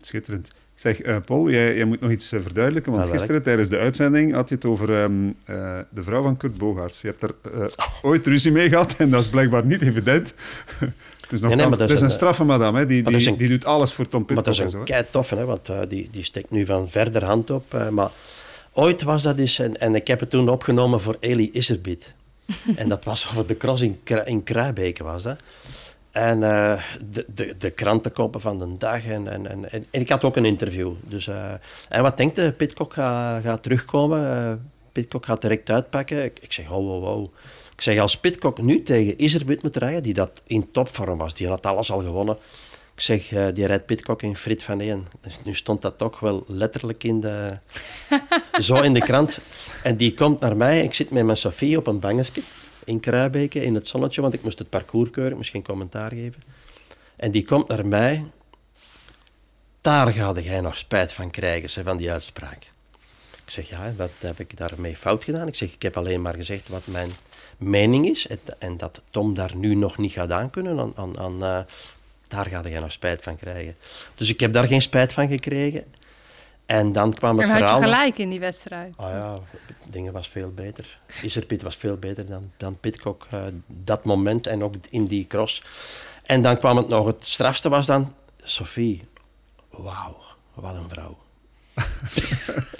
schitterend. 0.00 0.50
Zeg, 0.74 1.04
uh, 1.04 1.16
Paul, 1.24 1.50
jij, 1.50 1.76
jij, 1.76 1.84
moet 1.84 2.00
nog 2.00 2.10
iets 2.10 2.32
uh, 2.32 2.40
verduidelijken, 2.40 2.92
want 2.92 3.06
Ja, 3.06 3.12
gisteren 3.12 3.42
tijdens 3.42 3.68
de 3.68 3.78
uitzending 3.78 4.32
had 4.32 4.48
je 4.48 4.54
het 4.54 4.64
over 4.64 4.90
um, 4.90 5.26
uh, 5.26 5.78
de 5.90 6.02
vrouw 6.02 6.22
van 6.22 6.36
Kurt 6.36 6.56
Bogaerts. 6.56 7.00
Je 7.00 7.08
hebt 7.08 7.22
er 7.22 7.34
ooit 8.02 8.26
ruzie 8.26 8.52
mee 8.52 8.68
gehad 8.68 8.96
en 8.96 9.10
dat 9.10 9.20
is 9.20 9.28
blijkbaar 9.28 9.64
niet 9.64 9.82
evident. 9.82 10.34
het 11.30 11.32
is, 11.32 11.40
nog 11.40 11.48
Nee, 11.48 11.58
nee, 11.58 11.68
maar 11.68 11.78
dat 11.78 11.88
is 11.88 11.94
is 11.94 12.00
een 12.00 12.06
een- 12.06 12.12
straffe 12.12 12.44
madame, 12.44 12.78
hè? 12.78 12.86
Die, 12.86 13.02
maar 13.02 13.12
die, 13.12 13.28
een- 13.28 13.36
die 13.36 13.48
doet 13.48 13.64
alles 13.64 13.92
voor 13.92 14.08
Tom 14.08 14.18
Maar 14.18 14.26
Pitcock 14.34 14.44
dat 14.56 14.66
is 14.66 14.72
en 14.72 14.78
een 14.78 14.84
kei 14.84 15.04
toffe, 15.10 15.36
hè, 15.36 15.44
want 15.44 15.68
eh, 15.68 15.78
die, 15.88 16.08
die 16.12 16.24
steekt 16.24 16.50
nu 16.50 16.66
van 16.66 16.90
verder 16.90 17.24
hand 17.24 17.50
op. 17.50 17.74
eh, 17.74 17.88
maar 17.88 18.10
ooit 18.72 19.02
was 19.02 19.22
dat 19.22 19.38
eens, 19.38 19.58
en, 19.58 19.80
en 19.80 19.94
ik 19.94 20.06
heb 20.06 20.20
het 20.20 20.30
toen 20.30 20.48
opgenomen 20.48 21.00
voor 21.00 21.16
Eli 21.20 21.50
Iserbiet. 21.52 22.14
en 22.76 22.88
dat 22.88 23.04
was 23.04 23.28
over 23.30 23.46
de 23.46 23.56
cross 23.56 23.82
in, 23.82 24.00
in 24.24 24.42
Kruibeke 24.42 25.04
was 25.04 25.22
dat. 25.22 25.38
En 26.10 26.42
eh, 26.42 26.82
de, 27.10 27.24
de, 27.34 27.54
de 27.58 27.70
krantenkoppen 27.70 28.40
van 28.40 28.58
de 28.58 28.76
dag. 28.78 29.04
En, 29.06 29.28
en, 29.28 29.46
en, 29.50 29.72
en, 29.72 29.86
en 29.90 30.00
ik 30.00 30.08
had 30.08 30.24
ook 30.24 30.36
een 30.36 30.44
interview. 30.44 30.92
Dus, 31.02 31.26
eh, 31.26 31.52
en 31.88 32.02
wat 32.02 32.16
denkt 32.16 32.36
je? 32.36 32.52
Pitcock 32.52 32.92
gaat, 32.92 33.42
gaat 33.42 33.62
terugkomen. 33.62 34.30
eh 34.30 34.52
Pitcock 34.92 35.24
gaat 35.24 35.40
direct 35.40 35.70
uitpakken. 35.70 36.24
Ik, 36.24 36.38
ik 36.40 36.52
zeg, 36.52 36.68
wow, 36.68 36.86
wow, 36.86 37.02
wow. 37.02 37.28
Ik 37.80 37.86
zeg, 37.86 37.98
als 37.98 38.16
Pitcock 38.18 38.62
nu 38.62 38.82
tegen 38.82 39.22
Iserbiet 39.22 39.62
moet 39.62 39.76
rijden, 39.76 40.02
die 40.02 40.14
dat 40.14 40.42
in 40.46 40.70
topvorm 40.70 41.18
was, 41.18 41.34
die 41.34 41.48
had 41.48 41.66
alles 41.66 41.90
al 41.92 42.02
gewonnen. 42.02 42.38
Ik 42.94 43.00
zeg, 43.00 43.32
eh, 43.32 43.46
die 43.54 43.66
rijdt 43.66 43.86
Pitcock 43.86 44.22
in 44.22 44.36
Frit 44.36 44.62
van 44.62 44.80
Eén. 44.80 45.06
Dus 45.20 45.38
nu 45.44 45.54
stond 45.54 45.82
dat 45.82 45.98
toch 45.98 46.20
wel 46.20 46.44
letterlijk 46.46 47.04
in 47.04 47.20
de, 47.20 47.58
zo 48.58 48.74
in 48.74 48.92
de 48.92 49.00
krant. 49.00 49.38
En 49.82 49.96
die 49.96 50.14
komt 50.14 50.40
naar 50.40 50.56
mij. 50.56 50.82
Ik 50.82 50.94
zit 50.94 51.10
met 51.10 51.24
mijn 51.24 51.36
Sofie 51.36 51.76
op 51.76 51.86
een 51.86 51.98
bankje 52.00 52.42
in 52.84 53.00
Kruibeke 53.00 53.64
in 53.64 53.74
het 53.74 53.88
zonnetje, 53.88 54.20
want 54.20 54.34
ik 54.34 54.42
moest 54.42 54.58
het 54.58 54.68
parcours 54.68 55.10
keuren, 55.10 55.32
ik 55.32 55.38
moest 55.38 55.50
geen 55.50 55.62
commentaar 55.62 56.10
geven. 56.10 56.42
En 57.16 57.30
die 57.30 57.44
komt 57.44 57.68
naar 57.68 57.86
mij. 57.86 58.24
Daar 59.80 60.12
ga 60.12 60.32
jij 60.42 60.60
nog 60.60 60.76
spijt 60.76 61.12
van 61.12 61.30
krijgen, 61.30 61.70
ze, 61.70 61.82
van 61.82 61.96
die 61.96 62.12
uitspraak. 62.12 62.72
Ik 63.44 63.50
zeg, 63.50 63.68
ja, 63.68 63.92
wat 63.96 64.10
heb 64.18 64.40
ik 64.40 64.56
daarmee 64.56 64.96
fout 64.96 65.24
gedaan? 65.24 65.48
Ik 65.48 65.54
zeg, 65.54 65.72
ik 65.72 65.82
heb 65.82 65.96
alleen 65.96 66.22
maar 66.22 66.34
gezegd 66.34 66.68
wat 66.68 66.86
mijn 66.86 67.10
mening 67.60 68.06
is 68.06 68.26
en, 68.26 68.38
en 68.58 68.76
dat 68.76 69.00
Tom 69.10 69.34
daar 69.34 69.56
nu 69.56 69.74
nog 69.74 69.98
niet 69.98 70.12
gaat 70.12 70.30
aankunnen. 70.30 70.78
Aan, 70.78 70.92
aan, 70.96 71.18
aan, 71.18 71.44
eh, 71.44 71.58
daar 72.28 72.46
ga 72.46 72.60
jij 72.68 72.80
nog 72.80 72.92
spijt 72.92 73.22
van 73.22 73.36
krijgen. 73.36 73.76
Dus 74.14 74.28
ik 74.28 74.40
heb 74.40 74.52
daar 74.52 74.66
geen 74.66 74.82
spijt 74.82 75.12
van 75.12 75.28
gekregen. 75.28 75.84
En 76.66 76.92
dan 76.92 77.14
kwam 77.14 77.38
het 77.38 77.46
En 77.46 77.50
had 77.50 77.58
je 77.58 77.64
verhaal... 77.64 77.82
gelijk 77.82 78.18
in 78.18 78.30
die 78.30 78.40
wedstrijd. 78.40 78.92
Ah 78.96 79.10
ja, 79.10 79.38
dingen 79.88 80.12
was 80.12 80.28
veel 80.28 80.50
beter. 80.54 80.98
Iserpit 81.22 81.62
was 81.62 81.76
veel 81.76 81.96
beter 81.96 82.26
dan, 82.26 82.50
dan 82.56 82.78
Pitcock. 82.80 83.26
eh, 83.30 83.42
dat 83.66 84.04
moment 84.04 84.46
en 84.46 84.64
ook 84.64 84.74
in 84.90 85.06
die 85.06 85.26
cross. 85.26 85.62
En 86.22 86.42
dan 86.42 86.58
kwam 86.58 86.76
het 86.76 86.88
nog, 86.88 87.06
het 87.06 87.26
strafste 87.26 87.68
was 87.68 87.86
dan 87.86 88.14
Sophie. 88.42 89.04
Wauw, 89.70 90.16
wat 90.54 90.74
een 90.74 90.88
vrouw. 90.88 91.16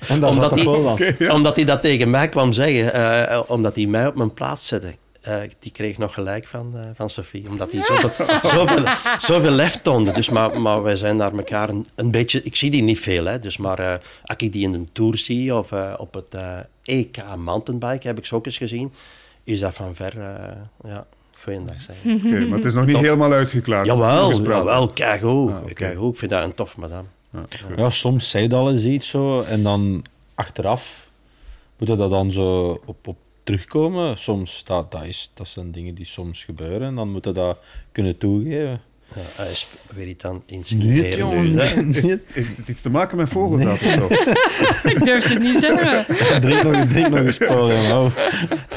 En 0.08 0.20
dat 0.20 0.30
Omdat 0.30 0.62
wel 0.62 0.82
dan. 0.82 1.30
Omdat 1.30 1.56
hij 1.56 1.64
dat 1.64 1.82
tegen 1.82 2.10
mij 2.10 2.28
kwam 2.28 2.52
zeggen, 2.52 2.92
eh, 2.92 3.40
omdat 3.46 3.76
hij 3.76 3.86
mij 3.86 4.06
op 4.06 4.14
mijn 4.14 4.34
plaats 4.34 4.66
zette. 4.66 4.94
Eh, 5.20 5.40
die 5.58 5.72
kreeg 5.72 5.98
nog 5.98 6.14
gelijk 6.14 6.46
van, 6.46 6.72
eh, 6.74 6.80
van 6.94 7.10
Sophie, 7.10 7.48
omdat 7.48 7.72
hij 7.72 7.82
zoveel, 7.82 8.26
zoveel, 8.54 8.84
zoveel 9.18 9.50
lef 9.50 9.76
toonde. 9.82 10.12
Dus, 10.12 10.28
maar, 10.28 10.60
maar 10.60 10.82
wij 10.82 10.96
zijn 10.96 11.16
naar 11.16 11.32
elkaar 11.32 11.68
een, 11.68 11.86
een 11.94 12.10
beetje... 12.10 12.42
Ik 12.42 12.56
zie 12.56 12.70
die 12.70 12.82
niet 12.82 13.00
veel, 13.00 13.24
hè, 13.24 13.38
dus 13.38 13.56
maar 13.56 14.00
als 14.24 14.36
ik 14.36 14.52
die 14.52 14.62
in 14.62 14.74
een 14.74 14.88
tour 14.92 15.18
zie 15.18 15.54
of 15.54 15.72
op 15.96 16.14
het 16.14 16.36
EK 16.84 17.16
mountainbike 17.36 18.06
heb 18.06 18.18
ik 18.18 18.26
ze 18.26 18.34
ook 18.34 18.46
eens 18.46 18.56
gezien, 18.56 18.92
is 19.44 19.60
dat 19.60 19.74
van 19.74 19.94
ver... 19.94 20.12
ja, 20.84 21.06
goeiedag 21.42 21.82
zeggen. 21.82 22.14
Oké, 22.14 22.46
maar 22.46 22.56
het 22.58 22.66
is 22.66 22.74
nog 22.74 22.84
niet 22.84 22.94
Tof. 22.94 23.04
helemaal 23.04 23.32
uitgeklaard. 23.32 23.86
Jawel, 23.86 24.42
jawel, 24.42 24.88
kijk 24.88 25.20
hoe. 25.20 25.52
Ah, 25.52 25.96
hoe. 25.96 26.10
Ik 26.10 26.18
vind 26.18 26.30
dat 26.30 26.44
een 26.44 26.54
tof 26.54 26.76
madame. 26.76 27.06
Ja, 27.76 27.90
soms 27.90 28.30
zei 28.30 28.48
je 28.48 28.54
al 28.54 28.70
eens 28.70 28.84
iets 28.84 29.08
zo 29.08 29.42
en 29.42 29.62
dan 29.62 30.04
achteraf 30.34 31.10
moet 31.78 31.88
je 31.88 31.96
dat 31.96 32.10
dan 32.10 32.32
zo 32.32 32.80
op, 32.86 33.06
op 33.06 33.16
terugkomen. 33.44 34.18
Soms, 34.18 34.64
dat, 34.64 34.92
dat, 34.92 35.04
is, 35.04 35.30
dat 35.34 35.48
zijn 35.48 35.70
dingen 35.70 35.94
die 35.94 36.04
soms 36.04 36.44
gebeuren 36.44 36.88
en 36.88 36.94
dan 36.94 37.10
moet 37.10 37.24
je 37.24 37.32
dat 37.32 37.58
kunnen 37.92 38.18
toegeven. 38.18 38.80
Ja, 39.14 39.20
hij 39.42 39.50
is 39.50 39.66
weer 39.94 40.06
iets 40.06 40.24
aan 40.24 40.42
het 40.46 40.68
jongen. 40.68 41.58
Heeft 41.58 42.56
het 42.56 42.68
iets 42.68 42.80
te 42.80 42.90
maken 42.90 43.16
met 43.16 43.28
vogelzaad 43.28 43.82
of 43.82 43.90
zo? 43.90 44.06
Ik 44.88 45.04
durf 45.04 45.28
het 45.28 45.42
niet 45.42 45.58
zeggen. 45.58 46.40
Drink 46.40 46.62
nog, 46.62 46.86
drink 46.86 47.08
nog 47.08 47.18
een 47.18 47.32
spoor. 47.32 47.68
Nou. 47.68 48.10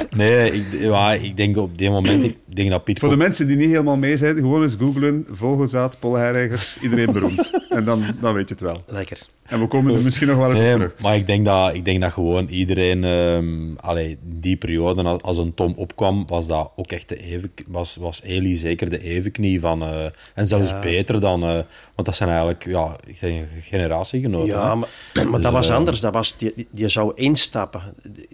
Nee, 0.10 0.52
ik, 0.52 0.80
ja, 0.80 1.14
ik 1.14 1.38
denk 1.38 1.58
op 1.58 1.78
dit 1.78 1.90
moment, 1.90 2.24
ik 2.24 2.38
denk 2.56 2.70
dat 2.70 2.84
Piet 2.84 3.00
Voor 3.00 3.10
de 3.10 3.16
mensen 3.16 3.48
die 3.48 3.56
niet 3.56 3.70
helemaal 3.70 3.98
mee 3.98 4.18
zijn, 4.18 4.36
gewoon 4.36 4.64
eens 4.64 4.76
googlen, 4.80 5.26
vogelzaad, 5.32 6.00
polherreigers, 6.00 6.78
iedereen 6.82 7.12
beroemd. 7.12 7.52
En 7.70 7.86
dan, 7.86 8.04
dan 8.20 8.34
weet 8.34 8.50
je 8.50 8.56
het 8.56 8.64
wel. 8.64 8.84
Lekker. 8.88 9.20
En 9.44 9.60
we 9.60 9.68
komen 9.68 9.96
er 9.96 10.02
misschien 10.02 10.28
nog 10.28 10.38
wel 10.38 10.50
eens 10.50 10.60
op 10.60 10.66
Nee, 10.66 10.74
terug. 10.74 10.94
maar 11.02 11.16
ik 11.16 11.28
denk 11.28 11.46
dat, 11.46 11.74
ik 11.74 11.86
denk 11.86 12.02
dat 12.02 12.12
gewoon 12.14 12.48
iedereen, 12.48 13.04
ehm 13.04 13.76
allee, 13.76 14.18
die 14.24 14.56
periode, 14.56 15.04
als- 15.04 15.22
als 15.22 15.38
een 15.38 15.54
Tom 15.54 15.74
opkwam, 15.78 16.28
was 16.28 16.48
dat 16.48 16.72
ook 16.76 16.92
echt 16.92 17.10
de 17.10 17.18
even, 17.18 17.52
was, 17.68 17.96
was 17.96 18.22
Eli 18.24 18.56
zeker 18.56 18.90
de 18.90 19.04
evenknie 19.04 19.60
van, 19.60 19.82
eh, 19.82 20.06
en 20.36 20.48
zelfs 20.48 20.70
Ja. 20.70 20.80
beter 20.80 21.20
dan, 21.20 21.44
eh, 21.44 21.50
want 21.96 22.06
dat 22.06 22.16
zijn 22.16 22.30
eigenlijk, 22.30 22.66
ja, 22.66 22.96
ik 23.08 23.20
denk 23.20 23.46
generatiegenoten. 23.62 24.48
Ja, 24.48 24.70
hè. 24.70 24.76
maar, 24.76 24.88
maar 25.14 25.32
Dus, 25.32 25.42
dat 25.42 25.52
was 25.52 25.70
eh, 25.70 25.76
anders. 25.76 26.00
Dat 26.00 26.14
was, 26.14 26.38
die, 26.38 26.68
die- 26.72 26.90
zou 26.90 27.12
instappen. 27.16 27.82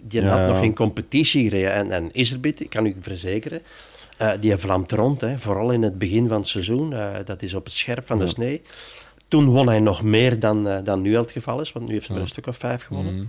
Die 0.04 0.22
Ja, 0.22 0.38
had 0.38 0.48
nog 0.48 0.58
geen 0.58 0.74
competitie 0.74 1.44
gereden. 1.44 1.72
En, 1.74 1.90
en 1.90 2.08
Iserbit, 2.12 2.60
ik 2.60 2.70
kan 2.70 2.86
u 2.86 2.94
verzekeren, 3.00 3.60
eh, 4.20 4.30
die 4.40 4.56
vlamt 4.56 4.92
rond. 4.92 5.20
Hè, 5.20 5.38
vooral 5.38 5.70
in 5.70 5.82
het 5.82 5.98
begin 5.98 6.28
van 6.28 6.36
het 6.38 6.48
seizoen. 6.48 6.92
eh, 6.92 7.08
dat 7.24 7.42
is 7.42 7.54
op 7.54 7.64
het 7.64 7.72
scherp 7.72 8.06
van 8.06 8.18
de 8.18 8.24
Ja. 8.24 8.30
snee. 8.30 8.62
Toen 9.28 9.44
won 9.48 9.66
hij 9.66 9.80
nog 9.80 10.02
meer 10.02 10.38
dan, 10.38 10.68
eh, 10.68 10.78
dan 10.84 11.00
nu 11.02 11.16
al 11.16 11.22
het 11.22 11.30
geval 11.30 11.60
is. 11.60 11.72
Want 11.72 11.86
nu 11.86 11.92
heeft 11.92 12.06
hij 12.08 12.16
Ja. 12.16 12.22
een 12.22 12.28
stuk 12.28 12.46
of 12.46 12.56
vijf 12.56 12.82
gewonnen. 12.82 13.14
Mhm. 13.14 13.24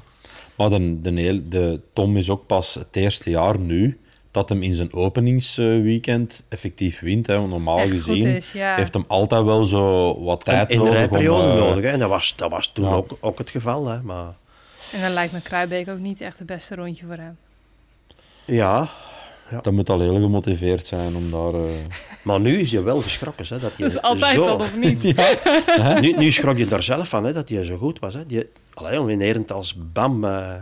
Maar 0.56 0.70
de, 0.70 1.02
de, 1.02 1.12
heel- 1.22 1.42
de 1.50 1.80
Tom 1.94 2.18
is 2.18 2.30
ook 2.30 2.46
pas 2.46 2.74
het 2.74 2.96
eerste 2.96 3.30
jaar 3.30 3.60
nu 3.60 4.00
dat 4.32 4.50
hem 4.50 4.64
in 4.64 4.74
zijn 4.74 4.94
openingsweekend 4.94 6.44
effectief 6.50 7.00
wint. 7.00 7.28
Hè. 7.28 7.36
Want 7.38 7.50
normaal 7.50 7.78
Echt 7.80 7.92
gezien 7.92 8.26
is, 8.26 8.52
ja. 8.52 8.76
heeft 8.76 8.94
hem 8.94 9.06
altijd 9.08 9.44
wel 9.44 9.66
zo 9.66 10.20
wat 10.24 10.44
En 10.44 10.54
tijd 10.54 10.70
in 10.70 10.78
de 10.78 10.84
nodig 10.84 10.98
rijperiode 11.00 11.52
om... 11.52 11.58
nodig. 11.58 11.84
Hè. 11.84 11.90
En 11.90 12.00
dat 12.00 12.10
was, 12.10 12.36
dat 12.36 12.50
was 12.52 12.68
toen 12.68 12.86
ja. 12.86 12.92
ook, 12.94 13.18
ook 13.20 13.38
het 13.38 13.50
geval. 13.50 13.88
Hè. 13.88 14.02
Maar 14.02 14.34
En 14.92 15.02
dan 15.02 15.12
lijkt 15.12 15.34
me 15.34 15.42
Kruijbeek 15.42 15.90
ook 15.90 16.00
niet 16.00 16.22
echt 16.22 16.38
het 16.38 16.48
beste 16.48 16.76
rondje 16.76 17.06
voor 17.06 17.16
hem. 17.16 17.38
ja, 18.46 18.90
Dat 19.62 19.74
moet 19.74 19.90
al 19.90 20.00
heel 20.00 20.14
gemotiveerd 20.22 20.86
zijn 20.86 21.16
om 21.16 21.32
daar... 21.32 21.62
eh, 21.62 21.70
maar 22.24 22.40
nu 22.40 22.58
is 22.60 22.72
je 22.72 22.82
wel 22.82 22.98
geschrokken. 23.02 23.46
Hè, 23.50 23.60
dat 23.60 23.72
hij 23.78 24.02
Altijd 24.02 24.34
zo, 24.34 24.46
al 24.48 24.56
of 24.58 24.78
niet? 24.78 25.04
nu, 26.02 26.12
nu 26.12 26.32
schrok 26.32 26.58
je 26.58 26.68
daar 26.68 26.84
zelf 26.84 27.10
van, 27.10 27.24
hè, 27.24 27.34
dat 27.34 27.50
hij 27.50 27.66
zo 27.66 27.78
goed 27.78 28.00
was. 28.00 28.14
Hè. 28.14 28.26
Die, 28.26 28.50
allee, 28.74 29.00
onwinerend 29.00 29.52
als 29.52 29.76
bam. 29.92 30.24
eh, 30.26 30.54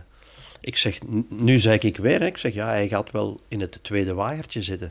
ik 0.62 0.78
zeg, 0.78 1.00
nu 1.30 1.60
zeg 1.60 1.80
ik 1.80 1.98
weer, 1.98 2.20
hè, 2.20 2.26
ik 2.26 2.38
zeg, 2.38 2.54
ja, 2.54 2.68
hij 2.68 2.88
gaat 2.88 3.12
wel 3.12 3.40
in 3.48 3.62
het 3.62 3.80
tweede 3.82 4.14
waaiertje 4.14 4.62
zitten. 4.62 4.90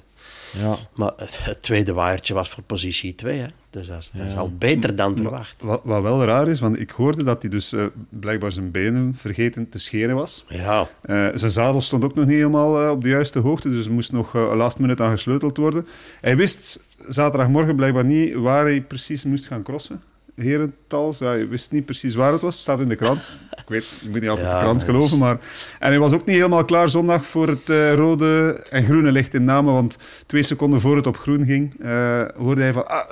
Ja. 0.53 0.77
Maar 0.95 1.13
het, 1.17 1.59
tweede 1.63 1.93
waaiertje 1.93 2.35
was 2.35 2.49
voor 2.49 2.63
positie 2.63 3.15
2, 3.15 3.39
hè. 3.39 3.47
Dus 3.71 3.87
dat 3.87 3.99
is, 3.99 4.11
dat 4.15 4.27
is 4.27 4.33
Ja. 4.33 4.39
al 4.39 4.53
beter 4.59 4.97
dan 4.97 5.17
verwacht. 5.17 5.63
Wat, 5.63 5.81
wat 5.85 6.03
wel 6.03 6.25
raar 6.25 6.49
is, 6.49 6.61
want 6.61 6.81
ik 6.81 6.91
hoorde 6.91 7.23
dat 7.23 7.43
hij 7.43 7.51
dus 7.51 7.73
eh, 7.73 7.85
blijkbaar 8.09 8.53
zijn 8.53 8.71
benen 8.71 9.15
vergeten 9.15 9.69
te 9.69 9.79
scheren 9.79 10.15
was. 10.15 10.45
Ja, 10.49 10.89
Eh, 11.03 11.29
zijn 11.35 11.51
zadel 11.51 11.81
stond 11.81 12.05
ook 12.05 12.15
nog 12.15 12.25
niet 12.27 12.37
helemaal 12.37 12.83
eh, 12.83 12.91
op 12.91 13.03
de 13.03 13.09
juiste 13.09 13.39
hoogte, 13.39 13.71
dus 13.71 13.87
er 13.87 13.93
moest 13.93 14.13
nog 14.13 14.35
eh, 14.35 14.53
last 14.55 14.79
minute 14.79 15.03
aan 15.03 15.11
gesleuteld 15.11 15.57
worden. 15.57 15.87
Hij 16.21 16.37
wist 16.37 16.85
zaterdagmorgen 17.09 17.77
blijkbaar 17.77 18.05
niet 18.05 18.35
waar 18.35 18.65
hij 18.65 18.81
precies 18.83 19.25
moest 19.25 19.47
gaan 19.47 19.63
crossen. 19.63 20.03
Herental, 20.39 21.15
ja, 21.19 21.27
hij 21.27 21.49
wist 21.49 21.71
niet 21.73 21.85
precies 21.85 22.15
waar 22.15 22.33
het 22.33 22.41
was. 22.41 22.53
Het 22.53 22.63
staat 22.63 22.81
in 22.81 22.89
de 22.89 22.95
krant. 22.97 23.31
Ik 23.51 23.69
weet, 23.69 23.83
ik 24.03 24.09
moet 24.11 24.21
niet 24.21 24.29
altijd 24.31 24.49
Ja, 24.51 24.55
de 24.59 24.63
krant 24.65 24.85
geloven, 24.85 25.11
dus- 25.11 25.19
maar... 25.19 25.39
En 25.79 25.89
hij 25.89 25.99
was 25.99 26.13
ook 26.13 26.25
niet 26.25 26.37
helemaal 26.37 26.65
klaar 26.65 26.91
zondag 26.91 27.27
voor 27.27 27.49
het 27.49 27.71
eh, 27.71 27.95
rode 27.95 28.53
en 28.71 28.85
groene 28.85 29.13
licht 29.13 29.35
in 29.35 29.45
Namen, 29.45 29.73
want 29.73 29.99
twee 30.27 30.43
seconden 30.43 30.81
voor 30.81 30.97
het 30.97 31.07
op 31.07 31.17
groen 31.17 31.45
ging, 31.45 31.81
eh, 31.85 32.25
hoorde 32.37 32.61
hij 32.63 32.73
van... 32.73 32.89
Ah, 32.89 33.11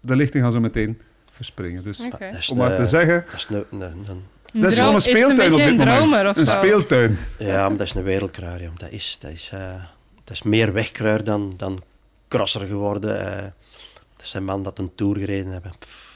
de 0.00 0.16
lichten 0.16 0.40
gaan 0.40 0.52
zo 0.52 0.60
meteen 0.60 0.98
verspringen. 1.32 1.84
Dus 1.84 2.00
Oké. 2.00 2.28
dat 2.30 2.38
is 2.38 2.48
om 2.50 2.56
maar 2.58 2.70
een- 2.70 2.76
te 2.76 2.84
zeggen, 2.84 3.24
Dat 3.30 3.34
is 3.40 3.46
een, 3.50 3.64
een, 3.70 3.82
een- 4.08 4.60
dat 4.60 4.70
is 4.72 4.78
gewoon 4.78 4.94
een 4.94 5.00
speeltuin 5.00 5.52
op 5.52 5.58
dit 5.58 5.66
een 5.68 5.76
moment. 5.76 6.36
Een 6.36 6.46
zo? 6.46 6.56
speeltuin. 6.56 7.18
ja, 7.38 7.68
maar 7.68 7.76
dat 7.78 7.86
is 7.86 7.94
een 7.94 8.02
wereldkruier. 8.02 8.70
Dat 8.76 8.90
is, 8.90 9.16
dat 9.20 9.30
is, 9.30 9.50
eh, 9.52 9.74
dat 10.24 10.34
is 10.34 10.42
meer 10.42 10.72
wegkruier 10.72 11.24
dan, 11.24 11.54
dan 11.56 11.80
crosser 12.28 12.66
geworden. 12.66 13.20
eh. 13.36 13.42
dat 14.16 14.24
is 14.26 14.32
een 14.34 14.44
man 14.44 14.62
dat 14.62 14.78
een 14.78 14.90
tour 14.94 15.16
gereden 15.18 15.52
hebben. 15.52 15.72
Pff, 15.78 16.11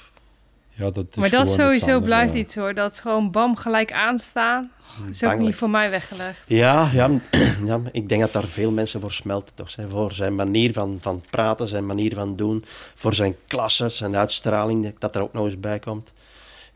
ja, 0.77 0.91
dat 0.91 1.07
is 1.11 1.17
Maar 1.17 1.31
dat 1.31 1.51
sowieso 1.51 1.87
anders, 1.87 2.05
blijft 2.05 2.33
ja. 2.33 2.39
iets 2.39 2.55
hoor. 2.55 2.75
Dat 2.75 3.01
gewoon 3.01 3.31
bam 3.31 3.57
gelijk 3.57 3.93
aanstaan. 3.93 4.71
is 5.11 5.17
ook 5.17 5.21
bangelijk. 5.21 5.41
niet 5.41 5.55
voor 5.57 5.71
mij 5.71 5.91
weggelegd. 5.91 6.43
Ja, 6.47 6.91
ja, 6.93 7.11
ja, 7.67 7.81
ik 7.93 8.09
denk 8.09 8.21
dat 8.21 8.33
daar 8.33 8.45
veel 8.45 8.71
mensen 8.71 9.01
voor 9.01 9.13
smelten. 9.13 9.55
Toch, 9.55 9.77
hè. 9.77 9.89
Voor 9.89 10.13
zijn 10.13 10.35
manier 10.35 10.73
van, 10.73 10.99
van 11.01 11.23
praten, 11.31 11.67
zijn 11.69 11.87
manier 11.87 12.15
van 12.15 12.37
doen, 12.37 12.65
voor 12.95 13.15
zijn 13.15 13.37
klasse, 13.47 13.89
zijn 13.89 14.17
uitstraling, 14.17 14.95
dat 14.99 15.15
er 15.17 15.23
ook 15.23 15.33
nog 15.33 15.45
eens 15.45 15.61
bij 15.61 15.79
komt. 15.79 16.13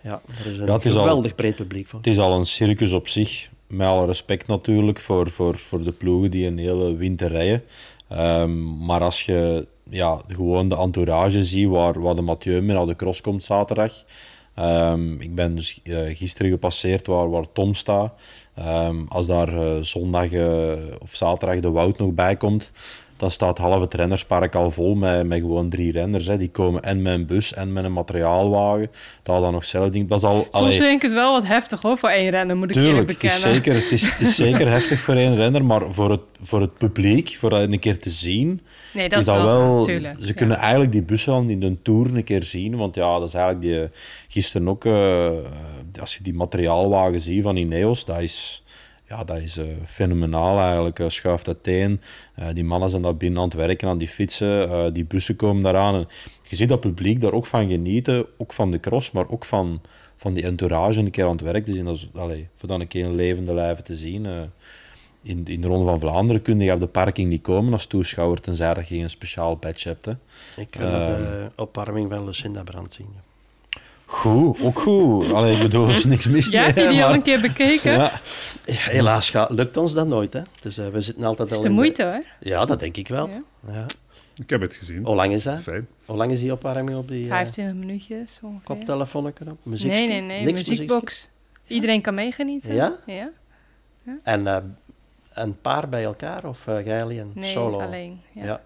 Ja, 0.03 0.21
er 0.45 0.53
is 0.53 0.59
een 0.59 0.67
Ja, 0.67 0.73
al- 0.73 0.81
geweldig 0.81 1.35
breed 1.35 1.57
publiek 1.57 1.87
voor. 1.89 1.99
Het 1.99 2.09
is 2.09 2.19
al 2.19 2.39
een 2.39 2.47
circus 2.47 2.93
op 2.93 3.09
zich. 3.09 3.49
Met 3.67 3.87
alle 3.87 4.07
respect 4.07 4.47
natuurlijk 4.47 5.01
voor, 5.01 5.31
voor, 5.31 5.59
voor 5.59 5.83
de 5.85 5.93
ploegen 5.93 6.31
die 6.31 6.47
een 6.47 6.59
hele 6.59 6.97
winter 6.97 7.29
rijden. 7.29 7.65
Ehm, 8.09 8.85
maar 8.85 9.01
als 9.01 9.23
je 9.23 9.67
ja, 9.91 10.23
gewoon 10.29 10.69
de 10.69 10.77
entourage 10.77 11.45
zie 11.45 11.69
waar, 11.69 12.01
waar 12.01 12.15
de 12.15 12.23
Mathieu 12.23 12.61
mee 12.61 12.77
naar 12.77 12.87
de 12.87 12.97
cross 12.97 13.21
komt 13.21 13.45
zaterdag. 13.45 14.05
Ehm, 14.55 15.21
ik 15.21 15.35
ben 15.35 15.55
dus 15.55 15.81
uh, 15.85 16.17
gisteren 16.17 16.51
gepasseerd 16.51 17.07
waar, 17.07 17.31
waar 17.31 17.53
Tom 17.53 17.75
staat. 17.75 18.13
Ehm, 18.55 19.05
als 19.09 19.27
daar 19.27 19.55
uh, 19.55 19.77
zondag 19.81 20.33
uh, 20.33 20.73
of 20.99 21.15
zaterdag 21.15 21.61
de 21.61 21.71
Wout 21.71 21.99
nog 21.99 22.13
bij 22.13 22.37
komt, 22.37 22.73
dan 23.21 23.31
staat 23.31 23.59
half 23.59 23.81
het 23.81 23.95
rennerspark 23.95 24.55
al 24.55 24.71
vol 24.71 24.95
met, 24.95 25.27
met 25.27 25.39
gewoon 25.39 25.69
drie 25.69 25.93
renners. 25.93 26.27
Hè. 26.27 26.37
Die 26.37 26.49
komen 26.49 26.83
en 26.83 27.03
met 27.03 27.15
een 27.15 27.27
bus 27.27 27.55
en 27.55 27.73
met 27.73 27.85
een 27.85 27.93
materiaalwagen. 27.93 28.91
Dat 29.23 29.41
dan 29.43 29.53
nog 29.53 29.65
zelf 29.65 29.91
ding. 29.91 30.09
Dat 30.09 30.19
is 30.19 30.25
al, 30.25 30.47
Soms 30.51 30.79
denk 30.79 30.97
ik 30.97 31.03
het 31.03 31.13
wel 31.13 31.33
wat 31.33 31.47
heftig 31.47 31.83
hoor, 31.83 31.99
voor 31.99 32.09
één 32.09 32.31
renner, 32.31 32.57
moet 32.57 32.71
ik 32.71 32.73
Tuurlijk, 32.73 32.93
eerlijk 32.93 33.21
bekennen. 33.21 33.39
Het 33.39 33.49
is 33.49 33.55
zeker, 33.55 33.75
het 33.75 33.93
is, 33.93 34.13
het 34.13 34.21
is 34.21 34.37
zeker 34.37 34.71
heftig 34.77 35.01
voor 35.01 35.15
één 35.15 35.37
renner, 35.37 35.65
maar 35.65 35.93
voor 35.93 36.11
het, 36.11 36.21
voor 36.43 36.61
het 36.61 36.79
publiek, 36.79 37.37
voor 37.39 37.51
dat 37.51 37.61
een 37.61 37.79
keer 37.79 37.99
te 37.99 38.11
zien, 38.11 38.61
nee, 38.93 39.09
dat 39.09 39.19
is 39.19 39.25
dat 39.25 39.43
wel... 39.43 39.85
ze 39.85 40.01
ja. 40.01 40.33
kunnen 40.35 40.57
eigenlijk 40.57 40.93
die 40.93 41.03
bussen 41.03 41.33
dan 41.33 41.51
in 41.51 41.61
de 41.61 41.77
Tour 41.83 42.15
een 42.15 42.25
keer 42.25 42.43
zien, 42.43 42.77
want 42.77 42.95
ja, 42.95 43.19
dat 43.19 43.29
is 43.29 43.35
eigenlijk 43.35 43.65
die... 43.65 43.89
Gisteren 44.29 44.69
ook, 44.69 44.85
uh, 44.85 45.29
als 46.01 46.17
je 46.17 46.23
die 46.23 46.35
materiaalwagen 46.35 47.21
ziet 47.21 47.43
van 47.43 47.57
Ineos, 47.57 48.05
dat 48.05 48.21
is 48.21 48.63
ja, 49.11 49.25
dat 49.25 49.37
is 49.37 49.59
uh, 49.59 49.67
fenomenaal 49.85 50.59
eigenlijk. 50.61 50.99
Uh, 50.99 51.09
schuift 51.09 51.47
uiteen. 51.47 52.01
Uh, 52.39 52.47
die 52.55 52.65
mannen 52.65 52.89
zijn 52.89 53.03
daar 53.03 53.17
binnen 53.17 53.41
aan 53.41 53.49
het 53.49 53.57
werken, 53.57 53.89
aan 53.89 53.99
die 53.99 54.09
fietsen. 54.09 54.93
die 54.93 55.05
bussen 55.05 55.37
komen 55.37 55.63
daaraan. 55.63 55.95
En 55.95 56.07
je 56.43 56.57
ziet 56.57 56.69
dat 56.69 56.81
publiek 56.81 57.21
daar 57.21 57.33
ook 57.33 57.47
van 57.47 57.69
genieten. 57.69 58.27
Ook 58.37 58.53
van 58.53 58.71
de 58.71 58.81
cross, 58.81 59.11
maar 59.11 59.29
ook 59.29 59.45
van, 59.45 59.81
van 60.17 60.35
die 60.35 60.45
entourage 60.45 61.01
een 61.01 61.11
keer 61.11 61.25
aan 61.25 61.31
het 61.31 61.41
werk 61.41 61.65
te 61.65 61.73
zien. 61.73 61.85
Dat 61.85 61.97
is, 61.97 62.09
allee, 62.15 62.49
voor 62.57 62.69
dan 62.69 62.81
een 62.81 62.89
keer 62.89 63.05
een 63.05 63.15
levende 63.15 63.55
lijven 63.55 63.85
te 63.85 63.95
zien. 63.95 64.27
in, 65.23 65.45
in 65.45 65.61
de 65.61 65.67
Ronde 65.67 65.85
van 65.85 66.01
Vlaanderen 66.01 66.43
kun 66.43 66.61
je 66.61 66.73
op 66.73 66.81
de 66.81 66.87
parking 66.87 67.29
niet 67.29 67.43
komen 67.43 67.73
als 67.73 67.87
toeschouwer, 67.87 68.41
tenzij 68.41 68.75
dat 68.75 68.89
je 68.89 68.97
een 68.97 69.11
speciaal 69.11 69.57
badge 69.57 69.89
hebt. 69.89 70.05
Hè. 70.05 70.13
Ik 70.57 70.71
kan 70.71 70.83
de 70.83 71.51
opwarming 71.57 72.11
van 72.11 72.25
Lucinda 72.25 72.63
Brandt 72.63 72.95
zien. 72.95 73.30
Goed, 74.11 74.61
ook 74.63 74.79
goed. 74.79 75.33
Allee, 75.33 75.55
ik 75.57 75.63
bedoel, 75.63 75.85
er 75.89 75.91
is 75.97 76.05
niks 76.05 76.29
mis 76.29 76.51
mee. 76.51 76.61
hebt 76.61 76.77
die 76.77 76.85
maar- 76.99 77.05
al 77.05 77.15
een 77.15 77.23
keer 77.23 77.41
bekeken? 77.41 77.93
Ja, 77.93 78.11
Ja, 78.65 78.75
helaas 78.75 79.31
gaat, 79.31 79.51
lukt 79.51 79.77
ons 79.77 79.93
dat 79.93 80.07
nooit. 80.07 80.33
Hè. 80.33 80.41
Dus 80.61 80.79
uh, 80.79 80.89
we 80.89 81.01
zitten 81.01 81.25
altijd 81.25 81.51
is 81.51 81.57
al 81.57 81.63
de 81.63 81.69
in 81.69 81.75
moeite 81.75 82.03
hoor. 82.03 82.23
Ja, 82.41 82.65
dat 82.65 82.81
denk 82.81 82.97
ik 82.97 83.09
wel. 83.09 83.29
Ja. 83.29 83.43
Ja. 83.73 83.87
Ik 84.35 84.51
heb 84.51 84.61
het 84.61 84.75
gezien. 84.75 85.05
Hoe 85.05 85.15
lang 85.15 85.33
is 85.33 85.43
dat? 85.43 85.63
Fijn. 85.63 85.89
Hoe 86.05 86.17
lang 86.17 86.33
is 86.33 86.41
die 86.41 86.53
opwarming 86.53 86.99
op 86.99 87.09
die 87.09 87.23
uh, 87.25 87.29
25 87.31 87.75
minuutjes 87.75 88.39
ongeveer. 88.43 88.65
koptelefoon 88.65 89.27
op? 89.27 89.57
Muziek? 89.63 89.91
Nee, 89.91 90.09
nee, 90.09 90.21
nee. 90.21 90.45
Niks 90.45 90.69
muziekbox. 90.69 91.29
Iedereen 91.67 92.01
kan 92.01 92.15
meegenieten. 92.15 92.75
Ja? 92.75 92.93
Ja? 93.07 93.31
En 94.23 94.41
uh, 94.41 94.57
een 95.35 95.61
paar 95.61 95.89
bij 95.89 96.05
elkaar 96.05 96.45
of 96.45 96.67
uh, 96.67 96.85
jij 96.87 97.03
alleen 97.03 97.31
Nee, 97.35 97.51
solo? 97.53 97.81
alleen. 97.81 98.21
Ja. 98.33 98.61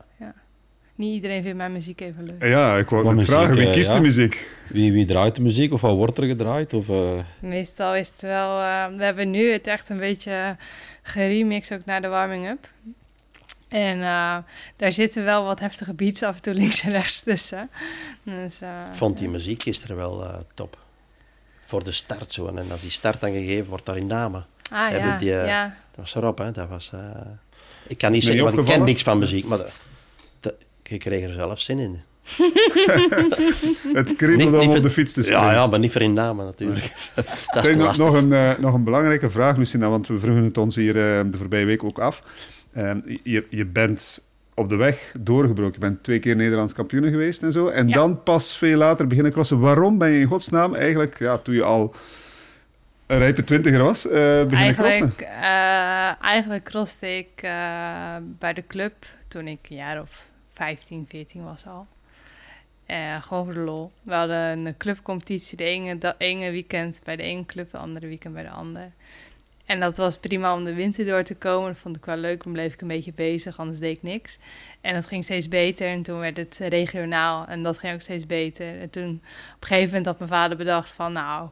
Niet 0.95 1.15
iedereen 1.15 1.43
vindt 1.43 1.57
mijn 1.57 1.73
muziek 1.73 2.01
even 2.01 2.25
leuk. 2.25 2.43
Ja, 2.45 2.77
ik 2.77 2.89
wou 2.89 3.15
net 3.15 3.25
vragen, 3.27 3.57
wie 3.57 3.67
eh, 3.67 3.73
kiest 3.73 3.89
ja. 3.89 3.95
de 3.95 4.01
muziek? 4.01 4.49
wie, 4.69 4.93
wie 4.93 5.07
draait 5.07 5.35
de 5.35 5.43
muziek 5.43 5.73
of 5.73 5.81
wat 5.81 5.97
wordt 5.97 6.19
er 6.19 6.25
gedraaid? 6.27 6.73
Of, 6.73 6.89
eh, 6.89 7.19
Meestal 7.41 7.95
is 7.95 8.09
het 8.09 8.21
wel... 8.21 8.61
eh, 8.61 8.87
we 8.97 9.05
hebben 9.05 9.31
nu 9.31 9.53
het 9.53 9.67
echt 9.67 9.89
een 9.89 9.99
beetje 9.99 10.57
geremixed 11.03 11.79
ook 11.79 11.85
naar 11.85 12.03
de 12.03 12.09
warming-up. 12.09 12.69
En 13.69 14.03
eh, 14.03 14.37
daar 14.77 14.93
zitten 14.93 15.25
wel 15.25 15.45
wat 15.45 15.61
heftige 15.61 15.95
beats 15.95 16.23
af 16.23 16.35
en 16.35 16.43
toe 16.43 16.55
links 16.55 16.83
en 16.83 16.91
rechts 16.91 17.21
tussen. 17.21 17.71
Dus, 18.23 18.61
eh, 18.61 18.69
Ik 18.91 18.97
vond 18.97 19.17
die 19.17 19.27
ja. 19.27 19.33
muziek 19.33 19.63
gisteren 19.63 19.97
wel 19.97 20.23
uh, 20.23 20.35
top. 20.55 20.79
Voor 21.67 21.85
de 21.85 21.93
start 21.93 22.33
zo. 22.33 22.47
En 22.47 22.71
als 22.71 22.81
die 22.81 22.91
start 22.91 23.21
dan 23.21 23.33
gegeven 23.33 23.69
wordt, 23.69 23.87
daar 23.87 23.97
in 23.97 24.07
namen. 24.07 24.47
Ah 24.71 24.91
hebben 24.91 25.09
ja, 25.09 25.19
die, 25.19 25.29
ja. 25.31 25.65
Dat 25.67 26.05
was 26.05 26.15
erop, 26.15 26.39
hè. 26.39 26.51
Dat 26.51 26.69
was... 26.69 26.91
Uh... 26.95 27.01
Ik 27.87 27.99
kan 27.99 28.13
niet 28.13 28.25
zeggen, 28.25 28.45
want 28.45 28.59
ik 28.59 28.65
ken 28.65 28.85
niks 28.85 29.03
van 29.03 29.19
muziek, 29.19 29.45
maar... 29.45 29.61
ik 30.89 31.01
kreeg 31.01 31.25
er 31.25 31.33
zelf 31.33 31.61
zin 31.61 31.79
in. 31.79 32.01
Het 33.93 34.17
kriebelde 34.17 34.59
om 34.59 34.69
op 34.69 34.83
de 34.83 34.91
fiets 34.91 35.13
te 35.13 35.23
springen. 35.23 35.45
Ja, 35.45 35.53
ja, 35.53 35.67
maar 35.67 35.79
niet 35.79 35.93
voor 35.93 36.01
in 36.01 36.13
namen 36.13 36.45
natuurlijk. 36.45 37.13
dat 37.55 37.69
is 37.69 37.99
nog, 37.99 38.15
een, 38.15 38.33
eh, 38.33 38.59
nog 38.59 38.75
een 38.75 38.85
belangrijke 38.85 39.31
vraag, 39.31 39.57
Lucina, 39.57 39.89
want 39.89 40.07
we 40.07 40.19
vroegen 40.19 40.45
het 40.45 40.59
ons 40.59 40.77
hier 40.77 40.97
eh, 40.97 41.25
de 41.31 41.39
voorbije 41.39 41.65
week 41.65 41.85
ook 41.85 41.99
af. 41.99 42.23
Ehm, 42.73 43.01
je, 43.23 43.47
je 43.51 43.65
bent 43.65 44.25
op 44.55 44.69
de 44.69 44.77
weg 44.77 45.15
doorgebroken. 45.19 45.73
Je 45.73 45.79
bent 45.79 46.03
twee 46.03 46.19
keer 46.19 46.37
Nederlands 46.37 46.73
kampioen 46.73 47.09
geweest 47.09 47.43
en 47.43 47.53
zo. 47.53 47.69
En 47.69 47.89
Ja. 47.89 47.95
dan 47.95 48.23
pas 48.23 48.57
veel 48.57 48.77
later 48.77 49.07
beginnen 49.07 49.33
crossen. 49.33 49.61
Waarom 49.61 49.99
ben 49.99 50.11
je 50.11 50.21
in 50.21 50.27
godsnaam 50.27 50.75
eigenlijk, 50.75 51.19
ja, 51.19 51.39
toen 51.39 51.55
je 51.55 51.63
al 51.63 51.95
een 53.07 53.19
rijpe 53.19 53.45
twintiger 53.45 53.83
was, 53.83 54.07
eh, 54.07 54.13
beginnen 54.45 54.75
crossen? 54.75 55.13
Eigenlijk, 55.17 55.21
eh, 55.21 56.23
eigenlijk 56.23 56.65
crosste 56.65 57.17
ik 57.17 57.29
eh, 57.37 57.51
bij 58.21 58.53
de 58.53 58.67
club 58.67 58.95
toen 59.29 59.47
ik 59.47 59.59
een 59.69 59.77
jaar 59.77 60.01
of 60.01 60.25
15, 60.55 61.07
14 61.09 61.45
was 61.45 61.67
al. 61.67 61.87
Eh, 62.87 63.23
gewoon 63.23 63.45
voor 63.45 63.55
de 63.55 63.61
lol. 63.61 63.93
We 64.03 64.15
hadden 64.15 64.67
een 64.67 64.77
clubcompetitie. 64.77 65.57
De 65.57 66.15
ene, 66.19 66.51
weekend 66.51 67.01
bij 67.05 67.17
de 67.17 67.23
ene 67.23 67.47
club, 67.47 67.71
de 67.71 67.79
andere 67.79 68.07
weekend 68.07 68.35
bij 68.35 68.43
de 68.43 68.51
andere. 68.51 68.91
En 69.67 69.81
dat 69.81 69.97
was 69.97 70.19
prima 70.19 70.55
om 70.55 70.65
de 70.65 70.75
winter 70.75 71.07
door 71.07 71.23
te 71.23 71.35
komen. 71.35 71.69
Dat 71.69 71.79
vond 71.79 71.97
ik 71.97 72.05
wel 72.05 72.17
leuk. 72.17 72.43
Dan 72.43 72.53
bleef 72.53 72.73
ik 72.73 72.81
een 72.81 72.89
beetje 72.89 73.13
bezig, 73.13 73.59
anders 73.59 73.79
deed 73.79 73.97
ik 73.97 74.03
niks. 74.03 74.39
En 74.81 74.95
dat 74.95 75.07
ging 75.07 75.25
steeds 75.25 75.49
beter. 75.49 75.89
En 75.89 76.03
toen 76.03 76.19
werd 76.19 76.37
het 76.37 76.57
regionaal. 76.59 77.47
En 77.47 77.63
dat 77.63 77.79
ging 77.79 77.95
ook 77.95 78.01
steeds 78.01 78.27
beter. 78.27 78.81
En 78.81 78.91
toen 78.91 79.09
op 79.55 79.61
een 79.61 79.67
gegeven 79.67 79.89
moment 79.89 80.07
had 80.07 80.19
mijn 80.19 80.31
vader 80.31 80.57
bedacht 80.57 80.91
van... 80.91 81.13
nou, 81.13 81.49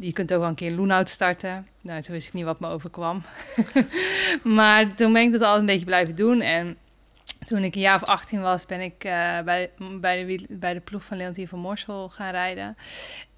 je 0.00 0.12
kunt 0.12 0.32
ook 0.32 0.40
wel 0.40 0.48
een 0.48 0.54
keer 0.54 0.72
Loenhout 0.72 1.08
starten. 1.08 1.66
Nou, 1.80 2.02
toen 2.02 2.14
wist 2.14 2.26
ik 2.26 2.32
niet 2.32 2.44
wat 2.44 2.60
me 2.60 2.68
overkwam. 2.68 3.22
maar 4.42 4.94
toen 4.94 5.12
ben 5.12 5.22
ik 5.22 5.32
dat 5.32 5.40
altijd 5.40 5.60
een 5.60 5.66
beetje 5.66 5.84
blijven 5.84 6.16
doen. 6.16 6.40
En 6.40 6.76
toen 7.44 7.64
ik 7.64 7.74
een 7.74 7.80
jaar 7.80 8.02
of 8.02 8.04
18 8.04 8.40
was, 8.40 8.66
ben 8.66 8.80
ik 8.80 9.04
eh, 9.04 9.40
bij, 9.40 9.70
bij, 10.00 10.24
de, 10.26 10.46
bij 10.48 10.74
de 10.74 10.80
ploeg 10.80 11.04
van 11.04 11.16
Leontien 11.16 11.48
van 11.48 11.58
Morsel 11.58 12.08
gaan 12.08 12.30
rijden. 12.30 12.76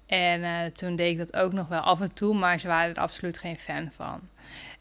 En 0.05 0.43
eh, 0.43 0.65
toen 0.73 0.95
deed 0.95 1.11
ik 1.11 1.17
dat 1.17 1.35
ook 1.35 1.53
nog 1.53 1.67
wel 1.67 1.79
af 1.79 2.01
en 2.01 2.13
toe, 2.13 2.35
maar 2.35 2.59
ze 2.59 2.67
waren 2.67 2.95
er 2.95 3.01
absoluut 3.01 3.37
geen 3.37 3.55
fan 3.55 3.89
van. 3.95 4.19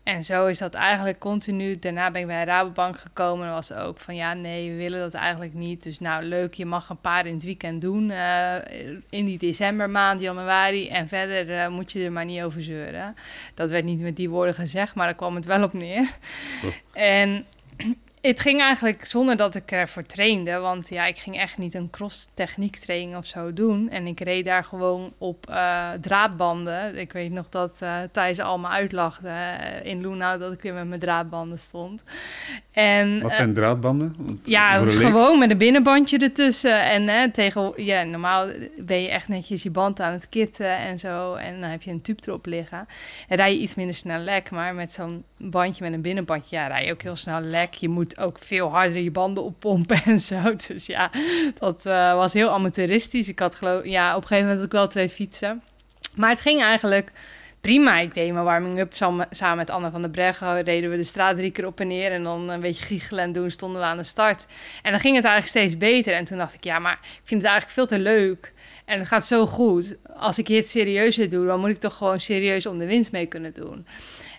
En 0.02 0.24
zo 0.24 0.46
is 0.46 0.58
dat 0.58 0.74
eigenlijk 0.74 1.18
continu. 1.18 1.78
Daarna 1.78 2.10
ben 2.10 2.20
ik 2.20 2.26
bij 2.26 2.44
Rabobank 2.44 2.98
gekomen 2.98 3.46
en 3.46 3.52
was 3.52 3.72
ook 3.72 3.98
van 3.98 4.16
ja, 4.16 4.34
nee, 4.34 4.70
we 4.70 4.76
willen 4.76 5.00
dat 5.00 5.14
eigenlijk 5.14 5.54
niet. 5.54 5.82
Dus 5.82 6.00
nou, 6.00 6.24
leuk, 6.24 6.54
je 6.54 6.66
mag 6.66 6.88
een 6.88 7.00
paar 7.00 7.26
in 7.26 7.34
het 7.34 7.44
weekend 7.44 7.80
doen 7.80 8.10
eh, 8.10 8.54
in 9.10 9.24
die 9.24 9.38
decembermaand, 9.38 10.20
januari. 10.20 10.88
En 10.88 11.08
verder 11.08 11.70
moet 11.70 11.92
je 11.92 12.04
er 12.04 12.12
maar 12.12 12.24
niet 12.24 12.42
over 12.42 12.62
zeuren. 12.62 13.14
Dat 13.54 13.70
werd 13.70 13.84
niet 13.84 14.00
met 14.00 14.16
die 14.16 14.30
woorden 14.30 14.54
gezegd, 14.54 14.94
maar 14.94 15.06
daar 15.06 15.14
kwam 15.14 15.34
het 15.34 15.44
wel 15.44 15.62
op 15.62 15.72
neer. 15.72 16.16
En 16.92 17.46
het 18.26 18.40
ging 18.40 18.60
eigenlijk 18.60 19.04
zonder 19.04 19.36
dat 19.36 19.54
ik 19.54 19.70
ervoor 19.70 20.06
trainde. 20.06 20.58
Want 20.58 20.88
ja, 20.88 21.06
ik 21.06 21.18
ging 21.18 21.38
echt 21.38 21.58
niet 21.58 21.74
een 21.74 21.90
cross-techniek 21.90 22.76
training 22.76 23.16
of 23.16 23.26
zo 23.26 23.52
doen. 23.52 23.90
En 23.90 24.06
ik 24.06 24.20
reed 24.20 24.44
daar 24.44 24.64
gewoon 24.64 25.12
op 25.18 25.48
eh, 25.48 25.90
draadbanden. 26.00 26.96
Ik 26.96 27.12
weet 27.12 27.30
nog 27.30 27.48
dat 27.48 27.82
eh 27.82 27.98
Thijs 28.12 28.38
allemaal 28.38 28.70
uitlachte 28.70 29.28
eh, 29.28 29.84
in 29.90 30.00
Loenau 30.00 30.38
dat 30.38 30.52
ik 30.52 30.62
weer 30.62 30.74
met 30.74 30.88
mijn 30.88 31.00
draadbanden 31.00 31.58
stond. 31.58 32.02
En, 32.74 33.20
Wat 33.22 33.30
eh, 33.30 33.36
zijn 33.36 33.54
draadbanden? 33.54 34.14
Want 34.18 34.38
ja, 34.44 34.78
dat 34.78 34.86
is 34.88 34.94
gewoon 34.94 35.38
met 35.38 35.50
een 35.50 35.58
binnenbandje 35.58 36.18
ertussen. 36.18 36.82
En 36.82 37.08
hè, 37.08 37.30
tegen, 37.30 37.72
ja, 37.76 38.02
normaal 38.02 38.46
ben 38.80 39.02
je 39.02 39.08
echt 39.08 39.28
netjes 39.28 39.62
je 39.62 39.70
band 39.70 40.00
aan 40.00 40.12
het 40.12 40.28
kitten 40.28 40.76
en 40.76 40.98
zo. 40.98 41.34
En 41.34 41.60
dan 41.60 41.70
heb 41.70 41.82
je 41.82 41.90
een 41.90 42.02
tube 42.02 42.22
erop 42.26 42.46
liggen. 42.46 42.86
En 43.28 43.36
rij 43.36 43.52
je 43.54 43.60
iets 43.60 43.74
minder 43.74 43.94
snel 43.94 44.18
lek. 44.18 44.50
Maar 44.50 44.74
met 44.74 44.92
zo'n 44.92 45.24
bandje 45.36 45.84
met 45.84 45.92
een 45.92 46.02
binnenbandje, 46.02 46.56
ja, 46.56 46.66
rij 46.66 46.84
je 46.84 46.92
ook 46.92 47.02
heel 47.02 47.16
snel 47.16 47.40
lek. 47.40 47.74
Je 47.74 47.88
moet 47.88 48.18
ook 48.18 48.38
veel 48.38 48.68
harder 48.68 49.02
je 49.02 49.10
banden 49.10 49.44
oppompen 49.44 50.02
en 50.04 50.18
zo. 50.18 50.36
Dus 50.66 50.86
ja, 50.86 51.10
dat 51.58 51.86
eh, 51.86 52.14
was 52.14 52.32
heel 52.32 52.50
amateuristisch. 52.50 53.28
Ik 53.28 53.38
had 53.38 53.54
geloof 53.54 53.84
ja, 53.84 54.16
op 54.16 54.22
een 54.22 54.28
gegeven 54.28 54.48
moment 54.48 54.56
had 54.56 54.66
ik 54.66 54.72
wel 54.72 54.88
twee 54.88 55.08
fietsen. 55.08 55.62
Maar 56.14 56.30
het 56.30 56.40
ging 56.40 56.62
eigenlijk 56.62 57.12
prima. 57.64 57.98
Ik 57.98 58.14
deed 58.14 58.32
mijn 58.32 58.44
warming-up 58.44 58.94
samen, 58.94 59.56
met 59.56 59.70
Anne 59.70 59.90
van 59.90 60.02
der 60.02 60.10
Breggen. 60.10 60.62
Reden 60.62 60.90
we 60.90 60.96
de 60.96 61.04
straat 61.04 61.36
drie 61.36 61.50
keer 61.50 61.66
op 61.66 61.80
en 61.80 61.86
neer. 61.86 62.12
En 62.12 62.22
dan 62.22 62.48
een 62.48 62.60
beetje 62.60 62.84
giechelen 62.84 63.24
en 63.24 63.32
doen, 63.32 63.50
stonden 63.50 63.80
we 63.80 63.86
aan 63.86 63.96
de 63.96 64.04
start. 64.04 64.46
En 64.82 64.90
dan 64.90 65.00
ging 65.00 65.16
het 65.16 65.24
eigenlijk 65.24 65.56
steeds 65.56 65.76
beter. 65.76 66.12
En 66.12 66.24
toen 66.24 66.38
dacht 66.38 66.54
ik, 66.54 66.64
ja, 66.64 66.78
maar 66.78 66.98
ik 67.02 67.22
vind 67.24 67.42
het 67.42 67.50
eigenlijk 67.50 67.70
veel 67.70 67.86
te 67.86 67.98
leuk. 67.98 68.52
En 68.84 68.98
het 68.98 69.08
gaat 69.08 69.26
zo 69.26 69.46
goed. 69.46 69.96
Als 70.16 70.38
ik 70.38 70.46
dit 70.46 70.68
serieus 70.68 71.16
doe, 71.16 71.46
dan 71.46 71.60
moet 71.60 71.68
ik 71.68 71.78
toch 71.78 71.96
gewoon 71.96 72.20
serieus 72.20 72.66
om 72.66 72.78
de 72.78 72.86
winst 72.86 73.12
mee 73.12 73.26
kunnen 73.26 73.54
doen. 73.54 73.86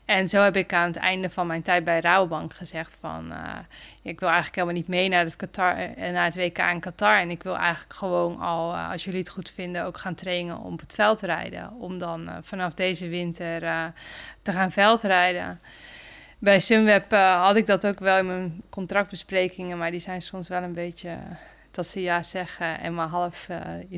En 0.06 0.30
zo 0.30 0.42
heb 0.42 0.56
ik 0.56 0.74
aan 0.74 0.88
het 0.88 0.96
einde 0.96 1.30
van 1.30 1.48
mijn 1.48 1.62
tijd 1.62 1.84
bij 1.84 2.00
Rabobank 2.00 2.54
gezegd 2.54 2.98
van... 3.00 3.32
eh, 3.32 3.58
ik 4.02 4.20
wil 4.20 4.30
eigenlijk 4.30 4.56
helemaal 4.58 4.78
niet 4.78 4.88
mee 4.88 5.10
naar 5.10 5.24
het, 5.24 5.36
Qatar, 5.36 5.78
eh, 5.78 6.12
naar 6.12 6.26
het 6.26 6.36
WK 6.36 6.58
in 6.58 6.80
Qatar. 6.80 7.18
En 7.18 7.30
ik 7.30 7.44
wil 7.44 7.58
eigenlijk 7.58 7.94
gewoon 7.94 8.40
al, 8.40 8.74
eh, 8.74 8.92
als 8.92 9.04
jullie 9.04 9.20
het 9.20 9.30
goed 9.30 9.50
vinden, 9.50 9.86
ook 9.86 9.98
gaan 9.98 10.16
trainen 10.16 10.58
om 10.58 10.74
op 10.74 10.80
het 10.80 10.94
veld 10.94 11.20
te 11.20 11.26
rijden. 11.26 11.72
Om 11.72 11.98
dan 11.98 12.30
vanaf 12.42 12.74
deze 12.74 13.08
winter 13.08 13.60
te 14.42 14.52
gaan 14.52 14.72
veldrijden. 14.72 15.60
Bij 16.40 16.60
Sunweb 16.60 17.12
had 17.12 17.56
ik 17.56 17.66
dat 17.66 17.88
ook 17.88 18.00
wel 18.00 18.18
in 18.18 18.26
mijn 18.26 18.62
contractbesprekingen, 18.70 19.78
maar 19.78 19.92
die 19.92 20.00
zijn 20.00 20.22
soms 20.22 20.48
wel 20.48 20.64
een 20.64 20.74
beetje 20.74 21.18
dat 21.72 21.88
ze 21.88 22.02
ja 22.02 22.24
zeggen 22.24 22.80
en 22.80 22.94
maar 22.94 23.08
half 23.08 23.48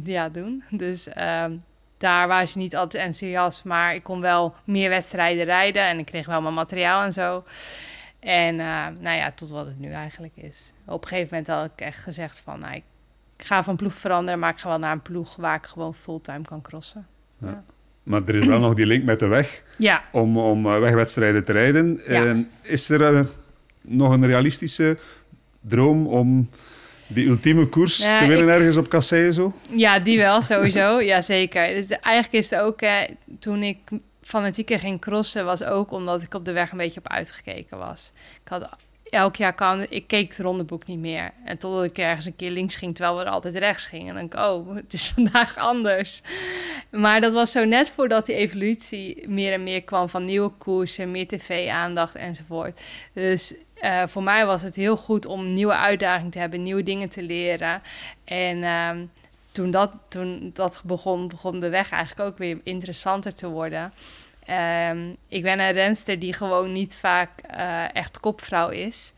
ja 0.03 0.29
doen. 0.29 0.63
Dus 0.69 1.07
ehm, 1.07 1.51
daar 1.97 2.27
waren 2.27 2.47
ze 2.47 2.57
niet 2.57 2.75
altijd 2.75 3.03
enthousiast, 3.03 3.63
maar 3.63 3.95
ik 3.95 4.03
kon 4.03 4.21
wel 4.21 4.55
meer 4.63 4.89
wedstrijden 4.89 5.45
rijden 5.45 5.83
en 5.83 5.99
ik 5.99 6.05
kreeg 6.05 6.25
wel 6.25 6.41
mijn 6.41 6.53
materiaal 6.53 7.03
en 7.03 7.13
zo. 7.13 7.43
En 8.19 8.59
eh, 8.59 8.85
nou 9.01 9.17
ja, 9.17 9.31
tot 9.31 9.49
wat 9.49 9.65
het 9.65 9.79
nu 9.79 9.91
eigenlijk 9.91 10.33
is. 10.35 10.73
Op 10.85 11.01
een 11.01 11.07
gegeven 11.07 11.29
moment 11.29 11.47
had 11.47 11.71
ik 11.75 11.85
echt 11.85 12.03
gezegd 12.03 12.41
van, 12.45 12.59
nou, 12.59 12.75
ik 12.75 12.83
ga 13.37 13.63
van 13.63 13.75
ploeg 13.75 13.93
veranderen, 13.93 14.39
maar 14.39 14.49
ik 14.49 14.59
ga 14.59 14.69
wel 14.69 14.79
naar 14.79 14.91
een 14.91 15.01
ploeg 15.01 15.35
waar 15.35 15.55
ik 15.55 15.65
gewoon 15.65 15.93
fulltime 15.93 16.41
kan 16.41 16.61
crossen. 16.61 17.07
Ja. 17.37 17.63
Maar 18.03 18.21
er 18.25 18.35
is 18.35 18.45
wel 18.45 18.59
nog 18.59 18.73
die 18.73 18.85
link 18.85 19.03
met 19.03 19.19
de 19.19 19.27
weg 19.27 19.63
Ja, 19.77 20.03
om, 20.11 20.37
om 20.37 20.65
eh, 20.65 20.79
wegwedstrijden 20.79 21.43
te 21.45 21.51
rijden. 21.51 22.01
Is 22.61 22.89
er 22.89 23.15
eh, 23.15 23.25
nog 23.81 24.13
een 24.13 24.25
realistische 24.25 24.97
droom 25.61 26.07
om 26.07 26.49
die 27.07 27.27
ultieme 27.27 27.65
koers 27.67 27.97
Ja, 27.97 28.19
te 28.19 28.27
winnen 28.27 28.47
ik- 28.47 28.53
ergens 28.53 28.77
op 28.77 28.89
Kasseien 28.89 29.33
zo? 29.33 29.53
Ja, 29.69 29.99
die 29.99 30.17
wel, 30.17 30.41
sowieso. 30.41 31.01
Jazeker. 31.11 31.67
Dus 31.67 31.87
de- 31.87 31.95
eigenlijk 31.95 32.43
is 32.43 32.49
het 32.49 32.59
ook, 32.59 32.81
eh, 32.81 32.95
toen 33.39 33.63
ik 33.63 33.77
fanatieker 34.21 34.79
ging 34.79 35.01
crossen, 35.01 35.45
was 35.45 35.63
ook 35.63 35.91
omdat 35.91 36.21
ik 36.21 36.33
op 36.33 36.45
de 36.45 36.51
weg 36.51 36.71
een 36.71 36.77
beetje 36.77 36.99
op 36.99 37.07
uitgekeken 37.07 37.77
was. 37.77 38.11
Ik 38.43 38.47
had 38.49 38.69
elk 39.09 39.35
jaar 39.35 39.53
kan, 39.53 39.85
ik 39.89 40.07
keek 40.07 40.29
het 40.29 40.39
rondeboek 40.39 40.85
niet 40.87 40.99
meer. 40.99 41.31
En 41.45 41.57
totdat 41.57 41.83
ik 41.83 41.97
ergens 41.97 42.25
een 42.25 42.35
keer 42.35 42.51
links 42.51 42.75
ging, 42.75 42.95
terwijl 42.95 43.17
we 43.17 43.23
er 43.23 43.29
altijd 43.31 43.55
rechts 43.55 43.85
gingen. 43.87 44.07
En 44.07 44.13
dan 44.13 44.21
denk 44.29 44.33
ik, 44.33 44.39
oh, 44.39 44.75
het 44.83 44.93
is 44.93 45.07
vandaag 45.07 45.57
anders. 45.57 46.21
Maar 46.91 47.21
dat 47.21 47.33
was 47.33 47.51
zo 47.51 47.65
net 47.65 47.89
voordat 47.89 48.25
die 48.25 48.35
evolutie 48.35 49.27
meer 49.27 49.53
en 49.53 49.63
meer 49.63 49.83
kwam 49.83 50.09
van 50.09 50.25
nieuwe 50.25 50.51
koersen, 50.57 51.11
meer 51.11 51.27
tv-aandacht 51.27 52.15
enzovoort. 52.15 52.81
Dus 53.13 53.53
eh, 53.73 54.07
voor 54.07 54.23
mij 54.23 54.45
was 54.45 54.61
het 54.61 54.75
heel 54.75 54.97
goed 54.97 55.25
om 55.25 55.53
nieuwe 55.53 55.75
uitdaging 55.75 56.31
te 56.31 56.39
hebben, 56.39 56.63
nieuwe 56.63 56.83
dingen 56.83 57.09
te 57.09 57.23
leren. 57.23 57.81
En 58.23 58.63
ehm, 58.63 59.05
toen, 59.51 59.71
dat, 59.71 59.91
toen 60.07 60.51
dat 60.53 60.81
begon, 60.85 61.27
begon 61.27 61.59
de 61.59 61.69
weg 61.69 61.91
eigenlijk 61.91 62.29
ook 62.29 62.37
weer 62.37 62.59
interessanter 62.63 63.33
te 63.33 63.47
worden. 63.47 63.93
Ehm, 64.45 65.13
ik 65.27 65.41
ben 65.41 65.59
een 65.59 65.71
renster 65.71 66.19
die 66.19 66.33
gewoon 66.33 66.71
niet 66.71 66.95
vaak 66.95 67.29
eh, 67.41 67.95
echt 67.95 68.19
kopvrouw 68.19 68.69
is. 68.69 69.13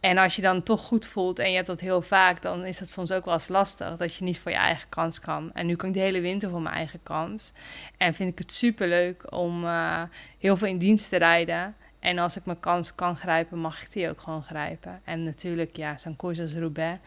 En 0.00 0.18
als 0.18 0.36
je 0.36 0.42
dan 0.42 0.62
toch 0.62 0.80
goed 0.80 1.06
voelt 1.06 1.38
en 1.38 1.48
je 1.48 1.54
hebt 1.54 1.66
dat 1.66 1.80
heel 1.80 2.02
vaak, 2.02 2.42
dan 2.42 2.64
is 2.64 2.78
dat 2.78 2.88
soms 2.88 3.12
ook 3.12 3.24
wel 3.24 3.34
eens 3.34 3.48
lastig 3.48 3.96
dat 3.96 4.14
je 4.14 4.24
niet 4.24 4.38
voor 4.38 4.50
je 4.50 4.56
eigen 4.56 4.88
kans 4.88 5.20
kan. 5.20 5.50
En 5.52 5.66
nu 5.66 5.76
kan 5.76 5.88
ik 5.88 5.94
de 5.94 6.00
hele 6.00 6.20
winter 6.20 6.50
voor 6.50 6.62
mijn 6.62 6.74
eigen 6.74 7.00
kans. 7.02 7.52
En 7.96 8.14
vind 8.14 8.32
ik 8.32 8.38
het 8.38 8.54
superleuk 8.54 9.32
om 9.32 9.64
eh, 9.64 10.02
heel 10.38 10.56
veel 10.56 10.68
in 10.68 10.78
dienst 10.78 11.08
te 11.08 11.16
rijden. 11.16 11.74
En 11.98 12.18
als 12.18 12.36
ik 12.36 12.44
mijn 12.44 12.60
kans 12.60 12.94
kan 12.94 13.16
grijpen, 13.16 13.58
mag 13.58 13.82
ik 13.82 13.92
die 13.92 14.08
ook 14.10 14.20
gewoon 14.20 14.42
grijpen. 14.42 15.00
En 15.04 15.24
natuurlijk, 15.24 15.76
ja, 15.76 15.98
zo'n 15.98 16.16
koers 16.16 16.40
als 16.40 16.54
Roubaix, 16.54 16.98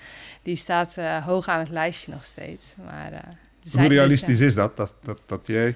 die 0.44 0.56
staat 0.56 0.98
eh, 0.98 1.26
hoog 1.26 1.48
aan 1.48 1.60
het 1.60 1.70
lijstje 1.70 2.12
nog 2.12 2.26
steeds. 2.26 2.74
Maar, 2.86 3.12
eh, 3.12 3.20
Hoe 3.72 3.82
dus, 3.82 3.88
realistisch 3.88 4.39
is 4.39 4.56
dat, 4.56 4.78
dat, 4.78 4.96
dat, 5.04 5.22
dat 5.26 5.48
jij 5.48 5.76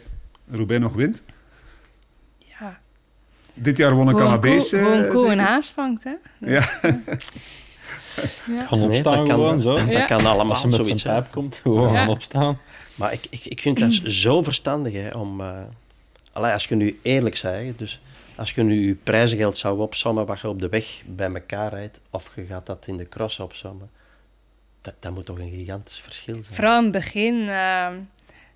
Roubaix 0.49 0.81
nog 0.81 0.93
wint? 0.93 1.23
Eh, 3.57 3.63
Dit 3.63 3.77
jaar 3.77 3.93
won 3.95 4.07
een 4.07 4.07
een 4.07 4.39
koe, 4.39 4.79
hoe 4.79 4.79
een 4.79 5.05
eh, 5.05 5.11
koe 5.13 5.27
een 5.31 5.39
haas 5.39 5.69
vangt, 5.69 6.03
hè? 6.03 6.13
Ja. 6.39 6.69
Ja. 8.47 8.63
Kan 8.69 8.79
Nee, 8.79 8.87
opstaan 8.87 9.17
dat 9.17 9.27
kan, 9.27 9.35
gewoon 9.35 9.61
zo. 9.61 9.73
Dat 9.75 9.87
Ja. 9.87 10.05
kan 10.05 10.25
allemaal 10.25 10.49
Als 10.49 10.61
ze 10.61 10.67
met 10.67 10.85
zijn 10.85 10.97
pijp 11.01 11.31
komt, 11.31 11.55
gewoon 11.55 11.93
Ja. 11.93 11.99
gaan 11.99 12.09
opstaan. 12.09 12.59
Maar 12.95 13.13
ik, 13.13 13.27
ik, 13.29 13.45
ik 13.45 13.59
vind 13.61 13.79
dat 13.79 13.93
zo 14.23 14.43
verstandig 14.43 14.93
hè, 14.93 15.09
om... 15.09 15.41
eh 15.41 15.61
allee, 16.31 16.51
als 16.53 16.65
je 16.65 16.75
nu 16.75 16.99
eerlijk 17.01 17.37
zegt, 17.37 17.77
dus 17.77 17.99
als 18.35 18.51
je 18.51 18.63
nu 18.63 18.87
je 18.87 18.93
prijzengeld 18.93 19.57
zou 19.57 19.79
opsommen 19.79 20.25
wat 20.25 20.39
je 20.39 20.47
op 20.49 20.59
de 20.59 20.69
weg 20.69 21.01
bij 21.05 21.27
elkaar 21.33 21.69
rijdt, 21.73 21.99
of 22.09 22.31
je 22.35 22.45
gaat 22.45 22.65
dat 22.65 22.83
in 22.87 22.97
de 22.97 23.09
cross 23.09 23.39
opsommen, 23.39 23.89
dat, 24.81 24.93
dat 24.99 25.13
moet 25.13 25.25
toch 25.25 25.39
een 25.39 25.49
gigantisch 25.51 25.99
verschil 25.99 26.33
zijn. 26.41 26.55
Vooral 26.55 26.77
in 26.77 26.83
het 26.83 26.91
begin 26.91 27.49
ehm, 27.49 27.93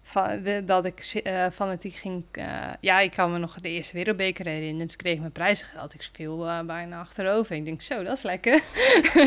van, 0.04 0.44
de- 0.44 0.64
dat 0.66 0.86
ik 0.86 1.22
eh 1.24 1.46
fanatiek 1.54 1.94
ging... 1.94 2.24
eh, 2.32 2.46
ja, 2.80 3.00
ik 3.00 3.12
kan 3.12 3.32
me 3.32 3.38
nog 3.38 3.60
de 3.60 3.70
eerste 3.70 3.94
wereldbeker 3.96 4.46
herinneren. 4.46 4.86
Dus 4.86 4.94
ik 4.94 4.98
kreeg 4.98 5.20
mijn 5.20 5.32
prijzengeld. 5.32 5.94
Ik 5.94 6.10
viel 6.14 6.48
eh, 6.48 6.60
bijna 6.60 7.00
achterover. 7.00 7.56
Ik 7.56 7.66
denk, 7.66 7.82
zo, 7.82 8.04
dat 8.04 8.18
is 8.18 8.24
lekker. 8.24 8.62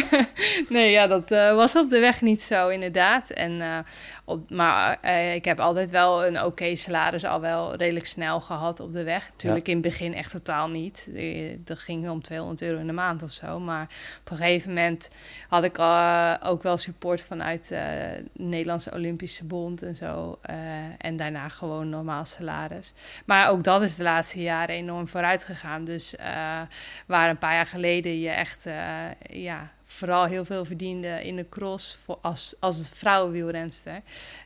nee, 0.69 0.91
ja, 0.91 1.07
dat 1.07 1.29
was 1.57 1.77
op 1.77 1.89
de 1.89 1.99
weg 2.01 2.21
niet 2.21 2.43
zo, 2.43 2.69
inderdaad. 2.69 3.31
En, 3.31 3.85
op, 4.25 4.51
maar 4.51 5.11
ik 5.35 5.45
heb 5.45 5.61
altijd 5.61 5.91
wel 5.91 6.27
een 6.27 6.43
oké 6.43 6.75
salaris 6.77 7.25
al 7.25 7.41
wel 7.41 7.75
redelijk 7.77 8.07
snel 8.07 8.41
gehad 8.41 8.81
op 8.81 8.93
de 8.93 9.03
weg. 9.03 9.31
Natuurlijk 9.31 9.69
in 9.69 9.75
het 9.75 9.83
begin 9.83 10.15
echt 10.15 10.31
totaal 10.31 10.69
niet. 10.69 11.11
Dat 11.59 11.79
ging 11.79 12.09
om 12.11 12.23
200 12.23 12.63
euro 12.63 12.79
in 12.81 12.87
de 12.87 12.93
maand 12.93 13.23
of 13.23 13.31
zo. 13.31 13.61
Maar 13.61 13.89
op 14.25 14.31
een 14.31 14.37
gegeven 14.37 14.69
moment 14.69 15.11
had 15.49 15.65
ik 15.65 15.79
ook 16.45 16.63
wel 16.63 16.77
support 16.77 17.21
vanuit 17.21 17.69
de 17.69 18.25
Nederlandse 18.33 18.93
Olympische 18.93 19.45
Bond 19.45 19.83
en 19.83 19.97
zo. 19.97 20.39
Eh, 20.65 20.85
en 20.99 21.17
daarna 21.17 21.49
gewoon 21.49 21.89
normaal 21.89 22.25
salaris. 22.25 22.93
Maar 23.25 23.51
ook 23.51 23.65
dat 23.65 23.83
is 23.83 23.97
de 23.97 24.03
laatste 24.03 24.43
jaren 24.43 24.75
enorm 24.75 25.09
vooruit 25.09 25.45
gegaan. 25.45 25.85
Dus 25.85 26.17
eh, 26.17 26.61
waar 27.07 27.31
een 27.31 27.39
paar 27.39 27.55
jaar 27.55 27.67
geleden 27.67 28.21
je 28.21 28.31
echt 28.31 28.67
eh, 28.67 28.75
ja, 29.31 29.71
vooral 29.85 30.25
heel 30.25 30.45
veel 30.45 30.65
verdiende 30.65 31.25
in 31.25 31.37
de 31.37 31.49
cross 31.49 31.99
voor 32.05 32.19
als, 32.23 32.55
als 32.61 32.89
vrouwenwielrenster. 32.89 34.01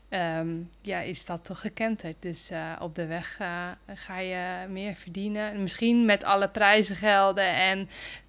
ehm, 0.09 0.49
ja, 0.81 1.01
is 1.01 1.25
dat 1.25 1.45
toch 1.45 1.61
gekenterd. 1.61 2.17
Dus 2.21 2.51
op 2.81 2.95
de 2.95 3.07
weg 3.07 3.39
ga 3.95 4.19
je 4.19 4.67
meer 4.69 4.95
verdienen. 4.95 5.63
Misschien 5.63 6.05
met 6.05 6.25
alle 6.25 6.49
prijzengelden 6.49 7.55
en 7.55 7.89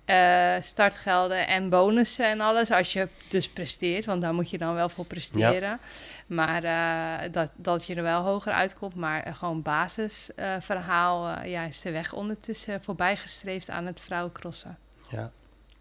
eh, 0.09 0.55
startgelden 0.61 1.47
en 1.47 1.69
bonussen 1.69 2.25
en 2.25 2.41
alles. 2.41 2.71
Als 2.71 2.93
je 2.93 3.07
dus 3.29 3.49
presteert, 3.49 4.05
want 4.05 4.21
daar 4.21 4.33
moet 4.33 4.49
je 4.49 4.57
dan 4.57 4.73
wel 4.73 4.89
voor 4.89 5.05
presteren. 5.05 5.79
Maar 6.27 6.63
eh, 6.63 7.31
dat, 7.31 7.51
dat 7.55 7.85
je 7.85 7.95
er 7.95 8.03
wel 8.03 8.21
hoger 8.21 8.53
uitkomt. 8.53 8.95
Maar 8.95 9.23
eh, 9.23 9.35
gewoon 9.35 9.61
basisverhaal 9.61 11.43
ja, 11.45 11.63
is 11.63 11.81
de 11.81 11.91
weg 11.91 12.13
ondertussen 12.13 12.83
voorbijgestreefd 12.83 13.69
aan 13.69 13.85
het 13.85 13.99
vrouwencrossen. 13.99 14.77
Ja. 15.09 15.31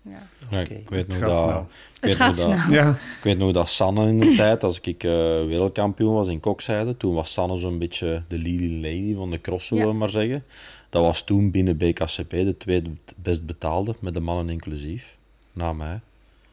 Ja. 0.03 0.59
Ik 0.61 0.89
weet 0.89 1.07
Het 1.07 1.09
nog 1.09 1.17
gaat 1.19 1.29
dat... 1.29 1.37
snel. 1.37 1.67
ik 1.93 2.01
weet 2.01 2.19
nog 2.19 2.27
dat- 2.27 2.37
snel. 2.37 2.73
Ja, 2.75 2.91
Ik 2.91 3.23
weet 3.23 3.39
nog 3.39 3.53
dat 3.53 3.71
Sanne 3.71 4.09
in 4.09 4.19
de 4.19 4.35
tijd, 4.45 4.65
als 4.65 4.81
ik 4.81 5.05
eh, 5.05 5.11
wereldkampioen 5.47 6.15
was 6.15 6.29
in 6.29 6.41
kokzijde, 6.41 6.97
toen 6.97 7.15
was 7.15 7.33
Sanne 7.33 7.57
zo'n 7.57 7.79
beetje 7.79 8.23
de 8.29 8.39
leading 8.39 8.83
lady 8.83 9.15
van 9.15 9.31
de 9.31 9.41
cross, 9.41 9.67
zullen 9.67 9.85
Ja. 9.85 9.91
we 9.91 9.97
maar 9.97 10.11
zeggen. 10.11 10.45
Dat 10.91 11.03
was 11.03 11.23
toen 11.23 11.51
binnen 11.51 11.77
BKCP 11.77 12.31
de 12.31 12.55
tweede 12.59 12.91
best 13.17 13.47
betaalde, 13.47 13.95
met 14.01 14.15
de 14.15 14.21
mannen 14.21 14.51
inclusief, 14.51 15.17
na 15.53 15.73
mij. 15.73 16.01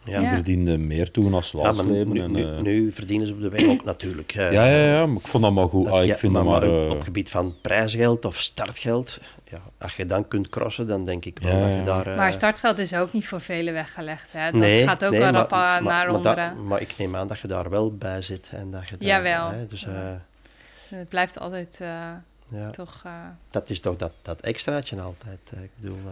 Ja. 0.05 0.17
Die 0.19 0.27
Ja. 0.27 0.33
verdiende 0.33 0.77
meer 0.77 1.11
toen 1.11 1.33
als 1.33 1.51
Walsleben. 1.51 2.13
nu, 2.13 2.19
en, 2.21 2.31
nu, 2.31 2.43
eh, 2.55 2.59
nu 2.61 2.91
verdienen 2.91 3.27
ze 3.27 3.33
op 3.33 3.41
de 3.41 3.49
weg 3.49 3.65
ook 3.65 3.83
natuurlijk. 3.83 4.31
ja, 4.33 4.49
ja, 4.49 4.65
ja, 4.65 5.05
maar 5.05 5.21
ik 5.21 5.27
vond 5.27 5.43
dat 5.43 5.53
maar 5.53 5.67
goed. 5.69 5.85
dat 5.85 5.93
Ah, 5.93 6.01
ik 6.01 6.07
je- 6.07 6.15
vind 6.15 6.33
dat 6.33 6.43
maar... 6.43 6.59
maar 6.67 6.85
eh, 6.85 6.91
op 6.91 7.01
gebied 7.03 7.29
van 7.29 7.55
prijsgeld 7.61 8.25
of 8.25 8.41
startgeld, 8.41 9.19
ja, 9.43 9.59
als 9.77 9.95
je 9.95 10.05
dan 10.05 10.27
kunt 10.27 10.49
crossen, 10.49 10.87
dan 10.87 11.03
denk 11.03 11.25
ik 11.25 11.39
wel 11.41 11.51
Ja, 11.53 11.59
dat 11.59 11.69
ja. 11.69 11.75
je 11.77 11.83
daar... 11.83 12.07
eh, 12.07 12.17
Maar 12.17 12.33
startgeld 12.33 12.79
is 12.79 12.93
ook 12.95 13.13
niet 13.13 13.27
voor 13.27 13.41
velen 13.41 13.73
weggelegd. 13.73 14.31
Hè? 14.31 14.51
Dat 14.51 14.59
nee, 14.61 14.83
gaat 14.83 15.05
ook 15.05 15.11
nee, 15.11 15.19
wel 15.19 15.31
maar- 15.31 15.47
maar- 15.49 15.83
naar 15.83 15.83
maar, 15.83 16.15
onderen. 16.15 16.55
dat- 16.55 16.63
maar 16.65 16.81
ik 16.81 16.93
neem 16.97 17.15
aan 17.15 17.27
dat 17.27 17.39
je 17.39 17.47
daar 17.47 17.69
wel 17.69 17.95
bij 17.97 18.21
zit. 18.21 18.49
En 18.51 18.71
dat 18.71 18.89
je 18.89 18.97
daar, 18.97 19.07
Jawel. 19.07 19.49
hè, 19.49 19.67
dus, 19.67 19.85
eh, 19.85 19.91
Het 20.89 21.09
blijft 21.09 21.39
altijd 21.39 21.77
eh, 21.81 21.87
ja, 22.59 22.69
toch... 22.69 23.01
eh, 23.05 23.11
dat 23.49 23.69
is 23.69 23.79
toch 23.79 23.95
dat, 23.95 24.11
dat 24.21 24.41
extraatje 24.41 25.01
altijd. 25.01 25.39
eh, 25.53 25.63
ik 25.63 25.69
bedoel, 25.75 25.97
eh, 26.05 26.11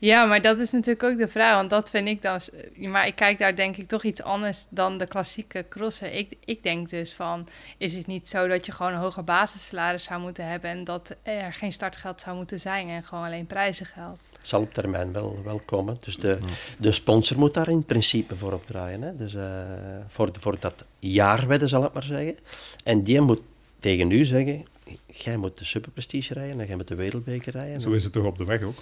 Ja, 0.00 0.24
maar 0.24 0.42
dat 0.42 0.58
is 0.58 0.70
natuurlijk 0.70 1.02
ook 1.02 1.16
de 1.16 1.28
vraag. 1.28 1.54
Want 1.54 1.70
dat 1.70 1.90
vind 1.90 2.08
ik 2.08 2.22
dan... 2.22 2.40
Maar 2.76 3.06
ik 3.06 3.14
kijk 3.14 3.38
daar 3.38 3.56
denk 3.56 3.76
ik 3.76 3.88
toch 3.88 4.02
iets 4.02 4.22
anders 4.22 4.66
dan 4.70 4.98
de 4.98 5.06
klassieke 5.06 5.64
crossen. 5.68 6.16
Ik, 6.16 6.36
ik 6.44 6.62
denk 6.62 6.88
dus 6.88 7.12
van... 7.12 7.48
Is 7.78 7.94
het 7.94 8.06
niet 8.06 8.28
zo 8.28 8.48
dat 8.48 8.66
je 8.66 8.72
gewoon 8.72 8.92
een 8.92 8.98
hoger 8.98 9.24
basissalaris 9.24 10.04
zou 10.04 10.20
moeten 10.20 10.46
hebben... 10.46 10.70
en 10.70 10.84
dat 10.84 11.16
er 11.22 11.52
geen 11.52 11.72
startgeld 11.72 12.20
zou 12.20 12.36
moeten 12.36 12.60
zijn... 12.60 12.88
en 12.88 13.04
gewoon 13.04 13.24
alleen 13.24 13.46
prijzengeld? 13.46 14.18
zal 14.42 14.60
op 14.60 14.72
termijn 14.72 15.12
wel, 15.12 15.38
wel 15.44 15.60
komen. 15.64 15.96
Dus 16.04 16.16
de, 16.16 16.38
de 16.78 16.92
sponsor 16.92 17.38
moet 17.38 17.54
daar 17.54 17.68
in 17.68 17.84
principe 17.84 18.36
voor 18.36 18.52
opdraaien. 18.52 19.02
Hè? 19.02 19.16
Dus 19.16 19.34
eh, 19.34 19.62
voor, 20.08 20.30
voor 20.40 20.56
dat 20.58 20.84
jaarwedden, 20.98 21.68
zal 21.68 21.84
ik 21.84 21.92
maar 21.92 22.02
zeggen. 22.02 22.36
En 22.84 23.02
die 23.02 23.20
moet 23.20 23.40
tegen 23.78 24.10
u 24.10 24.24
zeggen... 24.24 24.64
Jij 25.06 25.36
moet 25.36 25.58
de 25.58 25.64
superprestige 25.64 26.34
rijden 26.34 26.60
en 26.60 26.66
jij 26.66 26.76
moet 26.76 26.88
de 26.88 26.94
wereldbeker 26.94 27.52
rijden. 27.52 27.80
zo 27.80 27.90
is 27.90 28.04
het 28.04 28.12
toch 28.12 28.24
op 28.24 28.38
de 28.38 28.44
weg 28.44 28.62
ook. 28.62 28.78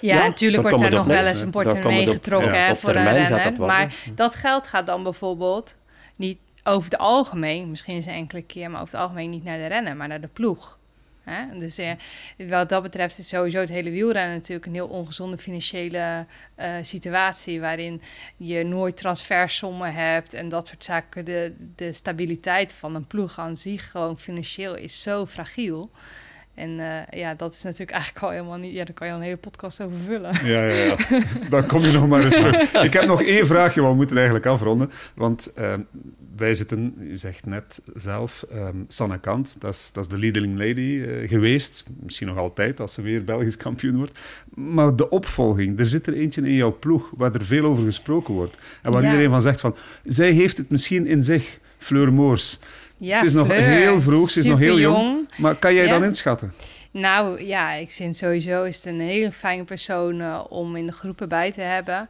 Ja, 0.00 0.16
Ja, 0.16 0.26
natuurlijk 0.26 0.62
wordt 0.62 0.78
daar 0.78 0.90
nog 0.90 1.06
wel 1.06 1.26
eens 1.26 1.40
een 1.40 1.50
portemonnee 1.50 2.06
getrokken 2.06 2.52
ja, 2.52 2.58
hè, 2.58 2.70
op 2.70 2.78
voor 2.78 2.94
een 2.94 3.12
renner. 3.12 3.30
dat 3.30 3.56
worden. 3.56 3.66
Maar 3.66 3.94
dat 4.14 4.34
geld 4.34 4.66
gaat 4.66 4.86
dan 4.86 5.02
bijvoorbeeld 5.02 5.76
niet 6.16 6.38
over 6.64 6.90
het 6.90 7.00
algemeen... 7.00 7.70
misschien 7.70 7.94
eens 7.94 8.06
een 8.06 8.12
enkele 8.12 8.42
keer, 8.42 8.70
maar 8.70 8.80
over 8.80 8.92
het 8.92 9.02
algemeen 9.02 9.30
niet 9.30 9.44
naar 9.44 9.58
de 9.58 9.66
renner... 9.66 9.96
maar 9.96 10.08
naar 10.08 10.20
de 10.20 10.28
ploeg. 10.28 10.77
Hè? 11.28 11.58
Dus 11.58 11.78
eh, 11.78 11.90
wat 12.48 12.68
dat 12.68 12.82
betreft 12.82 13.18
is 13.18 13.28
sowieso 13.28 13.60
het 13.60 13.68
hele 13.68 13.90
wielrennen 13.90 14.36
natuurlijk 14.36 14.66
een 14.66 14.74
heel 14.74 14.86
ongezonde 14.86 15.38
financiële 15.38 16.26
eh, 16.54 16.70
situatie. 16.82 17.60
Waarin 17.60 18.02
je 18.36 18.64
nooit 18.64 18.96
transfersommen 18.96 19.94
hebt 19.94 20.34
en 20.34 20.48
dat 20.48 20.66
soort 20.66 20.84
zaken. 20.84 21.24
De, 21.24 21.54
de 21.76 21.92
stabiliteit 21.92 22.72
van 22.72 22.94
een 22.94 23.06
ploeg 23.06 23.38
aan 23.38 23.56
zich, 23.56 23.90
gewoon 23.90 24.18
financieel, 24.18 24.76
is 24.76 25.02
zo 25.02 25.26
fragiel. 25.26 25.90
En 26.58 26.80
eh, 26.80 27.20
ja, 27.20 27.34
dat 27.34 27.52
is 27.52 27.62
natuurlijk 27.62 27.90
eigenlijk 27.90 28.24
al 28.24 28.30
helemaal 28.30 28.58
niet. 28.58 28.72
Ja, 28.72 28.84
daar 28.84 28.94
kan 28.94 29.06
je 29.06 29.12
al 29.12 29.18
een 29.18 29.24
hele 29.24 29.36
podcast 29.36 29.82
over 29.82 29.98
vullen. 29.98 30.46
Ja, 30.46 30.64
ja, 30.64 30.84
ja. 30.84 30.96
Dan 31.50 31.66
kom 31.66 31.80
je 31.80 31.92
nog 31.92 32.08
maar 32.08 32.24
eens 32.24 32.34
terug. 32.34 32.72
Ik 32.84 32.92
heb 32.92 33.04
nog 33.04 33.22
één 33.22 33.46
vraagje, 33.46 33.80
want 33.80 33.92
we 33.92 33.98
moeten 33.98 34.16
eigenlijk 34.16 34.46
afronden. 34.46 34.90
Want 35.14 35.52
eh, 35.52 35.74
wij 36.38 36.54
zitten, 36.54 36.94
je 37.08 37.16
zegt 37.16 37.46
net 37.46 37.82
zelf, 37.94 38.46
um, 38.54 38.84
Sanne 38.88 39.18
Kant, 39.18 39.56
dat 39.58 39.74
is, 39.74 39.90
dat 39.92 40.04
is 40.04 40.10
de 40.10 40.18
leading 40.18 40.58
lady 40.58 40.80
uh, 40.80 41.28
geweest. 41.28 41.84
Misschien 42.00 42.26
nog 42.26 42.36
altijd, 42.36 42.80
als 42.80 42.92
ze 42.92 43.02
weer 43.02 43.24
Belgisch 43.24 43.56
kampioen 43.56 43.96
wordt. 43.96 44.18
Maar 44.54 44.96
de 44.96 45.08
opvolging, 45.08 45.78
er 45.78 45.86
zit 45.86 46.06
er 46.06 46.14
eentje 46.14 46.42
in 46.42 46.54
jouw 46.54 46.78
ploeg 46.78 47.10
waar 47.16 47.34
er 47.34 47.46
veel 47.46 47.64
over 47.64 47.84
gesproken 47.84 48.34
wordt. 48.34 48.58
En 48.82 48.92
waar 48.92 49.02
ja. 49.02 49.08
iedereen 49.08 49.30
van 49.30 49.42
zegt 49.42 49.60
van, 49.60 49.76
zij 50.04 50.30
heeft 50.30 50.56
het 50.56 50.70
misschien 50.70 51.06
in 51.06 51.22
zich, 51.22 51.58
Fleur 51.78 52.12
Moors. 52.12 52.58
Ja, 52.96 53.16
het 53.16 53.26
is 53.26 53.34
nog 53.34 53.48
heel 53.48 54.00
vroeg, 54.00 54.30
ze 54.30 54.38
is 54.38 54.46
nog 54.46 54.58
heel 54.58 54.78
jong. 54.78 54.96
jong. 54.96 55.28
Maar 55.36 55.56
kan 55.56 55.74
jij 55.74 55.88
dan 55.88 56.04
inschatten? 56.04 56.52
Nou 56.90 57.44
ja, 57.44 57.72
ik 57.72 57.90
vind 57.90 58.16
sowieso 58.16 58.64
is 58.64 58.76
het 58.76 58.86
een 58.86 59.00
hele 59.00 59.32
fijne 59.32 59.64
persoon 59.64 60.20
uh, 60.20 60.44
om 60.48 60.76
in 60.76 60.86
de 60.86 60.92
groepen 60.92 61.28
bij 61.28 61.52
te 61.52 61.60
hebben. 61.60 62.08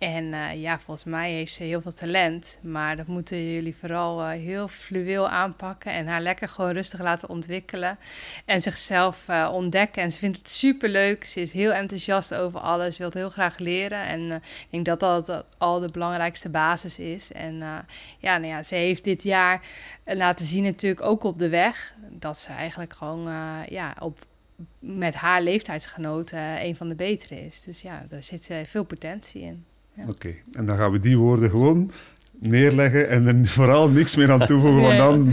En 0.00 0.24
uh, 0.24 0.62
ja, 0.62 0.78
volgens 0.78 1.04
mij 1.04 1.32
heeft 1.32 1.54
ze 1.54 1.62
heel 1.62 1.80
veel 1.80 1.92
talent. 1.92 2.58
Maar 2.62 2.96
dat 2.96 3.06
moeten 3.06 3.52
jullie 3.52 3.76
vooral 3.76 4.20
uh, 4.20 4.28
heel 4.28 4.68
fluweel 4.68 5.28
aanpakken. 5.28 5.92
En 5.92 6.06
haar 6.06 6.20
lekker 6.20 6.48
gewoon 6.48 6.72
rustig 6.72 7.00
laten 7.00 7.28
ontwikkelen. 7.28 7.98
En 8.44 8.62
zichzelf 8.62 9.24
uh, 9.30 9.50
ontdekken. 9.52 10.02
En 10.02 10.12
ze 10.12 10.18
vindt 10.18 10.38
het 10.38 10.50
super 10.50 10.88
leuk. 10.88 11.24
Ze 11.24 11.40
is 11.40 11.52
heel 11.52 11.72
enthousiast 11.72 12.34
over 12.34 12.60
alles. 12.60 12.96
Wil 12.96 13.10
heel 13.12 13.30
graag 13.30 13.58
leren. 13.58 14.06
En 14.06 14.32
ik 14.32 14.66
denk 14.70 14.84
dat 14.84 15.00
dat 15.00 15.44
al 15.58 15.80
de 15.80 15.90
belangrijkste 15.90 16.48
basis 16.48 16.98
is. 16.98 17.32
En 17.32 17.54
ja, 18.18 18.38
nou 18.38 18.46
ja, 18.46 18.62
ze 18.62 18.74
heeft 18.74 19.04
dit 19.04 19.22
jaar 19.22 19.62
laten 20.04 20.46
zien 20.46 20.62
natuurlijk 20.62 21.02
ook 21.02 21.24
op 21.24 21.38
de 21.38 21.48
weg. 21.48 21.94
Dat 22.10 22.38
ze 22.38 22.52
eigenlijk 22.52 22.92
gewoon 22.92 23.32
ja, 23.68 23.96
op, 23.98 24.26
met 24.78 25.14
haar 25.14 25.42
leeftijdsgenoten 25.42 26.64
een 26.64 26.76
van 26.76 26.88
de 26.88 26.94
betere 26.94 27.46
is. 27.46 27.62
Dus 27.62 27.82
ja, 27.82 28.04
daar 28.08 28.22
zit 28.22 28.48
veel 28.64 28.84
potentie 28.84 29.42
in. 29.42 29.64
Ja. 30.00 30.08
Oké, 30.08 30.10
okay. 30.10 30.42
en 30.52 30.66
dan 30.66 30.76
gaan 30.76 30.92
we 30.92 31.00
die 31.00 31.16
woorden 31.16 31.50
gewoon 31.50 31.90
neerleggen 32.38 33.08
en 33.08 33.26
er 33.26 33.46
vooral 33.46 33.88
niks 33.88 34.16
meer 34.16 34.30
aan 34.30 34.46
toevoegen, 34.46 34.82
nee. 34.82 34.98
want 34.98 34.98
dan 34.98 35.32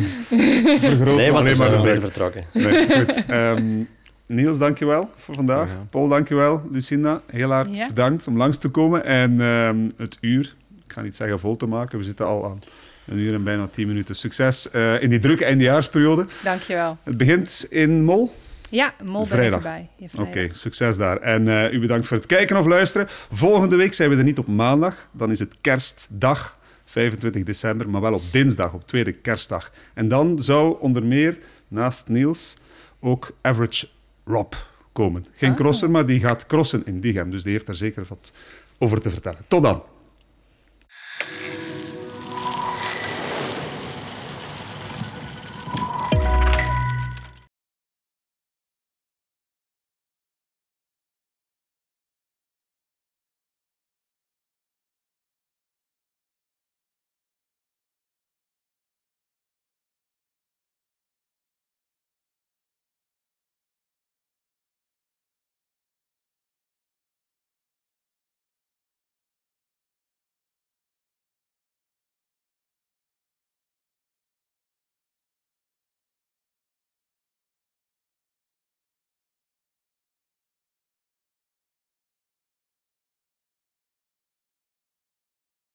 vergroten 0.80 1.16
nee, 1.16 1.32
we 1.32 1.38
alleen 1.38 1.58
maar 1.58 1.72
de 1.72 1.82
weer 1.82 2.00
vertrokken. 2.00 2.44
Nee, 2.54 2.90
goed. 2.90 3.24
Um, 3.30 3.88
Niels, 4.26 4.58
dankjewel 4.58 5.10
voor 5.18 5.36
vandaag. 5.36 5.70
Ja. 5.70 5.86
Paul, 5.90 6.08
dankjewel. 6.08 6.62
Lucinda, 6.72 7.22
heel 7.26 7.52
hard 7.52 7.78
Ja. 7.78 7.88
bedankt 7.88 8.28
om 8.28 8.38
langs 8.38 8.58
te 8.58 8.70
komen. 8.70 9.06
En 9.06 9.40
um, 9.40 9.92
het 9.98 10.18
uur, 10.22 10.56
ik 10.86 10.94
ga 10.94 11.02
niet 11.02 11.16
zeggen 11.16 11.40
vol 11.40 11.56
te 11.58 11.66
maken, 11.66 11.98
we 11.98 12.04
zitten 12.04 12.26
al 12.26 12.46
aan 12.46 12.60
een 13.06 13.18
uur 13.18 13.34
en 13.34 13.44
bijna 13.44 13.68
tien 13.72 13.88
minuten. 13.88 14.16
Succes 14.16 14.70
uh, 14.76 15.02
in 15.02 15.10
die 15.10 15.20
drukke 15.20 15.46
eindejaarsperiode. 15.46 16.26
Dankjewel. 16.44 16.98
Het 17.04 17.18
begint 17.18 17.66
in 17.70 18.04
Mol. 18.04 18.32
Ja, 18.70 18.94
Mol 19.04 19.26
Vrijdag. 19.26 19.58
erbij. 19.64 19.90
Oké, 20.14 20.22
okay, 20.22 20.50
succes 20.54 20.98
daar. 20.98 21.18
En 21.18 21.46
uh, 21.48 21.74
u 21.74 21.80
bedankt 21.80 22.08
voor 22.08 22.18
het 22.18 22.26
kijken 22.26 22.58
of 22.58 22.66
luisteren. 22.66 23.08
Volgende 23.32 23.76
week 23.76 23.94
zijn 23.94 24.10
we 24.10 24.16
er 24.16 24.24
niet 24.24 24.38
op 24.40 24.48
maandag. 24.48 25.10
Dan 25.12 25.32
is 25.32 25.40
het 25.40 25.56
kerstdag, 25.62 26.60
25 26.86 27.44
december, 27.44 27.90
maar 27.90 28.02
wel 28.02 28.14
op 28.14 28.22
dinsdag, 28.32 28.74
op 28.74 28.88
tweede 28.88 29.12
kerstdag. 29.12 29.72
En 29.94 30.08
dan 30.08 30.40
zou 30.44 30.78
onder 30.80 31.04
meer, 31.04 31.38
naast 31.68 32.08
Niels, 32.08 32.58
ook 33.00 33.32
Average 33.42 33.88
Rob 34.26 34.54
komen. 34.92 35.26
Geen 35.36 35.50
Ah. 35.52 35.56
crosser, 35.56 35.90
maar 35.90 36.06
die 36.06 36.20
gaat 36.20 36.46
crossen 36.46 36.82
in 36.86 37.00
Diegem. 37.00 37.32
Dus 37.32 37.44
die 37.44 37.52
heeft 37.52 37.66
daar 37.66 37.76
zeker 37.76 38.06
wat 38.10 38.32
over 38.78 39.02
te 39.02 39.10
vertellen. 39.10 39.40
Tot 39.48 39.62
dan. 39.64 39.84